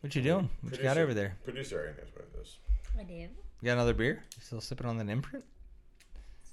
What 0.00 0.14
you 0.14 0.22
doing? 0.22 0.48
What 0.62 0.76
you 0.76 0.82
got 0.82 0.96
over 0.96 1.12
there? 1.12 1.36
Producer 1.44 1.76
already 1.80 1.98
knows 1.98 2.10
what 2.14 2.24
it 2.32 2.40
is. 2.40 2.58
I 2.98 3.02
do. 3.02 3.14
You 3.14 3.28
got 3.64 3.72
another 3.72 3.94
beer? 3.94 4.22
You 4.36 4.42
still 4.42 4.60
sipping 4.60 4.86
on 4.86 4.96
that 4.98 5.08
imprint? 5.08 5.44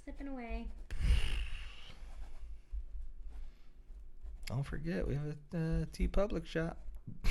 Sipping 0.04 0.28
away. 0.28 0.68
Don't 4.48 4.64
forget, 4.64 5.08
we 5.08 5.16
have 5.16 5.24
a 5.54 5.58
uh, 5.58 5.86
TeePublic 5.94 6.46
shop. 6.46 6.78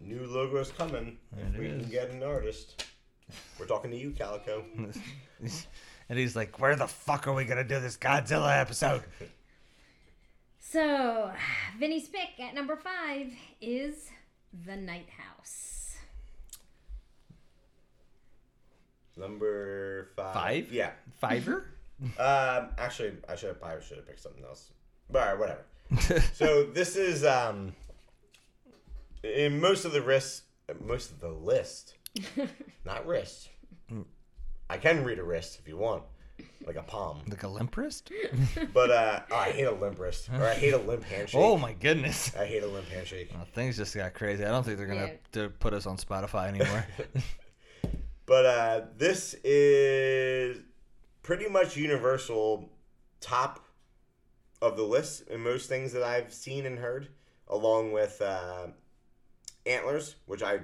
New 0.00 0.26
logo's 0.26 0.70
coming. 0.72 1.16
There 1.32 1.46
if 1.46 1.54
it 1.54 1.58
we 1.58 1.66
is. 1.66 1.82
can 1.82 1.90
get 1.90 2.10
an 2.10 2.22
artist. 2.22 2.84
We're 3.58 3.66
talking 3.66 3.90
to 3.90 3.96
you, 3.96 4.10
Calico. 4.12 4.64
and 5.38 6.18
he's 6.18 6.36
like, 6.36 6.60
Where 6.60 6.76
the 6.76 6.86
fuck 6.86 7.26
are 7.26 7.32
we 7.32 7.44
gonna 7.44 7.64
do 7.64 7.80
this 7.80 7.96
Godzilla 7.96 8.60
episode? 8.60 9.02
So, 10.70 11.30
Vinny's 11.78 12.08
pick 12.08 12.40
at 12.44 12.54
number 12.54 12.76
five 12.76 13.32
is 13.60 14.10
The 14.64 14.76
Night 14.76 15.08
House. 15.08 15.96
Number 19.16 20.08
five. 20.16 20.34
Five? 20.34 20.72
Yeah. 20.72 20.90
Fiverr? 21.22 21.64
Um. 22.18 22.68
Actually, 22.76 23.14
I 23.26 23.36
should 23.36 23.48
have 23.48 23.58
probably 23.58 23.82
should 23.82 23.96
have 23.96 24.06
picked 24.06 24.20
something 24.20 24.44
else. 24.44 24.70
But 25.08 25.22
all 25.22 25.28
right, 25.28 25.38
whatever. 25.38 26.20
so 26.34 26.64
this 26.64 26.94
is 26.94 27.24
um. 27.24 27.72
In 29.22 29.58
most 29.58 29.86
of 29.86 29.92
the 29.92 30.02
risks, 30.02 30.42
most 30.84 31.10
of 31.10 31.20
the 31.20 31.30
list, 31.30 31.94
not 32.84 33.06
wrist. 33.06 33.48
I 34.68 34.76
can 34.76 35.04
read 35.04 35.18
a 35.18 35.24
wrist 35.24 35.58
if 35.58 35.66
you 35.66 35.78
want, 35.78 36.02
like 36.66 36.76
a 36.76 36.82
palm. 36.82 37.22
like 37.28 37.42
a 37.42 37.48
limp 37.48 37.76
wrist? 37.76 38.10
But 38.72 38.90
uh, 38.90 39.20
oh, 39.30 39.36
I 39.36 39.50
hate 39.50 39.64
a 39.64 39.72
limp 39.72 39.98
wrist, 39.98 40.28
or 40.32 40.44
I 40.44 40.54
hate 40.54 40.74
a 40.74 40.78
limp 40.78 41.04
handshake. 41.04 41.40
Oh 41.40 41.56
my 41.56 41.72
goodness. 41.72 42.34
I 42.36 42.44
hate 42.46 42.62
a 42.62 42.66
limp 42.66 42.88
handshake. 42.88 43.30
Well, 43.34 43.46
things 43.54 43.76
just 43.76 43.94
got 43.94 44.14
crazy. 44.14 44.44
I 44.44 44.48
don't 44.48 44.64
think 44.64 44.78
they're 44.78 44.86
gonna 44.86 45.12
to 45.32 45.48
put 45.50 45.72
us 45.74 45.86
on 45.86 45.96
Spotify 45.96 46.48
anymore. 46.48 46.86
But 48.26 48.44
uh, 48.44 48.80
this 48.98 49.34
is 49.44 50.58
pretty 51.22 51.48
much 51.48 51.76
universal 51.76 52.68
top 53.20 53.64
of 54.60 54.76
the 54.76 54.82
list 54.82 55.28
in 55.28 55.42
most 55.42 55.68
things 55.68 55.92
that 55.92 56.02
I've 56.02 56.32
seen 56.34 56.66
and 56.66 56.76
heard, 56.76 57.06
along 57.46 57.92
with 57.92 58.20
uh, 58.20 58.66
Antlers, 59.64 60.16
which 60.26 60.42
I 60.42 60.58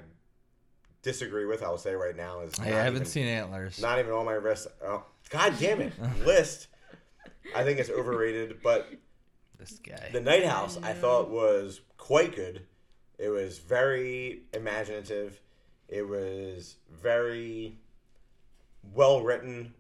disagree 1.02 1.46
with. 1.46 1.62
I'll 1.62 1.78
say 1.78 1.94
right 1.94 2.16
now 2.16 2.40
is 2.40 2.58
hey, 2.58 2.72
I 2.72 2.78
haven't 2.78 3.02
even- 3.02 3.06
seen 3.06 3.26
antlers. 3.26 3.80
not 3.80 4.00
even 4.00 4.10
on 4.12 4.24
my 4.24 4.32
wrist. 4.32 4.66
Oh, 4.84 5.04
God 5.32 5.54
damn 5.58 5.80
it, 5.80 5.92
list. 6.24 6.68
I 7.56 7.64
think 7.64 7.78
it's 7.80 7.90
overrated, 7.90 8.58
but 8.62 8.88
this 9.58 9.78
guy. 9.78 10.10
the 10.12 10.20
Night 10.20 10.44
House 10.44 10.78
I 10.82 10.92
thought 10.92 11.30
was 11.30 11.80
quite 11.96 12.36
good. 12.36 12.66
It 13.18 13.28
was 13.30 13.58
very 13.58 14.42
imaginative. 14.52 15.40
It 15.88 16.06
was 16.08 16.76
very 16.90 17.78
well 18.94 19.22
written, 19.22 19.74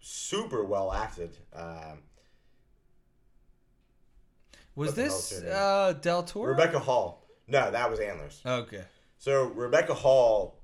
super 0.00 0.64
well 0.64 0.92
acted. 0.92 1.36
Um, 1.54 1.98
Was 4.74 4.94
this 4.94 5.30
hell's 5.30 5.42
her 5.42 5.48
name? 5.48 5.52
uh, 5.56 5.92
Del 5.94 6.22
Toro? 6.22 6.50
Rebecca 6.50 6.78
Hall. 6.78 7.26
No, 7.46 7.70
that 7.70 7.90
was 7.90 8.00
Antlers. 8.00 8.40
Okay. 8.44 8.84
So 9.18 9.44
Rebecca 9.44 9.94
Hall 9.94 10.60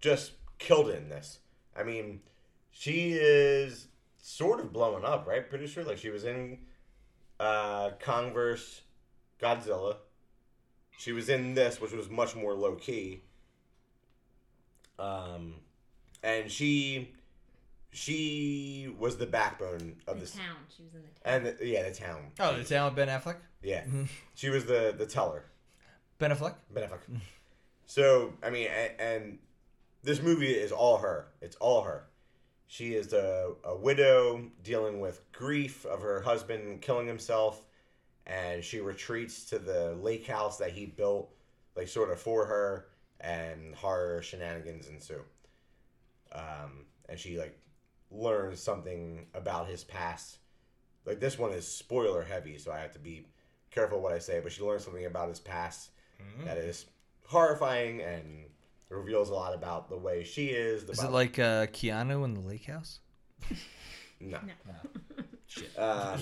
just 0.00 0.32
killed 0.58 0.88
it 0.88 0.98
in 1.02 1.08
this. 1.08 1.38
I 1.76 1.82
mean, 1.82 2.20
she 2.70 3.12
is 3.12 3.86
sort 4.22 4.60
of 4.60 4.72
blowing 4.72 5.04
up, 5.04 5.26
right, 5.26 5.48
Pretty 5.48 5.66
sure. 5.66 5.84
Like 5.84 5.98
she 5.98 6.10
was 6.10 6.24
in 6.24 6.58
uh, 7.38 7.90
Converse, 8.00 8.82
Godzilla. 9.40 9.96
She 10.98 11.12
was 11.12 11.28
in 11.28 11.54
this, 11.54 11.80
which 11.80 11.92
was 11.92 12.10
much 12.10 12.36
more 12.36 12.54
low 12.54 12.74
key. 12.74 13.22
Um, 14.98 15.54
and 16.22 16.50
she 16.50 17.10
she 17.92 18.94
was 18.98 19.16
the 19.16 19.26
backbone 19.26 19.96
of 20.06 20.16
The 20.16 20.20
this, 20.20 20.32
town. 20.32 20.56
She 20.76 20.82
was 20.84 20.94
in 20.94 21.00
the 21.02 21.08
town. 21.08 21.46
and 21.48 21.58
the, 21.58 21.66
yeah, 21.66 21.88
the 21.88 21.94
town. 21.94 22.32
Oh, 22.38 22.56
the 22.56 22.64
town 22.64 22.84
with 22.86 22.96
Ben 22.96 23.08
Affleck. 23.08 23.36
Yeah, 23.62 23.84
she 24.34 24.50
was 24.50 24.66
the 24.66 24.94
the 24.96 25.06
teller. 25.06 25.44
Ben 26.18 26.30
Affleck. 26.30 26.54
Ben 26.72 26.88
Affleck. 26.88 27.00
So 27.86 28.34
I 28.42 28.50
mean, 28.50 28.68
and, 28.68 29.00
and 29.00 29.38
this 30.02 30.20
movie 30.22 30.52
is 30.52 30.70
all 30.70 30.98
her. 30.98 31.26
It's 31.40 31.56
all 31.56 31.82
her. 31.82 32.04
She 32.70 32.94
is 32.94 33.12
a, 33.12 33.50
a 33.64 33.74
widow 33.74 34.44
dealing 34.62 35.00
with 35.00 35.20
grief 35.32 35.84
of 35.84 36.02
her 36.02 36.20
husband 36.20 36.80
killing 36.80 37.08
himself, 37.08 37.64
and 38.28 38.62
she 38.62 38.78
retreats 38.78 39.44
to 39.46 39.58
the 39.58 39.98
lake 40.00 40.24
house 40.28 40.58
that 40.58 40.70
he 40.70 40.86
built, 40.86 41.34
like 41.74 41.88
sort 41.88 42.12
of 42.12 42.20
for 42.20 42.46
her, 42.46 42.86
and 43.18 43.74
horror 43.74 44.22
shenanigans 44.22 44.86
ensue. 44.86 45.20
Um, 46.30 46.86
and 47.08 47.18
she 47.18 47.38
like 47.40 47.58
learns 48.12 48.60
something 48.60 49.26
about 49.34 49.66
his 49.66 49.82
past. 49.82 50.38
Like 51.04 51.18
this 51.18 51.40
one 51.40 51.50
is 51.50 51.66
spoiler 51.66 52.22
heavy, 52.22 52.56
so 52.56 52.70
I 52.70 52.78
have 52.78 52.92
to 52.92 53.00
be 53.00 53.26
careful 53.72 54.00
what 54.00 54.12
I 54.12 54.20
say. 54.20 54.38
But 54.40 54.52
she 54.52 54.62
learns 54.62 54.84
something 54.84 55.06
about 55.06 55.28
his 55.28 55.40
past 55.40 55.90
that 56.44 56.56
is 56.56 56.86
horrifying 57.26 58.00
and 58.00 58.44
reveals 58.90 59.30
a 59.30 59.34
lot 59.34 59.54
about 59.54 59.88
the 59.88 59.96
way 59.96 60.24
she 60.24 60.46
is. 60.48 60.82
Is 60.84 61.02
it 61.02 61.10
like 61.10 61.38
uh, 61.38 61.66
Keanu 61.68 62.24
in 62.24 62.34
the 62.34 62.40
Lake 62.40 62.66
House? 62.66 63.00
no? 64.20 64.38
Shit. 65.46 65.76
Um, 65.78 66.20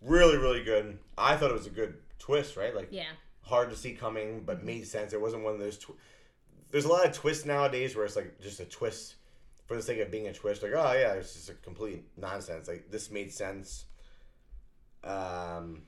really, 0.00 0.36
really 0.36 0.62
good. 0.62 0.98
I 1.18 1.36
thought 1.36 1.50
it 1.50 1.54
was 1.54 1.66
a 1.66 1.70
good 1.70 1.94
twist, 2.18 2.56
right? 2.56 2.74
Like 2.74 2.88
Yeah. 2.90 3.04
hard 3.42 3.70
to 3.70 3.76
see 3.76 3.92
coming, 3.92 4.42
but 4.44 4.64
made 4.64 4.86
sense. 4.86 5.12
It 5.12 5.20
wasn't 5.20 5.44
one 5.44 5.54
of 5.54 5.60
those. 5.60 5.78
Tw- 5.78 5.96
There's 6.70 6.84
a 6.84 6.88
lot 6.88 7.06
of 7.06 7.12
twists 7.12 7.44
nowadays 7.44 7.94
where 7.96 8.04
it's 8.04 8.16
like 8.16 8.40
just 8.40 8.60
a 8.60 8.64
twist 8.64 9.16
for 9.66 9.76
the 9.76 9.82
sake 9.82 9.98
of 10.00 10.10
being 10.10 10.28
a 10.28 10.32
twist. 10.32 10.62
Like, 10.62 10.72
oh 10.72 10.92
yeah, 10.92 11.12
it's 11.14 11.34
just 11.34 11.48
a 11.50 11.54
complete 11.54 12.04
nonsense. 12.16 12.68
Like 12.68 12.90
this 12.90 13.10
made 13.10 13.32
sense. 13.32 13.84
Um, 15.04 15.82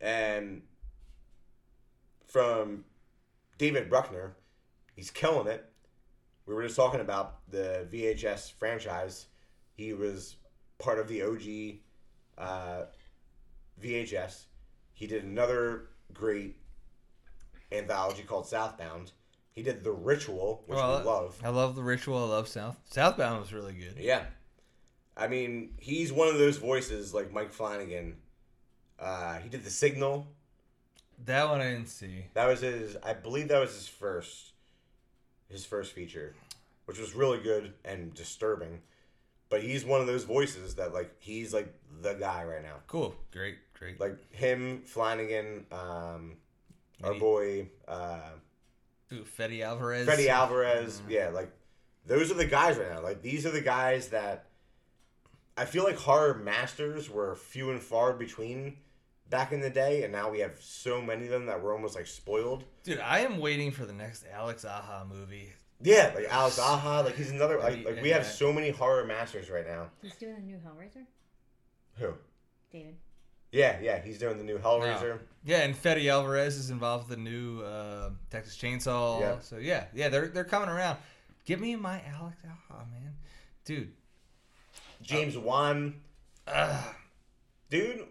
and 0.00 0.62
from 2.26 2.84
David 3.58 3.88
Bruckner, 3.90 4.36
he's 4.98 5.12
killing 5.12 5.46
it. 5.46 5.64
We 6.44 6.54
were 6.54 6.64
just 6.64 6.74
talking 6.74 7.00
about 7.00 7.48
the 7.48 7.86
VHS 7.92 8.52
franchise. 8.54 9.26
He 9.74 9.92
was 9.92 10.34
part 10.78 10.98
of 10.98 11.06
the 11.06 11.22
OG 11.22 11.78
uh, 12.36 12.86
VHS. 13.80 14.46
He 14.92 15.06
did 15.06 15.22
another 15.22 15.90
great 16.12 16.56
anthology 17.70 18.24
called 18.24 18.48
Southbound. 18.48 19.12
He 19.52 19.62
did 19.62 19.84
The 19.84 19.92
Ritual, 19.92 20.64
which 20.66 20.76
Well, 20.76 20.98
we 20.98 21.04
love. 21.04 21.40
I 21.44 21.50
love 21.50 21.76
the 21.76 21.82
ritual. 21.82 22.18
I 22.18 22.28
love 22.28 22.48
South. 22.48 22.76
Southbound 22.90 23.40
was 23.40 23.52
really 23.52 23.74
good. 23.74 23.94
Yeah. 23.98 24.24
I 25.16 25.28
mean, 25.28 25.74
he's 25.78 26.12
one 26.12 26.28
of 26.28 26.38
those 26.38 26.56
voices 26.56 27.14
like 27.14 27.32
Mike 27.32 27.52
Flanagan. 27.52 28.16
Uh, 28.98 29.38
he 29.38 29.48
did 29.48 29.64
The 29.64 29.70
Signal. 29.70 30.26
That 31.24 31.48
one 31.48 31.60
I 31.60 31.70
didn't 31.70 31.88
see. 31.88 32.26
That 32.34 32.46
was 32.46 32.60
his. 32.60 32.96
I 33.04 33.12
believe 33.12 33.48
that 33.48 33.58
was 33.58 33.74
his 33.74 33.88
first, 33.88 34.47
his 35.48 35.64
first 35.64 35.92
feature, 35.92 36.34
which 36.86 36.98
was 36.98 37.14
really 37.14 37.38
good 37.38 37.72
and 37.84 38.12
disturbing. 38.14 38.80
But 39.50 39.62
he's 39.62 39.84
one 39.84 40.00
of 40.00 40.06
those 40.06 40.24
voices 40.24 40.74
that 40.74 40.92
like 40.92 41.14
he's 41.20 41.54
like 41.54 41.72
the 42.02 42.14
guy 42.14 42.44
right 42.44 42.62
now. 42.62 42.76
Cool. 42.86 43.14
Great. 43.32 43.56
Great. 43.78 43.98
Like 44.00 44.32
him, 44.32 44.82
Flanagan, 44.84 45.64
um, 45.72 46.36
our 47.02 47.10
Maybe- 47.12 47.18
boy 47.20 47.68
uh, 47.86 48.20
Ooh, 49.12 49.24
Fede 49.24 49.62
Alvarez. 49.62 50.04
Freddie 50.04 50.28
Alvarez. 50.28 51.00
Yeah, 51.08 51.30
like 51.30 51.50
those 52.06 52.30
are 52.30 52.34
the 52.34 52.44
guys 52.44 52.76
right 52.76 52.90
now. 52.90 53.00
Like 53.02 53.22
these 53.22 53.46
are 53.46 53.50
the 53.50 53.60
guys 53.62 54.08
that 54.08 54.46
I 55.56 55.64
feel 55.64 55.84
like 55.84 55.96
horror 55.96 56.34
masters 56.34 57.08
were 57.08 57.34
few 57.34 57.70
and 57.70 57.82
far 57.82 58.12
between 58.12 58.76
back 59.30 59.52
in 59.52 59.60
the 59.60 59.70
day, 59.70 60.02
and 60.04 60.12
now 60.12 60.30
we 60.30 60.40
have 60.40 60.56
so 60.60 61.00
many 61.00 61.24
of 61.24 61.30
them 61.30 61.46
that 61.46 61.62
we're 61.62 61.74
almost 61.74 61.94
like 61.94 62.06
spoiled. 62.06 62.64
Dude, 62.84 63.00
I 63.00 63.20
am 63.20 63.38
waiting 63.38 63.70
for 63.70 63.84
the 63.84 63.92
next 63.92 64.24
Alex 64.32 64.64
Aja 64.64 65.04
movie. 65.08 65.52
Yeah, 65.80 66.12
like 66.14 66.26
Alex 66.28 66.58
Aja, 66.58 67.02
like 67.04 67.16
he's 67.16 67.30
another. 67.30 67.58
Like, 67.58 67.84
like 67.84 68.02
we 68.02 68.10
have 68.10 68.26
so 68.26 68.52
many 68.52 68.70
horror 68.70 69.04
masters 69.04 69.50
right 69.50 69.66
now. 69.66 69.90
He's 70.02 70.16
doing 70.16 70.34
a 70.36 70.40
new 70.40 70.56
Hellraiser. 70.56 71.04
Who? 71.96 72.14
David. 72.72 72.96
Yeah, 73.52 73.78
yeah, 73.80 74.02
he's 74.02 74.18
doing 74.18 74.36
the 74.36 74.44
new 74.44 74.58
Hellraiser. 74.58 75.20
Yeah, 75.44 75.58
and 75.58 75.74
Fede 75.74 76.06
Alvarez 76.08 76.56
is 76.56 76.70
involved 76.70 77.08
with 77.08 77.16
the 77.16 77.22
new 77.22 77.62
uh, 77.62 78.10
Texas 78.30 78.56
Chainsaw. 78.56 79.20
Yeah. 79.20 79.38
So 79.40 79.56
yeah, 79.56 79.84
yeah, 79.94 80.08
they're 80.08 80.28
they're 80.28 80.44
coming 80.44 80.68
around. 80.68 80.98
Give 81.44 81.60
me 81.60 81.76
my 81.76 82.02
Alex 82.14 82.36
Aja, 82.44 82.84
man, 82.92 83.14
dude. 83.64 83.92
James 85.00 85.38
Wan, 85.38 85.94
Ugh. 86.46 86.94
dude. 87.70 88.06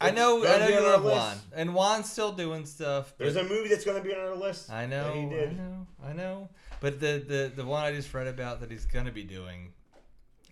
I 0.00 0.10
know, 0.10 0.44
I 0.46 0.58
know 0.58 0.68
you 0.68 0.80
love. 0.80 1.04
Wan, 1.04 1.36
and 1.54 1.74
Wan's 1.74 2.10
still 2.10 2.32
doing 2.32 2.66
stuff. 2.66 3.14
There's 3.16 3.36
a 3.36 3.42
movie 3.44 3.68
that's 3.68 3.84
going 3.84 3.96
to 3.96 4.06
be 4.06 4.14
on 4.14 4.20
our 4.20 4.34
list. 4.36 4.70
I 4.70 4.84
know, 4.86 5.04
that 5.04 5.14
he 5.14 5.20
I 5.22 5.28
did. 5.28 5.56
know, 5.56 5.86
I 6.04 6.12
know. 6.12 6.48
But 6.80 7.00
the, 7.00 7.24
the 7.26 7.52
the 7.56 7.64
one 7.64 7.82
I 7.82 7.92
just 7.92 8.12
read 8.12 8.26
about 8.26 8.60
that 8.60 8.70
he's 8.70 8.84
gonna 8.84 9.10
be 9.10 9.24
doing, 9.24 9.72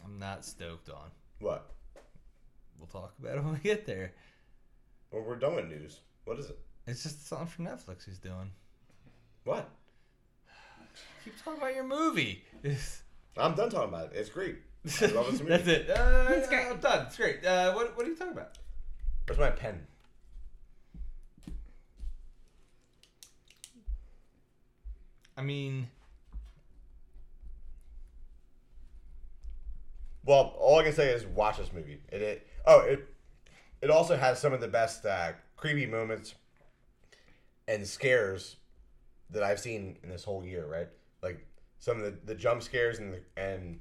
I'm 0.02 0.18
not 0.18 0.44
stoked 0.46 0.88
on. 0.88 1.10
What? 1.40 1.70
We'll 2.78 2.86
talk 2.86 3.12
about 3.20 3.36
it 3.36 3.44
when 3.44 3.52
we 3.52 3.58
get 3.60 3.84
there. 3.84 4.12
Well, 5.10 5.22
we're 5.22 5.36
done 5.36 5.56
with 5.56 5.66
news. 5.68 6.00
What 6.24 6.38
is 6.38 6.46
it? 6.48 6.58
It's 6.86 7.02
just 7.02 7.28
something 7.28 7.46
from 7.46 7.66
Netflix 7.66 8.06
he's 8.06 8.18
doing. 8.18 8.50
What? 9.44 9.68
Keep 11.24 11.42
talking 11.44 11.60
about 11.60 11.74
your 11.74 11.84
movie. 11.84 12.42
I'm 13.36 13.54
done 13.54 13.68
talking 13.68 13.88
about 13.90 14.06
it. 14.06 14.12
It's 14.16 14.30
great. 14.30 14.56
I 15.02 15.06
love 15.06 15.30
this 15.30 15.40
movie. 15.40 15.48
That's 15.50 15.68
it. 15.68 15.90
Uh, 15.90 16.26
It's 16.30 16.48
great. 16.48 16.66
I'm 16.66 16.78
done. 16.80 17.06
It's 17.06 17.16
great. 17.16 17.44
Uh, 17.44 17.72
what, 17.74 17.96
what 17.96 18.06
are 18.06 18.08
you 18.08 18.16
talking 18.16 18.32
about? 18.32 18.56
Where's 19.26 19.38
my 19.38 19.50
pen? 19.50 19.86
I 25.36 25.42
mean, 25.42 25.88
Well, 30.24 30.54
all 30.58 30.78
I 30.78 30.84
can 30.84 30.92
say 30.92 31.10
is 31.10 31.26
watch 31.26 31.58
this 31.58 31.72
movie. 31.72 32.00
It, 32.10 32.22
it 32.22 32.46
oh 32.66 32.80
it 32.80 33.06
it 33.82 33.90
also 33.90 34.16
has 34.16 34.38
some 34.40 34.52
of 34.52 34.60
the 34.60 34.68
best 34.68 35.04
uh, 35.04 35.32
creepy 35.56 35.86
moments 35.86 36.34
and 37.68 37.86
scares 37.86 38.56
that 39.30 39.42
I've 39.42 39.60
seen 39.60 39.96
in 40.02 40.08
this 40.08 40.24
whole 40.24 40.44
year. 40.44 40.66
Right, 40.66 40.88
like 41.22 41.46
some 41.78 41.98
of 41.98 42.04
the, 42.04 42.18
the 42.24 42.34
jump 42.34 42.62
scares 42.62 42.98
and 42.98 43.12
the 43.14 43.20
and 43.36 43.80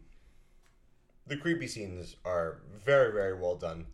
the 1.28 1.38
creepy 1.38 1.68
scenes 1.68 2.18
are 2.26 2.62
very 2.84 3.14
very 3.14 3.40
well 3.40 3.56
done 3.56 3.86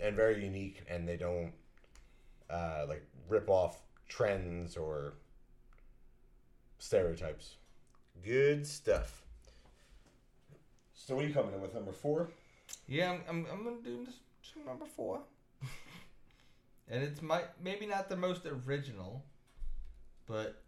and 0.00 0.16
very 0.16 0.42
unique, 0.42 0.82
and 0.88 1.06
they 1.08 1.16
don't 1.16 1.52
uh, 2.48 2.84
like 2.88 3.04
rip 3.28 3.48
off 3.48 3.80
trends 4.08 4.76
or 4.76 5.14
stereotypes. 6.78 7.56
Good 8.24 8.66
stuff. 8.66 9.22
So 10.94 11.14
what 11.14 11.24
are 11.24 11.28
you 11.28 11.34
coming 11.34 11.54
in 11.54 11.60
with 11.60 11.74
number 11.74 11.92
four? 11.92 12.30
yeah, 12.86 13.10
I'm, 13.10 13.22
I'm, 13.28 13.46
I'm 13.52 13.64
gonna 13.64 13.82
do 13.82 14.04
this 14.04 14.14
number 14.66 14.84
four, 14.84 15.20
and 16.88 17.02
it's 17.02 17.22
my 17.22 17.42
maybe 17.62 17.86
not 17.86 18.08
the 18.08 18.16
most 18.16 18.42
original, 18.46 19.24
but 20.26 20.62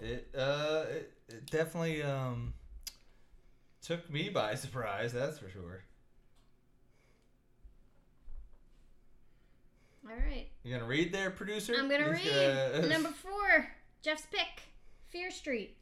it 0.00 0.28
uh 0.36 0.84
it, 0.90 1.12
it 1.28 1.50
definitely 1.50 2.02
um 2.02 2.54
took 3.82 4.10
me 4.10 4.28
by 4.28 4.54
surprise. 4.54 5.12
That's 5.12 5.38
for 5.38 5.48
sure. 5.48 5.84
All 10.14 10.20
right. 10.30 10.46
You're 10.62 10.78
gonna 10.78 10.88
read 10.88 11.12
there, 11.12 11.30
producer? 11.30 11.74
I'm 11.76 11.88
gonna 11.88 12.16
He's 12.16 12.32
read 12.32 12.72
gonna- 12.72 12.88
number 12.94 13.08
four. 13.10 13.66
Jeff's 14.02 14.26
pick. 14.30 14.62
Fear 15.10 15.30
Street. 15.30 15.76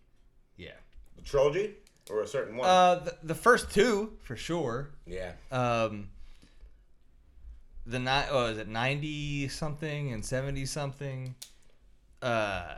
yeah. 0.56 0.70
The 1.16 1.22
trilogy 1.22 1.74
or 2.10 2.22
a 2.22 2.26
certain 2.26 2.56
one? 2.56 2.66
Uh, 2.68 2.94
the, 2.96 3.16
the 3.22 3.34
first 3.34 3.70
two 3.70 4.12
for 4.22 4.36
sure. 4.36 4.90
yeah. 5.06 5.32
Um, 5.50 6.08
the 7.86 7.98
ni- 7.98 8.28
oh, 8.30 8.46
is 8.46 8.58
it 8.58 8.68
ninety 8.68 9.48
something 9.48 10.12
and 10.12 10.24
seventy 10.24 10.64
something? 10.66 11.34
Uh, 12.22 12.76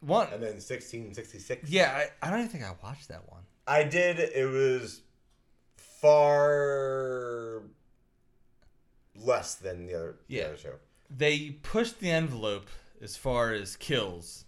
one. 0.00 0.26
And 0.32 0.42
then 0.42 0.54
1666. 0.54 1.68
Yeah, 1.70 1.92
I, 2.22 2.26
I 2.26 2.30
don't 2.30 2.40
even 2.40 2.50
think 2.50 2.64
I 2.64 2.72
watched 2.82 3.08
that 3.08 3.28
one. 3.30 3.42
I 3.66 3.84
did. 3.84 4.18
It 4.20 4.46
was 4.48 5.00
far 5.76 7.62
less 9.24 9.54
than 9.54 9.86
the 9.86 9.94
other, 9.94 10.16
the 10.28 10.34
Yeah. 10.36 10.42
other 10.44 10.56
show. 10.56 10.74
They 11.10 11.50
pushed 11.62 12.00
the 12.00 12.10
envelope 12.10 12.68
as 13.00 13.16
far 13.16 13.52
as 13.52 13.76
kills, 13.76 14.44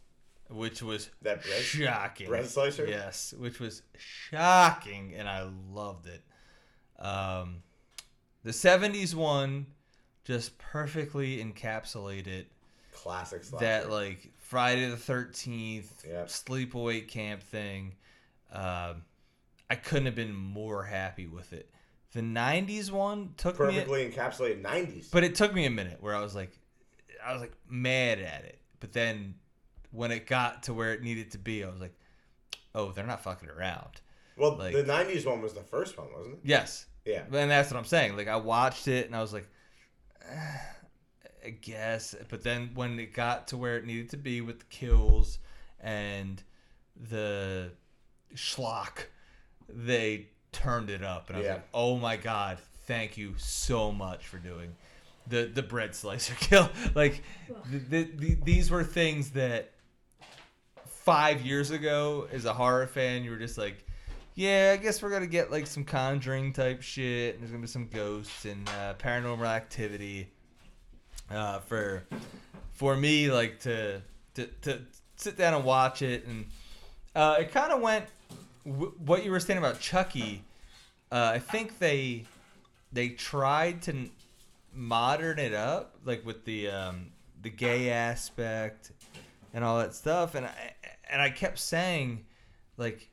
which 0.48 0.82
was 0.82 1.10
That 1.22 1.42
bread? 1.42 1.62
shocking. 1.62 2.26
bread 2.28 2.46
slicer? 2.48 2.86
Yes, 2.86 3.32
which 3.34 3.60
was 3.60 3.82
shocking, 3.96 5.14
and 5.14 5.28
I 5.28 5.42
loved 5.70 6.06
it. 6.06 6.22
Um, 6.98 7.62
the 8.42 8.52
'70s 8.52 9.14
one 9.14 9.66
just 10.24 10.56
perfectly 10.58 11.44
encapsulated 11.44 12.46
Classic 12.92 13.44
slasher. 13.44 13.64
that 13.64 13.90
like 13.90 14.32
Friday 14.38 14.88
the 14.88 14.96
Thirteenth 14.96 16.04
Yep. 16.08 16.28
sleepaway 16.28 17.06
camp 17.06 17.42
thing. 17.42 17.96
Um, 18.50 19.04
I 19.68 19.74
couldn't 19.76 20.06
have 20.06 20.14
been 20.14 20.34
more 20.34 20.84
happy 20.84 21.26
with 21.26 21.52
it. 21.52 21.68
The 22.14 22.20
'90s 22.22 22.90
one 22.90 23.34
took 23.36 23.58
me, 23.58 23.66
perfectly 23.66 24.08
encapsulated 24.10 24.62
90s. 24.62 25.10
but 25.10 25.24
it 25.24 25.34
took 25.34 25.52
me 25.52 25.66
a 25.66 25.70
minute 25.70 25.98
where 26.00 26.14
I 26.14 26.20
was 26.20 26.34
like, 26.34 26.52
I 27.24 27.32
was 27.32 27.40
like 27.42 27.52
mad 27.68 28.18
at 28.20 28.44
it. 28.44 28.60
But 28.80 28.92
then 28.92 29.34
when 29.90 30.10
it 30.12 30.26
got 30.26 30.62
to 30.64 30.74
where 30.74 30.92
it 30.94 31.02
needed 31.02 31.32
to 31.32 31.38
be, 31.38 31.64
I 31.64 31.68
was 31.70 31.80
like, 31.80 31.94
oh, 32.74 32.92
they're 32.92 33.06
not 33.06 33.22
fucking 33.22 33.48
around. 33.48 34.00
well, 34.36 34.56
like- 34.56 34.74
the 34.74 34.82
90s 34.84 35.26
one 35.26 35.42
was 35.42 35.52
the 35.54 35.62
first 35.62 35.96
one, 35.98 36.08
wasn't 36.16 36.34
it? 36.36 36.40
Yes, 36.44 36.86
Yeah. 37.04 37.22
and 37.32 37.50
that's 37.50 37.70
what 37.70 37.78
I'm 37.78 37.84
saying. 37.84 38.16
Like 38.16 38.28
I 38.28 38.36
watched 38.36 38.88
it 38.88 39.06
and 39.06 39.14
I 39.16 39.20
was 39.20 39.32
like, 39.32 39.48
eh, 40.28 40.58
I 41.46 41.50
guess. 41.50 42.14
But 42.28 42.42
then 42.42 42.70
when 42.74 42.98
it 42.98 43.12
got 43.12 43.48
to 43.48 43.56
where 43.56 43.76
it 43.76 43.84
needed 43.86 44.10
to 44.10 44.16
be 44.16 44.40
with 44.40 44.60
the 44.60 44.64
kills 44.66 45.38
and 45.80 46.42
the 46.96 47.72
schlock, 48.34 49.06
they 49.68 50.28
turned 50.54 50.88
it 50.88 51.02
up, 51.04 51.28
and 51.28 51.36
I 51.36 51.38
was 51.40 51.46
Yeah. 51.46 51.52
like, 51.54 51.68
oh 51.74 51.96
my 51.98 52.16
god, 52.16 52.58
thank 52.86 53.16
you 53.18 53.34
so 53.36 53.92
much 53.92 54.26
for 54.26 54.38
doing 54.38 54.74
the 55.26 55.44
the 55.44 55.62
bread 55.62 55.94
slicer 55.94 56.34
kill. 56.40 56.70
Like 56.94 57.22
the, 57.70 57.78
the, 57.78 58.02
the, 58.16 58.34
these 58.44 58.70
were 58.70 58.84
things 58.84 59.30
that 59.32 59.70
five 60.86 61.42
years 61.42 61.70
ago, 61.70 62.26
as 62.32 62.44
a 62.44 62.52
horror 62.54 62.86
fan, 62.86 63.24
you 63.24 63.30
were 63.30 63.38
just 63.38 63.58
like 63.58 63.84
yeah, 64.36 64.72
I 64.74 64.82
guess 64.82 65.00
we're 65.00 65.10
gonna 65.10 65.26
get 65.28 65.50
like 65.52 65.66
some 65.66 65.84
Conjuring 65.84 66.52
type 66.52 66.82
shit, 66.82 67.34
and 67.34 67.42
there's 67.42 67.50
gonna 67.52 67.60
be 67.62 67.68
some 67.68 67.86
ghosts 67.86 68.44
and 68.46 68.68
uh, 68.70 68.94
paranormal 68.94 69.46
activity. 69.46 70.28
Uh, 71.30 71.60
for 71.60 72.04
for 72.72 72.96
me, 72.96 73.30
like 73.30 73.60
to 73.60 74.02
to, 74.34 74.46
to 74.62 74.80
sit 75.16 75.36
down 75.36 75.54
and 75.54 75.64
watch 75.64 76.02
it, 76.02 76.26
and 76.26 76.46
uh, 77.14 77.36
it 77.38 77.52
kind 77.52 77.72
of 77.72 77.80
went. 77.80 78.06
W- 78.66 78.92
what 79.04 79.24
you 79.24 79.30
were 79.30 79.40
saying 79.40 79.58
about 79.58 79.80
Chucky, 79.80 80.42
uh, 81.12 81.32
I 81.34 81.38
think 81.38 81.78
they 81.78 82.24
they 82.92 83.10
tried 83.10 83.82
to 83.82 83.90
n- 83.92 84.10
modern 84.72 85.38
it 85.38 85.54
up, 85.54 85.96
like 86.04 86.24
with 86.24 86.44
the 86.44 86.68
um, 86.70 87.12
the 87.42 87.50
gay 87.50 87.90
aspect 87.90 88.92
and 89.52 89.62
all 89.64 89.78
that 89.78 89.94
stuff, 89.94 90.34
and 90.34 90.46
I 90.46 90.72
and 91.10 91.20
I 91.20 91.30
kept 91.30 91.58
saying, 91.58 92.24
like, 92.76 93.08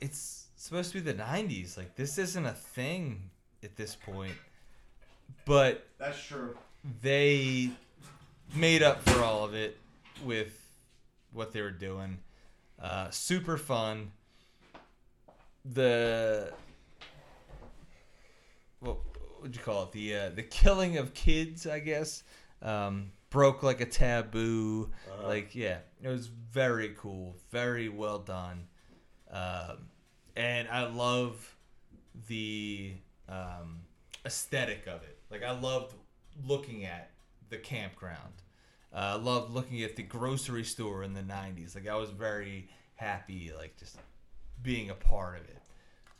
it's 0.00 0.46
supposed 0.56 0.92
to 0.92 1.00
be 1.00 1.12
the 1.12 1.18
90s 1.18 1.76
like 1.76 1.96
this 1.96 2.18
isn't 2.18 2.46
a 2.46 2.52
thing 2.52 3.30
at 3.64 3.74
this 3.76 3.96
point. 3.96 4.34
But 5.44 5.88
That's 5.98 6.22
true. 6.22 6.56
they 7.02 7.70
made 8.54 8.82
up 8.82 9.02
for 9.08 9.22
all 9.24 9.44
of 9.44 9.54
it 9.54 9.76
with 10.24 10.56
what 11.32 11.52
they 11.52 11.60
were 11.62 11.70
doing. 11.72 12.18
Uh, 12.80 13.10
super 13.10 13.56
fun 13.58 14.12
the 15.64 16.52
what 18.80 18.98
would 19.40 19.54
you 19.56 19.62
call 19.62 19.84
it 19.84 19.92
the 19.92 20.14
uh, 20.16 20.28
the 20.34 20.42
killing 20.42 20.98
of 20.98 21.14
kids 21.14 21.66
i 21.66 21.78
guess 21.78 22.22
um, 22.62 23.10
broke 23.30 23.62
like 23.62 23.80
a 23.80 23.86
taboo 23.86 24.90
Uh-huh. 25.10 25.28
like 25.28 25.54
yeah 25.54 25.78
it 26.02 26.08
was 26.08 26.26
very 26.26 26.94
cool 26.98 27.34
very 27.50 27.88
well 27.88 28.18
done 28.18 28.66
um, 29.30 29.88
and 30.36 30.68
I 30.68 30.86
love 30.88 31.56
the 32.28 32.92
um, 33.30 33.80
aesthetic 34.26 34.86
of 34.86 35.02
it. 35.04 35.18
Like 35.30 35.42
I 35.42 35.58
loved 35.58 35.94
looking 36.46 36.84
at 36.84 37.10
the 37.48 37.56
campground. 37.56 38.34
Uh, 38.94 38.96
I 38.96 39.14
loved 39.14 39.52
looking 39.54 39.82
at 39.84 39.96
the 39.96 40.02
grocery 40.02 40.64
store 40.64 41.02
in 41.02 41.14
the 41.14 41.22
'90s. 41.22 41.74
Like 41.74 41.88
I 41.88 41.96
was 41.96 42.10
very 42.10 42.68
happy, 42.96 43.52
like 43.56 43.76
just 43.78 43.96
being 44.62 44.90
a 44.90 44.94
part 44.94 45.38
of 45.38 45.44
it. 45.44 45.58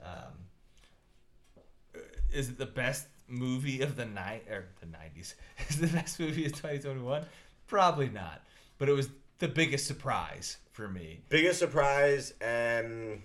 Um, 0.05 2.02
is 2.32 2.48
it 2.48 2.59
the 2.59 2.66
best 2.66 3.06
movie 3.28 3.82
of 3.82 3.97
the 3.97 4.05
night 4.05 4.44
or 4.51 4.66
the 4.81 4.86
'90s? 4.86 5.35
Is 5.69 5.78
the 5.81 5.86
best 5.86 6.19
movie 6.19 6.47
of 6.47 6.52
2021? 6.52 7.24
Probably 7.66 8.09
not. 8.09 8.43
But 8.78 8.89
it 8.89 8.93
was 8.93 9.09
the 9.39 9.48
biggest 9.48 9.86
surprise 9.86 10.56
for 10.73 10.89
me. 10.89 11.20
Biggest 11.28 11.59
surprise 11.59 12.35
and 12.40 13.23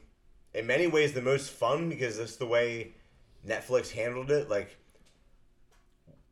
in 0.54 0.68
many 0.68 0.88
ways 0.88 1.14
the 1.14 1.22
most 1.22 1.52
fun 1.52 1.90
because 1.90 2.18
that's 2.18 2.36
the 2.36 2.46
way 2.46 2.94
Netflix 3.46 3.92
handled 3.92 4.32
it. 4.32 4.50
Like 4.50 4.78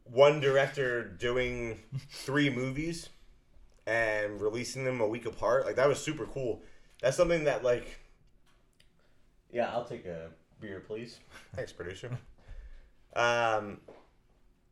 one 0.03 0.39
director 0.39 1.03
doing 1.03 1.79
three 2.09 2.49
movies 2.49 3.09
and 3.87 4.41
releasing 4.41 4.83
them 4.83 5.01
a 5.01 5.07
week 5.07 5.25
apart. 5.25 5.65
Like 5.65 5.75
that 5.75 5.87
was 5.87 5.99
super 5.99 6.25
cool. 6.25 6.61
That's 7.01 7.17
something 7.17 7.43
that 7.45 7.63
like 7.63 7.99
Yeah, 9.55 9.71
I'll 9.71 9.85
take 9.85 10.05
a 10.05 10.31
beer, 10.59 10.83
please. 10.85 11.21
Thanks, 11.55 11.71
producer. 11.71 12.09
Um 13.15 13.79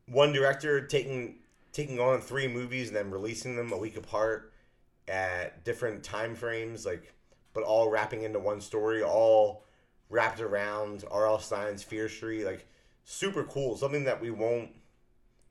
one 0.07 0.33
director 0.33 0.85
taking 0.85 1.35
taking 1.71 2.01
on 2.01 2.19
three 2.19 2.49
movies 2.49 2.89
and 2.89 2.97
then 2.97 3.09
releasing 3.09 3.55
them 3.55 3.71
a 3.71 3.77
week 3.77 3.95
apart 3.95 4.51
at 5.07 5.63
different 5.63 6.03
time 6.03 6.35
frames, 6.35 6.85
like, 6.85 7.13
but 7.53 7.63
all 7.63 7.89
wrapping 7.89 8.23
into 8.23 8.39
one 8.39 8.59
story, 8.59 9.01
all 9.01 9.63
wrapped 10.09 10.41
around 10.41 11.05
R.L. 11.09 11.39
Stine's 11.39 11.81
Fear 11.81 12.09
Street, 12.09 12.43
like, 12.43 12.67
super 13.05 13.45
cool. 13.45 13.77
Something 13.77 14.03
that 14.03 14.21
we 14.21 14.31
won't, 14.31 14.69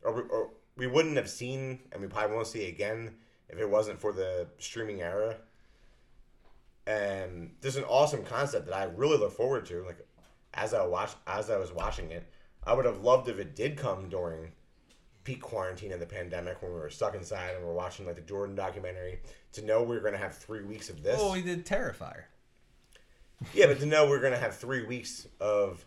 or, 0.03 0.23
or 0.23 0.51
we 0.77 0.87
wouldn't 0.87 1.17
have 1.17 1.31
seen, 1.31 1.81
and 1.91 2.03
we 2.03 2.09
probably 2.09 2.37
won't 2.37 2.47
see 2.47 2.69
again 2.69 3.15
if 3.49 3.59
it 3.59 3.69
wasn't 3.69 3.99
for 3.99 4.13
the 4.13 4.47
streaming 4.59 5.01
era. 5.01 5.39
And 6.87 7.53
this 7.61 7.75
is 7.75 7.79
an 7.79 7.89
awesome 7.89 8.25
concept 8.25 8.67
that 8.67 8.75
I 8.75 8.85
really 8.85 9.19
look 9.19 9.33
forward 9.33 9.67
to. 9.67 9.85
Like 9.85 10.07
as 10.55 10.75
I 10.75 10.85
watch, 10.85 11.13
as 11.27 11.51
I 11.51 11.57
was 11.57 11.73
watching 11.73 12.11
it, 12.11 12.27
I 12.65 12.75
would 12.75 12.85
have 12.85 13.01
loved 13.03 13.29
if 13.29 13.39
it 13.39 13.55
did 13.57 13.77
come 13.77 14.09
during 14.09 14.53
peak 15.25 15.41
quarantine 15.41 15.93
and 15.93 16.03
the 16.03 16.07
pandemic 16.07 16.61
when 16.63 16.73
we 16.73 16.79
were 16.81 16.91
stuck 16.91 17.15
inside 17.15 17.55
and 17.55 17.65
we're 17.65 17.73
watching 17.73 18.07
like 18.07 18.17
the 18.17 18.23
Jordan 18.23 18.57
documentary. 18.57 19.21
To 19.53 19.65
know 19.65 19.83
we 19.83 19.97
are 19.97 20.01
going 20.01 20.15
to 20.15 20.19
have 20.19 20.37
three 20.37 20.65
weeks 20.65 20.91
of 20.91 21.03
this. 21.03 21.19
Oh, 21.21 21.33
we 21.33 21.43
did 21.43 21.65
Terrifier. 21.67 22.25
Yeah, 23.55 23.67
but 23.67 23.81
to 23.81 23.87
know 23.87 24.09
we're 24.09 24.21
gonna 24.21 24.39
have 24.39 24.57
three 24.57 24.85
weeks 24.85 25.27
of 25.41 25.85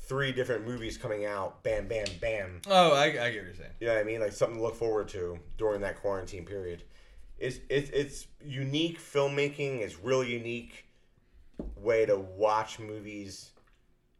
three 0.00 0.32
different 0.32 0.66
movies 0.66 0.96
coming 0.96 1.24
out, 1.24 1.62
bam, 1.62 1.88
bam, 1.88 2.06
bam. 2.20 2.60
Oh, 2.68 2.92
I, 2.92 3.04
I 3.04 3.10
get 3.10 3.22
what 3.24 3.32
you're 3.34 3.54
saying. 3.54 3.70
You 3.80 3.88
know 3.88 3.94
what 3.94 4.00
I 4.00 4.04
mean? 4.04 4.20
Like 4.20 4.32
something 4.32 4.58
to 4.58 4.62
look 4.62 4.76
forward 4.76 5.08
to 5.08 5.38
during 5.58 5.80
that 5.80 6.00
quarantine 6.00 6.44
period. 6.44 6.84
It's 7.38 7.58
it's 7.68 7.90
it's 7.90 8.26
unique 8.44 9.00
filmmaking. 9.00 9.80
It's 9.80 9.98
really 9.98 10.32
unique 10.32 10.86
way 11.76 12.06
to 12.06 12.16
watch 12.16 12.78
movies. 12.78 13.50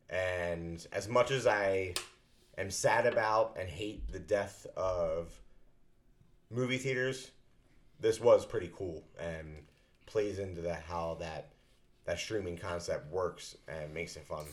And 0.08 0.86
as 0.92 1.08
much 1.08 1.30
as 1.30 1.46
I 1.46 1.94
am 2.58 2.70
sad 2.70 3.06
about 3.06 3.56
and 3.58 3.68
hate 3.68 4.12
the 4.12 4.18
death 4.18 4.66
of 4.76 5.28
movie 6.50 6.78
theaters, 6.78 7.30
this 8.00 8.20
was 8.20 8.46
pretty 8.46 8.70
cool 8.74 9.02
and 9.18 9.62
plays 10.06 10.38
into 10.38 10.60
that 10.62 10.82
how 10.82 11.16
that 11.20 11.52
that 12.04 12.18
streaming 12.18 12.56
concept 12.56 13.10
works 13.10 13.56
and 13.66 13.92
makes 13.92 14.16
it 14.16 14.24
fun. 14.26 14.44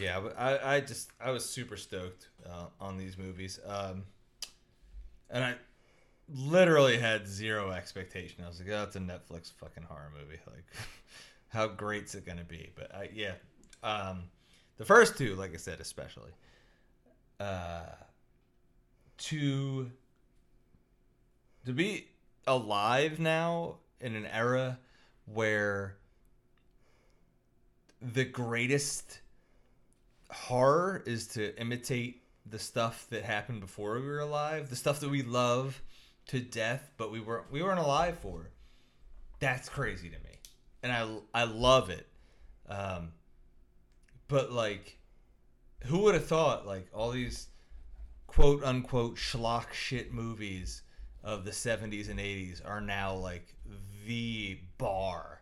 Yeah, 0.00 0.20
I, 0.36 0.76
I 0.76 0.80
just 0.80 1.10
I 1.20 1.30
was 1.30 1.44
super 1.44 1.76
stoked 1.76 2.28
uh, 2.48 2.66
on 2.80 2.98
these 2.98 3.16
movies, 3.16 3.60
um, 3.66 4.04
and 5.30 5.44
I 5.44 5.54
literally 6.28 6.98
had 6.98 7.28
zero 7.28 7.70
expectation. 7.70 8.44
I 8.44 8.48
was 8.48 8.60
like, 8.60 8.68
"Oh, 8.70 8.82
it's 8.84 8.96
a 8.96 9.00
Netflix 9.00 9.52
fucking 9.52 9.84
horror 9.84 10.12
movie. 10.18 10.40
Like, 10.46 10.64
how 11.48 11.66
great's 11.68 12.14
it 12.14 12.26
gonna 12.26 12.44
be?" 12.44 12.70
But 12.74 12.94
I, 12.94 13.10
yeah, 13.14 13.34
um, 13.82 14.24
the 14.76 14.84
first 14.84 15.16
two, 15.18 15.34
like 15.36 15.54
I 15.54 15.58
said, 15.58 15.80
especially 15.80 16.32
uh, 17.40 17.82
to 19.18 19.90
to 21.66 21.72
be 21.72 22.06
alive 22.46 23.18
now 23.18 23.76
in 24.00 24.14
an 24.14 24.26
era 24.26 24.78
where 25.26 25.96
the 28.00 28.24
greatest 28.24 29.20
horror 30.30 31.02
is 31.06 31.26
to 31.28 31.58
imitate 31.58 32.22
the 32.46 32.58
stuff 32.58 33.06
that 33.10 33.24
happened 33.24 33.60
before 33.60 33.94
we 33.94 34.06
were 34.06 34.20
alive, 34.20 34.68
the 34.68 34.76
stuff 34.76 35.00
that 35.00 35.08
we 35.08 35.22
love 35.22 35.80
to 36.26 36.40
death, 36.40 36.90
but 36.96 37.10
we 37.10 37.20
weren't 37.20 37.50
we 37.50 37.62
weren't 37.62 37.80
alive 37.80 38.18
for. 38.18 38.50
That's 39.40 39.68
crazy 39.68 40.08
to 40.08 40.16
me, 40.16 40.38
and 40.82 40.92
I 40.92 41.42
I 41.42 41.44
love 41.44 41.90
it. 41.90 42.06
Um, 42.68 43.12
but 44.28 44.52
like, 44.52 44.98
who 45.84 45.98
would 46.00 46.14
have 46.14 46.26
thought 46.26 46.66
like 46.66 46.88
all 46.94 47.10
these 47.10 47.48
quote 48.26 48.64
unquote 48.64 49.16
schlock 49.16 49.72
shit 49.72 50.12
movies 50.12 50.82
of 51.22 51.44
the 51.44 51.50
70s 51.52 52.10
and 52.10 52.18
80s 52.18 52.60
are 52.68 52.80
now 52.80 53.14
like 53.14 53.54
the 54.06 54.58
bar 54.76 55.40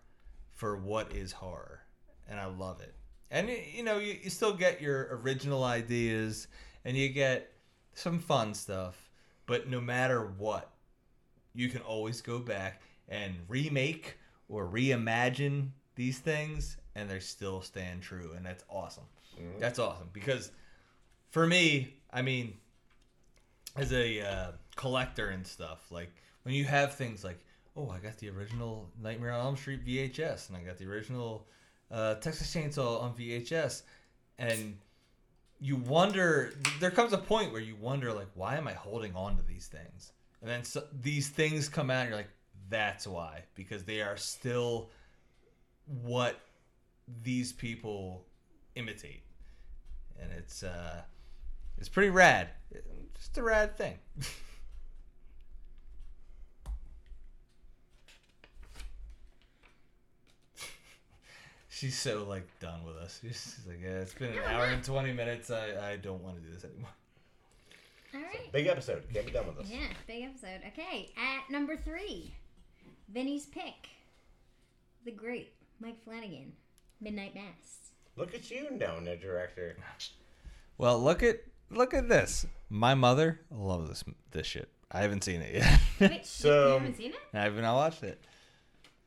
for 0.52 0.76
what 0.76 1.12
is 1.12 1.32
horror 1.32 1.80
and 2.28 2.38
i 2.38 2.44
love 2.44 2.80
it 2.80 2.94
and 3.30 3.48
you 3.48 3.82
know 3.82 3.98
you, 3.98 4.16
you 4.22 4.30
still 4.30 4.52
get 4.52 4.80
your 4.80 5.18
original 5.22 5.64
ideas 5.64 6.48
and 6.84 6.96
you 6.96 7.08
get 7.08 7.50
some 7.94 8.18
fun 8.18 8.52
stuff 8.52 9.10
but 9.46 9.68
no 9.68 9.80
matter 9.80 10.32
what 10.38 10.71
you 11.54 11.68
can 11.68 11.80
always 11.82 12.20
go 12.20 12.38
back 12.38 12.82
and 13.08 13.34
remake 13.48 14.18
or 14.48 14.66
reimagine 14.66 15.68
these 15.94 16.18
things 16.18 16.76
and 16.94 17.08
they 17.08 17.18
still 17.18 17.60
stand 17.60 18.02
true 18.02 18.32
and 18.36 18.44
that's 18.44 18.64
awesome 18.70 19.04
that's 19.58 19.78
awesome 19.78 20.08
because 20.12 20.50
for 21.30 21.46
me 21.46 21.94
i 22.12 22.20
mean 22.20 22.54
as 23.76 23.92
a 23.92 24.20
uh, 24.20 24.52
collector 24.76 25.28
and 25.28 25.46
stuff, 25.46 25.90
like 25.90 26.10
when 26.42 26.54
you 26.54 26.64
have 26.64 26.94
things 26.94 27.24
like, 27.24 27.44
oh, 27.76 27.90
I 27.90 27.98
got 27.98 28.18
the 28.18 28.28
original 28.30 28.90
Nightmare 29.00 29.32
on 29.32 29.40
Elm 29.40 29.56
Street 29.56 29.86
VHS, 29.86 30.48
and 30.48 30.56
I 30.56 30.62
got 30.62 30.78
the 30.78 30.86
original 30.86 31.46
uh, 31.90 32.14
Texas 32.16 32.54
Chainsaw 32.54 33.02
on 33.02 33.14
VHS, 33.14 33.82
and 34.38 34.76
you 35.60 35.76
wonder. 35.76 36.52
There 36.80 36.90
comes 36.90 37.12
a 37.12 37.18
point 37.18 37.52
where 37.52 37.60
you 37.60 37.76
wonder, 37.76 38.12
like, 38.12 38.28
why 38.34 38.56
am 38.56 38.68
I 38.68 38.72
holding 38.72 39.14
on 39.14 39.36
to 39.36 39.42
these 39.42 39.66
things? 39.66 40.12
And 40.42 40.50
then 40.50 40.64
so, 40.64 40.82
these 41.00 41.28
things 41.28 41.68
come 41.68 41.88
out, 41.90 42.00
and 42.00 42.08
you're 42.08 42.18
like, 42.18 42.30
that's 42.68 43.06
why, 43.06 43.44
because 43.54 43.84
they 43.84 44.02
are 44.02 44.16
still 44.16 44.90
what 46.02 46.40
these 47.22 47.52
people 47.52 48.24
imitate, 48.74 49.22
and 50.20 50.32
it's 50.32 50.64
uh, 50.64 51.02
it's 51.78 51.88
pretty 51.88 52.10
rad. 52.10 52.48
Just 53.14 53.38
a 53.38 53.42
rad 53.42 53.76
thing. 53.76 53.94
She's 61.68 61.98
so 61.98 62.24
like 62.28 62.46
done 62.58 62.84
with 62.84 62.96
us. 62.96 63.20
She's 63.22 63.58
like, 63.66 63.80
yeah, 63.82 64.00
it's 64.00 64.14
been 64.14 64.32
an 64.32 64.38
hour 64.46 64.64
and 64.66 64.82
twenty 64.82 65.12
minutes. 65.12 65.50
I, 65.50 65.92
I 65.92 65.96
don't 65.96 66.22
want 66.22 66.36
to 66.36 66.42
do 66.42 66.52
this 66.52 66.64
anymore. 66.64 66.90
All 68.14 68.20
right. 68.20 68.52
Big 68.52 68.66
episode. 68.66 69.04
Can't 69.12 69.26
be 69.26 69.32
done 69.32 69.46
with 69.46 69.58
this. 69.58 69.70
Yeah, 69.70 69.86
big 70.06 70.24
episode. 70.24 70.60
Okay, 70.68 71.10
at 71.16 71.50
number 71.50 71.76
three, 71.76 72.34
Vinny's 73.12 73.46
pick, 73.46 73.88
the 75.04 75.10
great 75.10 75.52
Mike 75.80 76.02
Flanagan, 76.04 76.52
Midnight 77.00 77.34
Mass. 77.34 77.90
Look 78.16 78.34
at 78.34 78.50
you 78.50 78.68
knowing 78.72 79.04
the 79.04 79.16
director. 79.16 79.76
Well, 80.76 80.98
look 81.02 81.22
at 81.22 81.40
look 81.70 81.94
at 81.94 82.08
this. 82.08 82.46
My 82.68 82.94
mother 82.94 83.40
loves 83.50 83.88
this 83.88 84.04
this 84.30 84.46
shit. 84.46 84.68
I 84.90 85.00
haven't 85.00 85.24
seen 85.24 85.40
it 85.40 85.54
yet. 85.54 85.80
Wait, 86.10 86.26
So- 86.26 86.66
you 86.66 86.72
haven't 86.80 86.96
seen 86.98 87.10
it? 87.12 87.20
I 87.32 87.40
have 87.44 87.54
not 87.56 87.74
watched 87.74 88.02
it. 88.02 88.20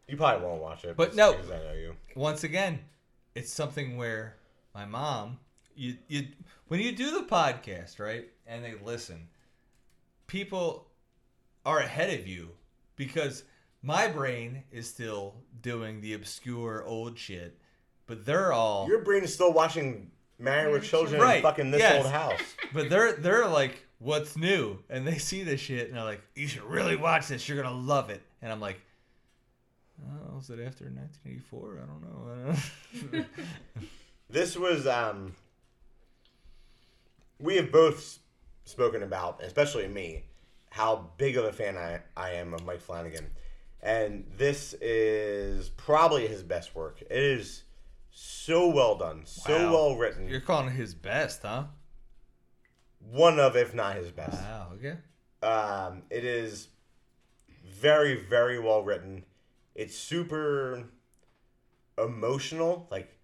You 0.08 0.18
probably 0.18 0.46
won't 0.48 0.62
watch 0.62 0.84
it, 0.86 0.96
But 0.98 1.16
no. 1.16 1.34
I 1.34 1.38
know 1.48 1.74
you. 1.74 1.96
once 2.16 2.44
again, 2.44 2.80
it's 3.36 3.52
something 3.54 3.98
where 3.98 4.36
my 4.74 4.86
mom, 4.86 5.38
you 5.76 5.98
you 6.08 6.28
when 6.68 6.80
you 6.80 6.92
do 6.92 7.12
the 7.20 7.28
podcast, 7.28 8.00
right, 8.00 8.28
and 8.48 8.64
they 8.64 8.76
listen, 8.84 9.28
people 10.28 10.88
are 11.66 11.80
ahead 11.80 12.18
of 12.20 12.28
you 12.28 12.50
because 12.96 13.44
my 13.82 14.08
brain 14.08 14.64
is 14.72 14.88
still 14.90 15.36
doing 15.62 16.02
the 16.02 16.14
obscure 16.14 16.84
old 16.86 17.18
shit, 17.18 17.58
but 18.08 18.26
they're 18.26 18.54
all 18.54 18.88
Your 18.88 19.02
brain 19.04 19.24
is 19.24 19.34
still 19.34 19.54
watching 19.54 20.12
Married 20.38 20.74
with 20.74 20.84
Children 20.84 21.22
Right, 21.22 21.36
and 21.36 21.44
fucking 21.44 21.72
this 21.72 21.80
yes. 21.80 22.04
old 22.04 22.12
house. 22.14 22.40
but 22.74 22.90
they're 22.90 23.14
they're 23.14 23.48
like, 23.48 23.86
what's 24.00 24.36
new? 24.36 24.80
And 24.90 25.08
they 25.08 25.18
see 25.18 25.44
this 25.44 25.62
shit 25.62 25.88
and 25.88 25.98
they're 25.98 26.04
like, 26.04 26.22
you 26.36 26.48
should 26.48 26.64
really 26.64 26.96
watch 26.96 27.28
this. 27.30 27.48
You're 27.48 27.62
gonna 27.62 27.76
love 27.76 28.10
it. 28.10 28.22
And 28.42 28.52
I'm 28.52 28.60
like, 28.60 28.80
oh, 30.04 30.36
was 30.36 30.50
it 30.50 30.60
after 30.60 30.86
1984? 30.86 31.80
I 31.82 31.86
don't 31.86 32.02
know. 32.02 32.32
I 32.32 33.12
don't 33.12 33.14
know. 33.14 33.26
This 34.30 34.58
was 34.58 34.86
um 34.88 35.34
we 37.40 37.56
have 37.58 37.72
both 37.72 37.98
s- 37.98 38.20
spoken 38.66 39.04
about, 39.04 39.42
especially 39.44 39.88
me, 39.88 40.26
how 40.72 41.10
big 41.18 41.38
of 41.38 41.46
a 41.46 41.54
fan 41.54 41.78
I, 41.78 42.02
I 42.18 42.32
am 42.32 42.54
of 42.54 42.66
Mike 42.66 42.82
Flanagan. 42.82 43.28
And 43.82 44.26
this 44.38 44.74
is 44.82 45.70
probably 45.70 46.28
his 46.28 46.44
best 46.44 46.76
work. 46.76 47.02
It 47.02 47.12
is 47.12 47.64
so 48.12 48.68
well 48.68 48.96
done, 48.96 49.22
so 49.26 49.54
Wow. 49.66 49.72
well 49.72 49.96
written. 49.96 50.28
You're 50.28 50.42
calling 50.42 50.68
it 50.68 50.72
his 50.72 50.94
best, 50.96 51.44
huh? 51.44 51.66
One 53.00 53.40
of, 53.40 53.56
if 53.56 53.74
not 53.74 53.96
his 53.96 54.12
best. 54.12 54.34
Wow. 54.42 54.72
Okay. 54.74 54.98
Um, 55.48 56.02
it 56.10 56.26
is 56.26 56.70
very, 57.64 58.16
very 58.16 58.60
well 58.60 58.84
written. 58.84 59.26
It's 59.76 59.96
super 59.96 60.86
emotional. 61.98 62.88
Like 62.90 63.16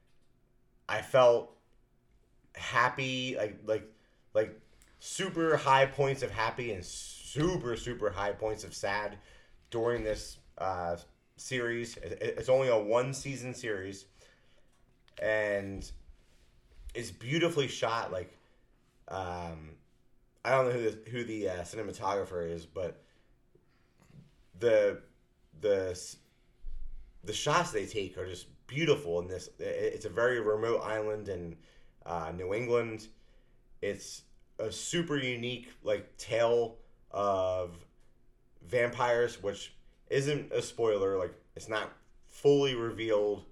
I 0.87 1.01
felt 1.01 1.51
happy, 2.55 3.35
like 3.37 3.59
like 3.65 3.91
like 4.33 4.59
super 5.01 5.57
high 5.57 5.87
points 5.87 6.23
of 6.23 6.31
happy 6.31 6.73
and 6.73 6.85
super 6.85 7.77
super 7.77 8.11
high 8.11 8.33
points 8.33 8.63
of 8.65 8.75
sad 8.75 9.17
during 9.71 10.05
this 10.05 10.39
uh, 10.59 10.97
series. 11.37 11.97
It- 11.97 12.13
it- 12.21 12.35
It's 12.39 12.49
only 12.49 12.69
a 12.69 12.79
one 12.79 13.13
season 13.13 13.55
series, 13.55 14.05
and 15.21 15.89
it's 16.93 17.11
beautifully 17.11 17.67
shot. 17.67 18.11
Like 18.11 18.37
um, 19.07 19.71
I 20.45 20.51
don't 20.51 20.67
know 20.67 20.73
who 20.73 20.91
the, 20.91 21.11
who 21.11 21.23
the 21.23 21.49
uh, 21.49 21.61
cinematographer 21.61 22.49
is, 22.49 22.65
but 22.65 23.03
the 24.59 25.01
the 25.61 25.95
the 27.23 27.33
shots 27.33 27.71
they 27.71 27.85
take 27.85 28.17
are 28.17 28.25
just 28.27 28.47
beautiful. 28.67 29.19
In 29.19 29.27
this, 29.27 29.49
it's 29.59 30.05
a 30.05 30.09
very 30.09 30.39
remote 30.39 30.79
island 30.81 31.29
in 31.29 31.55
uh, 32.05 32.31
New 32.35 32.53
England. 32.53 33.07
It's 33.81 34.23
a 34.61 34.71
super 34.71 35.17
unique 35.17 35.73
like 35.83 36.17
tale 36.17 36.77
of 37.09 37.71
vampires, 38.67 39.41
which 39.41 39.73
isn't 40.09 40.51
a 40.51 40.61
spoiler. 40.61 41.17
Like 41.17 41.33
it's 41.55 41.69
not 41.69 41.91
fully 42.27 42.75
revealed 42.75 43.43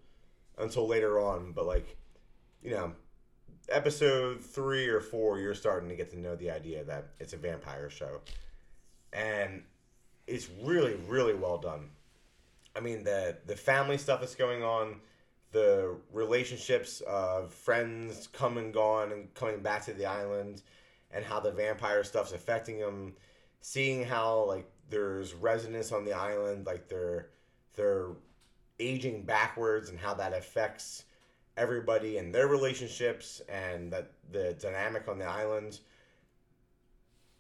until 0.57 0.87
later 0.87 1.19
on, 1.19 1.51
but 1.51 1.65
like 1.65 1.97
you 2.61 2.71
know, 2.71 2.93
episode 3.69 4.41
three 4.43 4.87
or 4.87 4.99
four, 4.99 5.39
you're 5.39 5.55
starting 5.55 5.89
to 5.89 5.95
get 5.95 6.09
to 6.11 6.19
know 6.19 6.35
the 6.35 6.51
idea 6.51 6.83
that 6.83 7.09
it's 7.19 7.33
a 7.33 7.37
vampire 7.37 7.89
show, 7.89 8.21
and 9.13 9.63
it's 10.27 10.47
really 10.63 10.95
really 11.07 11.33
well 11.33 11.57
done. 11.57 11.89
I 12.75 12.81
mean 12.81 13.03
the 13.03 13.37
the 13.45 13.55
family 13.55 13.97
stuff 13.97 14.19
that's 14.19 14.35
going 14.35 14.63
on, 14.63 15.01
the 15.51 15.95
relationships 16.13 17.01
of 17.01 17.53
friends 17.53 18.27
come 18.27 18.57
and 18.57 18.73
gone 18.73 19.11
and 19.11 19.33
coming 19.33 19.61
back 19.61 19.85
to 19.85 19.93
the 19.93 20.05
island, 20.05 20.61
and 21.11 21.25
how 21.25 21.39
the 21.39 21.51
vampire 21.51 22.03
stuff's 22.03 22.31
affecting 22.31 22.79
them. 22.79 23.13
Seeing 23.61 24.05
how 24.05 24.45
like 24.45 24.69
there's 24.89 25.33
resonance 25.33 25.91
on 25.91 26.05
the 26.05 26.13
island, 26.13 26.65
like 26.65 26.87
they're 26.87 27.29
they're 27.75 28.09
aging 28.79 29.23
backwards 29.23 29.89
and 29.89 29.99
how 29.99 30.13
that 30.13 30.33
affects 30.33 31.03
everybody 31.57 32.17
and 32.17 32.33
their 32.33 32.47
relationships 32.47 33.41
and 33.49 33.91
that 33.91 34.11
the 34.31 34.55
dynamic 34.61 35.07
on 35.07 35.19
the 35.19 35.25
island 35.25 35.79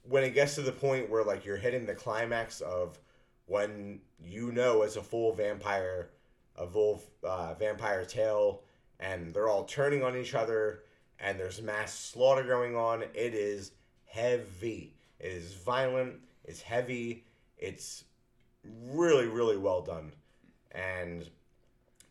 when 0.03 0.23
it 0.23 0.33
gets 0.33 0.55
to 0.55 0.61
the 0.61 0.71
point 0.71 1.09
where 1.09 1.23
like 1.23 1.45
you're 1.45 1.57
hitting 1.57 1.85
the 1.85 1.95
climax 1.95 2.61
of 2.61 2.99
when 3.45 4.01
you 4.21 4.51
know 4.51 4.81
as 4.81 4.97
a 4.97 5.01
full 5.01 5.33
vampire 5.33 6.09
a 6.57 6.67
full 6.67 7.01
uh, 7.23 7.53
vampire 7.53 8.03
tale 8.03 8.63
and 8.99 9.33
they're 9.33 9.47
all 9.47 9.63
turning 9.63 10.03
on 10.03 10.17
each 10.17 10.35
other 10.35 10.83
and 11.19 11.39
there's 11.39 11.61
mass 11.61 11.93
slaughter 11.93 12.43
going 12.43 12.75
on 12.75 13.01
it 13.01 13.33
is 13.33 13.71
heavy 14.05 14.93
it 15.19 15.31
is 15.31 15.53
violent 15.53 16.15
it's 16.45 16.61
heavy 16.61 17.25
it's 17.57 18.03
really 18.63 19.27
really 19.27 19.57
well 19.57 19.81
done 19.81 20.11
and 20.71 21.29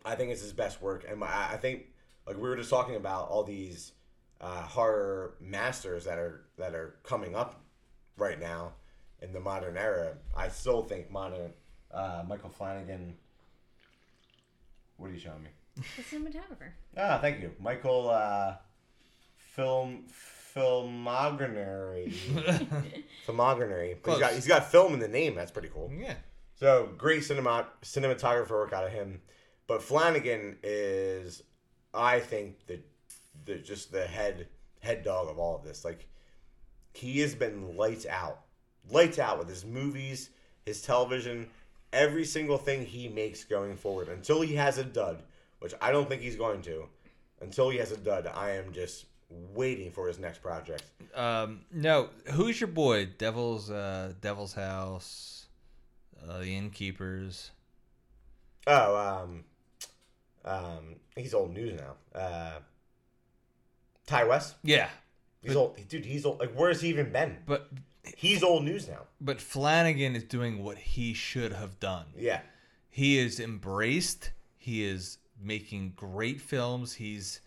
I 0.04 0.14
think 0.14 0.30
it's 0.30 0.42
his 0.42 0.52
best 0.52 0.80
work. 0.80 1.04
And 1.08 1.22
I 1.22 1.50
I 1.52 1.56
think 1.56 1.86
like 2.26 2.36
we 2.36 2.48
were 2.48 2.56
just 2.56 2.70
talking 2.70 2.96
about 2.96 3.28
all 3.28 3.44
these 3.44 3.92
uh, 4.40 4.62
horror 4.62 5.34
masters 5.40 6.04
that 6.04 6.18
are 6.18 6.44
that 6.56 6.74
are 6.74 6.96
coming 7.02 7.34
up 7.34 7.60
right 8.16 8.40
now 8.40 8.72
in 9.20 9.32
the 9.32 9.40
modern 9.40 9.76
era. 9.76 10.14
I 10.36 10.48
still 10.48 10.82
think 10.82 11.10
modern 11.10 11.52
uh, 11.92 12.24
Michael 12.26 12.50
Flanagan. 12.50 13.14
What 14.96 15.10
are 15.10 15.12
you 15.12 15.20
showing 15.20 15.42
me? 15.42 15.50
The 15.96 16.02
cinematographer. 16.02 16.70
Ah, 16.96 17.18
thank 17.20 17.40
you, 17.40 17.52
Michael. 17.60 18.10
Uh, 18.10 18.54
film 19.58 20.04
filmography. 20.54 22.12
filmography. 23.26 23.88
He's 23.88 24.02
Close. 24.02 24.20
got 24.20 24.32
he's 24.32 24.46
got 24.46 24.70
film 24.70 24.94
in 24.94 25.00
the 25.00 25.08
name. 25.08 25.34
That's 25.34 25.50
pretty 25.50 25.68
cool. 25.68 25.90
Yeah. 25.92 26.14
So 26.54 26.90
great 26.96 27.24
cinema 27.24 27.66
cinematographer 27.82 28.50
work 28.50 28.72
out 28.72 28.84
of 28.84 28.92
him, 28.92 29.20
but 29.66 29.82
Flanagan 29.82 30.58
is, 30.62 31.42
I 31.92 32.20
think 32.20 32.66
the, 32.66 32.80
the 33.44 33.56
just 33.56 33.90
the 33.90 34.06
head 34.06 34.46
head 34.80 35.02
dog 35.02 35.28
of 35.28 35.38
all 35.38 35.56
of 35.56 35.64
this. 35.64 35.84
Like, 35.84 36.06
he 36.94 37.18
has 37.20 37.34
been 37.34 37.76
lights 37.76 38.06
out, 38.06 38.42
lights 38.90 39.18
out 39.18 39.38
with 39.40 39.48
his 39.48 39.64
movies, 39.64 40.30
his 40.66 40.82
television, 40.82 41.48
every 41.92 42.24
single 42.24 42.58
thing 42.58 42.86
he 42.86 43.08
makes 43.08 43.42
going 43.42 43.76
forward 43.76 44.08
until 44.08 44.40
he 44.40 44.54
has 44.54 44.78
a 44.78 44.84
dud, 44.84 45.22
which 45.58 45.74
I 45.80 45.90
don't 45.90 46.08
think 46.08 46.22
he's 46.22 46.36
going 46.36 46.62
to. 46.62 46.84
Until 47.40 47.70
he 47.70 47.78
has 47.78 47.92
a 47.92 47.96
dud, 47.96 48.28
I 48.34 48.50
am 48.52 48.72
just 48.72 49.06
waiting 49.30 49.90
for 49.90 50.06
his 50.08 50.18
next 50.18 50.42
project. 50.42 50.82
Um, 51.14 51.60
no, 51.72 52.08
who's 52.32 52.60
your 52.60 52.68
boy? 52.68 53.06
Devil's 53.18 53.70
uh, 53.70 54.12
Devil's 54.20 54.54
House, 54.54 55.46
uh, 56.28 56.38
the 56.38 56.54
Innkeepers. 56.56 57.50
Oh, 58.66 58.96
um, 58.96 59.44
um, 60.44 60.96
he's 61.16 61.34
old 61.34 61.52
news 61.52 61.78
now. 61.80 62.18
Uh, 62.18 62.58
Ti 64.06 64.24
West. 64.28 64.56
Yeah, 64.62 64.88
He's 65.42 65.56
old, 65.56 65.78
dude. 65.88 66.04
He's 66.04 66.24
old. 66.26 66.40
Like, 66.40 66.52
where's 66.54 66.80
he 66.80 66.88
even 66.88 67.12
been? 67.12 67.36
but 67.46 67.68
He's 68.16 68.42
old 68.42 68.64
news 68.64 68.88
now. 68.88 69.00
but 69.20 69.38
Flanagan 69.40 70.16
is 70.16 70.24
doing 70.24 70.64
what 70.64 70.78
he 70.78 71.12
should 71.12 71.52
have 71.52 71.78
done. 71.78 72.06
Yeah, 72.16 72.40
He 72.88 73.18
is 73.18 73.38
embraced. 73.38 74.30
He 74.56 74.84
is 74.84 75.18
making 75.40 75.92
great 75.94 76.40
films. 76.40 76.94
He's, 76.94 77.40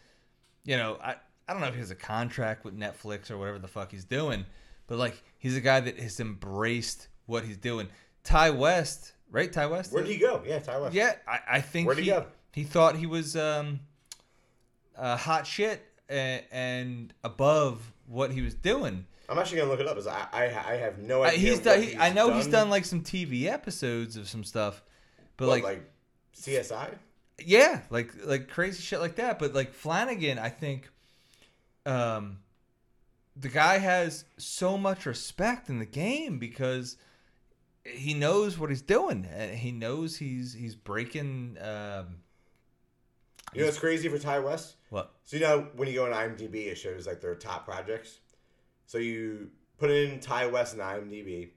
you 0.64 0.78
know, 0.78 0.98
I 1.04 1.16
I 1.52 1.54
don't 1.54 1.62
know 1.62 1.68
if 1.68 1.74
he 1.74 1.82
has 1.82 1.92
a 1.92 1.96
contract 1.96 2.64
with 2.64 2.78
Netflix 2.80 3.30
or 3.30 3.38
whatever 3.38 3.60
the 3.60 3.68
fuck 3.68 3.92
he's 3.92 4.06
doing, 4.06 4.46
but 4.88 4.98
like 4.98 5.22
he's 5.38 5.58
a 5.58 5.62
guy 5.62 5.82
that 5.82 6.00
has 6.00 6.20
embraced 6.22 7.10
what 7.26 7.44
he's 7.44 7.58
doing. 7.58 7.90
Ti 8.24 8.52
West, 8.52 9.12
right? 9.30 9.52
Ti 9.52 9.66
West. 9.66 9.92
where'd 9.92 10.08
he 10.08 10.16
go? 10.18 10.42
Yeah, 10.48 10.60
Ti 10.60 10.72
West. 10.80 10.94
Yeah, 10.96 11.16
I, 11.28 11.40
I 11.58 11.62
think 11.62 11.88
Where'd 11.88 11.98
he 11.98 12.06
he 12.06 12.10
go? 12.12 12.26
he 12.54 12.64
thought 12.64 12.96
he 12.96 13.06
was 13.06 13.36
um, 13.36 13.82
uh, 14.98 15.18
hot 15.18 15.46
shit 15.46 15.86
and, 16.08 16.42
and 16.54 17.14
above 17.24 17.92
what 18.08 18.32
he 18.32 18.42
was 18.42 18.54
doing. 18.56 19.06
I'm 19.28 19.38
actually 19.40 19.58
gonna 19.60 19.72
look 19.72 19.80
it 19.82 19.88
up. 19.88 19.98
As 19.98 20.08
I, 20.08 20.26
I, 20.32 20.44
I 20.44 20.76
have 20.78 21.00
no 21.00 21.24
Uh, 21.24 21.28
idea. 21.28 21.40
he's 21.40 21.60
done. 21.60 21.82
He, 21.84 21.98
I 21.98 22.14
know 22.14 22.34
he's 22.34 22.46
done 22.46 22.52
done 22.64 22.70
like 22.70 22.86
some 22.86 23.02
TV 23.02 23.46
episodes 23.46 24.16
of 24.18 24.28
some 24.30 24.44
stuff, 24.44 24.82
but 25.38 25.48
What, 25.48 25.54
like, 25.56 25.64
like 25.64 25.92
CSI. 26.38 26.96
yeah, 27.40 27.82
like 27.90 28.14
like 28.26 28.48
crazy 28.50 28.82
shit 28.82 29.00
like 29.00 29.16
that. 29.16 29.40
But 29.40 29.54
like 29.54 29.74
Flanagan, 29.74 30.38
I 30.38 30.50
think, 30.50 30.90
um, 31.86 32.40
the 33.36 33.50
guy 33.50 33.78
has 33.78 34.26
so 34.38 34.78
much 34.78 35.06
respect 35.06 35.70
in 35.70 35.80
the 35.80 35.86
game 35.86 36.38
because 36.40 36.98
he 37.86 38.14
knows 38.14 38.60
what 38.60 38.70
he's 38.70 38.82
doing. 38.82 39.28
He 39.56 39.72
knows 39.72 40.18
he's 40.18 40.54
he's 40.54 40.76
breaking. 40.76 41.58
Um, 41.60 42.18
You 43.54 43.62
know 43.62 43.66
what's 43.68 43.80
crazy 43.80 44.08
for 44.10 44.18
Ti 44.20 44.40
West? 44.46 44.76
what? 44.90 45.12
So 45.24 45.38
you 45.38 45.44
know 45.44 45.68
when 45.76 45.88
you 45.88 45.96
go 45.96 46.06
on 46.06 46.12
IMDb, 46.12 46.68
it 46.68 46.76
shows 46.76 47.08
like 47.08 47.22
their 47.22 47.36
top 47.36 47.66
projects. 47.66 48.20
So 48.86 48.98
you 48.98 49.50
put 49.78 49.90
in 49.90 50.20
Ti 50.20 50.48
West 50.48 50.74
and 50.74 50.82
IMDb, 50.82 51.50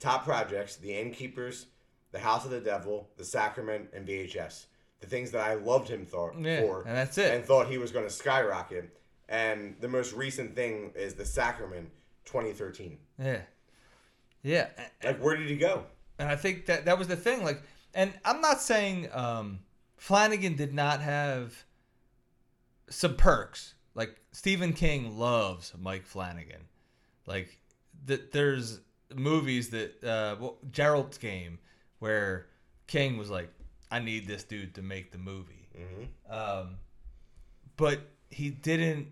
top 0.00 0.24
projects: 0.24 0.76
The 0.76 0.94
Innkeepers, 0.94 1.66
The 2.12 2.18
House 2.18 2.44
of 2.44 2.50
the 2.50 2.60
Devil, 2.60 3.08
The 3.16 3.24
Sacrament, 3.24 3.90
and 3.92 4.06
VHS. 4.08 4.66
The 5.00 5.06
things 5.06 5.30
that 5.30 5.42
I 5.42 5.54
loved 5.54 5.88
him 5.88 6.04
thought 6.04 6.34
Yeah, 6.40 6.62
for, 6.62 6.82
and 6.82 6.96
that's 6.96 7.18
it. 7.18 7.32
and 7.32 7.44
thought 7.44 7.68
he 7.68 7.78
was 7.78 7.92
going 7.92 8.04
to 8.06 8.10
skyrocket. 8.12 8.97
And 9.28 9.76
the 9.80 9.88
most 9.88 10.14
recent 10.14 10.54
thing 10.54 10.92
is 10.94 11.14
The 11.14 11.24
Sacrament, 11.24 11.90
2013. 12.24 12.98
Yeah, 13.18 13.40
yeah. 14.42 14.68
Like, 15.04 15.22
where 15.22 15.36
did 15.36 15.48
he 15.48 15.56
go? 15.56 15.84
And 16.18 16.28
I 16.28 16.36
think 16.36 16.66
that 16.66 16.86
that 16.86 16.98
was 16.98 17.08
the 17.08 17.16
thing. 17.16 17.44
Like, 17.44 17.62
and 17.94 18.12
I'm 18.24 18.40
not 18.40 18.60
saying 18.60 19.08
um, 19.12 19.60
Flanagan 19.96 20.56
did 20.56 20.72
not 20.72 21.00
have 21.00 21.64
some 22.88 23.16
perks. 23.16 23.74
Like 23.94 24.18
Stephen 24.32 24.72
King 24.72 25.18
loves 25.18 25.72
Mike 25.78 26.06
Flanagan. 26.06 26.62
Like, 27.26 27.58
that 28.06 28.32
there's 28.32 28.80
movies 29.14 29.70
that 29.70 30.02
uh, 30.04 30.36
well, 30.40 30.56
Gerald's 30.70 31.18
Game 31.18 31.58
where 31.98 32.46
King 32.86 33.18
was 33.18 33.28
like, 33.28 33.50
"I 33.90 33.98
need 33.98 34.26
this 34.26 34.44
dude 34.44 34.74
to 34.76 34.82
make 34.82 35.12
the 35.12 35.18
movie." 35.18 35.68
hmm 35.76 36.32
Um, 36.32 36.78
but 37.76 38.00
he 38.30 38.50
didn't. 38.50 39.08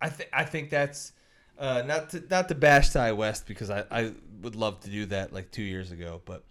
I 0.00 0.08
think 0.08 0.30
I 0.32 0.44
think 0.44 0.70
that's 0.70 1.12
uh, 1.58 1.82
not 1.86 2.10
to 2.10 2.24
not 2.30 2.48
to 2.48 2.54
bash 2.54 2.90
Ti 2.90 3.12
West 3.12 3.46
because 3.46 3.70
I, 3.70 3.84
I 3.90 4.12
would 4.42 4.56
love 4.56 4.80
to 4.80 4.90
do 4.90 5.06
that 5.06 5.32
like 5.32 5.50
two 5.50 5.62
years 5.62 5.90
ago, 5.90 6.22
but 6.24 6.44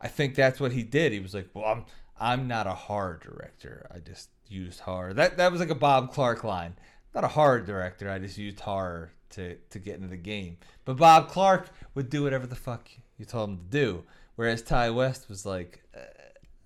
I 0.00 0.08
think 0.08 0.34
that's 0.34 0.60
what 0.60 0.72
he 0.72 0.82
did. 0.82 1.12
He 1.12 1.20
was 1.20 1.34
like, 1.34 1.48
"Well, 1.54 1.64
I'm 1.64 1.84
I'm 2.18 2.48
not 2.48 2.66
a 2.66 2.74
horror 2.74 3.20
director. 3.22 3.86
I 3.94 3.98
just 3.98 4.30
used 4.48 4.80
horror." 4.80 5.12
That 5.12 5.36
that 5.36 5.50
was 5.52 5.60
like 5.60 5.70
a 5.70 5.74
Bob 5.74 6.12
Clark 6.12 6.44
line. 6.44 6.74
Not 7.14 7.24
a 7.24 7.28
horror 7.28 7.60
director. 7.60 8.10
I 8.10 8.18
just 8.18 8.38
used 8.38 8.60
horror 8.60 9.12
to 9.30 9.56
to 9.56 9.78
get 9.78 9.96
into 9.96 10.08
the 10.08 10.16
game. 10.16 10.56
But 10.84 10.96
Bob 10.96 11.28
Clark 11.28 11.68
would 11.94 12.10
do 12.10 12.22
whatever 12.22 12.46
the 12.46 12.56
fuck 12.56 12.88
you 13.18 13.24
told 13.24 13.50
him 13.50 13.56
to 13.58 13.64
do, 13.64 14.04
whereas 14.36 14.62
Ti 14.62 14.90
West 14.90 15.28
was 15.28 15.44
like, 15.44 15.82
uh, 15.94 16.00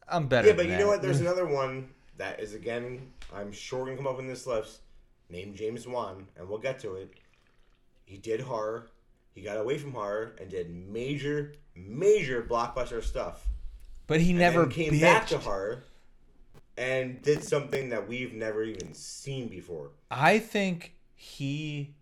"I'm 0.08 0.28
better." 0.28 0.48
Yeah, 0.48 0.54
but 0.54 0.66
you 0.66 0.76
know 0.76 0.86
what? 0.86 1.02
There's 1.02 1.20
another 1.20 1.46
one 1.46 1.88
that 2.16 2.40
is 2.40 2.54
again, 2.54 3.12
I'm 3.34 3.52
sure 3.52 3.84
gonna 3.84 3.96
come 3.96 4.06
up 4.06 4.18
in 4.18 4.26
this 4.26 4.46
list, 4.46 4.80
named 5.30 5.56
James 5.56 5.86
Wan, 5.86 6.26
and 6.36 6.48
we'll 6.48 6.58
get 6.58 6.78
to 6.80 6.94
it. 6.94 7.12
He 8.04 8.16
did 8.16 8.40
horror. 8.40 8.88
He 9.34 9.42
got 9.42 9.56
away 9.56 9.78
from 9.78 9.92
horror 9.92 10.34
and 10.40 10.48
did 10.50 10.70
major, 10.70 11.54
major 11.76 12.42
blockbuster 12.42 13.02
stuff. 13.02 13.46
But 14.06 14.20
he 14.20 14.30
And 14.30 14.38
never 14.38 14.66
came 14.66 14.98
back 14.98 15.26
to 15.28 15.38
horror 15.38 15.84
and 16.76 17.20
did 17.22 17.44
something 17.44 17.90
that 17.90 18.08
we've 18.08 18.32
never 18.32 18.62
even 18.62 18.94
seen 18.94 19.48
before. 19.48 19.90
I 20.10 20.38
think 20.38 20.94
he, 21.14 21.94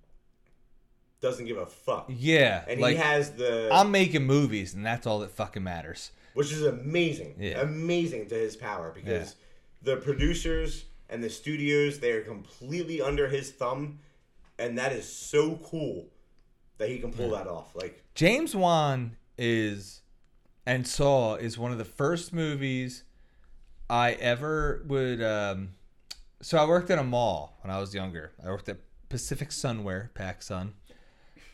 Doesn't 1.20 1.46
give 1.46 1.56
a 1.56 1.66
fuck. 1.66 2.06
yeah, 2.08 2.64
And 2.68 2.80
like 2.80 2.96
he 2.96 3.02
has 3.02 3.32
the 3.32 3.68
I'm 3.72 3.90
making 3.90 4.24
movies, 4.24 4.74
and 4.74 4.86
that's 4.86 5.06
all 5.06 5.18
that 5.20 5.30
fucking 5.32 5.64
matters. 5.64 6.12
which 6.34 6.52
is 6.52 6.62
amazing. 6.62 7.34
Yeah. 7.40 7.60
Amazing 7.62 8.28
to 8.28 8.34
his 8.36 8.54
power 8.56 8.92
because 8.94 9.34
the 9.82 9.96
producers 9.96 10.84
and 11.08 11.22
the 11.22 11.30
studios 11.30 12.00
they 12.00 12.12
are 12.12 12.22
completely 12.22 13.00
under 13.00 13.28
his 13.28 13.50
thumb 13.50 13.98
and 14.58 14.78
that 14.78 14.92
is 14.92 15.06
so 15.10 15.56
cool 15.56 16.06
that 16.78 16.88
he 16.88 16.98
can 16.98 17.12
pull 17.12 17.30
that 17.30 17.46
off. 17.46 17.74
Like 17.74 18.04
James 18.14 18.54
Wan 18.54 19.16
is 19.38 20.02
and 20.66 20.86
Saw 20.86 21.36
is 21.36 21.58
one 21.58 21.72
of 21.72 21.78
the 21.78 21.84
first 21.84 22.32
movies 22.32 23.04
I 23.88 24.12
ever 24.12 24.82
would. 24.86 25.22
Um, 25.22 25.70
so 26.42 26.58
I 26.58 26.66
worked 26.66 26.90
at 26.90 26.98
a 26.98 27.04
mall 27.04 27.58
when 27.62 27.72
I 27.72 27.78
was 27.78 27.94
younger. 27.94 28.32
I 28.44 28.48
worked 28.48 28.68
at 28.68 28.78
Pacific 29.08 29.50
Sunwear, 29.50 30.12
Pac 30.14 30.42
Sun, 30.42 30.74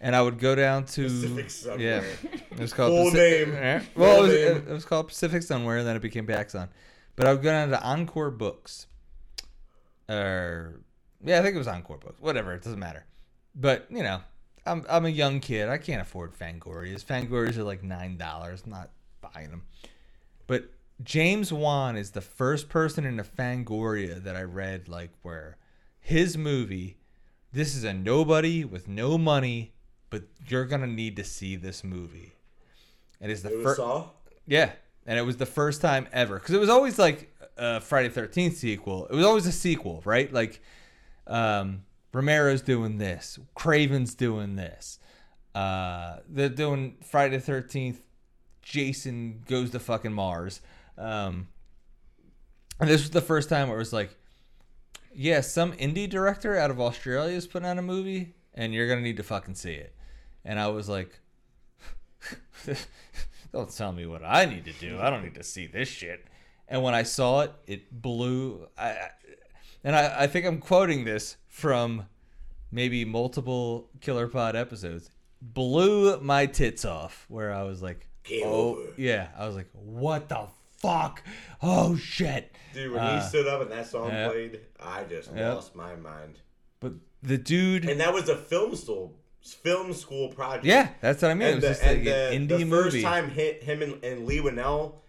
and 0.00 0.16
I 0.16 0.22
would 0.22 0.38
go 0.38 0.54
down 0.54 0.86
to 0.86 1.04
Pacific 1.04 1.46
Sunwear. 1.46 1.78
Yeah, 1.78 2.02
it 2.50 2.58
was 2.58 2.72
called 2.72 2.90
Full 2.90 3.10
Paci- 3.10 3.46
name. 3.46 3.52
Yeah. 3.52 3.82
Well, 3.94 4.18
it 4.18 4.22
was, 4.22 4.32
name. 4.32 4.68
it 4.68 4.72
was 4.72 4.84
called 4.84 5.08
Pacific 5.08 5.42
Sunwear, 5.42 5.78
and 5.78 5.86
then 5.86 5.96
it 5.96 6.02
became 6.02 6.26
Pac 6.26 6.50
Sun. 6.50 6.68
But 7.14 7.26
I 7.26 7.32
would 7.32 7.42
go 7.42 7.50
down 7.50 7.68
to 7.68 7.82
Encore 7.82 8.30
Books, 8.30 8.86
or 10.12 10.80
yeah, 11.24 11.38
I 11.38 11.42
think 11.42 11.54
it 11.54 11.58
was 11.58 11.68
Encore 11.68 11.98
Books. 11.98 12.20
Whatever, 12.20 12.54
it 12.54 12.62
doesn't 12.62 12.78
matter. 12.78 13.04
But 13.54 13.86
you 13.90 14.02
know, 14.02 14.20
I'm 14.66 14.84
I'm 14.88 15.06
a 15.06 15.10
young 15.10 15.40
kid. 15.40 15.68
I 15.68 15.78
can't 15.78 16.02
afford 16.02 16.38
Fangorias. 16.38 17.04
Fangorias 17.04 17.56
are 17.56 17.64
like 17.64 17.82
nine 17.82 18.16
dollars. 18.16 18.66
Not 18.66 18.90
buying 19.20 19.50
them. 19.50 19.62
But 20.46 20.70
James 21.02 21.52
Wan 21.52 21.96
is 21.96 22.10
the 22.10 22.20
first 22.20 22.68
person 22.68 23.04
in 23.04 23.18
a 23.18 23.24
Fangoria 23.24 24.22
that 24.22 24.36
I 24.36 24.42
read 24.42 24.88
like 24.88 25.10
where 25.22 25.56
his 26.00 26.36
movie. 26.36 26.98
This 27.52 27.74
is 27.76 27.84
a 27.84 27.92
nobody 27.92 28.64
with 28.64 28.88
no 28.88 29.18
money, 29.18 29.74
but 30.10 30.22
you're 30.48 30.64
gonna 30.64 30.86
need 30.86 31.16
to 31.16 31.24
see 31.24 31.56
this 31.56 31.84
movie. 31.84 32.32
And 33.20 33.30
It 33.30 33.34
is 33.34 33.42
the 33.42 33.50
first. 33.62 33.80
Yeah, 34.46 34.72
and 35.06 35.18
it 35.18 35.22
was 35.22 35.36
the 35.36 35.46
first 35.46 35.80
time 35.80 36.08
ever 36.12 36.38
because 36.38 36.54
it 36.54 36.58
was 36.58 36.68
always 36.68 36.98
like 36.98 37.31
a 37.56 37.80
Friday 37.80 38.08
Thirteenth 38.08 38.56
sequel. 38.56 39.06
It 39.06 39.14
was 39.14 39.24
always 39.24 39.46
a 39.46 39.52
sequel, 39.52 40.02
right? 40.04 40.32
Like 40.32 40.60
um, 41.26 41.84
Romero's 42.12 42.62
doing 42.62 42.98
this, 42.98 43.38
Craven's 43.54 44.14
doing 44.14 44.56
this. 44.56 44.98
Uh, 45.54 46.16
they're 46.28 46.48
doing 46.48 46.96
Friday 47.02 47.38
Thirteenth. 47.38 48.00
Jason 48.62 49.42
goes 49.48 49.70
to 49.70 49.80
fucking 49.80 50.12
Mars. 50.12 50.60
Um, 50.96 51.48
and 52.80 52.88
this 52.88 53.02
was 53.02 53.10
the 53.10 53.20
first 53.20 53.48
time 53.48 53.68
where 53.68 53.76
it 53.76 53.80
was 53.80 53.92
like, 53.92 54.16
yeah, 55.14 55.40
some 55.40 55.72
indie 55.72 56.08
director 56.08 56.56
out 56.56 56.70
of 56.70 56.80
Australia 56.80 57.36
is 57.36 57.46
putting 57.46 57.68
out 57.68 57.78
a 57.78 57.82
movie, 57.82 58.34
and 58.54 58.72
you're 58.72 58.88
gonna 58.88 59.02
need 59.02 59.16
to 59.18 59.22
fucking 59.22 59.54
see 59.54 59.74
it. 59.74 59.94
And 60.44 60.58
I 60.58 60.68
was 60.68 60.88
like, 60.88 61.18
don't 63.52 63.70
tell 63.70 63.92
me 63.92 64.06
what 64.06 64.22
I 64.24 64.46
need 64.46 64.64
to 64.64 64.72
do. 64.72 64.98
I 65.00 65.10
don't 65.10 65.22
need 65.22 65.34
to 65.34 65.42
see 65.42 65.66
this 65.66 65.88
shit. 65.88 66.24
And 66.72 66.82
when 66.82 66.94
I 66.94 67.02
saw 67.02 67.40
it, 67.42 67.52
it 67.66 67.92
blew. 68.02 68.66
I, 68.78 68.96
and 69.84 69.94
I, 69.94 70.22
I 70.22 70.26
think 70.26 70.46
I'm 70.46 70.58
quoting 70.58 71.04
this 71.04 71.36
from 71.48 72.06
maybe 72.70 73.04
multiple 73.04 73.90
Killer 74.00 74.26
Pod 74.26 74.56
episodes. 74.56 75.10
Blew 75.42 76.18
my 76.20 76.46
tits 76.46 76.84
off. 76.86 77.26
Where 77.28 77.52
I 77.52 77.62
was 77.64 77.82
like, 77.82 78.08
Game 78.24 78.44
oh 78.46 78.76
over. 78.76 78.80
yeah. 78.96 79.28
I 79.36 79.46
was 79.46 79.54
like, 79.54 79.68
what 79.74 80.28
the 80.30 80.46
fuck? 80.78 81.22
Oh 81.62 81.94
shit. 81.96 82.50
Dude, 82.72 82.90
when 82.92 83.00
Uh, 83.00 83.20
he 83.20 83.28
stood 83.28 83.46
up 83.46 83.60
and 83.60 83.70
that 83.70 83.86
song 83.88 84.08
yeah. 84.08 84.28
played, 84.28 84.60
I 84.80 85.04
just 85.04 85.30
Yeah. 85.34 85.52
lost 85.52 85.74
my 85.76 85.94
mind. 85.96 86.38
But 86.80 86.94
the 87.22 87.36
dude. 87.36 87.84
And 87.84 88.00
that 88.00 88.14
was 88.14 88.28
a 88.30 88.36
film 88.36 88.74
school 88.76 89.18
film 89.42 89.92
school 89.92 90.28
project. 90.28 90.64
yeah, 90.64 90.88
that's 91.02 91.20
what 91.20 91.32
I 91.32 91.34
mean. 91.34 91.48
And, 91.48 91.58
it 91.58 91.60
the, 91.60 91.68
was 91.68 91.78
just 91.80 91.86
like 91.90 92.04
the, 92.04 92.28
an 92.30 92.46
the 92.46 92.58
first 92.60 92.70
movie. 92.94 93.02
time 93.02 93.28
hit 93.28 93.62
him 93.62 93.82
and, 93.82 94.02
and 94.04 94.24
Leigh 94.26 94.38
Whannell 94.40 95.01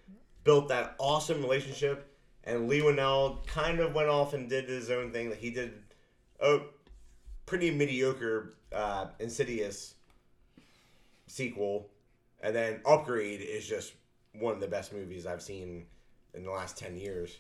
built 0.43 0.67
that 0.69 0.95
awesome 0.99 1.41
relationship, 1.41 2.15
and 2.43 2.67
Leigh 2.67 2.81
Whannell 2.81 3.45
kind 3.47 3.79
of 3.79 3.93
went 3.95 4.09
off 4.09 4.33
and 4.33 4.49
did 4.49 4.67
his 4.69 4.89
own 4.89 5.11
thing. 5.11 5.29
Like 5.29 5.39
he 5.39 5.49
did 5.51 5.73
a 6.39 6.59
pretty 7.45 7.71
mediocre 7.71 8.53
uh, 8.73 9.07
Insidious 9.19 9.95
sequel, 11.27 11.89
and 12.41 12.55
then 12.55 12.81
Upgrade 12.85 13.41
is 13.41 13.67
just 13.67 13.93
one 14.39 14.53
of 14.53 14.59
the 14.59 14.67
best 14.67 14.93
movies 14.93 15.25
I've 15.25 15.41
seen 15.41 15.85
in 16.33 16.43
the 16.43 16.51
last 16.51 16.77
ten 16.77 16.97
years. 16.97 17.37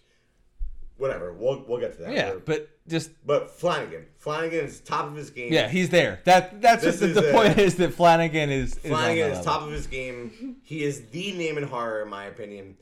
Whatever, 0.97 1.33
we'll 1.33 1.63
we'll 1.67 1.79
get 1.79 1.95
to 1.97 2.03
that. 2.03 2.13
yeah, 2.13 2.33
but 2.45 2.69
just 2.87 3.09
but 3.25 3.49
Flanagan, 3.49 4.05
Flanagan 4.19 4.65
is 4.65 4.79
top 4.79 5.07
of 5.07 5.15
his 5.15 5.31
game. 5.31 5.51
yeah, 5.51 5.67
he's 5.67 5.89
there. 5.89 6.21
That 6.25 6.61
that's 6.61 6.83
is 6.83 6.99
the, 6.99 7.07
the 7.07 7.29
a- 7.29 7.33
point 7.33 7.57
is 7.57 7.75
that 7.77 7.93
Flanagan 7.95 8.51
is. 8.51 8.75
is 8.77 8.79
Flanagan 8.91 9.29
that 9.31 9.31
is 9.31 9.37
level. 9.39 9.43
top 9.53 9.61
of 9.63 9.71
his 9.71 9.87
game. 9.87 10.57
He 10.61 10.83
is 10.83 11.07
the 11.07 11.31
name 11.33 11.57
in 11.57 11.63
horror, 11.63 12.03
in 12.03 12.09
my 12.09 12.25
opinion. 12.25 12.77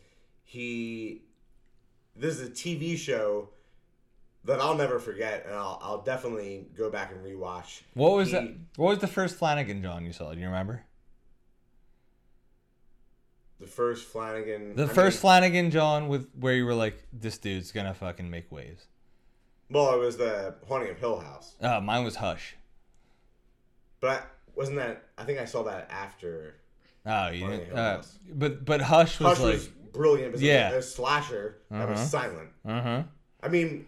He, 0.55 1.21
this 2.13 2.37
is 2.37 2.45
a 2.49 2.51
TV 2.51 2.97
show 2.97 3.47
that 4.43 4.59
I'll 4.59 4.75
never 4.75 4.99
forget, 4.99 5.45
and 5.45 5.55
I'll, 5.55 5.79
I'll 5.81 6.01
definitely 6.01 6.65
go 6.77 6.89
back 6.89 7.13
and 7.13 7.23
rewatch. 7.25 7.83
What 7.93 8.11
was 8.17 8.27
He- 8.31 8.33
that? 8.33 8.53
What 8.75 8.89
was 8.89 8.99
the 8.99 9.07
first 9.07 9.37
Flanagan 9.37 9.81
John 9.81 10.05
you 10.05 10.11
saw? 10.11 10.33
Do 10.33 10.41
you 10.41 10.47
remember? 10.47 10.83
The 13.61 13.67
first 13.67 14.05
Flanagan. 14.09 14.75
The 14.75 14.83
I 14.83 14.87
first 14.87 15.15
mean, 15.17 15.21
Flanagan 15.21 15.71
John 15.71 16.09
with 16.09 16.27
where 16.37 16.53
you 16.53 16.65
were 16.65 16.73
like, 16.73 17.01
this 17.13 17.37
dude's 17.37 17.71
gonna 17.71 17.93
fucking 17.93 18.29
make 18.29 18.51
waves. 18.51 18.87
well, 19.69 19.93
it 19.93 19.99
was 19.99 20.17
the 20.17 20.55
Haunting 20.67 20.89
of 20.89 20.99
Hill 20.99 21.19
House, 21.21 21.55
Uh, 21.61 21.79
mine 21.79 22.03
was 22.03 22.17
Hush. 22.17 22.57
but 24.01 24.09
I, 24.09 24.23
wasn't 24.53 24.79
that? 24.79 25.05
I 25.17 25.23
think 25.23 25.39
I 25.39 25.45
saw 25.45 25.63
that 25.63 25.87
after. 25.89 26.55
Oh, 27.05 27.29
you 27.29 27.47
didn't. 27.47 27.71
Uh, 27.71 28.01
but 28.33 28.65
but 28.65 28.81
Hush 28.81 29.17
was 29.21 29.37
Hush 29.37 29.39
like, 29.39 29.53
was 29.53 29.69
brilliant. 29.93 30.37
Yeah. 30.39 30.71
it 30.71 30.75
a 30.77 30.81
slasher 30.81 31.57
that 31.69 31.87
was 31.89 31.99
Uh-huh. 31.99 32.07
silent. 32.07 32.49
uh 32.65 32.81
huh. 32.81 33.03
I 33.43 33.47
mean, 33.47 33.87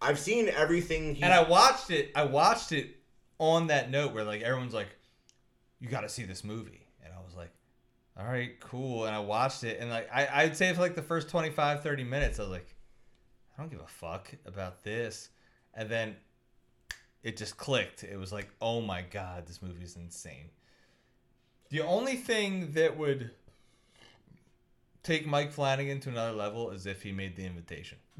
I've 0.00 0.18
seen 0.18 0.48
everything. 0.48 1.22
And 1.22 1.32
I 1.32 1.42
watched 1.42 1.90
it. 1.90 2.12
I 2.14 2.24
watched 2.24 2.72
it 2.72 2.96
on 3.38 3.68
that 3.68 3.90
note 3.90 4.12
where 4.14 4.24
like 4.24 4.42
everyone's 4.42 4.74
like, 4.74 4.88
"You 5.80 5.88
got 5.88 6.02
to 6.02 6.08
see 6.08 6.24
this 6.24 6.44
movie," 6.44 6.86
and 7.04 7.12
I 7.12 7.18
was 7.24 7.34
like, 7.34 7.50
"All 8.18 8.24
right, 8.26 8.58
cool." 8.60 9.04
And 9.06 9.14
I 9.14 9.18
watched 9.20 9.64
it, 9.64 9.78
and 9.80 9.90
like 9.90 10.08
I, 10.12 10.28
I'd 10.42 10.56
say 10.56 10.72
for 10.74 10.80
like 10.80 10.94
the 10.94 11.02
first 11.02 11.28
25, 11.28 11.82
30 11.82 12.04
minutes, 12.04 12.38
I 12.38 12.42
was 12.42 12.50
like, 12.52 12.74
"I 13.56 13.62
don't 13.62 13.70
give 13.70 13.80
a 13.80 13.86
fuck 13.86 14.30
about 14.44 14.82
this," 14.84 15.30
and 15.74 15.88
then 15.88 16.16
it 17.22 17.36
just 17.36 17.56
clicked. 17.56 18.04
It 18.04 18.16
was 18.18 18.32
like, 18.32 18.48
"Oh 18.60 18.80
my 18.80 19.02
god, 19.02 19.46
this 19.46 19.60
movie 19.62 19.82
is 19.84 19.96
insane." 19.96 20.50
The 21.70 21.80
only 21.80 22.14
thing 22.16 22.72
that 22.72 22.96
would 22.96 23.30
take 25.06 25.26
Mike 25.26 25.52
Flanagan 25.52 26.00
to 26.00 26.08
another 26.08 26.32
level 26.32 26.70
is 26.70 26.86
if 26.86 27.02
he 27.02 27.12
made 27.12 27.36
the 27.36 27.46
invitation. 27.46 27.98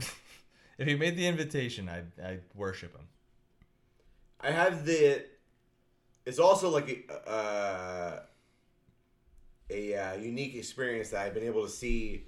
if 0.78 0.86
he 0.86 0.94
made 0.94 1.16
the 1.16 1.26
invitation, 1.26 1.88
I'd, 1.88 2.24
I'd 2.24 2.42
worship 2.54 2.96
him. 2.96 3.06
I 4.40 4.50
have 4.50 4.86
the. 4.86 5.24
It's 6.24 6.38
also 6.38 6.70
like 6.70 7.06
a 7.08 7.30
uh, 7.30 8.20
a 9.70 9.94
uh, 9.94 10.14
unique 10.14 10.54
experience 10.54 11.10
that 11.10 11.24
I've 11.24 11.34
been 11.34 11.46
able 11.46 11.64
to 11.64 11.70
see 11.70 12.26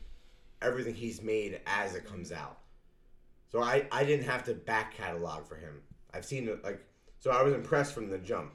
everything 0.61 0.95
he's 0.95 1.23
made 1.23 1.61
as 1.67 1.95
it 1.95 2.05
comes 2.05 2.33
out. 2.33 2.59
So 3.51 3.63
I 3.63 3.87
I 3.93 4.05
didn't 4.05 4.27
have 4.27 4.45
to 4.45 4.55
back 4.55 4.95
catalog 4.95 5.47
for 5.47 5.57
him. 5.57 5.83
I've 6.13 6.25
seen 6.25 6.49
it 6.49 6.65
like 6.65 6.85
so 7.21 7.31
I 7.31 7.43
was 7.43 7.55
impressed 7.55 7.93
from 7.93 8.09
the 8.09 8.19
jump. 8.19 8.53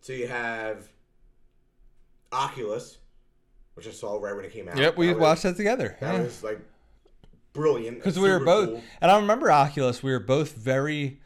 So 0.00 0.12
you 0.12 0.28
have 0.28 0.88
Oculus, 2.32 2.98
which 3.80 3.88
I 3.88 3.96
saw 3.96 4.18
right 4.18 4.36
when 4.36 4.44
it 4.44 4.52
came 4.52 4.68
out. 4.68 4.76
Yep, 4.76 4.98
we 4.98 5.06
That 5.06 5.14
was- 5.14 5.20
watched 5.22 5.42
that 5.44 5.56
together. 5.56 5.96
That 6.00 6.20
was 6.22 6.42
like 6.44 6.60
brilliant 7.54 7.96
Because 7.98 8.18
we 8.18 8.28
were 8.28 8.40
both, 8.44 8.68
cool. 8.68 8.82
and 9.00 9.10
I 9.10 9.18
remember 9.18 9.50
Oculus. 9.50 10.02
We 10.02 10.12
were 10.12 10.20
both 10.20 10.52
very 10.54 11.18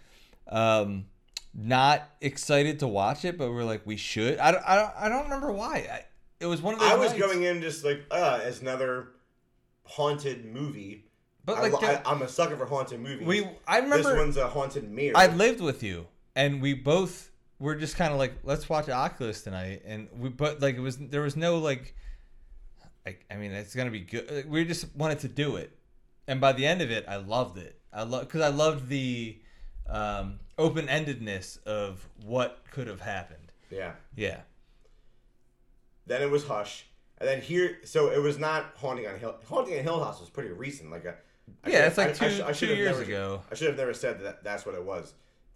um, 0.48 1.06
not 1.52 2.08
excited 2.20 2.78
to 2.80 2.86
watch 2.86 3.24
it, 3.24 3.36
but 3.36 3.48
we 3.48 3.54
were 3.54 3.64
like, 3.64 3.82
we 3.84 3.96
should. 3.96 4.38
I 4.38 4.52
don't, 4.52 4.62
I 4.66 4.76
don't, 4.76 4.92
I 4.96 5.08
don't 5.08 5.24
remember 5.24 5.50
why. 5.52 5.88
I, 5.90 6.04
it 6.40 6.46
was 6.46 6.62
one 6.62 6.74
of 6.74 6.80
those. 6.80 6.90
I 6.90 6.94
was 6.94 7.10
nights. 7.10 7.22
going 7.22 7.42
in 7.42 7.60
just 7.60 7.84
like 7.84 8.04
uh 8.10 8.40
as 8.42 8.60
another 8.60 9.08
haunted 9.84 10.44
movie. 10.44 11.04
but 11.44 11.60
like 11.60 11.82
I, 11.82 12.00
am 12.10 12.22
a 12.22 12.28
sucker 12.28 12.56
for 12.56 12.66
haunted 12.66 13.00
movies. 13.00 13.26
we. 13.26 13.48
I 13.66 13.78
remember 13.78 13.96
this 14.10 14.16
one's 14.16 14.36
a 14.36 14.48
haunted 14.48 14.88
mirror. 14.90 15.16
I 15.16 15.26
lived 15.26 15.60
with 15.60 15.82
you, 15.82 16.06
and 16.36 16.62
we 16.62 16.74
both 16.74 17.30
were 17.58 17.74
just 17.74 17.96
kind 17.96 18.12
of 18.12 18.18
like, 18.18 18.34
let's 18.44 18.68
watch 18.68 18.88
Oculus 18.88 19.42
tonight, 19.42 19.82
and 19.84 20.08
we, 20.16 20.28
but 20.28 20.60
like 20.60 20.76
it 20.76 20.80
was 20.80 20.98
there 20.98 21.22
was 21.22 21.36
no 21.36 21.58
like, 21.58 21.94
like 23.06 23.24
I 23.30 23.36
mean, 23.36 23.52
it's 23.52 23.74
gonna 23.74 23.90
be 23.90 24.00
good. 24.00 24.48
We 24.48 24.64
just 24.64 24.94
wanted 24.96 25.20
to 25.20 25.28
do 25.28 25.56
it, 25.56 25.76
and 26.26 26.40
by 26.40 26.52
the 26.52 26.66
end 26.66 26.80
of 26.82 26.90
it, 26.90 27.04
I 27.08 27.16
loved 27.16 27.58
it. 27.58 27.78
I 27.92 28.02
love 28.02 28.22
because 28.22 28.40
I 28.40 28.48
loved 28.48 28.88
the 28.88 29.38
um, 29.88 30.40
open 30.58 30.86
endedness 30.86 31.62
of 31.64 32.06
what 32.24 32.64
could 32.70 32.86
have 32.86 33.00
happened. 33.00 33.52
yeah. 33.70 33.92
Yeah, 34.16 34.40
Then 36.06 36.22
it 36.22 36.30
was 36.30 36.46
Hush, 36.46 36.86
and 37.18 37.28
then 37.28 37.40
here. 37.42 37.78
So 37.84 38.10
it 38.10 38.18
was 38.22 38.38
not 38.38 38.72
haunting 38.76 39.06
on 39.06 39.18
Hill. 39.18 39.36
Haunting 39.46 39.76
on 39.78 39.82
Hill 39.84 40.02
House 40.02 40.20
was 40.20 40.30
pretty 40.30 40.50
recent. 40.50 40.90
Like 40.90 41.04
a. 41.04 41.14
I 41.62 41.70
yeah, 41.70 41.86
it's 41.86 41.98
like 41.98 42.08
I- 42.08 42.12
two 42.12 42.24
I 42.24 42.28
should- 42.30 42.44
I 42.46 42.52
two 42.52 42.66
years 42.74 42.92
never- 42.98 43.02
ago. 43.02 43.42
I 43.50 43.54
should 43.54 43.68
have 43.68 43.76
never 43.76 43.92
said 43.94 44.20
that. 44.22 44.42
That's 44.44 44.64
what 44.64 44.74
it 44.74 44.82
was. 44.84 45.12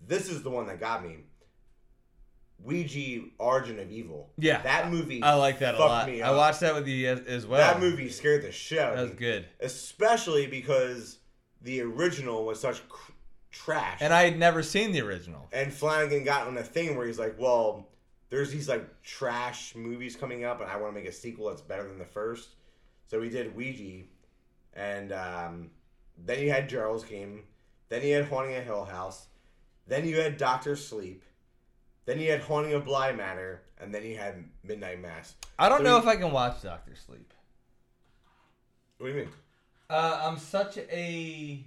This 0.06 0.28
is 0.30 0.42
the 0.42 0.50
one 0.50 0.66
that 0.66 0.78
got 0.78 1.02
me. 1.02 1.24
Ouija 2.62 3.24
Origin 3.38 3.78
of 3.78 3.90
Evil. 3.90 4.30
Yeah. 4.36 4.60
That 4.62 4.90
movie. 4.90 5.22
I 5.22 5.34
like 5.34 5.60
that 5.60 5.74
a 5.76 5.78
lot. 5.78 6.08
I 6.08 6.30
watched 6.32 6.60
that 6.60 6.74
with 6.74 6.88
you 6.88 7.08
as, 7.08 7.46
well. 7.46 7.58
That 7.60 7.80
movie 7.80 8.08
scared 8.10 8.42
the 8.42 8.52
shit 8.52 8.78
out 8.80 8.96
That 8.96 9.02
was 9.02 9.10
me. 9.12 9.16
good. 9.16 9.46
especially 9.60 10.46
because 10.46 11.18
the 11.62 11.80
original 11.82 12.44
was 12.44 12.60
such 12.60 12.86
cr- 12.88 13.12
trash. 13.50 13.98
And 14.00 14.12
I 14.12 14.24
had 14.24 14.38
never 14.38 14.62
seen 14.62 14.92
the 14.92 15.00
original. 15.02 15.48
and 15.52 15.72
Flanagan 15.72 16.24
got 16.24 16.46
on 16.46 16.56
a 16.58 16.62
thing 16.62 16.96
where 16.96 17.06
he's 17.06 17.18
like, 17.18 17.36
well, 17.38 17.88
there's 18.30 18.50
these 18.50 18.68
like 18.68 19.02
trash 19.02 19.74
movies 19.74 20.14
coming 20.16 20.44
up, 20.44 20.60
and 20.60 20.70
I 20.70 20.76
want 20.76 20.94
to 20.94 21.00
make 21.00 21.08
a 21.08 21.12
sequel 21.12 21.48
that's 21.48 21.62
better 21.62 21.88
than 21.88 21.98
the 21.98 22.04
first. 22.04 22.50
So 23.06 23.22
he 23.22 23.30
did 23.30 23.56
Ouija, 23.56 24.04
and 24.74 25.12
um, 25.12 25.70
then 26.18 26.40
you 26.40 26.50
had 26.50 26.68
Gerald's 26.68 27.04
Game, 27.04 27.44
then 27.88 28.02
you 28.04 28.14
had 28.16 28.26
Haunting 28.26 28.56
a 28.56 28.60
Hill 28.60 28.84
House, 28.84 29.28
then 29.86 30.06
you 30.06 30.20
had 30.20 30.36
Doctor 30.36 30.76
Sleep, 30.76 31.22
then 32.08 32.18
you 32.20 32.30
had 32.30 32.40
Haunting 32.40 32.72
of 32.72 32.84
Bly 32.84 33.12
Manor, 33.12 33.60
and 33.80 33.94
then 33.94 34.02
you 34.04 34.16
had 34.16 34.42
Midnight 34.64 35.00
Mass. 35.00 35.34
I 35.58 35.68
don't 35.68 35.78
So 35.80 35.84
know 35.84 35.94
he- 36.00 36.02
if 36.02 36.06
I 36.08 36.16
can 36.16 36.32
watch 36.32 36.62
Doctor 36.62 36.94
Sleep. 36.96 37.32
What 38.98 39.06
do 39.08 39.12
you 39.12 39.18
mean? 39.20 39.28
Uh, 39.90 40.20
I'm 40.24 40.38
such 40.38 40.76
a 40.78 41.64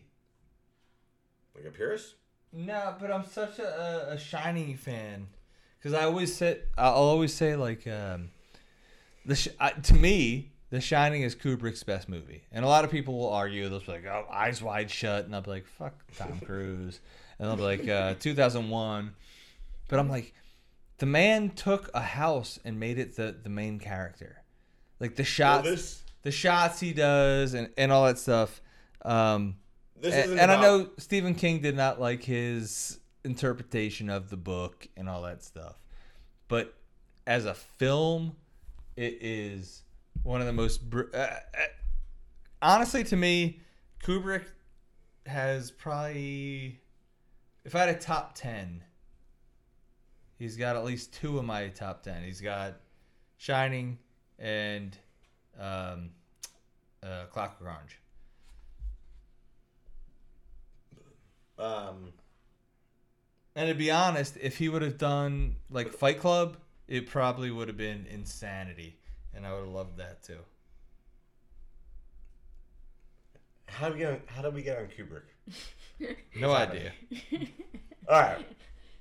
Like 1.55 1.65
a 1.65 1.71
purist? 1.71 2.15
no, 2.53 2.95
but 2.99 3.11
I'm 3.11 3.25
such 3.25 3.59
a, 3.59 4.09
a, 4.09 4.13
a 4.15 4.17
Shining 4.17 4.75
fan 4.75 5.27
because 5.79 5.93
I 5.97 6.03
always 6.03 6.35
say 6.35 6.59
I'll 6.77 6.93
always 6.93 7.33
say 7.33 7.55
like 7.55 7.87
um, 7.87 8.29
the 9.25 9.35
sh- 9.35 9.47
I, 9.59 9.71
to 9.71 9.93
me 9.93 10.51
The 10.69 10.81
Shining 10.81 11.21
is 11.21 11.35
Kubrick's 11.35 11.83
best 11.83 12.09
movie, 12.09 12.43
and 12.51 12.65
a 12.65 12.67
lot 12.67 12.83
of 12.83 12.91
people 12.91 13.17
will 13.17 13.31
argue 13.31 13.67
they'll 13.69 13.79
be 13.79 13.91
like, 13.91 14.05
"Oh, 14.05 14.25
Eyes 14.29 14.61
Wide 14.61 14.91
Shut," 14.91 15.25
and 15.25 15.33
I'll 15.35 15.41
be 15.41 15.51
like, 15.51 15.65
"Fuck 15.65 15.93
Tom 16.17 16.39
Cruise," 16.45 16.99
and 17.39 17.47
they'll 17.47 17.55
be 17.57 17.63
like, 17.63 17.87
uh, 17.87 18.13
"2001," 18.15 19.15
but 19.91 19.99
I'm 19.99 20.09
like, 20.09 20.33
the 20.97 21.05
man 21.05 21.49
took 21.49 21.91
a 21.93 21.99
house 21.99 22.57
and 22.63 22.79
made 22.79 22.97
it 22.97 23.17
the 23.17 23.35
the 23.43 23.49
main 23.49 23.77
character, 23.77 24.41
like 24.99 25.17
the 25.17 25.23
shots. 25.25 26.03
the 26.23 26.31
shots 26.31 26.79
he 26.79 26.93
does 26.93 27.53
and, 27.53 27.69
and 27.77 27.91
all 27.91 28.05
that 28.05 28.17
stuff. 28.17 28.61
Um, 29.03 29.57
this 29.99 30.13
and 30.15 30.39
and 30.39 30.49
I 30.49 30.61
know 30.61 30.89
Stephen 30.97 31.35
King 31.35 31.59
did 31.59 31.75
not 31.75 31.99
like 31.99 32.23
his 32.23 32.99
interpretation 33.25 34.09
of 34.09 34.29
the 34.29 34.37
book 34.37 34.87
and 34.95 35.09
all 35.09 35.23
that 35.23 35.43
stuff, 35.43 35.75
but 36.47 36.73
as 37.27 37.45
a 37.45 37.53
film, 37.53 38.37
it 38.95 39.17
is 39.19 39.83
one 40.23 40.39
of 40.39 40.47
the 40.47 40.53
most. 40.53 40.89
Br- 40.89 41.13
uh, 41.13 41.17
uh, 41.17 41.37
honestly, 42.61 43.03
to 43.03 43.17
me, 43.17 43.59
Kubrick 44.01 44.45
has 45.25 45.69
probably, 45.69 46.79
if 47.65 47.75
I 47.75 47.79
had 47.79 47.89
a 47.89 47.99
top 47.99 48.35
ten, 48.35 48.83
he's 50.41 50.57
got 50.57 50.75
at 50.75 50.83
least 50.83 51.13
two 51.13 51.37
of 51.37 51.45
my 51.45 51.67
top 51.69 52.01
ten. 52.01 52.23
He's 52.23 52.41
got 52.41 52.73
Shining 53.37 53.99
and 54.39 54.97
um, 55.59 56.09
uh, 57.03 57.25
Clockwork 57.31 57.75
Orange. 57.75 57.99
um, 61.59 62.11
And 63.55 63.69
to 63.69 63.75
be 63.75 63.91
honest, 63.91 64.37
if 64.41 64.57
he 64.57 64.67
would 64.67 64.81
have 64.81 64.97
done 64.97 65.57
like 65.69 65.93
Fight 65.93 66.19
Club, 66.19 66.57
it 66.87 67.07
probably 67.07 67.51
would 67.51 67.67
have 67.67 67.77
been 67.77 68.07
insanity, 68.09 68.97
and 69.35 69.45
I 69.45 69.53
would 69.53 69.65
have 69.65 69.69
loved 69.73 69.97
that 69.97 70.23
too. 70.23 70.39
how 73.67 73.87
do 73.87 73.93
we 73.93 73.99
get 73.99 74.11
on, 74.11 74.21
how 74.25 74.41
do 74.41 74.49
we 74.49 74.61
get 74.63 74.77
on 74.79 74.87
Kubrick? 74.87 75.21
No 76.35 76.51
idea. 76.51 76.93
All 78.09 78.19
right. 78.19 78.45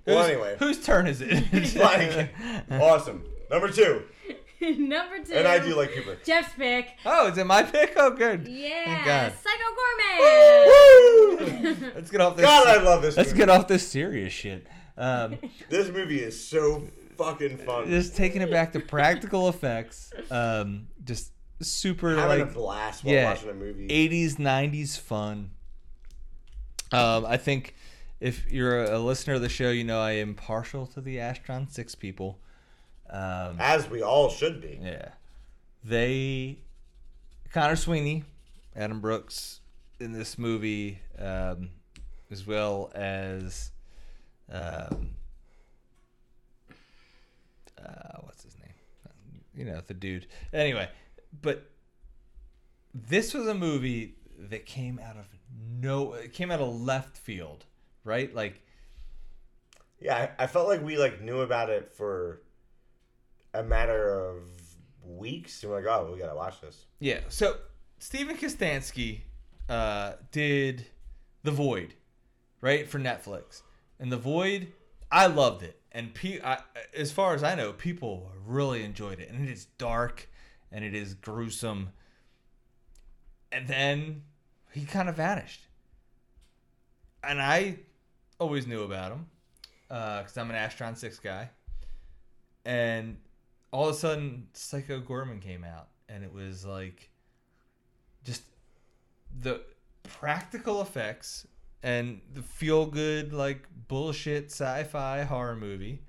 Well, 0.06 0.24
anyway, 0.24 0.56
whose 0.58 0.82
turn 0.84 1.06
is 1.06 1.20
it? 1.20 1.76
Like, 1.76 2.30
awesome. 2.70 3.24
Number 3.50 3.70
two, 3.70 4.02
Number 4.60 5.22
two. 5.24 5.34
and 5.34 5.46
I 5.48 5.58
do 5.58 5.74
like 5.76 5.90
Kubrick. 5.92 6.24
Jeff's 6.24 6.52
pick. 6.54 6.88
oh, 7.04 7.28
is 7.28 7.38
it 7.38 7.46
my 7.46 7.62
pick? 7.62 7.94
Oh, 7.96 8.10
good. 8.10 8.46
Yeah, 8.48 9.04
God. 9.04 9.32
Psycho 9.42 9.70
Goreman. 9.76 10.66
Woo! 10.66 11.92
Let's 11.94 12.10
get 12.10 12.20
off 12.20 12.36
this. 12.36 12.44
God, 12.46 12.66
I 12.66 12.82
love 12.82 13.02
this. 13.02 13.16
let's 13.16 13.30
movie. 13.30 13.38
get 13.38 13.48
off 13.50 13.68
this 13.68 13.86
serious 13.88 14.32
shit. 14.32 14.66
Um, 14.98 15.38
This 15.68 15.88
movie 15.90 16.20
is 16.20 16.42
so 16.46 16.86
fucking 17.16 17.58
fun. 17.58 17.88
just 17.88 18.16
taking 18.16 18.42
it 18.42 18.50
back 18.50 18.72
to 18.72 18.80
practical 18.80 19.48
effects. 19.48 20.12
Um, 20.30 20.88
just 21.04 21.32
super 21.62 22.16
Having 22.16 22.38
like 22.40 22.50
a 22.50 22.52
blast 22.52 23.04
while 23.04 23.14
yeah, 23.14 23.24
watching 23.30 23.50
a 23.50 23.54
movie. 23.54 23.88
80s 23.88 24.36
90s 24.36 24.98
fun 24.98 25.50
um, 26.92 27.26
i 27.26 27.36
think 27.36 27.74
if 28.20 28.50
you're 28.52 28.84
a 28.84 28.98
listener 28.98 29.34
of 29.34 29.40
the 29.40 29.48
show 29.48 29.70
you 29.70 29.84
know 29.84 30.00
i 30.00 30.12
am 30.12 30.34
partial 30.34 30.86
to 30.86 31.00
the 31.00 31.16
astron 31.16 31.70
6 31.70 31.94
people. 31.96 32.38
Um, 33.08 33.56
As 33.58 33.90
we 33.90 34.02
all 34.02 34.28
should 34.30 34.60
be. 34.60 34.78
yeah. 34.80 35.08
They 35.82 36.58
Conor 37.52 37.76
Sweeney 37.76 38.24
adam 38.76 39.00
brooks 39.00 39.60
in 39.98 40.12
this 40.12 40.38
movie 40.38 41.00
um, 41.18 41.70
as 42.30 42.46
well 42.46 42.92
as 42.94 43.72
um, 44.50 45.10
uh, 47.78 48.18
what's 48.20 48.44
his 48.44 48.56
name? 48.58 48.74
You 49.54 49.64
know 49.64 49.80
the 49.86 49.94
dude. 49.94 50.26
Anyway 50.52 50.88
but 51.42 51.70
this 52.94 53.32
was 53.34 53.46
a 53.46 53.54
movie 53.54 54.14
that 54.38 54.66
came 54.66 54.98
out 54.98 55.16
of 55.16 55.26
no 55.80 56.12
it 56.14 56.32
came 56.32 56.50
out 56.50 56.60
of 56.60 56.80
left 56.80 57.16
field 57.16 57.66
right? 58.04 58.34
Like 58.34 58.60
Yeah, 60.00 60.16
I, 60.38 60.44
I 60.44 60.46
felt 60.46 60.68
like 60.68 60.82
we 60.82 60.96
like 60.98 61.20
knew 61.20 61.40
about 61.40 61.70
it 61.70 61.92
for 61.92 62.42
a 63.52 63.62
matter 63.62 64.14
of 64.14 64.42
weeks. 65.04 65.62
And 65.62 65.70
we're 65.72 65.78
like, 65.82 65.86
oh, 65.86 66.10
we 66.12 66.18
gotta 66.18 66.36
watch 66.36 66.60
this. 66.60 66.86
yeah 66.98 67.20
so 67.28 67.56
Steven 67.98 68.36
Kostanski 68.36 69.20
uh, 69.68 70.12
did 70.32 70.86
The 71.42 71.50
Void 71.50 71.94
right 72.60 72.88
for 72.88 72.98
Netflix. 72.98 73.62
And 73.98 74.10
The 74.10 74.16
Void 74.16 74.72
I 75.12 75.26
loved 75.26 75.62
it. 75.62 75.76
And 75.92 76.14
pe- 76.14 76.40
I, 76.40 76.58
as 76.96 77.10
far 77.10 77.34
as 77.34 77.42
I 77.42 77.54
know 77.56 77.72
people 77.72 78.30
really 78.46 78.84
enjoyed 78.84 79.18
it. 79.18 79.28
And 79.28 79.48
it 79.48 79.52
is 79.52 79.64
dark 79.76 80.28
and 80.70 80.84
it 80.84 80.94
is 80.94 81.14
gruesome. 81.14 81.90
And 83.50 83.66
then 83.66 84.22
he 84.72 84.84
kind 84.84 85.08
of 85.08 85.16
vanished. 85.16 85.66
And 87.24 87.42
I 87.42 87.80
always 88.40 88.66
knew 88.66 88.82
about 88.82 89.12
him 89.12 89.26
because 89.88 90.36
I'm 90.36 90.50
an 90.50 90.56
Astron 90.56 90.96
Six 90.96 91.20
guy, 91.20 91.50
and 92.64 93.18
all 93.70 93.88
of 93.88 93.94
a 93.94 93.98
sudden 93.98 94.48
Psycho 94.54 95.00
Goreman 95.00 95.40
came 95.40 95.62
out, 95.62 95.88
and 96.08 96.24
it 96.24 96.32
was 96.32 96.64
like 96.64 97.10
just 98.24 98.42
the 99.40 99.60
practical 100.02 100.80
effects 100.82 101.46
and 101.82 102.20
the 102.34 102.42
feel 102.42 102.86
good 102.86 103.32
like 103.32 103.66
bullshit 103.88 104.46
sci-fi 104.46 105.22
horror 105.22 105.56
movie 105.56 106.02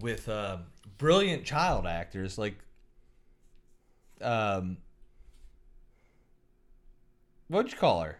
with 0.00 0.28
uh, 0.28 0.58
brilliant 0.98 1.44
child 1.44 1.86
actors 1.86 2.36
like 2.36 2.58
um 4.20 4.76
what'd 7.48 7.72
you 7.72 7.78
call 7.78 8.00
her 8.00 8.18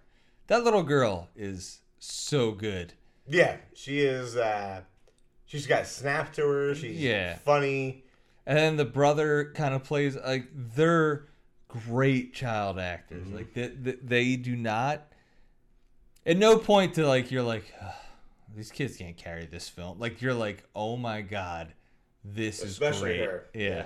that 0.48 0.64
little 0.64 0.82
girl 0.82 1.28
is 1.36 1.80
so 1.98 2.52
good 2.52 2.94
Yeah, 3.26 3.56
she 3.74 4.00
is. 4.00 4.36
uh 4.36 4.82
She's 5.46 5.66
got 5.66 5.86
snap 5.86 6.32
to 6.34 6.42
her. 6.48 6.74
She's 6.74 6.98
Yeah. 6.98 7.36
funny. 7.36 8.04
and 8.46 8.58
then 8.58 8.76
the 8.76 8.84
brother 8.84 9.52
kind 9.54 9.74
of 9.74 9.84
plays 9.84 10.16
like 10.16 10.48
they're 10.54 11.26
great 11.68 12.34
child 12.34 12.78
actors 12.78 13.26
Mm-hmm. 13.26 13.36
like 13.36 13.54
they, 13.54 13.68
they, 13.68 13.92
they 14.02 14.36
do 14.36 14.54
not 14.56 15.02
at 16.26 16.36
no 16.36 16.58
point 16.58 16.94
to 16.94 17.06
like 17.06 17.30
you're 17.30 17.42
like 17.42 17.72
"Ugh, 17.82 17.92
these 18.54 18.70
kids 18.70 18.96
can't 18.96 19.16
carry 19.16 19.46
this 19.46 19.68
film 19.68 19.98
like 19.98 20.20
you're 20.22 20.34
like 20.34 20.62
oh 20.74 20.96
my 20.96 21.20
god 21.20 21.72
this 22.24 22.62
Especially 22.62 23.12
is 23.12 23.16
great 23.18 23.28
her. 23.28 23.46
yeah. 23.54 23.68
Yeah. 23.68 23.84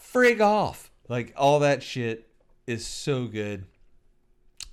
frig 0.00 0.40
off 0.40 0.90
like 1.08 1.32
all 1.36 1.58
that 1.60 1.82
shit 1.82 2.28
is 2.66 2.86
so 2.86 3.26
good 3.26 3.64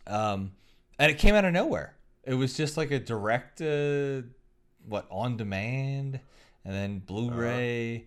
um 0.07 0.51
and 0.99 1.09
it 1.11 1.17
came 1.17 1.33
out 1.35 1.45
of 1.45 1.53
nowhere 1.53 1.95
it 2.23 2.33
was 2.35 2.55
just 2.55 2.77
like 2.77 2.91
a 2.91 2.99
direct 2.99 3.61
uh 3.61 4.21
what 4.87 5.05
on 5.09 5.37
demand 5.37 6.19
and 6.65 6.73
then 6.73 6.99
blu-ray 6.99 8.05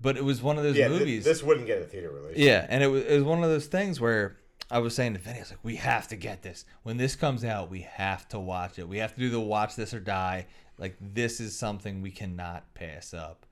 but 0.00 0.16
it 0.16 0.24
was 0.24 0.42
one 0.42 0.58
of 0.58 0.64
those 0.64 0.72
Uh-huh. 0.74 0.82
Yeah, 0.82 0.88
th- 0.88 0.98
movies 1.00 1.24
this 1.24 1.42
wouldn't 1.42 1.66
get 1.66 1.80
a 1.80 1.84
theater 1.84 2.10
release. 2.10 2.36
yeah, 2.36 2.66
and 2.68 2.82
it 2.82 2.88
was, 2.88 3.04
it 3.04 3.14
was 3.14 3.24
one 3.24 3.42
of 3.42 3.48
those 3.50 3.66
things 3.66 4.00
where 4.00 4.36
I 4.70 4.78
was 4.78 4.94
saying 4.94 5.12
to 5.14 5.18
Vinny, 5.20 5.38
I 5.38 5.40
was 5.42 5.50
like, 5.50 5.62
we 5.62 5.76
have 5.76 6.08
to 6.08 6.16
get 6.16 6.42
this. 6.42 6.64
When 6.82 6.96
this 6.96 7.14
comes 7.16 7.44
out, 7.44 7.70
we 7.70 7.82
have 7.82 8.26
to 8.30 8.40
watch 8.40 8.78
it. 8.78 8.88
We 8.88 8.98
have 8.98 9.12
to 9.14 9.20
do 9.20 9.28
the 9.30 9.38
watch 9.40 9.76
this 9.76 9.92
or 9.94 10.00
die. 10.00 10.46
Like, 10.78 10.96
this 11.00 11.38
is 11.38 11.56
something 11.56 12.00
we 12.02 12.10
cannot 12.10 12.72
pass 12.74 13.12
up. 13.14 13.44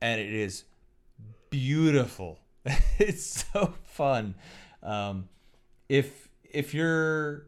And 0.00 0.18
it 0.20 0.32
is 0.32 0.64
beautiful. 1.50 2.38
it's 2.98 3.44
so 3.52 3.74
fun. 3.84 4.34
Um, 4.82 5.28
if 5.88 6.28
if 6.44 6.74
you're 6.74 7.46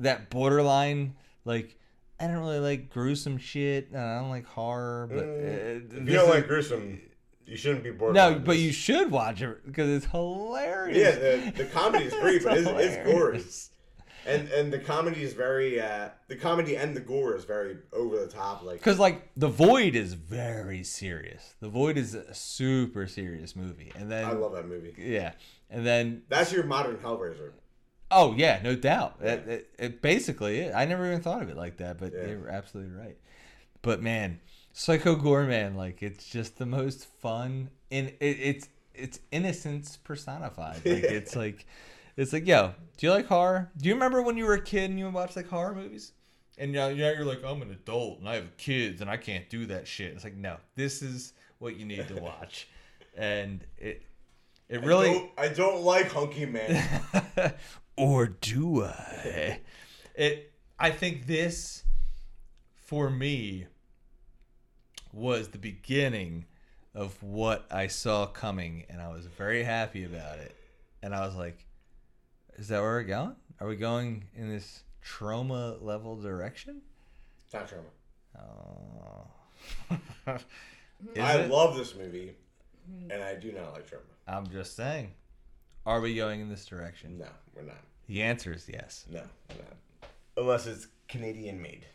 that 0.00 0.30
borderline, 0.30 1.14
like, 1.44 1.76
I 2.20 2.26
don't 2.26 2.38
really 2.38 2.58
like 2.60 2.90
gruesome 2.90 3.38
shit. 3.38 3.90
and 3.90 3.98
I 4.00 4.18
don't 4.20 4.30
like 4.30 4.46
horror, 4.46 5.08
but 5.10 5.18
uh, 5.18 5.22
Mm, 5.26 6.02
If 6.02 6.08
you 6.08 6.14
don't 6.14 6.30
like 6.30 6.46
gruesome, 6.46 7.00
you 7.46 7.56
shouldn't 7.56 7.84
be 7.84 7.90
bored. 7.90 8.14
no, 8.14 8.38
but 8.38 8.58
you 8.58 8.72
should 8.72 9.10
watch 9.10 9.42
it 9.42 9.64
because 9.66 9.88
it's 9.90 10.06
hilarious. 10.06 10.96
Yeah, 10.96 11.10
the, 11.50 11.64
the 11.64 11.64
comedy 11.66 12.04
is 12.04 12.14
great, 12.20 12.42
but 12.44 12.56
it's, 12.58 12.68
it's 12.68 12.96
hilarious. 13.08 13.70
and 14.26 14.48
and 14.48 14.72
the 14.72 14.78
comedy 14.78 15.22
is 15.22 15.34
very 15.34 15.78
uh 15.78 16.08
the 16.28 16.36
comedy 16.36 16.76
and 16.78 16.96
the 16.96 17.00
gore 17.00 17.36
is 17.36 17.44
very 17.44 17.76
over 17.92 18.18
the 18.18 18.26
top 18.26 18.62
like 18.62 18.78
Because 18.78 18.98
like 18.98 19.28
the 19.36 19.48
Void 19.48 19.94
is 19.94 20.14
very 20.14 20.82
serious. 20.84 21.54
The 21.60 21.68
Void 21.68 21.98
is 21.98 22.14
a 22.14 22.32
super 22.32 23.06
serious 23.06 23.54
movie, 23.54 23.92
and 23.94 24.10
then 24.10 24.24
I 24.24 24.32
love 24.32 24.52
that 24.54 24.66
movie. 24.66 24.94
yeah, 24.96 25.32
and 25.68 25.84
then 25.84 26.22
That's 26.30 26.52
your 26.52 26.64
modern 26.64 26.96
Hellraiser. 26.96 27.50
Oh 28.16 28.32
yeah, 28.36 28.60
no 28.62 28.76
doubt. 28.76 29.16
It, 29.20 29.48
it, 29.48 29.70
it 29.76 30.02
basically, 30.02 30.72
I 30.72 30.84
never 30.84 31.04
even 31.06 31.20
thought 31.20 31.42
of 31.42 31.48
it 31.50 31.56
like 31.56 31.78
that, 31.78 31.98
but 31.98 32.12
Yeah. 32.14 32.28
you're 32.28 32.48
absolutely 32.48 32.96
right. 32.96 33.16
But 33.82 34.02
man, 34.02 34.38
Psycho 34.72 35.16
Goreman, 35.16 35.74
like 35.74 36.00
it's 36.02 36.24
just 36.24 36.56
the 36.56 36.64
most 36.64 37.06
fun, 37.20 37.70
and 37.90 38.08
it, 38.20 38.38
it's 38.40 38.68
it's 38.94 39.18
innocence 39.32 39.96
personified. 39.96 40.76
Like 40.86 41.02
it's 41.04 41.34
like 41.34 41.66
it's 42.16 42.32
like 42.32 42.46
yo, 42.46 42.74
do 42.96 43.06
you 43.06 43.12
like 43.12 43.26
horror? 43.26 43.72
Do 43.76 43.88
you 43.88 43.94
remember 43.94 44.22
when 44.22 44.36
you 44.36 44.44
were 44.44 44.54
a 44.54 44.62
kid 44.62 44.90
and 44.90 44.98
you 44.98 45.10
watched 45.10 45.34
like 45.34 45.48
horror 45.48 45.74
movies? 45.74 46.12
And 46.56 46.70
now, 46.72 46.88
now 46.90 46.94
you're 47.10 47.24
like, 47.24 47.42
I'm 47.44 47.62
an 47.62 47.72
adult 47.72 48.20
and 48.20 48.28
I 48.28 48.36
have 48.36 48.56
kids 48.56 49.00
and 49.00 49.10
I 49.10 49.16
can't 49.16 49.50
do 49.50 49.66
that 49.66 49.88
shit. 49.88 50.12
It's 50.12 50.22
like, 50.22 50.36
no, 50.36 50.58
this 50.76 51.02
is 51.02 51.32
what 51.58 51.76
you 51.76 51.84
need 51.84 52.06
to 52.06 52.14
watch, 52.14 52.68
and 53.16 53.64
it 53.76 54.04
it 54.68 54.82
I 54.82 54.86
really 54.86 55.12
don't, 55.12 55.30
I 55.36 55.48
don't 55.48 55.82
like 55.82 56.10
Hunky 56.12 56.46
Man. 56.46 56.80
or 57.96 58.26
do 58.26 58.84
I? 58.84 59.60
It. 60.14 60.52
I 60.78 60.90
think 60.90 61.26
this, 61.26 61.84
for 62.74 63.08
me, 63.08 63.66
was 65.12 65.48
the 65.48 65.58
beginning 65.58 66.46
of 66.94 67.20
what 67.22 67.66
I 67.70 67.86
saw 67.86 68.26
coming, 68.26 68.84
and 68.88 69.00
I 69.00 69.08
was 69.08 69.26
very 69.26 69.62
happy 69.62 70.04
about 70.04 70.38
it. 70.38 70.54
And 71.02 71.14
I 71.14 71.26
was 71.26 71.34
like, 71.34 71.66
"Is 72.56 72.68
that 72.68 72.80
where 72.80 72.92
we're 72.92 73.02
going? 73.04 73.36
Are 73.60 73.68
we 73.68 73.76
going 73.76 74.24
in 74.34 74.48
this 74.48 74.82
trauma 75.00 75.76
level 75.80 76.20
direction?" 76.20 76.82
It's 77.44 77.54
not 77.54 77.68
trauma. 77.68 77.88
Oh. 78.38 79.26
I 81.20 81.34
it? 81.38 81.50
love 81.50 81.76
this 81.76 81.94
movie, 81.94 82.34
and 83.10 83.22
I 83.22 83.34
do 83.34 83.52
not 83.52 83.72
like 83.74 83.86
trauma. 83.86 84.04
I'm 84.26 84.48
just 84.48 84.74
saying. 84.76 85.12
Are 85.86 86.00
we 86.00 86.14
going 86.14 86.40
in 86.40 86.48
this 86.48 86.64
direction? 86.64 87.18
No, 87.18 87.26
we're 87.54 87.62
not. 87.62 87.76
The 88.06 88.22
answer 88.22 88.52
is 88.52 88.68
yes. 88.72 89.04
No, 89.10 89.22
we're 89.50 89.56
not. 89.62 89.76
Unless 90.36 90.66
it's 90.66 90.86
Canadian 91.08 91.60
made. 91.62 91.86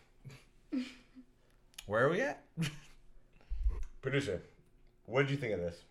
Where 1.88 2.06
are 2.06 2.10
we 2.10 2.22
at? 2.22 2.44
Producer, 4.02 4.42
what 5.06 5.24
did 5.24 5.32
you 5.32 5.38
think 5.38 5.54
of 5.54 5.60
this? 5.60 5.84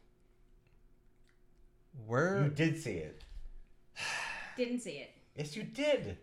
Where? 2.07 2.45
You 2.45 2.51
did 2.51 2.81
see 2.81 2.93
it. 2.93 3.23
Didn't 4.57 4.81
see 4.81 4.93
it. 4.93 5.11
Yes, 5.37 5.57
you 5.57 5.63
did. 5.65 6.17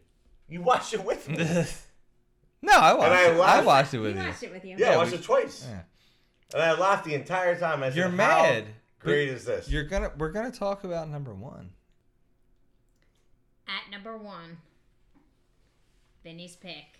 You 0.49 0.61
watched 0.61 0.93
it 0.93 1.03
with 1.03 1.27
me. 1.29 1.37
no, 2.61 2.73
I 2.73 2.93
watched 2.93 3.11
I 3.11 3.25
it. 3.25 3.33
I 3.33 3.37
laughed. 3.37 3.65
watched 3.65 3.93
it 3.93 3.99
with 3.99 4.15
you. 4.15 4.23
watched 4.23 4.43
it 4.43 4.51
with 4.51 4.65
you. 4.65 4.75
Yeah, 4.79 4.91
I 4.93 4.97
watched 4.97 5.11
we- 5.11 5.17
it 5.17 5.23
twice, 5.23 5.67
Yeah. 5.69 5.79
and 6.53 6.63
I 6.63 6.73
laughed 6.79 7.05
the 7.05 7.13
entire 7.13 7.57
time. 7.59 7.83
I 7.83 7.89
said, 7.89 7.97
You're 7.97 8.09
"How 8.09 8.15
mad. 8.15 8.65
Great 9.05 9.29
is 9.29 9.45
this? 9.45 9.69
You're 9.69 9.83
gonna. 9.83 10.11
We're 10.17 10.31
gonna 10.31 10.51
talk 10.51 10.83
about 10.83 11.09
number 11.09 11.33
one. 11.33 11.69
At 13.67 13.89
number 13.91 14.17
one, 14.17 14.57
Vinny's 16.23 16.55
pick, 16.55 16.99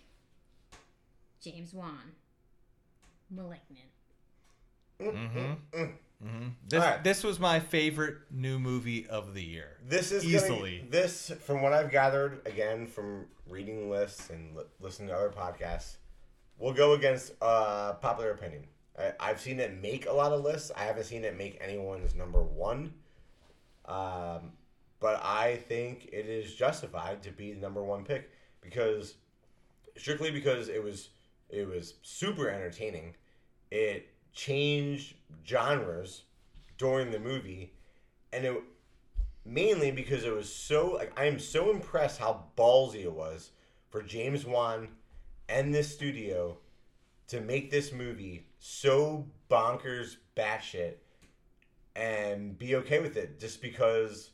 James 1.40 1.72
Wan, 1.72 2.12
Malignant. 3.30 3.90
Mm-hmm. 5.00 5.82
Mm-hmm. 6.24 6.48
This 6.68 6.82
Alright. 6.82 7.04
this 7.04 7.22
was 7.22 7.38
my 7.38 7.60
favorite 7.60 8.16
new 8.30 8.58
movie 8.58 9.06
of 9.06 9.34
the 9.34 9.42
year. 9.42 9.76
This 9.86 10.10
is 10.12 10.24
Easily. 10.24 10.78
Gonna, 10.78 10.90
this, 10.90 11.30
from 11.44 11.60
what 11.60 11.72
I've 11.72 11.90
gathered, 11.90 12.40
again 12.46 12.86
from 12.86 13.26
reading 13.48 13.90
lists 13.90 14.30
and 14.30 14.56
li- 14.56 14.64
listening 14.80 15.08
to 15.08 15.14
other 15.14 15.28
podcasts, 15.30 15.96
will 16.58 16.72
go 16.72 16.94
against 16.94 17.32
uh, 17.42 17.92
popular 17.94 18.30
opinion. 18.30 18.64
I've 19.20 19.40
seen 19.40 19.60
it 19.60 19.80
make 19.80 20.06
a 20.06 20.12
lot 20.12 20.32
of 20.32 20.42
lists. 20.42 20.70
I 20.76 20.84
haven't 20.84 21.04
seen 21.04 21.24
it 21.24 21.36
make 21.36 21.58
anyone's 21.60 22.14
number 22.14 22.42
one. 22.42 22.94
Um, 23.84 24.52
but 25.00 25.20
I 25.22 25.56
think 25.68 26.08
it 26.12 26.26
is 26.26 26.54
justified 26.54 27.22
to 27.24 27.30
be 27.30 27.52
the 27.52 27.60
number 27.60 27.82
one 27.82 28.04
pick 28.04 28.30
because 28.60 29.14
strictly 29.96 30.30
because 30.30 30.68
it 30.68 30.82
was 30.82 31.10
it 31.48 31.68
was 31.68 31.94
super 32.02 32.48
entertaining. 32.48 33.14
It 33.70 34.08
changed 34.32 35.14
genres 35.46 36.22
during 36.78 37.10
the 37.10 37.18
movie, 37.18 37.72
and 38.32 38.44
it 38.44 38.62
mainly 39.44 39.90
because 39.90 40.24
it 40.24 40.34
was 40.34 40.52
so 40.52 40.94
like 40.94 41.12
I 41.18 41.26
am 41.26 41.38
so 41.38 41.70
impressed 41.70 42.18
how 42.18 42.44
ballsy 42.56 43.02
it 43.02 43.12
was 43.12 43.50
for 43.90 44.02
James 44.02 44.44
Wan 44.44 44.88
and 45.48 45.72
this 45.72 45.92
studio 45.92 46.58
to 47.28 47.40
make 47.40 47.70
this 47.70 47.92
movie 47.92 48.46
so 48.58 49.26
bonkers 49.50 50.16
batshit 50.36 50.94
and 51.94 52.58
be 52.58 52.76
okay 52.76 53.00
with 53.00 53.16
it 53.16 53.40
just 53.40 53.62
because 53.62 54.30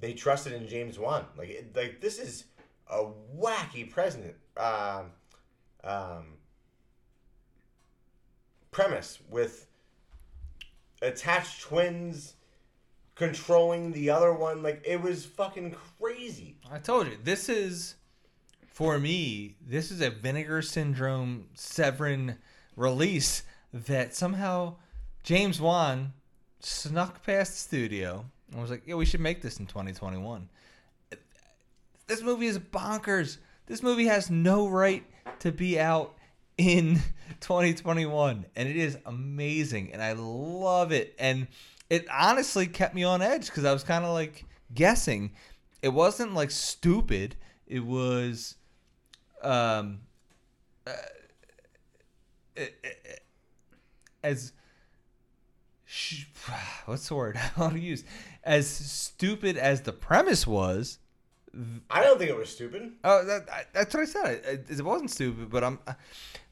they 0.00 0.12
trusted 0.12 0.52
in 0.52 0.68
James 0.68 0.98
Wan. 0.98 1.26
Like 1.36 1.48
it, 1.48 1.76
like 1.76 2.00
this 2.00 2.18
is 2.18 2.44
a 2.88 3.04
wacky 3.36 3.90
president 3.90 4.36
um, 4.56 5.10
um, 5.82 6.34
premise 8.70 9.18
with 9.28 9.66
attached 11.02 11.62
twins 11.62 12.34
controlling 13.14 13.92
the 13.92 14.10
other 14.10 14.32
one. 14.32 14.62
Like 14.62 14.82
it 14.84 15.00
was 15.00 15.24
fucking 15.24 15.74
crazy. 16.00 16.56
I 16.70 16.78
told 16.78 17.08
you 17.08 17.18
this 17.22 17.48
is 17.48 17.96
for 18.76 18.98
me. 18.98 19.56
This 19.66 19.90
is 19.90 20.02
a 20.02 20.10
Vinegar 20.10 20.60
Syndrome 20.60 21.46
Severin 21.54 22.36
release 22.76 23.42
that 23.72 24.14
somehow 24.14 24.74
James 25.22 25.58
Wan 25.58 26.12
snuck 26.60 27.24
past 27.24 27.52
the 27.52 27.58
studio 27.58 28.26
and 28.52 28.60
was 28.60 28.70
like, 28.70 28.82
"Yeah, 28.86 28.96
we 28.96 29.06
should 29.06 29.20
make 29.20 29.40
this 29.40 29.58
in 29.58 29.64
2021." 29.64 30.50
This 32.06 32.20
movie 32.20 32.48
is 32.48 32.58
bonkers. 32.58 33.38
This 33.64 33.82
movie 33.82 34.08
has 34.08 34.30
no 34.30 34.68
right 34.68 35.06
to 35.38 35.52
be 35.52 35.80
out 35.80 36.14
in 36.58 36.96
2021 37.40 38.44
and 38.54 38.68
it 38.68 38.76
is 38.76 38.98
amazing 39.06 39.92
and 39.92 40.02
I 40.02 40.12
love 40.12 40.92
it 40.92 41.14
and 41.18 41.48
it 41.88 42.06
honestly 42.10 42.66
kept 42.66 42.94
me 42.94 43.04
on 43.04 43.20
edge 43.20 43.50
cuz 43.50 43.64
I 43.64 43.72
was 43.72 43.84
kind 43.84 44.04
of 44.04 44.12
like 44.12 44.44
guessing 44.72 45.32
it 45.82 45.90
wasn't 45.90 46.34
like 46.34 46.50
stupid 46.50 47.36
it 47.66 47.84
was 47.84 48.54
um 49.42 50.00
uh, 50.86 50.92
it- 52.56 52.74
it- 52.84 53.22
as 54.22 54.52
sh- 55.84 56.24
what's 56.86 57.08
the 57.08 57.14
word 57.14 57.36
I 57.56 57.60
want 57.60 57.74
to 57.74 57.80
use 57.80 58.04
as 58.44 58.66
stupid 58.68 59.56
as 59.56 59.82
the 59.82 59.92
premise 59.92 60.46
was 60.46 60.98
I 61.88 62.02
don't 62.02 62.18
think 62.18 62.28
it 62.28 62.36
was 62.36 62.50
stupid. 62.50 62.92
Oh, 63.02 63.24
that, 63.24 63.72
that's 63.72 63.94
what 63.94 64.02
I 64.02 64.04
said. 64.04 64.44
It, 64.44 64.66
it 64.78 64.84
wasn't 64.84 65.10
stupid, 65.10 65.48
but 65.48 65.64
I'm 65.64 65.78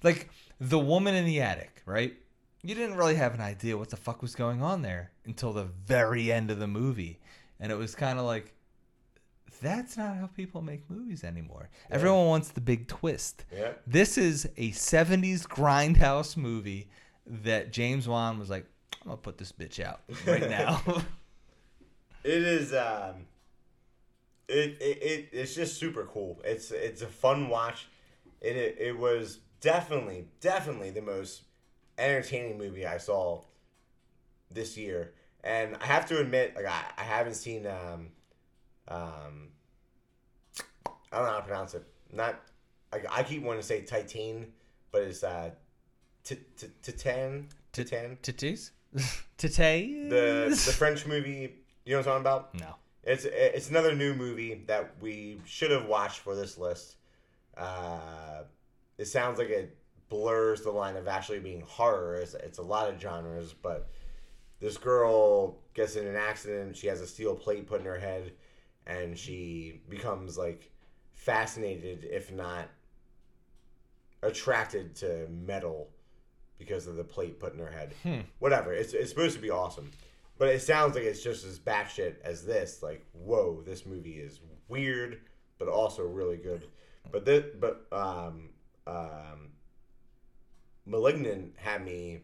like 0.02 0.30
the 0.58 0.78
woman 0.78 1.14
in 1.14 1.26
the 1.26 1.42
attic, 1.42 1.82
right? 1.84 2.14
You 2.62 2.74
didn't 2.74 2.96
really 2.96 3.16
have 3.16 3.34
an 3.34 3.42
idea 3.42 3.76
what 3.76 3.90
the 3.90 3.98
fuck 3.98 4.22
was 4.22 4.34
going 4.34 4.62
on 4.62 4.80
there 4.80 5.10
until 5.26 5.52
the 5.52 5.64
very 5.64 6.32
end 6.32 6.50
of 6.50 6.58
the 6.58 6.66
movie, 6.66 7.18
and 7.60 7.70
it 7.70 7.74
was 7.74 7.94
kind 7.94 8.18
of 8.18 8.24
like, 8.24 8.54
that's 9.64 9.96
not 9.96 10.16
how 10.16 10.26
people 10.26 10.62
make 10.62 10.88
movies 10.90 11.24
anymore. 11.24 11.70
Everyone 11.90 12.26
wants 12.26 12.50
the 12.50 12.60
big 12.60 12.86
twist. 12.88 13.44
Yeah. 13.52 13.72
This 13.86 14.18
is 14.18 14.46
a 14.56 14.70
'70s 14.70 15.46
grindhouse 15.46 16.36
movie 16.36 16.88
that 17.26 17.72
James 17.72 18.06
Wan 18.06 18.38
was 18.38 18.50
like, 18.50 18.66
I'm 19.02 19.08
gonna 19.08 19.16
put 19.16 19.38
this 19.38 19.52
bitch 19.52 19.80
out 19.82 20.02
right 20.26 20.48
now. 20.50 20.82
It 22.22 22.42
is 22.42 22.72
um 22.72 23.26
it, 24.48 24.76
it, 24.80 25.02
it 25.02 25.28
it's 25.32 25.54
just 25.54 25.78
super 25.78 26.04
cool. 26.04 26.40
It's 26.44 26.70
it's 26.70 27.02
a 27.02 27.06
fun 27.06 27.48
watch. 27.48 27.88
It, 28.40 28.56
it 28.56 28.76
it 28.78 28.98
was 28.98 29.40
definitely 29.60 30.26
definitely 30.40 30.90
the 30.90 31.02
most 31.02 31.42
entertaining 31.98 32.58
movie 32.58 32.86
I 32.86 32.98
saw 32.98 33.42
this 34.50 34.76
year. 34.76 35.12
And 35.42 35.76
I 35.80 35.86
have 35.86 36.06
to 36.08 36.18
admit, 36.20 36.54
like 36.56 36.66
I, 36.66 36.82
I 36.96 37.02
haven't 37.02 37.34
seen 37.34 37.66
um 37.66 38.08
um 38.88 39.48
I 41.14 41.18
don't 41.18 41.26
know 41.26 41.32
how 41.32 41.38
to 41.38 41.46
pronounce 41.46 41.74
it. 41.74 41.84
Not 42.12 42.40
like 42.92 43.06
I 43.10 43.22
keep 43.22 43.42
wanting 43.42 43.60
to 43.60 43.66
say 43.66 43.82
Titan, 43.82 44.52
but 44.90 45.02
it's 45.02 45.22
uh 45.22 45.50
Titan 46.24 47.48
Titan. 47.72 48.18
Titties, 48.22 48.70
titties. 49.38 50.10
The 50.10 50.48
the 50.50 50.72
French 50.76 51.06
movie, 51.06 51.54
you 51.84 51.92
know 51.92 51.98
what 51.98 52.08
I'm 52.08 52.24
talking 52.24 52.60
about? 52.60 52.60
no. 52.60 52.74
It's 53.04 53.26
it's 53.26 53.70
another 53.70 53.94
new 53.94 54.14
movie 54.14 54.64
that 54.66 54.94
we 55.00 55.40
should 55.44 55.70
have 55.70 55.86
watched 55.86 56.20
for 56.20 56.34
this 56.34 56.56
list. 56.58 56.96
Uh, 57.56 58.44
it 58.98 59.04
sounds 59.04 59.38
like 59.38 59.50
it 59.50 59.76
blurs 60.08 60.62
the 60.62 60.70
line 60.70 60.96
of 60.96 61.06
actually 61.06 61.38
being 61.38 61.62
horror. 61.66 62.16
It's, 62.16 62.34
it's 62.34 62.58
a 62.58 62.62
lot 62.62 62.88
of 62.88 63.00
genres, 63.00 63.52
but 63.52 63.90
this 64.58 64.78
girl 64.78 65.58
gets 65.74 65.96
in 65.96 66.06
an 66.06 66.16
accident. 66.16 66.76
She 66.76 66.86
has 66.86 67.00
a 67.02 67.06
steel 67.06 67.34
plate 67.34 67.66
put 67.66 67.80
in 67.80 67.86
her 67.86 67.98
head, 67.98 68.32
and 68.86 69.18
she 69.18 69.82
becomes 69.90 70.38
like 70.38 70.70
fascinated, 71.14 72.06
if 72.10 72.32
not 72.32 72.68
attracted 74.22 74.94
to 74.96 75.26
metal 75.28 75.88
because 76.58 76.86
of 76.86 76.96
the 76.96 77.04
plate 77.04 77.38
put 77.40 77.52
in 77.52 77.58
her 77.58 77.70
head. 77.70 77.94
Hmm. 78.02 78.20
Whatever. 78.38 78.72
It's, 78.72 78.92
it's 78.92 79.10
supposed 79.10 79.36
to 79.36 79.42
be 79.42 79.50
awesome. 79.50 79.90
But 80.38 80.48
it 80.48 80.62
sounds 80.62 80.94
like 80.94 81.04
it's 81.04 81.22
just 81.22 81.44
as 81.44 81.58
batshit 81.58 82.20
as 82.22 82.44
this. 82.44 82.82
Like, 82.82 83.04
whoa, 83.12 83.62
this 83.64 83.86
movie 83.86 84.18
is 84.18 84.40
weird, 84.68 85.20
but 85.58 85.68
also 85.68 86.02
really 86.02 86.36
good. 86.36 86.66
But 87.10 87.24
this, 87.24 87.44
but 87.60 87.86
um, 87.92 88.48
um, 88.86 89.50
Malignant 90.86 91.54
had 91.56 91.84
me 91.84 92.20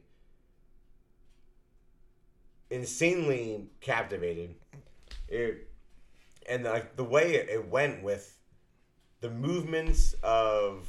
insanely 2.70 3.68
captivated. 3.80 4.54
It, 5.28 5.68
and 6.48 6.64
like 6.64 6.96
the 6.96 7.04
way 7.04 7.34
it 7.34 7.68
went 7.68 8.02
with 8.02 8.36
the 9.20 9.30
movements 9.30 10.14
of 10.22 10.86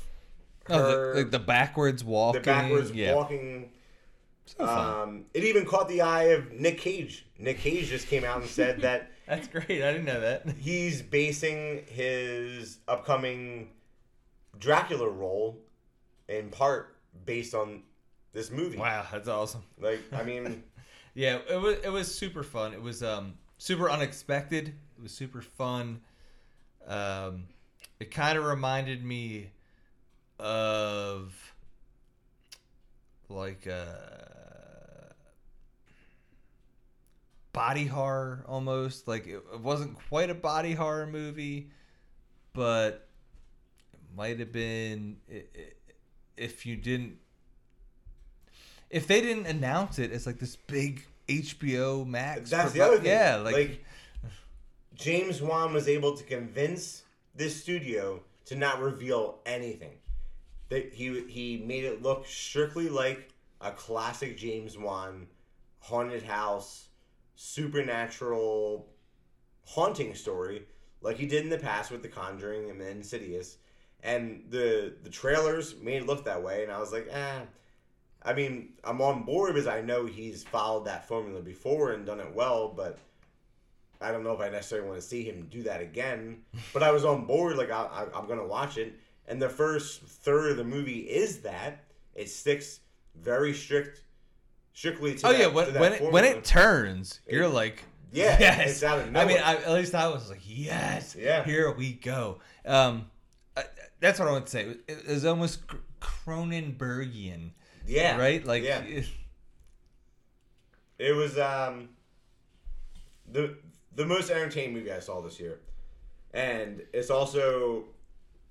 Oh, 0.70 1.14
the, 1.14 1.20
like 1.22 1.32
the 1.32 1.40
backwards 1.40 2.04
walking. 2.04 2.42
the 2.42 2.46
backwards 2.46 2.92
yeah. 2.92 3.16
walking. 3.16 3.72
So. 4.46 4.66
Um, 4.66 5.26
it 5.34 5.44
even 5.44 5.66
caught 5.66 5.88
the 5.88 6.02
eye 6.02 6.26
of 6.26 6.52
Nick 6.52 6.78
Cage. 6.78 7.26
Nick 7.40 7.60
Cage 7.60 7.88
just 7.88 8.08
came 8.08 8.24
out 8.24 8.42
and 8.42 8.50
said 8.50 8.82
that 8.82 9.12
That's 9.28 9.48
great. 9.48 9.82
I 9.82 9.92
didn't 9.92 10.06
know 10.06 10.20
that. 10.20 10.46
he's 10.60 11.02
basing 11.02 11.84
his 11.88 12.80
upcoming 12.88 13.70
Dracula 14.60 15.08
role 15.10 15.58
in 16.28 16.50
part 16.50 16.98
based 17.26 17.54
on 17.56 17.84
this 18.34 18.52
movie. 18.52 18.78
Wow, 18.78 19.06
that's 19.12 19.28
awesome. 19.28 19.64
Like, 19.80 20.02
I 20.14 20.24
mean, 20.24 20.64
Yeah, 21.14 21.40
it 21.50 21.60
was 21.60 21.78
it 21.84 21.90
was 21.90 22.14
super 22.14 22.44
fun. 22.44 22.74
It 22.74 22.82
was 22.82 23.04
um 23.04 23.34
super 23.58 23.90
unexpected. 23.90 24.70
It 24.70 25.02
was 25.04 25.12
super 25.12 25.42
fun. 25.42 26.02
Um, 26.88 27.48
it 28.02 28.10
kind 28.10 28.36
of 28.36 28.44
reminded 28.44 29.06
me 29.06 29.52
of 30.40 31.54
like 33.30 33.68
uh 33.68 35.14
body 37.54 37.86
horror 37.86 38.44
almost. 38.48 39.08
Like 39.08 39.28
it, 39.28 39.44
it 39.54 39.62
wasn't 39.62 39.96
quite 40.10 40.32
a 40.32 40.34
body 40.34 40.74
horror 40.74 41.06
movie, 41.06 41.70
but 42.54 43.08
it 43.94 44.18
might 44.18 44.40
have 44.40 44.52
been 44.52 45.18
if 46.36 46.66
you 46.66 46.78
didn't 46.78 47.20
if 48.90 49.06
they 49.06 49.22
didn't 49.22 49.46
announce 49.46 50.00
it 50.00 50.12
as 50.12 50.26
like 50.26 50.40
this 50.40 50.56
big 50.56 51.06
HBO 51.30 52.08
Max. 52.08 52.50
that's 52.50 52.72
the 52.72 52.82
other 52.82 52.98
thing. 52.98 53.06
Yeah, 53.06 53.36
like, 53.36 53.86
James 54.96 55.40
Wan 55.40 55.72
was 55.72 55.88
able 55.88 56.18
to 56.18 56.24
convince 56.24 57.04
this 57.36 57.62
studio 57.62 58.22
to 58.46 58.56
not 58.56 58.82
reveal 58.82 59.40
anything. 59.46 59.98
That 60.70 60.94
he 60.94 61.26
he 61.28 61.64
made 61.66 61.84
it 61.84 62.02
look 62.02 62.26
strictly 62.26 62.90
like 62.90 63.30
a 63.60 63.72
classic 63.72 64.38
James 64.38 64.78
Wan 64.78 65.28
haunted 65.80 66.24
house, 66.24 66.88
supernatural 67.36 68.88
haunting 69.66 70.16
story, 70.16 70.64
like 71.02 71.18
he 71.18 71.26
did 71.26 71.44
in 71.44 71.50
the 71.50 71.58
past 71.58 71.92
with 71.92 72.02
The 72.02 72.08
Conjuring 72.08 72.70
and 72.70 72.82
Insidious. 72.82 73.58
And 74.04 74.46
the 74.50 74.94
the 75.04 75.10
trailers 75.10 75.76
made 75.80 76.04
it 76.04 76.08
look 76.08 76.26
that 76.26 76.42
way, 76.42 76.64
and 76.64 76.72
I 76.72 76.80
was 76.80 76.92
like, 76.92 77.08
eh. 77.12 77.42
I 78.24 78.34
mean, 78.34 78.74
I'm 78.84 79.02
on 79.02 79.24
board 79.24 79.54
because 79.54 79.68
I 79.68 79.82
know 79.82 80.06
he's 80.06 80.44
followed 80.44 80.86
that 80.86 81.08
formula 81.08 81.42
before 81.42 81.92
and 81.92 82.06
done 82.06 82.20
it 82.20 82.34
well, 82.36 82.68
but 82.68 83.00
I 84.02 84.12
don't 84.12 84.24
know 84.24 84.32
if 84.34 84.40
I 84.42 84.50
necessarily 84.50 84.88
want 84.88 85.00
to 85.00 85.06
see 85.08 85.24
him 85.24 85.48
do 85.50 85.64
that 85.64 85.82
again. 85.82 86.42
But 86.74 86.84
I 86.84 86.92
was 86.92 87.06
on 87.06 87.26
board, 87.26 87.58
like 87.58 87.70
I, 87.72 87.84
I, 87.84 88.06
I'm 88.18 88.28
gonna 88.28 88.46
watch 88.48 88.78
it. 88.78 88.94
And 89.28 89.42
the 89.42 89.50
first 89.50 90.02
third 90.02 90.52
of 90.52 90.58
the 90.58 90.64
movie 90.64 91.00
is 91.02 91.40
that 91.42 91.84
it 92.16 92.30
sticks 92.30 92.80
very 93.16 93.54
strict, 93.54 94.04
strictly 94.74 95.16
to. 95.16 95.28
oh 95.28 95.32
that, 95.32 95.40
yeah, 95.40 95.48
when 95.48 95.74
when 95.80 95.94
it, 95.94 96.12
when 96.12 96.26
it 96.26 96.44
turns, 96.44 97.20
you're 97.30 97.48
like, 97.48 97.84
Yeah, 98.12 98.38
yes. 98.40 98.70
it's 98.72 98.84
out 98.84 99.00
of 99.00 99.16
I 99.16 99.26
mean. 99.26 99.38
I, 99.38 99.56
at 99.56 99.72
least 99.72 99.94
I 99.96 100.08
was 100.08 100.30
like, 100.30 100.42
yes, 100.44 101.16
Yeah. 101.18 101.44
here 101.44 101.72
we 101.72 101.94
go. 101.94 102.40
Um, 102.66 103.10
I, 103.56 103.64
that's 104.00 104.20
what 104.20 104.28
I 104.28 104.32
want 104.32 104.46
to 104.48 104.52
say. 104.52 104.64
It, 104.66 104.84
it 104.88 105.08
was 105.08 105.26
almost 105.26 105.60
Cronenbergian, 106.02 107.52
yeah, 107.86 108.18
right? 108.18 108.44
Like, 108.46 108.64
yeah. 108.64 108.80
it- 108.82 109.08
It 110.98 111.14
was 111.16 111.38
um 111.40 111.90
the 113.32 113.58
the 113.96 114.06
most 114.06 114.30
entertaining 114.30 114.74
movie 114.74 114.92
I 114.92 115.00
saw 115.00 115.22
this 115.22 115.40
year, 115.40 115.60
and 116.34 116.82
it's 116.94 117.10
also 117.10 117.86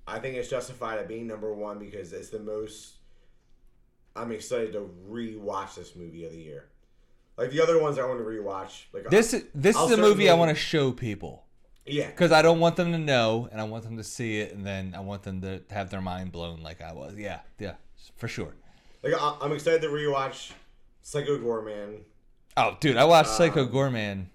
I 0.06 0.18
think 0.18 0.36
it's 0.36 0.48
justified 0.48 0.98
at 0.98 1.08
being 1.08 1.26
number 1.26 1.52
one 1.52 1.78
because 1.78 2.12
it's 2.12 2.30
the 2.30 2.40
most. 2.40 2.94
I'm 4.16 4.32
excited 4.32 4.72
to 4.72 4.90
rewatch 5.08 5.76
this 5.76 5.94
movie 5.94 6.24
of 6.24 6.32
the 6.32 6.38
year. 6.38 6.66
Like 7.36 7.50
the 7.50 7.62
other 7.62 7.80
ones, 7.80 7.98
I 7.98 8.04
want 8.06 8.18
to 8.18 8.24
rewatch. 8.24 8.84
Like 8.92 9.08
this 9.08 9.32
is 9.32 9.44
this 9.54 9.76
I'll 9.76 9.86
is 9.86 9.92
a 9.92 9.96
movie 9.96 10.28
I 10.28 10.34
want 10.34 10.50
to 10.50 10.54
show 10.54 10.92
people. 10.92 11.44
yeah, 11.86 12.08
Because 12.08 12.32
I 12.32 12.42
don't 12.42 12.58
want 12.60 12.76
them 12.76 12.92
to 12.92 12.98
know, 12.98 13.48
and 13.50 13.60
I 13.60 13.64
want 13.64 13.84
them 13.84 13.96
to 13.96 14.04
see 14.04 14.40
it, 14.40 14.52
and 14.52 14.66
then 14.66 14.94
I 14.96 15.00
want 15.00 15.22
them 15.22 15.40
to 15.42 15.62
have 15.70 15.90
their 15.90 16.00
mind 16.02 16.32
blown 16.32 16.62
like 16.62 16.82
I 16.82 16.92
was. 16.92 17.14
Yeah, 17.16 17.40
yeah, 17.58 17.74
for 18.16 18.28
sure. 18.28 18.54
like 19.02 19.14
I'm 19.18 19.52
excited 19.52 19.80
to 19.82 19.88
rewatch 19.88 20.52
Psycho 21.02 21.38
Goreman. 21.38 22.00
Oh, 22.56 22.76
dude, 22.80 22.96
I 22.96 23.04
watch 23.04 23.26
uh, 23.26 23.30
Psycho 23.30 23.66
Goreman 23.66 24.26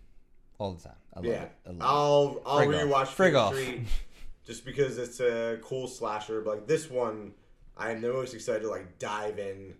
all 0.57 0.73
the 0.73 0.83
time. 0.83 0.95
I 1.13 1.19
love 1.19 1.25
Yeah, 1.25 1.43
it. 1.43 1.51
I 1.65 1.69
love 1.71 1.77
I'll 1.81 2.41
I'll 2.45 2.67
Frig 2.67 2.91
off. 2.91 3.15
rewatch 3.15 3.15
Frig 3.15 3.39
off. 3.39 3.53
Street 3.55 3.81
just 4.45 4.65
because 4.65 4.97
it's 4.97 5.19
a 5.19 5.59
cool 5.61 5.87
slasher. 5.87 6.41
But 6.41 6.55
like 6.55 6.67
this 6.67 6.89
one, 6.89 7.33
I 7.77 7.91
am 7.91 8.01
the 8.01 8.11
most 8.13 8.33
excited 8.33 8.61
to 8.63 8.69
like 8.69 8.99
dive 8.99 9.39
in 9.39 9.73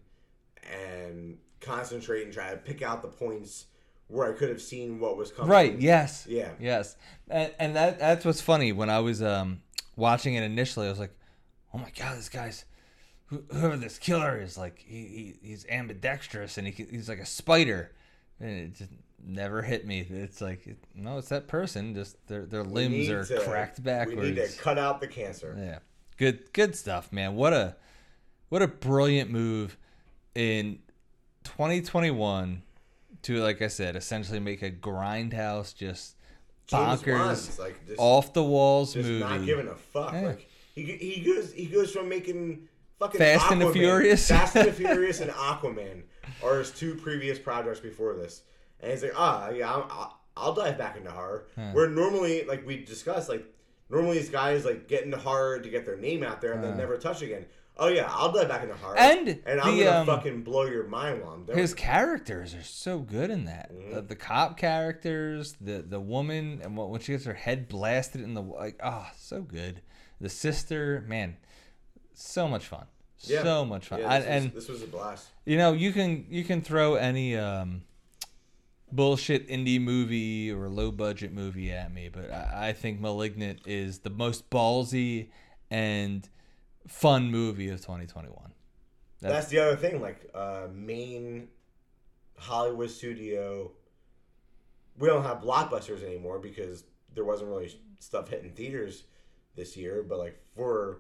and 0.72 1.38
concentrate 1.62 2.24
and 2.24 2.34
try 2.34 2.52
to 2.52 2.58
pick 2.58 2.82
out 2.82 3.02
the 3.02 3.08
points 3.08 3.66
where 4.08 4.32
I 4.32 4.38
could 4.38 4.50
have 4.50 4.62
seen 4.62 5.00
what 5.00 5.18
was 5.18 5.32
coming. 5.32 5.50
Right? 5.52 5.80
Yes. 5.80 6.26
Yeah. 6.30 6.52
Yes. 6.60 6.96
And, 7.30 7.52
and 7.60 7.76
that 7.76 8.00
that's 8.00 8.26
what's 8.26 8.42
funny. 8.42 8.72
When 8.72 8.90
I 8.90 9.00
was 9.00 9.22
um, 9.22 9.62
watching 9.96 10.36
it 10.36 10.44
initially, 10.44 10.88
I 10.88 10.90
was 10.90 11.00
like, 11.00 11.16
"Oh 11.74 11.78
my 11.78 11.92
god, 11.98 12.18
this 12.18 12.30
guy's 12.30 12.66
whoever 13.28 13.76
this 13.78 13.98
killer 13.98 14.40
is 14.40 14.58
like 14.58 14.78
he, 14.86 15.34
he 15.42 15.48
he's 15.50 15.66
ambidextrous 15.68 16.58
and 16.60 16.68
he, 16.68 16.86
he's 16.90 17.10
like 17.10 17.20
a 17.20 17.26
spider." 17.26 17.92
And 18.40 18.50
it 18.50 18.76
just 18.76 18.92
never 19.26 19.62
hit 19.62 19.86
me. 19.86 20.06
It's 20.10 20.42
like 20.42 20.68
no, 20.96 21.18
it's 21.18 21.30
that 21.30 21.48
person. 21.48 21.94
Just 21.94 22.16
their 22.28 22.46
their 22.46 22.64
limbs 22.64 23.10
are 23.10 23.26
to- 23.26 23.40
cracked 23.42 23.84
backwards. 23.84 24.20
We 24.20 24.32
need 24.32 24.36
to 24.36 24.58
cut 24.58 24.78
out 24.78 25.02
the 25.02 25.08
cancer. 25.08 25.56
Yeah. 25.58 25.80
Good 26.18 26.54
good 26.54 26.76
stuff, 26.76 27.12
man. 27.12 27.36
What 27.36 27.54
a 27.54 27.76
what 28.50 28.62
a 28.62 28.68
brilliant 28.68 29.32
move 29.32 29.78
in 30.34 30.80
2021 31.44 32.62
to 33.24 33.42
like 33.42 33.62
I 33.62 33.68
said, 33.68 33.96
essentially 33.96 34.40
make 34.40 34.62
a 34.62 34.72
grindhouse 34.72 35.76
just 35.76 36.16
James 36.68 37.02
bonkers 37.02 37.60
like 37.60 37.86
just, 37.88 38.00
off 38.00 38.34
the 38.34 38.44
walls 38.44 38.94
just 38.94 39.08
movie. 39.08 39.20
not 39.20 39.46
giving 39.46 39.68
a 39.68 39.76
fuck. 39.76 40.14
Yeah. 40.14 40.28
Like 40.28 40.50
he 40.74 40.84
he 40.84 41.22
goes 41.22 41.54
he 41.54 41.66
goes 41.66 41.92
from 41.92 42.10
making 42.10 42.68
fucking 43.00 43.20
Fast 43.20 43.52
and 43.52 43.62
the 43.62 43.72
Furious. 43.72 44.28
Fast 44.28 44.56
and 44.56 44.68
the 44.68 44.74
Furious, 44.84 45.22
and 45.22 45.32
Aquaman 45.32 46.04
are 46.44 46.60
his 46.60 46.72
two 46.72 46.96
previous 46.96 47.40
projects 47.40 47.80
before 47.80 48.14
this, 48.14 48.44
and 48.82 48.92
he's 48.92 49.04
like, 49.04 49.14
ah, 49.16 49.50
yeah, 49.50 49.72
I'll, 49.72 50.20
I'll, 50.38 50.54
dive 50.54 50.78
back 50.78 50.98
into 50.98 51.12
horror. 51.12 51.48
Where 51.74 51.90
normally, 51.90 52.44
like 52.46 52.66
we 52.66 52.84
discussed, 52.84 53.30
like 53.30 53.46
normally 53.90 54.20
these 54.20 54.30
guys 54.30 54.66
like 54.66 54.88
get 54.88 55.04
into 55.04 55.18
horror 55.18 55.60
to 55.60 55.70
get 55.70 55.86
their 55.86 55.98
name 55.98 56.24
out 56.24 56.42
there 56.42 56.54
and 56.54 56.64
then 56.64 56.78
never 56.78 56.98
touch 56.98 57.22
again. 57.22 57.46
Oh 57.78 57.88
yeah, 57.90 58.08
I'll 58.10 58.32
dive 58.32 58.48
back 58.48 58.64
into 58.64 58.76
horror, 58.76 58.98
And 58.98 59.42
and 59.46 59.60
I'm 59.60 59.78
the, 59.78 59.84
gonna 59.84 60.00
um, 60.00 60.06
fucking 60.06 60.44
blow 60.44 60.64
your 60.64 60.88
mind 60.88 61.22
while 61.22 61.34
I'm 61.34 61.44
doing 61.44 61.58
His 61.58 61.74
it. 61.74 61.78
characters 61.78 62.56
are 62.56 62.64
so 62.64 63.00
good 63.00 63.30
in 63.30 63.46
that. 63.46 63.70
Mm-hmm. 63.74 63.96
The, 63.96 64.02
the 64.02 64.16
cop 64.16 64.58
characters, 64.58 65.58
the 65.60 65.82
the 65.82 66.00
woman, 66.00 66.62
and 66.64 66.78
when 66.78 67.02
she 67.02 67.12
gets 67.12 67.26
her 67.26 67.34
head 67.34 67.68
blasted 67.68 68.22
in 68.22 68.34
the 68.34 68.42
like, 68.42 68.80
ah, 68.82 69.12
so 69.18 69.42
good. 69.42 69.82
The 70.22 70.30
sister, 70.30 71.04
man, 71.10 71.36
so 72.14 72.48
much 72.48 72.66
fun. 72.66 72.86
Yeah. 73.20 73.44
So 73.44 73.66
much 73.66 73.88
fun. 73.88 74.00
Yeah, 74.00 74.10
I- 74.14 74.20
this, 74.20 74.28
and 74.28 74.54
this 74.54 74.70
was 74.70 74.82
a 74.82 74.88
blast. 74.88 75.28
you 75.46 75.58
know 75.58 75.74
you 75.74 75.92
can 75.92 76.28
you 76.30 76.46
can 76.46 76.62
throw 76.62 76.96
any 76.96 77.36
um 77.36 77.82
bullshit 78.92 79.48
indie 79.50 79.82
movie 79.82 80.52
or 80.52 80.70
low 80.70 80.92
budget 80.92 81.34
movie 81.34 81.72
at 81.72 81.94
me 81.94 82.10
but 82.10 82.32
I, 82.32 82.70
I 82.70 82.74
think 82.74 83.00
malignant 83.00 83.60
is 83.66 84.00
the 84.00 84.10
most 84.10 84.50
ballsy 84.50 85.30
and 85.72 86.28
fun 86.88 87.32
movie 87.32 87.70
of 87.70 87.82
2021 87.82 88.52
That's 89.32 89.48
the 89.48 89.60
other 89.60 89.76
thing, 89.76 90.02
like 90.02 90.30
uh, 90.34 90.68
main 90.74 91.48
Hollywood 92.38 92.92
studio. 92.92 93.72
We 94.98 95.08
don't 95.08 95.24
have 95.24 95.42
blockbusters 95.42 96.04
anymore 96.04 96.40
because 96.40 96.84
there 97.14 97.26
wasn't 97.26 97.50
really 97.50 97.74
stuff 98.00 98.30
hitting 98.30 98.52
theaters 98.52 99.04
this 99.56 99.76
year. 99.76 100.04
But 100.04 100.20
like 100.20 100.40
for 100.56 101.00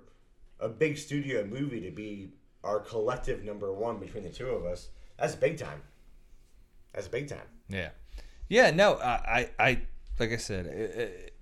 a 0.60 0.70
big 0.70 0.98
studio 0.98 1.46
movie 1.46 1.82
to 1.82 1.92
be 1.92 2.34
our 2.64 2.80
collective 2.80 3.44
number 3.44 3.72
one 3.74 4.00
between 4.00 4.24
the 4.24 4.30
two 4.30 4.48
of 4.48 4.66
us, 4.66 4.90
that's 5.20 5.36
big 5.36 5.58
time. 5.58 5.82
That's 6.94 7.08
big 7.08 7.28
time. 7.28 7.48
Yeah 7.70 7.90
yeah 8.50 8.72
no 8.72 8.96
i 8.96 9.50
i, 9.60 9.82
like 10.20 10.32
i 10.32 10.38
said 10.38 10.66
it, 10.66 10.96
it, 10.96 11.36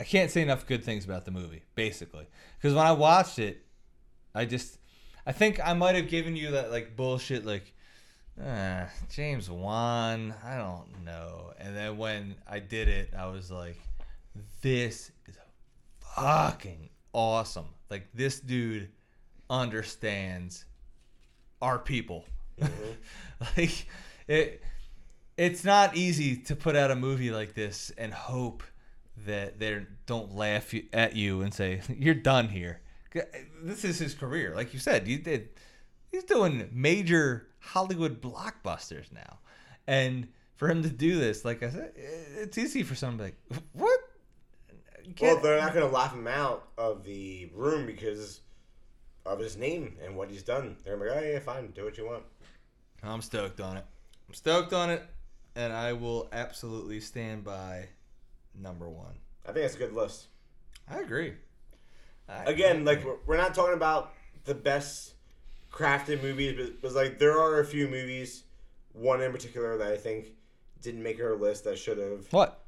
I 0.00 0.04
can't 0.04 0.30
say 0.30 0.42
enough 0.42 0.66
good 0.66 0.82
things 0.82 1.04
about 1.04 1.24
the 1.24 1.30
movie, 1.30 1.62
basically. 1.74 2.26
Because 2.56 2.74
when 2.74 2.84
I 2.84 2.92
watched 2.92 3.38
it, 3.38 3.64
I 4.34 4.44
just, 4.44 4.78
I 5.26 5.32
think 5.32 5.60
I 5.64 5.72
might 5.74 5.94
have 5.94 6.08
given 6.08 6.34
you 6.36 6.50
that 6.52 6.70
like 6.70 6.96
bullshit, 6.96 7.46
like, 7.46 7.72
uh, 8.42 8.86
James 9.08 9.48
Wan, 9.48 10.34
I 10.44 10.56
don't 10.56 11.04
know. 11.04 11.52
And 11.58 11.76
then 11.76 11.96
when 11.96 12.34
I 12.48 12.58
did 12.58 12.88
it, 12.88 13.14
I 13.16 13.26
was 13.26 13.50
like, 13.50 13.78
this 14.62 15.12
is 15.28 15.38
fucking 16.16 16.90
awesome. 17.12 17.68
Like 17.88 18.08
this 18.12 18.40
dude 18.40 18.88
understands 19.48 20.64
our 21.62 21.78
people. 21.78 22.24
like 23.56 23.86
it 24.28 24.62
it's 25.36 25.64
not 25.64 25.96
easy 25.96 26.36
to 26.36 26.54
put 26.54 26.76
out 26.76 26.90
a 26.90 26.96
movie 26.96 27.30
like 27.30 27.54
this 27.54 27.90
and 27.98 28.12
hope 28.12 28.62
that 29.26 29.58
they 29.58 29.84
don't 30.06 30.34
laugh 30.34 30.72
at 30.92 31.16
you 31.16 31.42
and 31.42 31.52
say 31.52 31.80
you're 31.98 32.14
done 32.14 32.48
here. 32.48 32.80
This 33.62 33.84
is 33.84 33.98
his 33.98 34.14
career, 34.14 34.54
like 34.54 34.72
you 34.72 34.80
said. 34.80 35.06
You 35.06 35.18
did. 35.18 35.50
He's 36.10 36.24
doing 36.24 36.68
major 36.72 37.48
Hollywood 37.60 38.20
blockbusters 38.20 39.12
now, 39.12 39.38
and 39.86 40.28
for 40.56 40.68
him 40.68 40.82
to 40.82 40.88
do 40.88 41.18
this, 41.18 41.44
like 41.44 41.62
I 41.62 41.70
said, 41.70 41.92
it's 41.96 42.58
easy 42.58 42.82
for 42.82 42.96
somebody 42.96 43.34
like, 43.50 43.60
"What?" 43.72 44.00
Well, 45.20 45.38
they're 45.40 45.60
not 45.60 45.74
going 45.74 45.86
to 45.86 45.94
laugh 45.94 46.14
him 46.14 46.26
out 46.26 46.68
of 46.78 47.04
the 47.04 47.50
room 47.54 47.86
because 47.86 48.40
of 49.26 49.38
his 49.38 49.56
name 49.56 49.96
and 50.04 50.16
what 50.16 50.30
he's 50.30 50.42
done. 50.42 50.76
They're 50.84 50.96
like, 50.96 51.10
oh, 51.12 51.20
yeah, 51.20 51.38
fine, 51.38 51.70
do 51.72 51.84
what 51.84 51.96
you 51.98 52.06
want. 52.06 52.24
I'm 53.04 53.22
stoked 53.22 53.60
on 53.60 53.76
it. 53.76 53.84
I'm 54.28 54.34
stoked 54.34 54.72
on 54.72 54.90
it, 54.90 55.02
and 55.54 55.72
I 55.72 55.92
will 55.92 56.28
absolutely 56.32 57.00
stand 57.00 57.44
by 57.44 57.88
number 58.54 58.88
one. 58.88 59.14
I 59.44 59.52
think 59.52 59.64
that's 59.64 59.74
a 59.74 59.78
good 59.78 59.92
list. 59.92 60.26
I 60.88 61.00
agree. 61.00 61.34
I 62.28 62.44
Again, 62.44 62.84
like, 62.84 63.04
we're- 63.04 63.18
we're 63.26 63.36
not 63.36 63.54
talking 63.54 63.74
about 63.74 64.12
the 64.44 64.54
best 64.54 65.14
crafted 65.70 66.22
movies, 66.22 66.54
but, 66.56 66.80
but 66.82 66.92
like, 66.92 67.18
there 67.18 67.38
are 67.38 67.60
a 67.60 67.64
few 67.66 67.88
movies, 67.88 68.44
one 68.92 69.20
in 69.20 69.32
particular 69.32 69.76
that 69.78 69.92
I 69.92 69.96
think 69.96 70.28
didn't 70.80 71.02
make 71.02 71.20
our 71.20 71.36
list 71.36 71.64
that 71.64 71.78
should 71.78 71.98
have. 71.98 72.32
what? 72.32 72.60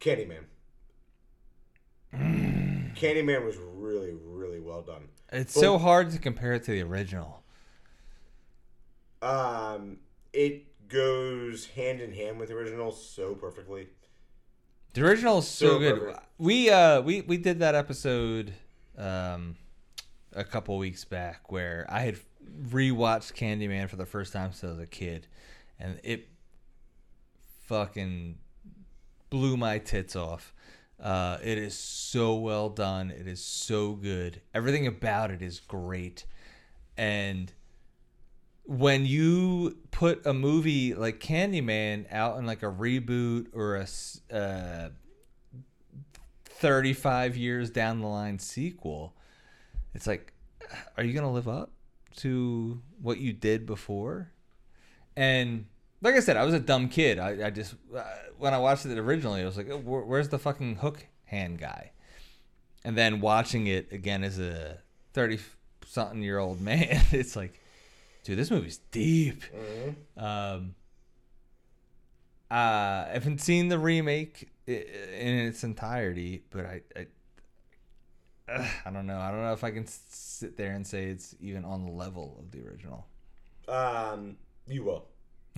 Candyman. 0.00 0.44
Candyman 2.14 3.44
was 3.44 3.56
really, 3.56 4.12
really 4.14 4.60
well 4.60 4.82
done. 4.82 5.08
It's 5.32 5.54
But- 5.54 5.60
so 5.60 5.78
hard 5.78 6.10
to 6.12 6.18
compare 6.18 6.52
it 6.54 6.64
to 6.64 6.70
the 6.72 6.82
original. 6.82 7.42
Um, 9.24 9.98
it 10.32 10.88
goes 10.88 11.66
hand 11.66 12.00
in 12.00 12.12
hand 12.12 12.38
with 12.38 12.50
the 12.50 12.54
original 12.54 12.92
so 12.92 13.34
perfectly. 13.34 13.88
The 14.92 15.04
original 15.04 15.38
is 15.38 15.48
so, 15.48 15.66
So 15.66 15.78
good. 15.78 15.98
perfect. 15.98 16.26
We 16.38 16.70
uh 16.70 17.00
we 17.00 17.22
we 17.22 17.36
did 17.38 17.60
that 17.60 17.74
episode 17.74 18.52
um 18.98 19.56
a 20.32 20.44
couple 20.44 20.76
weeks 20.78 21.04
back 21.04 21.50
where 21.50 21.86
I 21.88 22.00
had 22.00 22.18
rewatched 22.68 23.32
Candyman 23.32 23.88
for 23.88 23.96
the 23.96 24.06
first 24.06 24.32
time 24.32 24.52
since 24.52 24.64
I 24.64 24.74
was 24.74 24.78
a 24.80 24.86
kid, 24.86 25.26
and 25.78 25.98
it 26.04 26.28
fucking 27.66 28.38
blew 29.30 29.56
my 29.56 29.78
tits 29.78 30.14
off. 30.14 30.52
Uh, 31.02 31.38
it 31.42 31.58
is 31.58 31.76
so 31.76 32.34
well 32.36 32.68
done. 32.68 33.10
It 33.10 33.26
is 33.26 33.42
so 33.42 33.92
good. 33.92 34.40
Everything 34.54 34.86
about 34.86 35.30
it 35.30 35.42
is 35.42 35.60
great, 35.60 36.24
and 36.96 37.52
when 38.64 39.04
you 39.06 39.76
put 39.90 40.24
a 40.26 40.32
movie 40.32 40.94
like 40.94 41.20
Candyman 41.20 42.10
out 42.10 42.38
in 42.38 42.46
like 42.46 42.62
a 42.62 42.66
reboot 42.66 43.48
or 43.52 43.76
a 43.76 43.86
uh, 44.34 44.88
35 46.46 47.36
years 47.36 47.70
down 47.70 48.00
the 48.00 48.06
line 48.06 48.38
sequel, 48.38 49.14
it's 49.94 50.06
like, 50.06 50.32
are 50.96 51.04
you 51.04 51.12
going 51.12 51.24
to 51.24 51.30
live 51.30 51.48
up 51.48 51.72
to 52.16 52.80
what 53.00 53.18
you 53.18 53.32
did 53.32 53.66
before? 53.66 54.30
And 55.16 55.66
like 56.00 56.14
I 56.14 56.20
said, 56.20 56.36
I 56.36 56.44
was 56.44 56.54
a 56.54 56.60
dumb 56.60 56.88
kid. 56.88 57.18
I, 57.18 57.46
I 57.46 57.50
just, 57.50 57.74
uh, 57.94 58.02
when 58.38 58.54
I 58.54 58.58
watched 58.58 58.86
it 58.86 58.98
originally, 58.98 59.42
I 59.42 59.44
was 59.44 59.56
like, 59.56 59.68
"Where- 59.68 60.02
where's 60.04 60.28
the 60.28 60.38
fucking 60.38 60.76
hook 60.76 61.06
hand 61.24 61.58
guy? 61.58 61.92
And 62.84 62.96
then 62.96 63.20
watching 63.20 63.66
it 63.66 63.92
again 63.92 64.24
as 64.24 64.38
a 64.38 64.78
30 65.12 65.38
something 65.86 66.22
year 66.22 66.38
old 66.38 66.60
man, 66.62 67.02
it's 67.12 67.36
like, 67.36 67.60
dude, 68.24 68.38
this 68.38 68.50
movie's 68.50 68.78
deep. 68.90 69.44
Um, 70.16 70.74
uh, 72.50 72.54
I 72.54 73.10
haven't 73.12 73.40
seen 73.40 73.68
the 73.68 73.78
remake 73.78 74.50
in 74.66 74.76
its 74.76 75.62
entirety, 75.62 76.42
but 76.50 76.66
I, 76.66 76.80
I, 76.96 77.06
Ugh, 78.48 78.66
I 78.84 78.90
don't 78.90 79.06
know. 79.06 79.18
I 79.18 79.30
don't 79.30 79.42
know 79.42 79.52
if 79.52 79.64
I 79.64 79.70
can 79.70 79.86
sit 79.86 80.56
there 80.56 80.72
and 80.72 80.86
say 80.86 81.04
it's 81.04 81.34
even 81.40 81.64
on 81.64 81.84
the 81.84 81.90
level 81.90 82.36
of 82.38 82.50
the 82.50 82.66
original. 82.66 83.06
Um, 83.68 84.36
you 84.68 84.84
will. 84.84 85.06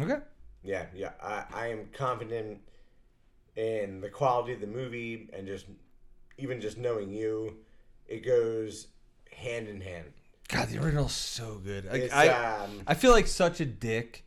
Okay. 0.01 0.19
Yeah, 0.63 0.87
yeah. 0.95 1.11
I, 1.23 1.45
I 1.53 1.67
am 1.69 1.89
confident 1.93 2.61
in 3.57 4.01
the 4.01 4.09
quality 4.09 4.53
of 4.53 4.61
the 4.61 4.67
movie 4.67 5.29
and 5.33 5.47
just 5.47 5.67
even 6.39 6.61
just 6.61 6.77
knowing 6.77 7.11
you, 7.11 7.57
it 8.07 8.25
goes 8.25 8.89
hand 9.33 9.69
in 9.69 9.81
hand. 9.81 10.13
God, 10.49 10.69
the 10.69 10.79
original's 10.79 11.13
so 11.13 11.61
good. 11.65 11.87
Like, 11.87 12.03
It's, 12.03 12.15
I, 12.15 12.29
um, 12.29 12.83
I 12.87 12.95
feel 12.95 13.11
like 13.11 13.27
such 13.27 13.61
a 13.61 13.65
dick 13.65 14.25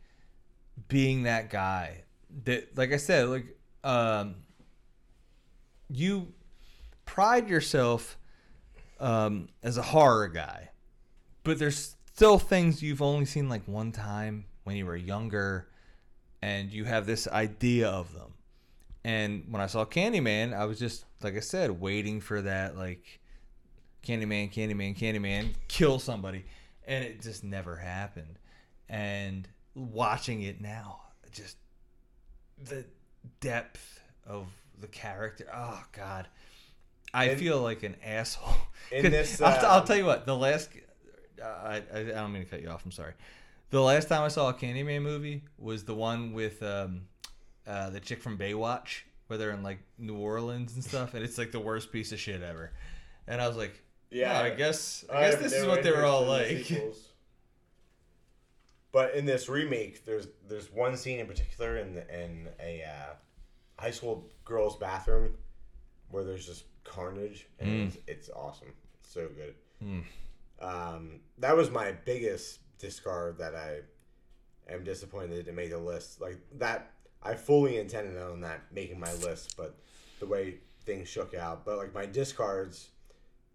being 0.88 1.22
that 1.24 1.50
guy. 1.50 2.04
That, 2.44 2.76
like 2.76 2.92
I 2.92 2.96
said, 2.96 3.28
like, 3.28 3.56
um, 3.82 4.36
you 5.88 6.32
pride 7.06 7.48
yourself 7.48 8.18
um, 9.00 9.48
as 9.62 9.78
a 9.78 9.82
horror 9.82 10.28
guy, 10.28 10.70
but 11.42 11.58
there's 11.58 11.96
still 12.14 12.38
things 12.38 12.82
you've 12.82 13.02
only 13.02 13.24
seen 13.24 13.48
like 13.48 13.66
one 13.66 13.92
time 13.92 14.44
when 14.64 14.76
you 14.76 14.86
were 14.86 14.96
younger, 14.96 15.68
and 16.42 16.70
you 16.70 16.84
have 16.84 17.06
this 17.06 17.26
idea 17.26 17.88
of 17.88 18.12
them. 18.14 18.34
And 19.04 19.44
when 19.48 19.62
I 19.62 19.66
saw 19.66 19.84
Candyman, 19.86 20.52
I 20.54 20.66
was 20.66 20.78
just 20.78 21.04
like 21.22 21.36
I 21.36 21.40
said, 21.40 21.80
waiting 21.80 22.20
for 22.20 22.42
that 22.42 22.76
like 22.76 23.19
Candyman, 24.06 24.52
Candyman, 24.52 24.96
Candyman, 24.98 25.54
kill 25.68 25.98
somebody, 25.98 26.44
and 26.86 27.04
it 27.04 27.20
just 27.20 27.44
never 27.44 27.76
happened. 27.76 28.38
And 28.88 29.46
watching 29.74 30.42
it 30.42 30.60
now, 30.60 31.00
just 31.32 31.56
the 32.62 32.84
depth 33.40 34.00
of 34.26 34.46
the 34.80 34.86
character. 34.88 35.46
Oh 35.54 35.82
God, 35.92 36.26
I 37.14 37.26
And- 37.26 37.38
feel 37.40 37.60
like 37.60 37.82
an 37.82 37.96
asshole. 38.04 38.54
In 38.90 39.02
this, 39.10 39.40
I'll, 39.40 39.66
I'll 39.66 39.80
um, 39.80 39.86
tell 39.86 39.96
you 39.96 40.04
what. 40.06 40.26
The 40.26 40.36
last, 40.36 40.70
uh, 41.40 41.44
I, 41.44 41.82
I 41.94 41.98
I 42.00 42.04
don't 42.04 42.32
mean 42.32 42.44
to 42.44 42.50
cut 42.50 42.62
you 42.62 42.68
off. 42.68 42.84
I'm 42.84 42.90
sorry. 42.92 43.12
The 43.70 43.80
last 43.80 44.08
time 44.08 44.22
I 44.22 44.28
saw 44.28 44.48
a 44.48 44.54
Candyman 44.54 45.02
movie 45.02 45.44
was 45.56 45.84
the 45.84 45.94
one 45.94 46.32
with 46.32 46.60
um, 46.62 47.02
uh, 47.66 47.90
the 47.90 48.00
chick 48.00 48.20
from 48.20 48.36
Baywatch, 48.36 49.02
where 49.28 49.38
they're 49.38 49.52
in 49.52 49.62
like 49.62 49.78
New 49.96 50.16
Orleans 50.16 50.74
and 50.74 50.82
stuff, 50.82 51.14
and 51.14 51.22
it's 51.22 51.38
like 51.38 51.52
the 51.52 51.60
worst 51.60 51.92
piece 51.92 52.10
of 52.10 52.18
shit 52.18 52.42
ever. 52.42 52.72
And 53.28 53.40
I 53.40 53.46
was 53.46 53.56
like, 53.56 53.80
Yeah, 54.10 54.32
yeah, 54.32 54.40
I 54.46 54.50
guess 54.50 55.04
I 55.12 55.18
I 55.18 55.30
guess 55.30 55.40
this 55.40 55.52
is 55.52 55.66
what 55.66 55.82
they 55.82 55.90
were 55.92 56.04
all 56.04 56.22
interest 56.32 56.50
in 56.50 56.56
the 56.56 56.58
like. 56.58 56.66
sequels. 56.94 57.06
But 58.92 59.14
in 59.14 59.24
this 59.24 59.48
remake, 59.48 60.04
there's 60.04 60.26
there's 60.48 60.72
one 60.72 60.96
scene 60.96 61.20
in 61.20 61.26
particular 61.26 61.76
in 61.76 61.94
the, 61.94 62.22
in 62.22 62.48
a 62.60 62.82
uh, 62.82 63.14
high 63.80 63.92
school 63.92 64.28
girl's 64.44 64.76
bathroom 64.76 65.34
where 66.10 66.24
there's 66.24 66.44
just 66.46 66.64
carnage, 66.82 67.46
and 67.60 67.68
Mm. 67.70 67.86
it's, 67.86 67.98
it's 68.08 68.30
awesome. 68.30 68.72
It's 68.98 69.12
so 69.12 69.28
good. 69.28 69.54
Mm. 69.84 70.02
Um, 70.60 71.20
that 71.38 71.56
was 71.56 71.70
my 71.70 71.92
biggest 71.92 72.58
discard 72.78 73.38
that 73.38 73.54
I 73.54 73.80
am 74.72 74.82
disappointed 74.82 75.36
didn't 75.36 75.54
make 75.54 75.70
the 75.70 75.78
list. 75.78 76.20
Like 76.20 76.38
that, 76.58 76.90
I 77.22 77.34
fully 77.34 77.78
intended 77.78 78.20
on 78.20 78.40
that 78.40 78.60
making 78.72 78.98
my 78.98 79.12
list, 79.14 79.56
but 79.56 79.76
the 80.18 80.26
way 80.26 80.56
things 80.84 81.06
shook 81.08 81.32
out. 81.34 81.64
But 81.64 81.78
like 81.78 81.94
my 81.94 82.06
discards, 82.06 82.88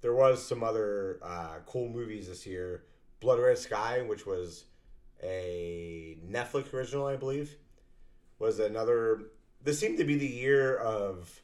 there 0.02 0.14
was 0.14 0.46
some 0.46 0.64
other 0.64 1.20
uh, 1.24 1.56
cool 1.66 1.90
movies 1.90 2.28
this 2.28 2.46
year. 2.46 2.84
Blood 3.20 3.40
Red 3.40 3.58
Sky, 3.58 4.02
which 4.02 4.26
was 4.26 4.66
a 5.24 6.18
Netflix 6.30 6.74
original, 6.74 7.08
I 7.08 7.16
believe, 7.16 7.56
was 8.40 8.60
another. 8.60 9.24
This 9.64 9.80
seemed 9.80 9.98
to 9.98 10.04
be 10.04 10.16
the 10.16 10.28
year 10.28 10.78
of 10.78 11.42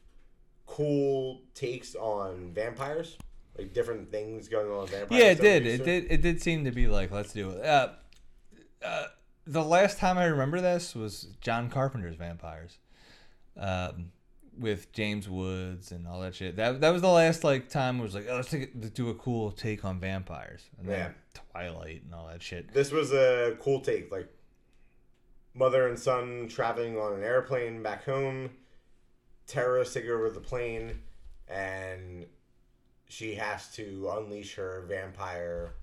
cool 0.66 1.42
takes 1.54 1.94
on 1.94 2.52
vampires, 2.54 3.16
like 3.58 3.74
different 3.74 4.10
things 4.10 4.48
going 4.48 4.70
on 4.70 4.82
with 4.82 4.90
vampires. 4.90 5.20
Yeah, 5.20 5.30
it 5.30 5.40
did. 5.40 5.66
It 5.66 5.84
did. 5.84 6.06
It 6.10 6.22
did 6.22 6.40
seem 6.40 6.64
to 6.64 6.70
be 6.70 6.86
like, 6.86 7.10
let's 7.10 7.32
do 7.32 7.50
it. 7.50 7.64
Uh, 7.64 7.88
uh, 8.84 9.06
the 9.46 9.64
last 9.64 9.98
time 9.98 10.18
I 10.18 10.24
remember 10.24 10.60
this 10.60 10.94
was 10.94 11.28
John 11.40 11.68
Carpenter's 11.68 12.16
Vampires, 12.16 12.78
um, 13.56 14.12
with 14.58 14.92
James 14.92 15.28
Woods 15.28 15.92
and 15.92 16.06
all 16.06 16.20
that 16.20 16.34
shit. 16.34 16.56
That 16.56 16.80
that 16.80 16.90
was 16.90 17.02
the 17.02 17.08
last 17.08 17.44
like 17.44 17.68
time 17.68 18.00
it 18.00 18.02
was 18.02 18.14
like, 18.14 18.26
oh, 18.30 18.36
let's, 18.36 18.50
take 18.50 18.70
let's 18.74 18.90
do 18.90 19.08
a 19.08 19.14
cool 19.14 19.50
take 19.50 19.84
on 19.84 19.98
vampires, 20.00 20.68
and 20.78 20.88
then 20.88 20.98
Yeah. 20.98 21.10
Twilight 21.52 22.02
and 22.04 22.14
all 22.14 22.28
that 22.28 22.42
shit. 22.42 22.72
This 22.72 22.90
was 22.92 23.12
a 23.12 23.56
cool 23.60 23.80
take, 23.80 24.10
like 24.12 24.28
mother 25.54 25.88
and 25.88 25.98
son 25.98 26.48
traveling 26.48 26.98
on 26.98 27.14
an 27.14 27.22
airplane 27.22 27.82
back 27.82 28.04
home. 28.04 28.50
terrorists 29.46 29.94
take 29.94 30.06
over 30.06 30.30
the 30.30 30.40
plane, 30.40 31.00
and 31.48 32.26
she 33.08 33.34
has 33.34 33.72
to 33.74 34.10
unleash 34.16 34.54
her 34.54 34.84
vampire 34.88 35.74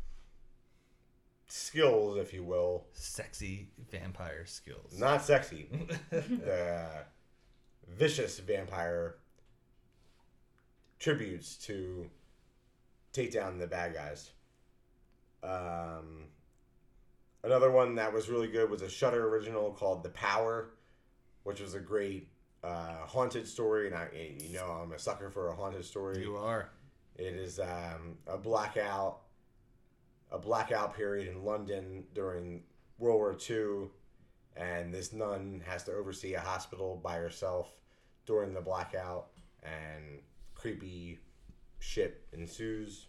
skills, 1.47 2.17
if 2.17 2.33
you 2.33 2.43
will. 2.43 2.85
Sexy 2.93 3.69
vampire 3.91 4.45
skills. 4.45 4.97
Not 4.97 5.23
sexy. 5.23 5.67
the 6.09 6.19
uh, 6.97 7.03
vicious 7.97 8.39
vampire 8.39 9.15
tributes 10.99 11.55
to 11.55 12.09
take 13.13 13.31
down 13.31 13.57
the 13.57 13.67
bad 13.67 13.93
guys. 13.93 14.31
Um, 15.43 16.25
another 17.43 17.71
one 17.71 17.95
that 17.95 18.11
was 18.13 18.29
really 18.29 18.47
good 18.47 18.69
was 18.69 18.81
a 18.81 18.89
Shudder 18.89 19.27
original 19.29 19.71
called 19.71 20.03
The 20.03 20.09
Power, 20.09 20.71
which 21.43 21.61
was 21.61 21.73
a 21.73 21.79
great 21.79 22.27
uh, 22.63 23.05
haunted 23.05 23.47
story, 23.47 23.87
and 23.87 23.95
I, 23.95 24.09
you 24.39 24.55
know, 24.55 24.65
I'm 24.65 24.91
a 24.91 24.99
sucker 24.99 25.29
for 25.29 25.49
a 25.49 25.55
haunted 25.55 25.85
story. 25.85 26.21
You 26.21 26.35
are. 26.35 26.69
It 27.15 27.35
is 27.35 27.59
um, 27.59 28.17
a 28.27 28.37
blackout, 28.37 29.21
a 30.31 30.37
blackout 30.37 30.95
period 30.95 31.27
in 31.29 31.43
London 31.43 32.03
during 32.13 32.63
World 32.97 33.17
War 33.17 33.37
II, 33.49 33.89
and 34.57 34.93
this 34.93 35.13
nun 35.13 35.63
has 35.65 35.83
to 35.85 35.93
oversee 35.93 36.33
a 36.33 36.39
hospital 36.39 36.99
by 37.01 37.15
herself 37.15 37.78
during 38.29 38.53
the 38.53 38.61
blackout, 38.61 39.25
and 39.63 40.19
creepy 40.53 41.17
shit 41.79 42.21
ensues. 42.31 43.07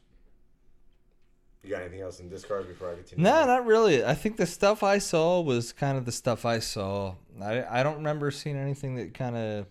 You 1.62 1.68
got 1.68 1.82
anything 1.82 2.00
else 2.00 2.20
in 2.20 2.30
discard 2.30 2.66
before 2.68 2.90
I 2.90 2.94
continue? 2.94 3.22
No, 3.22 3.44
not 3.44 3.66
really. 3.66 4.02
I 4.02 4.14
think 4.14 4.38
the 4.38 4.46
stuff 4.46 4.82
I 4.82 4.96
saw 4.96 5.42
was 5.42 5.74
kind 5.74 5.98
of 5.98 6.06
the 6.06 6.12
stuff 6.12 6.46
I 6.46 6.58
saw. 6.58 7.16
I 7.40 7.80
I 7.80 7.82
don't 7.82 7.96
remember 7.96 8.30
seeing 8.30 8.56
anything 8.56 8.94
that 8.94 9.12
kind 9.12 9.36
of 9.36 9.66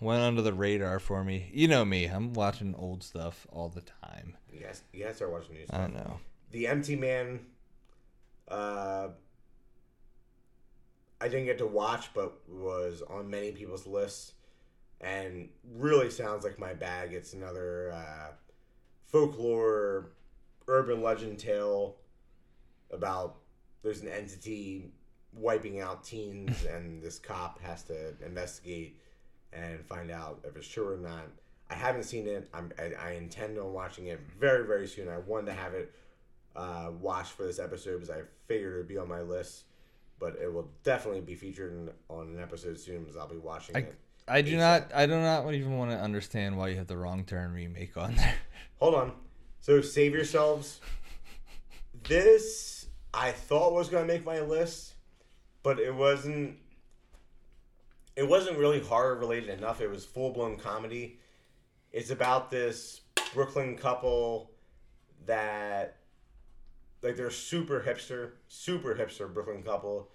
went 0.00 0.22
under 0.22 0.40
the 0.40 0.54
radar 0.54 0.98
for 0.98 1.22
me. 1.22 1.50
You 1.52 1.68
know 1.68 1.84
me. 1.84 2.06
I'm 2.06 2.32
watching 2.32 2.74
old 2.74 3.02
stuff 3.02 3.46
all 3.52 3.68
the 3.68 3.82
time. 3.82 4.34
Guys, 4.58 4.82
you 4.94 5.04
guys 5.04 5.16
start 5.16 5.30
watching 5.30 5.56
news. 5.56 5.68
I 5.70 5.76
don't 5.76 5.94
know. 5.94 6.20
The 6.52 6.68
Empty 6.68 6.96
Man. 6.96 7.40
Uh, 8.50 9.08
I 11.20 11.28
didn't 11.28 11.46
get 11.46 11.58
to 11.58 11.66
watch, 11.66 12.14
but 12.14 12.38
was 12.48 13.02
on 13.10 13.28
many 13.28 13.50
people's 13.52 13.86
lists, 13.86 14.32
and 15.00 15.48
really 15.76 16.10
sounds 16.10 16.44
like 16.44 16.58
my 16.58 16.74
bag. 16.74 17.12
It's 17.12 17.32
another 17.32 17.92
uh, 17.92 18.32
folklore, 19.06 20.10
urban 20.66 21.02
legend 21.02 21.38
tale 21.38 21.96
about 22.90 23.36
there's 23.82 24.02
an 24.02 24.08
entity 24.08 24.90
wiping 25.32 25.80
out 25.80 26.04
teens, 26.04 26.64
and 26.70 27.02
this 27.02 27.18
cop 27.18 27.60
has 27.62 27.82
to 27.84 28.14
investigate 28.24 29.00
and 29.52 29.84
find 29.86 30.10
out 30.10 30.40
if 30.44 30.56
it's 30.56 30.68
true 30.68 30.92
or 30.92 30.96
not. 30.96 31.26
I 31.70 31.74
haven't 31.74 32.04
seen 32.04 32.26
it. 32.26 32.48
I'm, 32.54 32.72
I, 32.78 32.92
I 32.94 33.10
intend 33.12 33.58
on 33.58 33.72
watching 33.72 34.06
it 34.06 34.20
very, 34.40 34.66
very 34.66 34.86
soon. 34.86 35.08
I 35.08 35.18
wanted 35.18 35.46
to 35.46 35.52
have 35.52 35.74
it 35.74 35.92
uh, 36.56 36.90
watched 36.98 37.32
for 37.32 37.44
this 37.44 37.58
episode 37.58 38.00
because 38.00 38.10
I 38.10 38.22
figured 38.46 38.74
it 38.74 38.76
would 38.78 38.88
be 38.88 38.96
on 38.96 39.08
my 39.08 39.20
list, 39.20 39.64
but 40.18 40.36
it 40.42 40.52
will 40.52 40.70
definitely 40.82 41.20
be 41.20 41.34
featured 41.34 41.72
in, 41.72 41.90
on 42.08 42.28
an 42.28 42.40
episode 42.40 42.80
soon 42.80 43.00
because 43.00 43.16
I'll 43.16 43.28
be 43.28 43.36
watching 43.36 43.76
I, 43.76 43.80
it. 43.80 43.94
I 44.28 44.42
do 44.42 44.56
not. 44.56 44.90
I 44.94 45.06
do 45.06 45.20
not 45.20 45.52
even 45.54 45.76
want 45.78 45.90
to 45.90 45.98
understand 45.98 46.56
why 46.56 46.68
you 46.68 46.76
have 46.76 46.86
the 46.86 46.96
wrong 46.96 47.24
turn 47.24 47.52
remake 47.52 47.96
on 47.96 48.14
there. 48.16 48.34
Hold 48.78 48.94
on. 48.94 49.12
So 49.60 49.80
save 49.80 50.12
yourselves. 50.12 50.80
This 52.04 52.86
I 53.12 53.32
thought 53.32 53.72
was 53.72 53.88
gonna 53.88 54.06
make 54.06 54.24
my 54.24 54.40
list, 54.40 54.94
but 55.62 55.78
it 55.78 55.94
wasn't. 55.94 56.56
It 58.16 58.28
wasn't 58.28 58.58
really 58.58 58.80
horror 58.80 59.14
related 59.14 59.48
enough. 59.50 59.80
It 59.80 59.90
was 59.90 60.04
full 60.04 60.30
blown 60.32 60.56
comedy. 60.56 61.20
It's 61.92 62.10
about 62.10 62.50
this 62.50 63.02
Brooklyn 63.32 63.76
couple 63.76 64.50
that, 65.26 65.98
like, 67.02 67.16
they're 67.16 67.30
super 67.30 67.80
hipster, 67.80 68.32
super 68.48 68.94
hipster 68.94 69.32
Brooklyn 69.32 69.62
couple, 69.62 70.10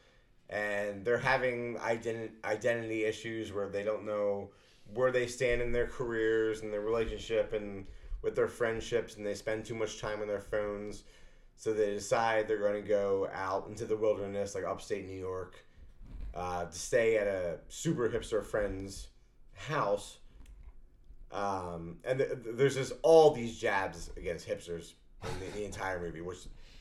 and 0.54 1.04
they're 1.04 1.18
having 1.18 1.76
identi- 1.78 2.30
identity 2.46 3.06
issues 3.06 3.52
where 3.52 3.70
they 3.70 3.84
don't 3.84 4.06
know 4.06 4.52
where 4.94 5.12
they 5.12 5.26
stand 5.26 5.62
in 5.62 5.72
their 5.72 5.88
careers 5.88 6.62
and 6.62 6.72
their 6.72 6.82
relationship 6.82 7.54
and 7.54 7.88
with 8.22 8.36
their 8.36 8.48
friendships 8.48 9.16
and 9.16 9.26
they 9.26 9.34
spend 9.34 9.66
too 9.66 9.74
much 9.74 10.00
time 10.00 10.22
on 10.22 10.28
their 10.28 10.40
phones. 10.40 11.04
So 11.56 11.74
they 11.74 11.92
decide 11.94 12.48
they're 12.48 12.60
going 12.60 12.82
to 12.82 12.88
go 12.88 13.28
out 13.34 13.68
into 13.68 13.86
the 13.86 13.98
wilderness 13.98 14.54
like 14.54 14.64
upstate 14.64 15.08
new 15.08 15.20
york 15.20 15.66
uh, 16.36 16.66
to 16.66 16.78
stay 16.78 17.18
at 17.18 17.26
a 17.26 17.58
super 17.68 18.08
hipster 18.08 18.46
friend's 18.46 19.08
house. 19.54 20.20
Um, 21.32 21.98
and 22.04 22.20
th- 22.20 22.32
there's 22.46 22.76
just 22.76 22.94
all 23.02 23.32
these 23.32 23.58
jabs 23.58 24.12
against 24.18 24.48
hipsters 24.48 24.94
in 25.24 25.30
the, 25.40 25.58
the 25.58 25.66
entire 25.66 26.00
movie 26.00 26.22
which 26.22 26.38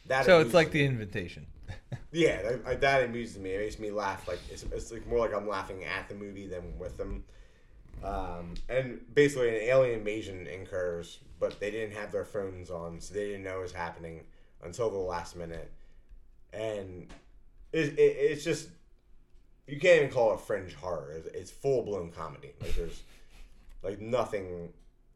that 0.07 0.24
so 0.27 0.41
it's 0.41 0.55
like 0.55 0.69
me. 0.69 0.81
the 0.81 0.85
invitation. 0.87 1.47
Yeah, 2.15 2.43
that, 2.43 2.61
I- 2.66 2.74
that 2.74 3.05
amuses 3.05 3.39
me. 3.39 3.51
It 3.53 3.61
makes 3.61 3.79
me 3.79 3.91
laugh. 3.91 4.29
Like 4.29 4.39
it's, 4.51 4.65
it's 4.65 4.93
like 4.93 5.07
more 5.07 5.19
like 5.19 5.35
I'm 5.35 5.49
laughing 5.49 5.85
at 5.85 6.09
the 6.11 6.15
movie 6.15 6.47
than 6.47 6.79
with 6.79 6.99
them. 6.99 7.24
Um, 8.05 8.55
and 8.69 9.01
basically, 9.15 9.49
an 9.49 9.62
alien 9.62 10.01
invasion 10.01 10.47
incurs, 10.47 11.20
but 11.41 11.59
they 11.61 11.70
didn't 11.70 11.97
have 11.97 12.12
their 12.12 12.24
phones 12.24 12.70
on, 12.70 13.01
so 13.01 13.15
they 13.15 13.27
didn't 13.29 13.45
know 13.45 13.59
it 13.61 13.62
was 13.62 13.73
happening 13.73 14.24
until 14.62 14.91
the 14.91 14.99
last 14.99 15.37
minute. 15.37 15.73
And 16.53 17.07
it, 17.73 17.99
it, 17.99 18.16
it's 18.19 18.45
just 18.45 18.69
you 19.66 19.79
can't 19.81 19.99
even 20.03 20.11
call 20.11 20.35
it 20.35 20.41
fringe 20.41 20.74
horror. 20.74 21.12
It's, 21.16 21.27
it's 21.29 21.51
full 21.51 21.83
blown 21.83 22.11
comedy. 22.11 22.53
Like 22.61 22.74
there's 22.74 23.03
like 23.83 24.01
nothing 24.01 24.70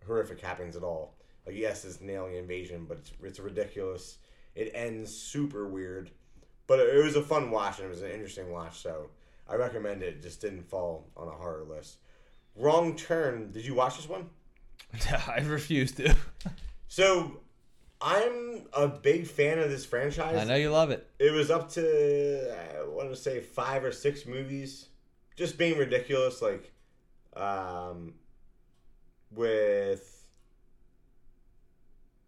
horrific 0.07 0.41
happens 0.41 0.77
at 0.77 0.83
all. 0.83 1.15
Like 1.45 1.57
yes, 1.57 1.85
it's 1.85 2.01
an 2.01 2.09
alien 2.09 2.39
invasion, 2.43 2.87
but 2.89 2.99
it's, 2.99 3.13
it's 3.23 3.39
ridiculous. 3.41 4.19
It 4.57 4.73
ends 4.74 5.15
super 5.15 5.69
weird, 5.69 6.11
but 6.66 6.81
it, 6.81 7.05
was 7.05 7.15
a 7.15 7.23
fun 7.23 7.51
watch 7.51 7.78
and 7.78 7.87
it 7.87 7.91
was 7.91 8.03
an 8.03 8.11
interesting 8.11 8.51
watch. 8.51 8.78
So 8.78 9.11
I 9.49 9.55
recommend 9.55 10.03
it. 10.03 10.15
it. 10.15 10.23
Just 10.23 10.41
didn't 10.41 10.69
fall 10.69 11.07
on 11.16 11.28
a 11.28 11.33
horror 11.33 11.65
list. 11.69 11.99
Wrong 12.57 12.97
Turn. 12.97 13.53
Did 13.53 13.66
you 13.66 13.74
watch 13.74 13.97
this 13.97 14.09
one? 14.09 14.31
I 15.28 15.41
refuse 15.41 15.93
to. 15.93 16.15
So 16.89 17.41
I'm 18.01 18.62
a 18.73 18.87
big 18.87 19.27
fan 19.27 19.59
of 19.59 19.69
this 19.69 19.85
franchise. 19.85 20.37
I 20.37 20.45
know 20.45 20.55
you 20.55 20.70
love 20.70 20.91
it. 20.91 21.07
It 21.19 21.33
was 21.33 21.51
up 21.51 21.70
to 21.73 22.57
I 22.78 22.89
want 22.89 23.11
to 23.11 23.16
say 23.16 23.41
five 23.41 23.85
or 23.85 23.93
six 23.93 24.24
movies, 24.24 24.87
just 25.35 25.59
being 25.59 25.78
ridiculous. 25.78 26.41
Like, 26.41 26.73
um, 27.35 28.15
with 29.31 30.27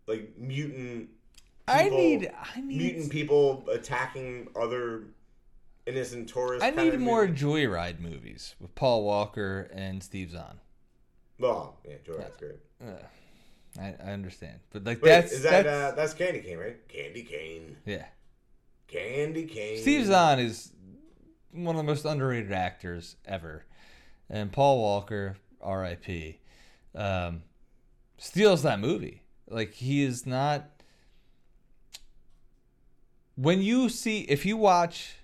like 0.06 0.36
mutant. 0.36 1.10
I 1.68 1.88
need. 1.88 2.30
I 2.54 2.60
need. 2.60 2.78
mutant 2.78 3.10
people 3.10 3.64
attacking 3.70 4.48
other 4.60 5.04
innocent 5.86 6.28
tourists. 6.28 6.64
I 6.64 6.70
need 6.70 6.98
more 6.98 7.26
movie. 7.26 7.40
Joyride 7.40 8.00
movies 8.00 8.54
with 8.60 8.74
Paul 8.74 9.04
Walker 9.04 9.70
and 9.72 10.02
Steve 10.02 10.30
Zahn. 10.30 10.60
Well, 11.38 11.78
yeah, 11.86 11.96
Joyride's 12.06 12.36
great. 12.36 12.58
Uh, 12.84 13.80
I, 13.80 13.94
I 14.04 14.12
understand, 14.12 14.60
but 14.70 14.84
like 14.84 15.02
Wait, 15.02 15.10
that's 15.10 15.32
is 15.32 15.42
that 15.42 15.64
that's 15.64 15.92
uh, 15.92 15.96
that's 15.96 16.14
Candy 16.14 16.40
Cane, 16.40 16.58
right? 16.58 16.88
Candy 16.88 17.22
Cane, 17.22 17.76
yeah. 17.84 18.06
Candy 18.88 19.44
Cane. 19.44 19.78
Steve 19.78 20.06
Zahn 20.06 20.38
is 20.38 20.72
one 21.52 21.76
of 21.76 21.78
the 21.78 21.90
most 21.90 22.04
underrated 22.04 22.52
actors 22.52 23.16
ever, 23.24 23.64
and 24.28 24.50
Paul 24.50 24.80
Walker, 24.80 25.36
R.I.P., 25.60 26.40
um, 26.94 27.42
steals 28.16 28.62
that 28.62 28.80
movie. 28.80 29.22
Like 29.48 29.72
he 29.74 30.02
is 30.02 30.26
not. 30.26 30.70
When 33.40 33.62
you 33.62 33.88
see, 33.88 34.22
if 34.22 34.44
you 34.44 34.56
watch 34.56 35.14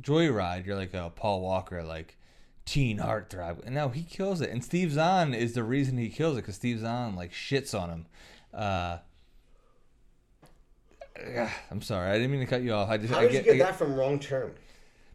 Joyride, 0.00 0.64
you're 0.64 0.76
like, 0.76 0.94
a 0.94 1.10
Paul 1.12 1.40
Walker, 1.40 1.82
like 1.82 2.16
teen 2.64 2.98
heartthrob. 2.98 3.64
And 3.66 3.74
no, 3.74 3.88
he 3.88 4.04
kills 4.04 4.40
it. 4.40 4.50
And 4.50 4.62
Steve 4.64 4.92
Zahn 4.92 5.34
is 5.34 5.54
the 5.54 5.64
reason 5.64 5.98
he 5.98 6.08
kills 6.08 6.36
it 6.38 6.42
because 6.42 6.54
Steve 6.54 6.78
Zahn 6.78 7.16
like 7.16 7.32
shits 7.32 7.76
on 7.76 7.90
him. 7.90 8.06
Uh, 8.54 8.98
I'm 11.70 11.82
sorry, 11.82 12.10
I 12.10 12.14
didn't 12.14 12.30
mean 12.30 12.40
to 12.40 12.46
cut 12.46 12.62
you 12.62 12.72
off. 12.74 12.88
I 12.90 12.96
just 12.96 13.12
How 13.12 13.18
I 13.18 13.22
did 13.22 13.32
get, 13.32 13.44
you 13.46 13.50
I 13.52 13.54
get 13.54 13.58
get- 13.58 13.66
that 13.66 13.76
from 13.76 13.94
Wrong 13.96 14.20
Turn? 14.20 14.52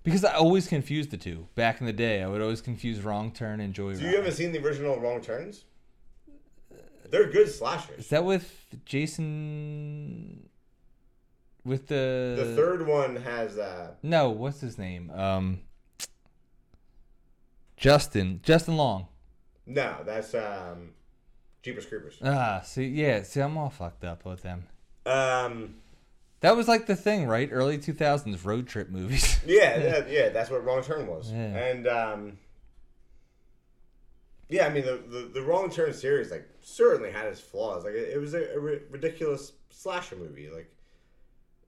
because 0.04 0.26
I 0.26 0.34
always 0.34 0.68
confused 0.68 1.12
the 1.12 1.18
two. 1.18 1.48
Back 1.56 1.80
in 1.80 1.86
the 1.88 1.94
day, 1.94 2.22
I 2.22 2.28
would 2.28 2.42
always 2.42 2.60
confuse 2.60 3.00
Wrong 3.02 3.32
Turn 3.32 3.62
and 3.62 3.74
Joyride. 3.74 4.00
So 4.00 4.06
you 4.10 4.18
haven't 4.18 4.34
seen 4.34 4.52
the 4.52 4.60
original 4.62 5.00
Wrong 5.00 5.22
Turns? 5.22 5.64
They're 7.10 7.30
good 7.30 7.48
slashers. 7.50 8.00
Is 8.00 8.10
that 8.10 8.26
with 8.26 8.66
Jason? 8.84 10.50
With 11.66 11.88
the 11.88 12.36
The 12.38 12.56
third 12.56 12.86
one 12.88 13.16
has 13.18 13.58
uh, 13.58 13.92
No, 14.04 14.30
what's 14.30 14.60
his 14.62 14.78
name? 14.78 15.10
Um, 15.12 15.62
Justin. 17.78 18.40
Justin 18.44 18.78
Long. 18.78 19.08
no, 19.66 19.98
that's 20.06 20.34
um, 20.36 20.92
Jeepers 21.62 21.86
Creepers. 21.86 22.18
Ah, 22.24 22.62
see, 22.64 22.88
yeah, 22.88 23.24
see, 23.24 23.40
I'm 23.42 23.58
all 23.58 23.70
fucked 23.70 24.04
up 24.04 24.26
with 24.26 24.42
them. 24.44 24.66
Um, 25.06 25.76
That 26.42 26.56
was 26.56 26.68
like 26.68 26.86
the 26.88 26.96
thing, 26.96 27.28
right? 27.28 27.50
Early 27.52 27.78
2000s 27.78 28.44
road 28.46 28.68
trip 28.68 28.90
movies. 28.90 29.40
yeah, 29.46 29.80
that, 29.80 30.10
yeah, 30.10 30.30
that's 30.30 30.50
what 30.50 30.64
Wrong 30.64 30.84
Turn 30.84 31.08
was. 31.08 31.32
Yeah. 31.32 31.38
And 31.56 31.88
um, 31.88 32.38
yeah, 34.50 34.68
I 34.68 34.70
mean 34.70 34.86
the, 34.86 35.02
the 35.10 35.32
the 35.36 35.42
wrong 35.42 35.72
turn 35.72 35.94
series 35.94 36.30
like 36.30 36.48
certainly 36.62 37.12
had 37.12 37.26
its 37.26 37.40
flaws. 37.40 37.84
Like 37.86 37.94
it, 37.96 38.10
it 38.14 38.18
was 38.20 38.34
a, 38.34 38.54
a 38.56 38.60
ri- 38.60 38.82
ridiculous 38.92 39.54
slasher 39.72 40.16
movie, 40.16 40.50
like 40.54 40.70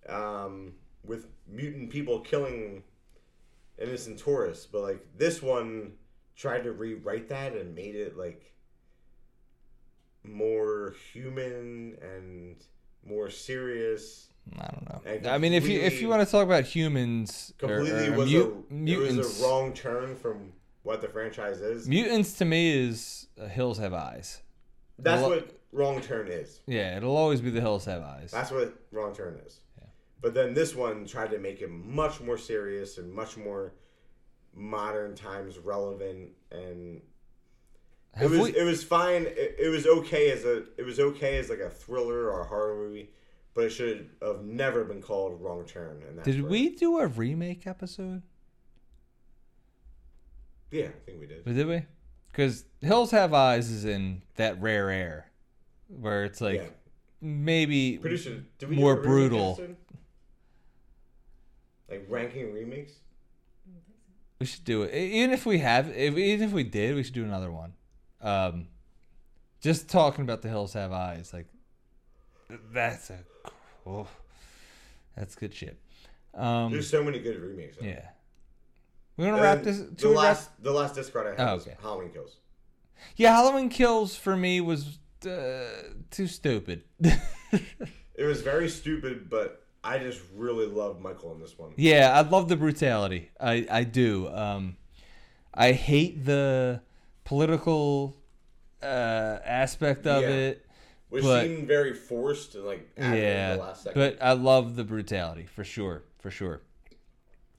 um, 0.10 0.74
with 1.04 1.28
mutant 1.48 1.90
people 1.90 2.20
killing 2.20 2.84
innocent 3.78 4.20
tourists. 4.20 4.66
But 4.66 4.82
like 4.82 5.06
this 5.18 5.42
one 5.42 5.94
tried 6.36 6.64
to 6.64 6.72
rewrite 6.72 7.30
that 7.30 7.54
and 7.54 7.76
made 7.76 7.96
it 7.96 8.18
like 8.18 8.54
more 10.24 10.96
human 11.14 11.98
and 12.02 12.56
more 13.06 13.30
serious. 13.30 14.30
I 14.60 14.68
don't 14.68 15.24
know. 15.24 15.30
I 15.32 15.38
mean, 15.38 15.54
if 15.54 15.68
you 15.68 15.80
if 15.80 16.02
you 16.02 16.08
want 16.08 16.26
to 16.26 16.32
talk 16.32 16.46
about 16.46 16.66
humans 16.66 17.54
Completely 17.58 18.08
or 18.10 18.18
was 18.18 18.32
mu- 18.32 18.42
a 18.42 18.48
it 18.48 18.72
mutants, 18.72 19.18
was 19.18 19.42
a 19.42 19.44
wrong 19.44 19.74
turn 19.74 20.16
from 20.16 20.52
what 20.84 21.02
the 21.02 21.08
franchise 21.08 21.62
is. 21.62 21.88
mutants 21.88 22.34
to 22.34 22.46
me 22.46 22.72
is 22.72 23.28
uh, 23.42 23.48
hills 23.48 23.80
have 23.80 23.94
eyes. 23.94 24.42
That's 25.00 25.22
what 25.22 25.50
wrong 25.72 26.00
turn 26.00 26.28
is. 26.28 26.62
Yeah, 26.68 26.96
it'll 26.96 27.18
always 27.18 27.42
be 27.42 27.50
the 27.50 27.62
hills 27.62 27.86
have 27.86 28.04
eyes. 28.04 28.32
That's 28.32 28.52
what 28.52 28.78
wrong 28.92 29.14
turn 29.16 29.42
is. 29.46 29.60
But 30.26 30.34
then 30.34 30.56
this 30.56 30.74
one 30.74 31.06
tried 31.06 31.30
to 31.30 31.38
make 31.38 31.62
it 31.62 31.70
much 31.70 32.20
more 32.20 32.36
serious 32.36 32.98
and 32.98 33.14
much 33.14 33.38
more 33.38 33.74
modern 34.56 35.14
times 35.14 35.60
relevant 35.60 36.32
and 36.50 37.00
it 38.20 38.32
was 38.32 38.40
we- 38.40 38.58
it 38.58 38.64
was 38.64 38.84
fine. 38.84 39.28
It, 39.28 39.56
it 39.60 39.70
was 39.70 39.86
okay 39.86 40.32
as 40.32 40.44
a 40.44 40.64
it 40.80 40.84
was 40.84 41.00
okay 41.00 41.38
as 41.38 41.52
like 41.52 41.60
a 41.60 41.70
thriller 41.70 42.32
or 42.32 42.42
a 42.42 42.46
horror 42.46 42.76
movie, 42.76 43.12
but 43.54 43.66
it 43.66 43.70
should 43.70 44.10
have 44.20 44.44
never 44.44 44.84
been 44.84 45.00
called 45.00 45.40
Wrong 45.40 45.64
Turn. 45.64 46.02
And 46.08 46.24
Did 46.24 46.42
where- 46.42 46.50
we 46.50 46.70
do 46.70 46.98
a 46.98 47.06
remake 47.06 47.68
episode? 47.68 48.24
Yeah, 50.72 50.86
I 50.86 51.06
think 51.06 51.20
we 51.20 51.28
did. 51.28 51.46
Did 51.46 51.68
we? 51.68 51.86
Because 52.32 52.66
Hills 52.82 53.12
Have 53.12 53.36
Eyes 53.36 53.70
is 53.70 53.86
in 53.86 54.24
that 54.38 54.60
rare 54.60 54.90
air, 54.90 55.30
where 55.88 56.24
it's 56.24 56.42
like 56.42 56.56
yeah. 56.56 56.70
maybe 57.22 58.00
Producer, 58.00 58.44
more 58.68 58.96
do 58.96 59.02
a 59.02 59.04
remake 59.04 59.04
brutal. 59.04 59.76
Like 61.90 62.06
ranking 62.10 62.52
remakes. 62.54 62.94
we 64.40 64.46
should 64.46 64.64
do 64.64 64.84
it. 64.84 64.94
Even 64.94 65.32
if 65.32 65.46
we 65.46 65.60
have, 65.60 65.90
if, 65.90 66.18
even 66.18 66.48
if 66.48 66.54
we 66.54 66.64
did, 66.64 66.96
we 66.96 67.04
should 67.04 67.14
do 67.14 67.24
another 67.24 67.52
one. 67.52 67.74
Um, 68.22 68.68
just 69.62 69.90
talking 69.90 70.24
about 70.24 70.42
the 70.42 70.50
Hills 70.50 70.74
Have 70.74 70.92
Eyes, 70.92 71.32
like 71.34 71.48
that's 72.72 73.10
a, 73.10 73.20
oh, 73.86 74.08
that's 75.16 75.36
good 75.36 75.54
shit. 75.54 75.80
Um, 76.34 76.72
There's 76.72 76.90
so 76.90 77.04
many 77.04 77.20
good 77.20 77.40
remakes. 77.40 77.78
though. 77.78 77.86
yeah. 77.88 78.10
We 79.18 79.26
want 79.26 79.38
to 79.38 79.44
wrap 79.44 79.64
this. 79.64 79.78
The 79.80 80.10
we 80.10 80.14
wrap- 80.16 80.24
last, 80.24 80.50
the 80.62 80.72
last 80.72 80.96
Discord 80.96 81.28
I 81.28 81.30
had 81.42 81.50
Oh, 81.50 81.54
okay. 81.56 81.76
Halloween 81.82 82.10
Kills. 82.10 82.38
Yeah, 83.16 83.32
Halloween 83.34 83.70
Kills 83.70 84.16
for 84.16 84.36
me 84.36 84.60
was 84.60 85.00
uh, 85.26 85.66
too 86.12 86.28
stupid. 86.28 86.84
It 88.18 88.24
was 88.24 88.42
very 88.42 88.70
stupid, 88.70 89.30
but 89.30 89.65
I 89.88 90.00
just 90.00 90.22
really 90.36 90.66
love 90.66 91.00
Michael 91.00 91.32
in 91.34 91.40
this 91.40 91.58
one. 91.58 91.72
yeah, 91.78 92.12
I 92.14 92.22
love 92.28 92.50
the 92.50 92.56
brutality. 92.56 93.30
I 93.40 93.68
I 93.70 93.84
do. 93.84 94.28
Um, 94.30 94.78
I 95.54 95.72
hate 95.74 96.26
the 96.26 96.82
political 97.24 98.18
uh, 98.82 99.40
aspect 99.46 100.06
of 100.08 100.22
Yeah. 100.24 100.30
it. 100.30 100.66
Which 101.10 101.24
But- 101.24 101.44
seemed 101.46 101.68
very 101.68 101.94
forced 101.94 102.56
and 102.56 102.66
like 102.66 102.90
Yeah, 102.98 103.56
the 103.56 103.62
last 103.62 103.84
second. 103.84 104.00
but 104.02 104.18
I 104.22 104.34
love 104.34 104.76
the 104.76 104.84
brutality 104.84 105.46
for 105.46 105.64
sure, 105.64 106.04
for 106.20 106.30
sure. 106.32 106.62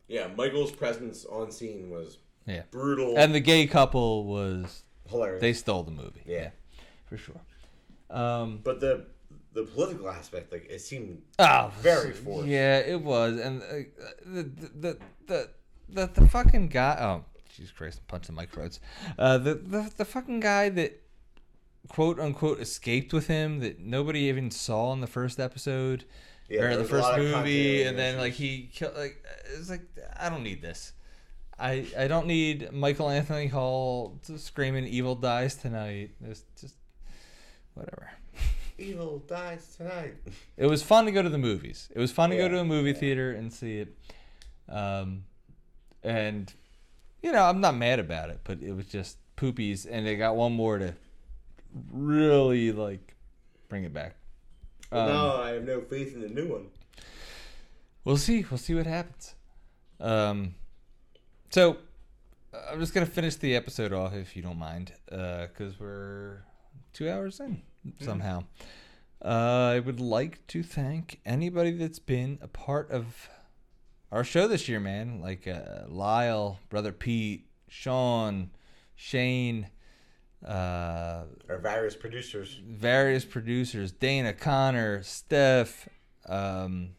yeah, 0.08 0.26
Michael's 0.36 0.72
presence 0.72 1.24
on 1.24 1.50
scene 1.50 1.90
was 1.90 2.18
Yeah, 2.46 2.62
brutal 2.70 3.16
and 3.18 3.34
the 3.34 3.40
gay 3.40 3.66
couple 3.66 4.24
was 4.24 4.82
hilarious. 5.08 5.40
they 5.40 5.52
stole 5.52 5.82
the 5.84 5.90
movie. 5.92 6.22
Yeah. 6.26 6.50
for 7.06 7.16
sure. 7.16 7.40
Um, 8.10 8.60
but 8.64 8.80
the 8.80 9.06
the 9.56 9.64
political 9.64 10.10
aspect, 10.10 10.52
like 10.52 10.66
it 10.70 10.80
seemed 10.80 11.22
oh, 11.38 11.72
very 11.80 12.12
forced. 12.12 12.46
Yeah, 12.46 12.78
it 12.78 13.00
was, 13.00 13.40
and 13.40 13.62
uh, 13.62 13.66
the, 14.24 14.42
the 14.42 14.98
the 15.26 15.48
the 15.88 16.06
the 16.08 16.28
fucking 16.28 16.68
guy. 16.68 16.96
Oh, 17.00 17.24
Jesus 17.56 17.72
Christ! 17.72 18.00
I'm 18.00 18.04
punching 18.06 18.34
the 18.34 18.40
microphones. 18.40 18.80
Uh, 19.18 19.38
the 19.38 19.54
the 19.54 19.90
the 19.96 20.04
fucking 20.04 20.40
guy 20.40 20.68
that 20.68 21.02
quote 21.88 22.20
unquote 22.20 22.60
escaped 22.60 23.14
with 23.14 23.28
him 23.28 23.60
that 23.60 23.80
nobody 23.80 24.20
even 24.20 24.50
saw 24.50 24.92
in 24.92 25.00
the 25.00 25.06
first 25.06 25.40
episode 25.40 26.04
Yeah, 26.50 26.62
or 26.62 26.76
the 26.76 26.84
first 26.84 27.16
movie, 27.16 27.82
and 27.84 27.98
then 27.98 28.18
like 28.18 28.34
he 28.34 28.68
killed. 28.70 28.94
Like 28.94 29.24
it's 29.54 29.70
like 29.70 29.88
I 30.18 30.28
don't 30.28 30.42
need 30.42 30.60
this. 30.60 30.92
I 31.58 31.86
I 31.98 32.08
don't 32.08 32.26
need 32.26 32.72
Michael 32.72 33.08
Anthony 33.08 33.46
Hall 33.46 34.20
to 34.26 34.38
screaming 34.38 34.86
"Evil 34.86 35.14
dies 35.14 35.54
tonight." 35.54 36.10
It's 36.22 36.44
just 36.60 36.74
whatever. 37.72 38.10
Evil 38.78 39.22
dies 39.26 39.74
tonight. 39.76 40.14
It 40.56 40.66
was 40.66 40.82
fun 40.82 41.04
to 41.04 41.12
go 41.12 41.22
to 41.22 41.28
the 41.28 41.38
movies. 41.38 41.88
It 41.94 41.98
was 41.98 42.12
fun 42.12 42.30
to 42.30 42.36
go 42.36 42.48
to 42.48 42.58
a 42.58 42.64
movie 42.64 42.90
yeah. 42.90 42.98
theater 42.98 43.32
and 43.32 43.52
see 43.52 43.78
it. 43.78 43.96
Um, 44.68 45.24
and 46.02 46.52
you 47.22 47.32
know, 47.32 47.42
I'm 47.42 47.60
not 47.60 47.76
mad 47.76 47.98
about 47.98 48.30
it, 48.30 48.40
but 48.44 48.62
it 48.62 48.72
was 48.72 48.86
just 48.86 49.18
poopies, 49.36 49.86
and 49.90 50.06
they 50.06 50.16
got 50.16 50.36
one 50.36 50.52
more 50.52 50.78
to 50.78 50.94
really 51.92 52.72
like 52.72 53.14
bring 53.68 53.84
it 53.84 53.92
back. 53.92 54.16
Um, 54.92 55.08
now 55.08 55.42
I 55.42 55.50
have 55.50 55.64
no 55.64 55.80
faith 55.80 56.14
in 56.14 56.20
the 56.20 56.28
new 56.28 56.48
one. 56.48 56.66
We'll 58.04 58.16
see. 58.16 58.44
We'll 58.50 58.58
see 58.58 58.74
what 58.74 58.86
happens. 58.86 59.34
Um, 60.00 60.54
so 61.50 61.78
I'm 62.70 62.80
just 62.80 62.94
gonna 62.94 63.06
finish 63.06 63.36
the 63.36 63.56
episode 63.56 63.92
off 63.92 64.14
if 64.14 64.36
you 64.36 64.42
don't 64.42 64.58
mind, 64.58 64.92
because 65.06 65.78
we're 65.78 66.42
two 66.92 67.10
hours 67.10 67.40
in 67.40 67.62
somehow. 68.00 68.44
Uh, 69.24 69.72
I 69.74 69.80
would 69.80 70.00
like 70.00 70.46
to 70.48 70.62
thank 70.62 71.20
anybody 71.24 71.72
that's 71.72 71.98
been 71.98 72.38
a 72.42 72.48
part 72.48 72.90
of 72.90 73.28
our 74.12 74.22
show 74.24 74.46
this 74.46 74.68
year, 74.68 74.78
man. 74.80 75.20
Like 75.20 75.48
uh, 75.48 75.84
Lyle, 75.88 76.60
brother 76.68 76.92
Pete, 76.92 77.46
Sean, 77.68 78.50
Shane, 78.94 79.68
uh, 80.46 81.24
Our 81.48 81.58
various 81.58 81.96
producers. 81.96 82.60
various 82.64 83.24
producers 83.24 83.90
Dana, 83.90 84.32
Connor, 84.32 85.02
Steph, 85.02 85.88
um, 86.28 86.90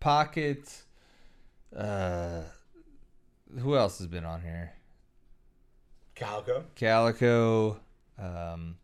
Pocket. 0.00 0.82
Uh, 1.74 2.42
who 3.60 3.76
else 3.76 3.98
has 3.98 4.06
been 4.08 4.24
on 4.24 4.42
here? 4.42 4.72
Calico. 6.14 6.64
Calico. 6.74 7.80
Um, 8.18 8.76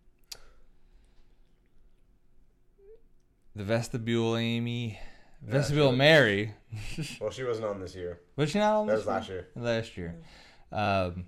the 3.58 3.64
Vestibule 3.64 4.36
Amy. 4.36 4.98
Vestibule 5.42 5.88
sure. 5.90 5.96
Mary. 5.96 6.54
Well, 7.20 7.30
she 7.30 7.42
wasn't 7.44 7.66
on 7.66 7.80
this 7.80 7.94
year. 7.94 8.20
Was 8.36 8.50
she 8.50 8.58
not 8.58 8.76
on 8.76 8.86
That 8.86 8.92
this 8.96 9.00
was 9.00 9.06
one? 9.06 9.16
last 9.16 9.28
year. 9.28 9.48
last 9.56 9.96
year. 9.96 10.14
Um, 10.70 11.26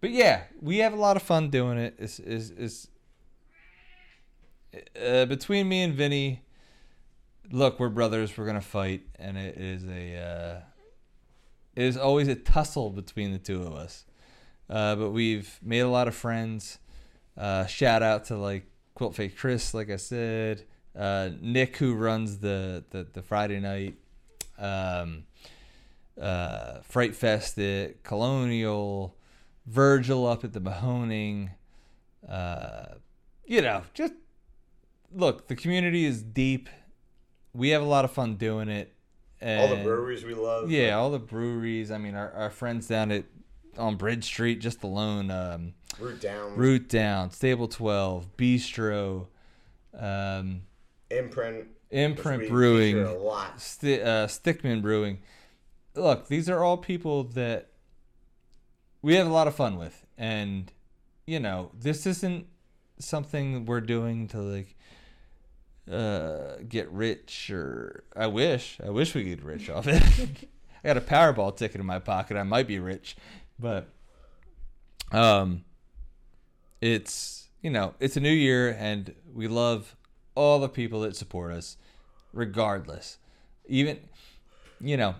but 0.00 0.10
yeah, 0.10 0.42
we 0.60 0.78
have 0.78 0.92
a 0.92 0.96
lot 0.96 1.16
of 1.16 1.22
fun 1.22 1.48
doing 1.48 1.78
it. 1.78 1.94
Is 1.98 2.20
is 2.20 2.50
is 2.50 2.88
uh, 5.00 5.26
between 5.26 5.68
me 5.68 5.82
and 5.82 5.94
Vinny. 5.94 6.42
Look, 7.50 7.78
we're 7.80 7.88
brothers. 7.88 8.36
We're 8.36 8.46
gonna 8.46 8.60
fight, 8.60 9.02
and 9.18 9.36
it 9.38 9.56
is 9.56 9.84
a 9.84 10.16
uh, 10.16 10.60
it 11.76 11.84
is 11.84 11.96
always 11.96 12.28
a 12.28 12.34
tussle 12.34 12.90
between 12.90 13.32
the 13.32 13.38
two 13.38 13.62
of 13.62 13.74
us. 13.74 14.04
Uh, 14.68 14.96
but 14.96 15.10
we've 15.10 15.58
made 15.62 15.80
a 15.80 15.88
lot 15.88 16.08
of 16.08 16.14
friends. 16.14 16.78
Uh, 17.38 17.64
shout 17.66 18.02
out 18.02 18.24
to 18.26 18.36
like 18.36 18.66
Quilt 18.94 19.14
Fake 19.14 19.36
Chris, 19.36 19.72
like 19.72 19.88
I 19.90 19.96
said. 19.96 20.64
Uh, 20.96 21.30
Nick, 21.40 21.76
who 21.76 21.94
runs 21.94 22.38
the 22.38 22.84
the, 22.90 23.06
the 23.12 23.22
Friday 23.22 23.60
night. 23.60 23.96
Um, 24.58 25.24
uh, 26.20 26.80
Fright 26.82 27.16
Fest 27.16 27.58
at 27.58 28.02
Colonial, 28.02 29.16
Virgil 29.66 30.26
up 30.26 30.44
at 30.44 30.52
the 30.52 30.60
Mahoning. 30.60 31.50
Uh, 32.28 32.94
you 33.46 33.62
know, 33.62 33.82
just 33.94 34.12
look, 35.14 35.48
the 35.48 35.56
community 35.56 36.04
is 36.04 36.22
deep. 36.22 36.68
We 37.54 37.70
have 37.70 37.82
a 37.82 37.86
lot 37.86 38.04
of 38.04 38.12
fun 38.12 38.36
doing 38.36 38.68
it. 38.68 38.92
All 39.44 39.68
the 39.68 39.82
breweries 39.82 40.24
we 40.24 40.34
love. 40.34 40.70
Yeah, 40.70 40.96
all 40.96 41.10
the 41.10 41.18
breweries. 41.18 41.90
I 41.90 41.98
mean, 41.98 42.14
our, 42.14 42.30
our 42.32 42.50
friends 42.50 42.86
down 42.86 43.10
at 43.10 43.24
on 43.76 43.96
Bridge 43.96 44.24
Street, 44.24 44.60
just 44.60 44.82
alone. 44.84 45.30
Um, 45.30 45.74
Root 45.98 46.20
down. 46.20 46.56
Root 46.56 46.88
Down, 46.88 47.30
Stable 47.30 47.68
Twelve, 47.68 48.36
Bistro, 48.36 49.26
um, 49.98 50.62
Imprint. 51.18 51.66
Imprint 51.90 52.48
Brewing. 52.48 53.02
A 53.02 53.14
lot. 53.14 53.60
Sti 53.60 54.00
uh, 54.00 54.26
Stickman 54.26 54.82
Brewing. 54.82 55.18
Look, 55.94 56.28
these 56.28 56.48
are 56.48 56.62
all 56.64 56.78
people 56.78 57.24
that 57.24 57.68
we 59.02 59.14
have 59.16 59.26
a 59.26 59.30
lot 59.30 59.46
of 59.46 59.54
fun 59.54 59.76
with, 59.76 60.06
and 60.16 60.72
you 61.26 61.38
know, 61.38 61.70
this 61.78 62.06
isn't 62.06 62.46
something 62.98 63.66
we're 63.66 63.80
doing 63.80 64.28
to 64.28 64.38
like 64.38 64.76
uh, 65.90 66.56
get 66.68 66.90
rich 66.90 67.50
or 67.50 68.04
I 68.14 68.28
wish 68.28 68.78
I 68.84 68.90
wish 68.90 69.14
we 69.14 69.24
could 69.24 69.40
get 69.40 69.44
rich 69.44 69.68
off 69.68 69.86
it. 69.86 70.02
I 70.84 70.88
got 70.88 70.96
a 70.96 71.00
Powerball 71.00 71.56
ticket 71.56 71.80
in 71.80 71.86
my 71.86 71.98
pocket. 71.98 72.36
I 72.36 72.42
might 72.42 72.66
be 72.66 72.78
rich, 72.78 73.16
but 73.58 73.88
um, 75.10 75.64
it's 76.80 77.48
you 77.60 77.70
know 77.70 77.94
it's 78.00 78.16
a 78.16 78.20
new 78.20 78.32
year 78.32 78.76
and 78.78 79.14
we 79.32 79.48
love 79.48 79.96
all 80.34 80.58
the 80.58 80.68
people 80.68 81.00
that 81.00 81.16
support 81.16 81.52
us 81.52 81.76
regardless. 82.32 83.18
Even 83.66 83.98
you 84.80 84.96
know 84.96 85.14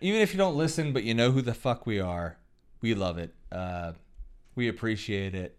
even 0.00 0.20
if 0.20 0.32
you 0.32 0.38
don't 0.38 0.56
listen 0.56 0.92
but 0.92 1.04
you 1.04 1.14
know 1.14 1.30
who 1.30 1.40
the 1.40 1.54
fuck 1.54 1.86
we 1.86 2.00
are 2.00 2.38
we 2.80 2.94
love 2.94 3.18
it. 3.18 3.34
Uh, 3.50 3.92
we 4.54 4.68
appreciate 4.68 5.34
it. 5.34 5.58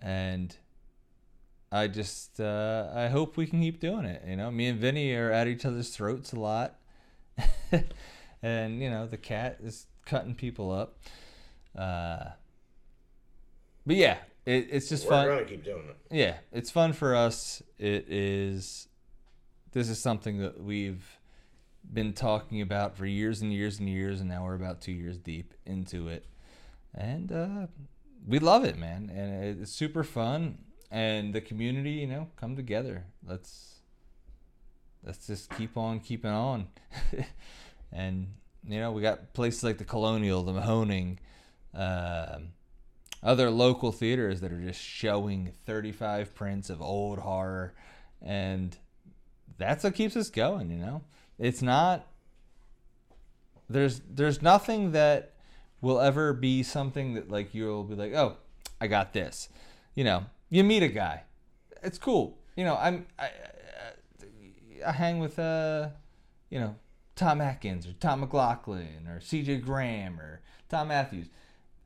And 0.00 0.54
i 1.72 1.88
just 1.88 2.38
uh, 2.38 2.88
i 2.94 3.08
hope 3.08 3.36
we 3.36 3.44
can 3.44 3.60
keep 3.60 3.80
doing 3.80 4.04
it 4.04 4.22
you 4.24 4.36
know? 4.36 4.52
Me 4.52 4.66
and 4.66 4.78
vinny 4.78 5.12
are 5.14 5.32
at 5.32 5.48
each 5.48 5.64
other's 5.64 5.90
throats 5.90 6.32
a 6.32 6.40
lot. 6.40 6.78
And 8.42 8.80
you 8.80 8.90
know 8.90 9.06
the 9.06 9.16
cat 9.16 9.58
is 9.62 9.86
cutting 10.04 10.34
people 10.34 10.70
up. 10.70 10.98
Uh, 11.76 12.30
but 13.84 13.96
yeah 13.96 14.18
it, 14.46 14.68
it's 14.70 14.88
just 14.88 15.04
We're 15.04 15.10
fun 15.10 15.26
gonna 15.28 15.44
keep 15.44 15.64
doing 15.64 15.84
it. 15.88 15.96
yeah, 16.10 16.36
it's 16.52 16.70
fun 16.70 16.92
for 16.92 17.14
us. 17.14 17.62
It 17.78 18.06
is. 18.08 18.88
This 19.72 19.90
is 19.90 20.00
something 20.00 20.38
that 20.38 20.62
we've 20.62 21.04
been 21.92 22.12
talking 22.14 22.62
about 22.62 22.96
for 22.96 23.04
years 23.06 23.42
and 23.42 23.52
years 23.52 23.78
and 23.78 23.88
years, 23.88 24.20
and 24.20 24.30
now 24.30 24.44
we're 24.44 24.54
about 24.54 24.80
two 24.80 24.92
years 24.92 25.18
deep 25.18 25.52
into 25.66 26.08
it, 26.08 26.24
and 26.94 27.30
uh, 27.30 27.66
we 28.26 28.38
love 28.38 28.64
it, 28.64 28.78
man. 28.78 29.10
And 29.14 29.60
it's 29.60 29.72
super 29.72 30.02
fun, 30.04 30.58
and 30.90 31.34
the 31.34 31.40
community, 31.40 31.90
you 31.92 32.06
know, 32.06 32.28
come 32.36 32.56
together. 32.56 33.04
Let's 33.26 33.80
let's 35.04 35.26
just 35.26 35.50
keep 35.56 35.76
on 35.76 36.00
keeping 36.00 36.30
on, 36.30 36.68
and 37.92 38.28
you 38.66 38.80
know, 38.80 38.92
we 38.92 39.02
got 39.02 39.32
places 39.34 39.62
like 39.64 39.78
the 39.78 39.84
Colonial, 39.84 40.42
the 40.42 40.52
Mahoning. 40.52 41.18
Um, 41.74 42.48
other 43.26 43.50
local 43.50 43.90
theaters 43.90 44.40
that 44.40 44.52
are 44.52 44.60
just 44.60 44.80
showing 44.80 45.52
35 45.66 46.32
prints 46.34 46.70
of 46.70 46.80
old 46.80 47.18
horror 47.18 47.74
and 48.22 48.76
that's 49.58 49.82
what 49.82 49.94
keeps 49.94 50.16
us 50.16 50.30
going 50.30 50.70
you 50.70 50.78
know? 50.78 51.02
It's 51.38 51.60
not 51.60 52.06
there's 53.68 54.00
there's 54.08 54.40
nothing 54.40 54.92
that 54.92 55.34
will 55.80 56.00
ever 56.00 56.32
be 56.32 56.62
something 56.62 57.14
that 57.14 57.28
like 57.28 57.52
you'll 57.52 57.84
be 57.84 57.96
like 57.96 58.14
oh 58.14 58.36
i 58.80 58.86
got 58.86 59.12
this. 59.12 59.48
You 59.94 60.04
know 60.04 60.26
you 60.48 60.62
meet 60.62 60.84
a 60.84 60.88
guy. 60.88 61.24
It's 61.82 61.98
cool. 61.98 62.38
You 62.54 62.64
know 62.64 62.76
i'm 62.80 63.06
i, 63.18 63.24
I, 63.24 63.30
I 64.86 64.92
hang 64.92 65.18
with 65.18 65.38
uh 65.38 65.88
you 66.48 66.60
know 66.60 66.76
tom 67.16 67.40
atkins 67.40 67.88
or 67.88 67.92
tom 67.94 68.24
mcloughlin 68.24 69.08
or 69.08 69.18
cj 69.18 69.60
graham 69.60 70.20
or 70.20 70.42
thom 70.68 70.88
mathews. 70.88 71.26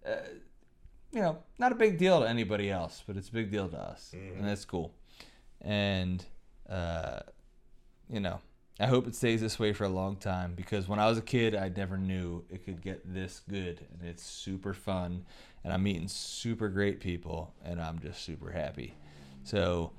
Uh, 0.06 0.16
you 1.12 1.20
know, 1.20 1.38
not 1.58 1.72
a 1.72 1.74
big 1.74 1.98
deal 1.98 2.20
to 2.20 2.28
anybody 2.28 2.70
else, 2.70 3.02
but 3.06 3.16
it's 3.16 3.28
a 3.28 3.32
big 3.32 3.50
deal 3.50 3.68
to 3.68 3.76
us, 3.76 4.10
and 4.12 4.46
that's 4.46 4.64
cool. 4.64 4.92
And 5.60 6.24
uh, 6.68 7.20
you 8.08 8.20
know, 8.20 8.40
I 8.78 8.86
hope 8.86 9.06
it 9.06 9.14
stays 9.14 9.40
this 9.40 9.58
way 9.58 9.72
for 9.72 9.84
a 9.84 9.88
long 9.88 10.16
time 10.16 10.54
because 10.54 10.88
when 10.88 10.98
I 10.98 11.06
was 11.08 11.18
a 11.18 11.22
kid, 11.22 11.54
I 11.54 11.68
never 11.68 11.98
knew 11.98 12.44
it 12.48 12.64
could 12.64 12.80
get 12.80 13.12
this 13.12 13.40
good, 13.48 13.86
and 13.92 14.08
it's 14.08 14.22
super 14.22 14.72
fun, 14.72 15.26
and 15.64 15.72
I'm 15.72 15.82
meeting 15.82 16.08
super 16.08 16.68
great 16.68 17.00
people, 17.00 17.52
and 17.64 17.80
I'm 17.80 17.98
just 17.98 18.22
super 18.22 18.50
happy. 18.50 18.94
So, 19.44 19.92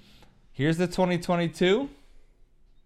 here's 0.51 0.77
the 0.77 0.88
2022. 0.88 1.89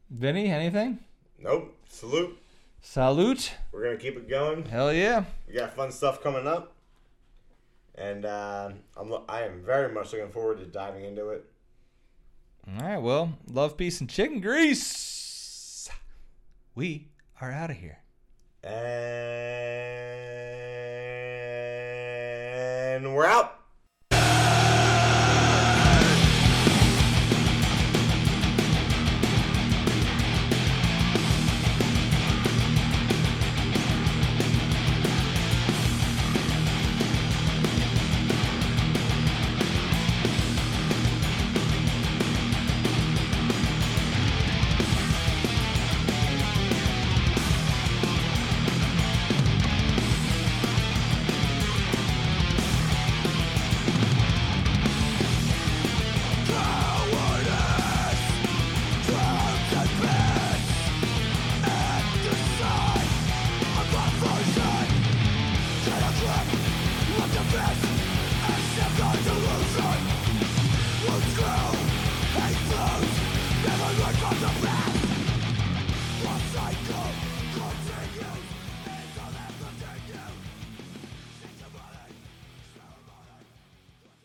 Vinny, 0.10 0.52
anything? 0.52 1.00
Nope. 1.40 1.76
Salute. 1.90 2.38
Salute. 2.82 3.54
We're 3.72 3.84
gonna 3.84 3.98
keep 3.98 4.16
it 4.16 4.30
going. 4.30 4.66
Hell 4.66 4.94
yeah. 4.94 5.24
We 5.48 5.56
got 5.56 5.76
fun 5.76 5.92
stuff 5.92 6.22
coming 6.22 6.46
up, 6.46 6.75
and 7.98 8.26
uh, 8.26 8.70
I'm 8.98 9.10
lo- 9.10 9.26
I 9.28 9.42
am 9.44 9.64
very 9.64 9.92
much 9.94 10.14
looking 10.14 10.30
forward 10.32 10.60
to 10.60 10.66
diving 10.66 11.06
into 11.06 11.30
it. 11.30 11.46
All 12.68 12.82
right, 12.88 12.98
well, 12.98 13.38
love, 13.48 13.78
peace, 13.78 14.00
and 14.02 14.10
chicken 14.10 14.42
grease. 14.42 15.90
We 16.74 17.08
are 17.40 17.52
out 17.52 17.70
of 17.70 17.78
here. 17.78 18.00
And 22.96 23.14
we're 23.14 23.26
out. 23.26 23.55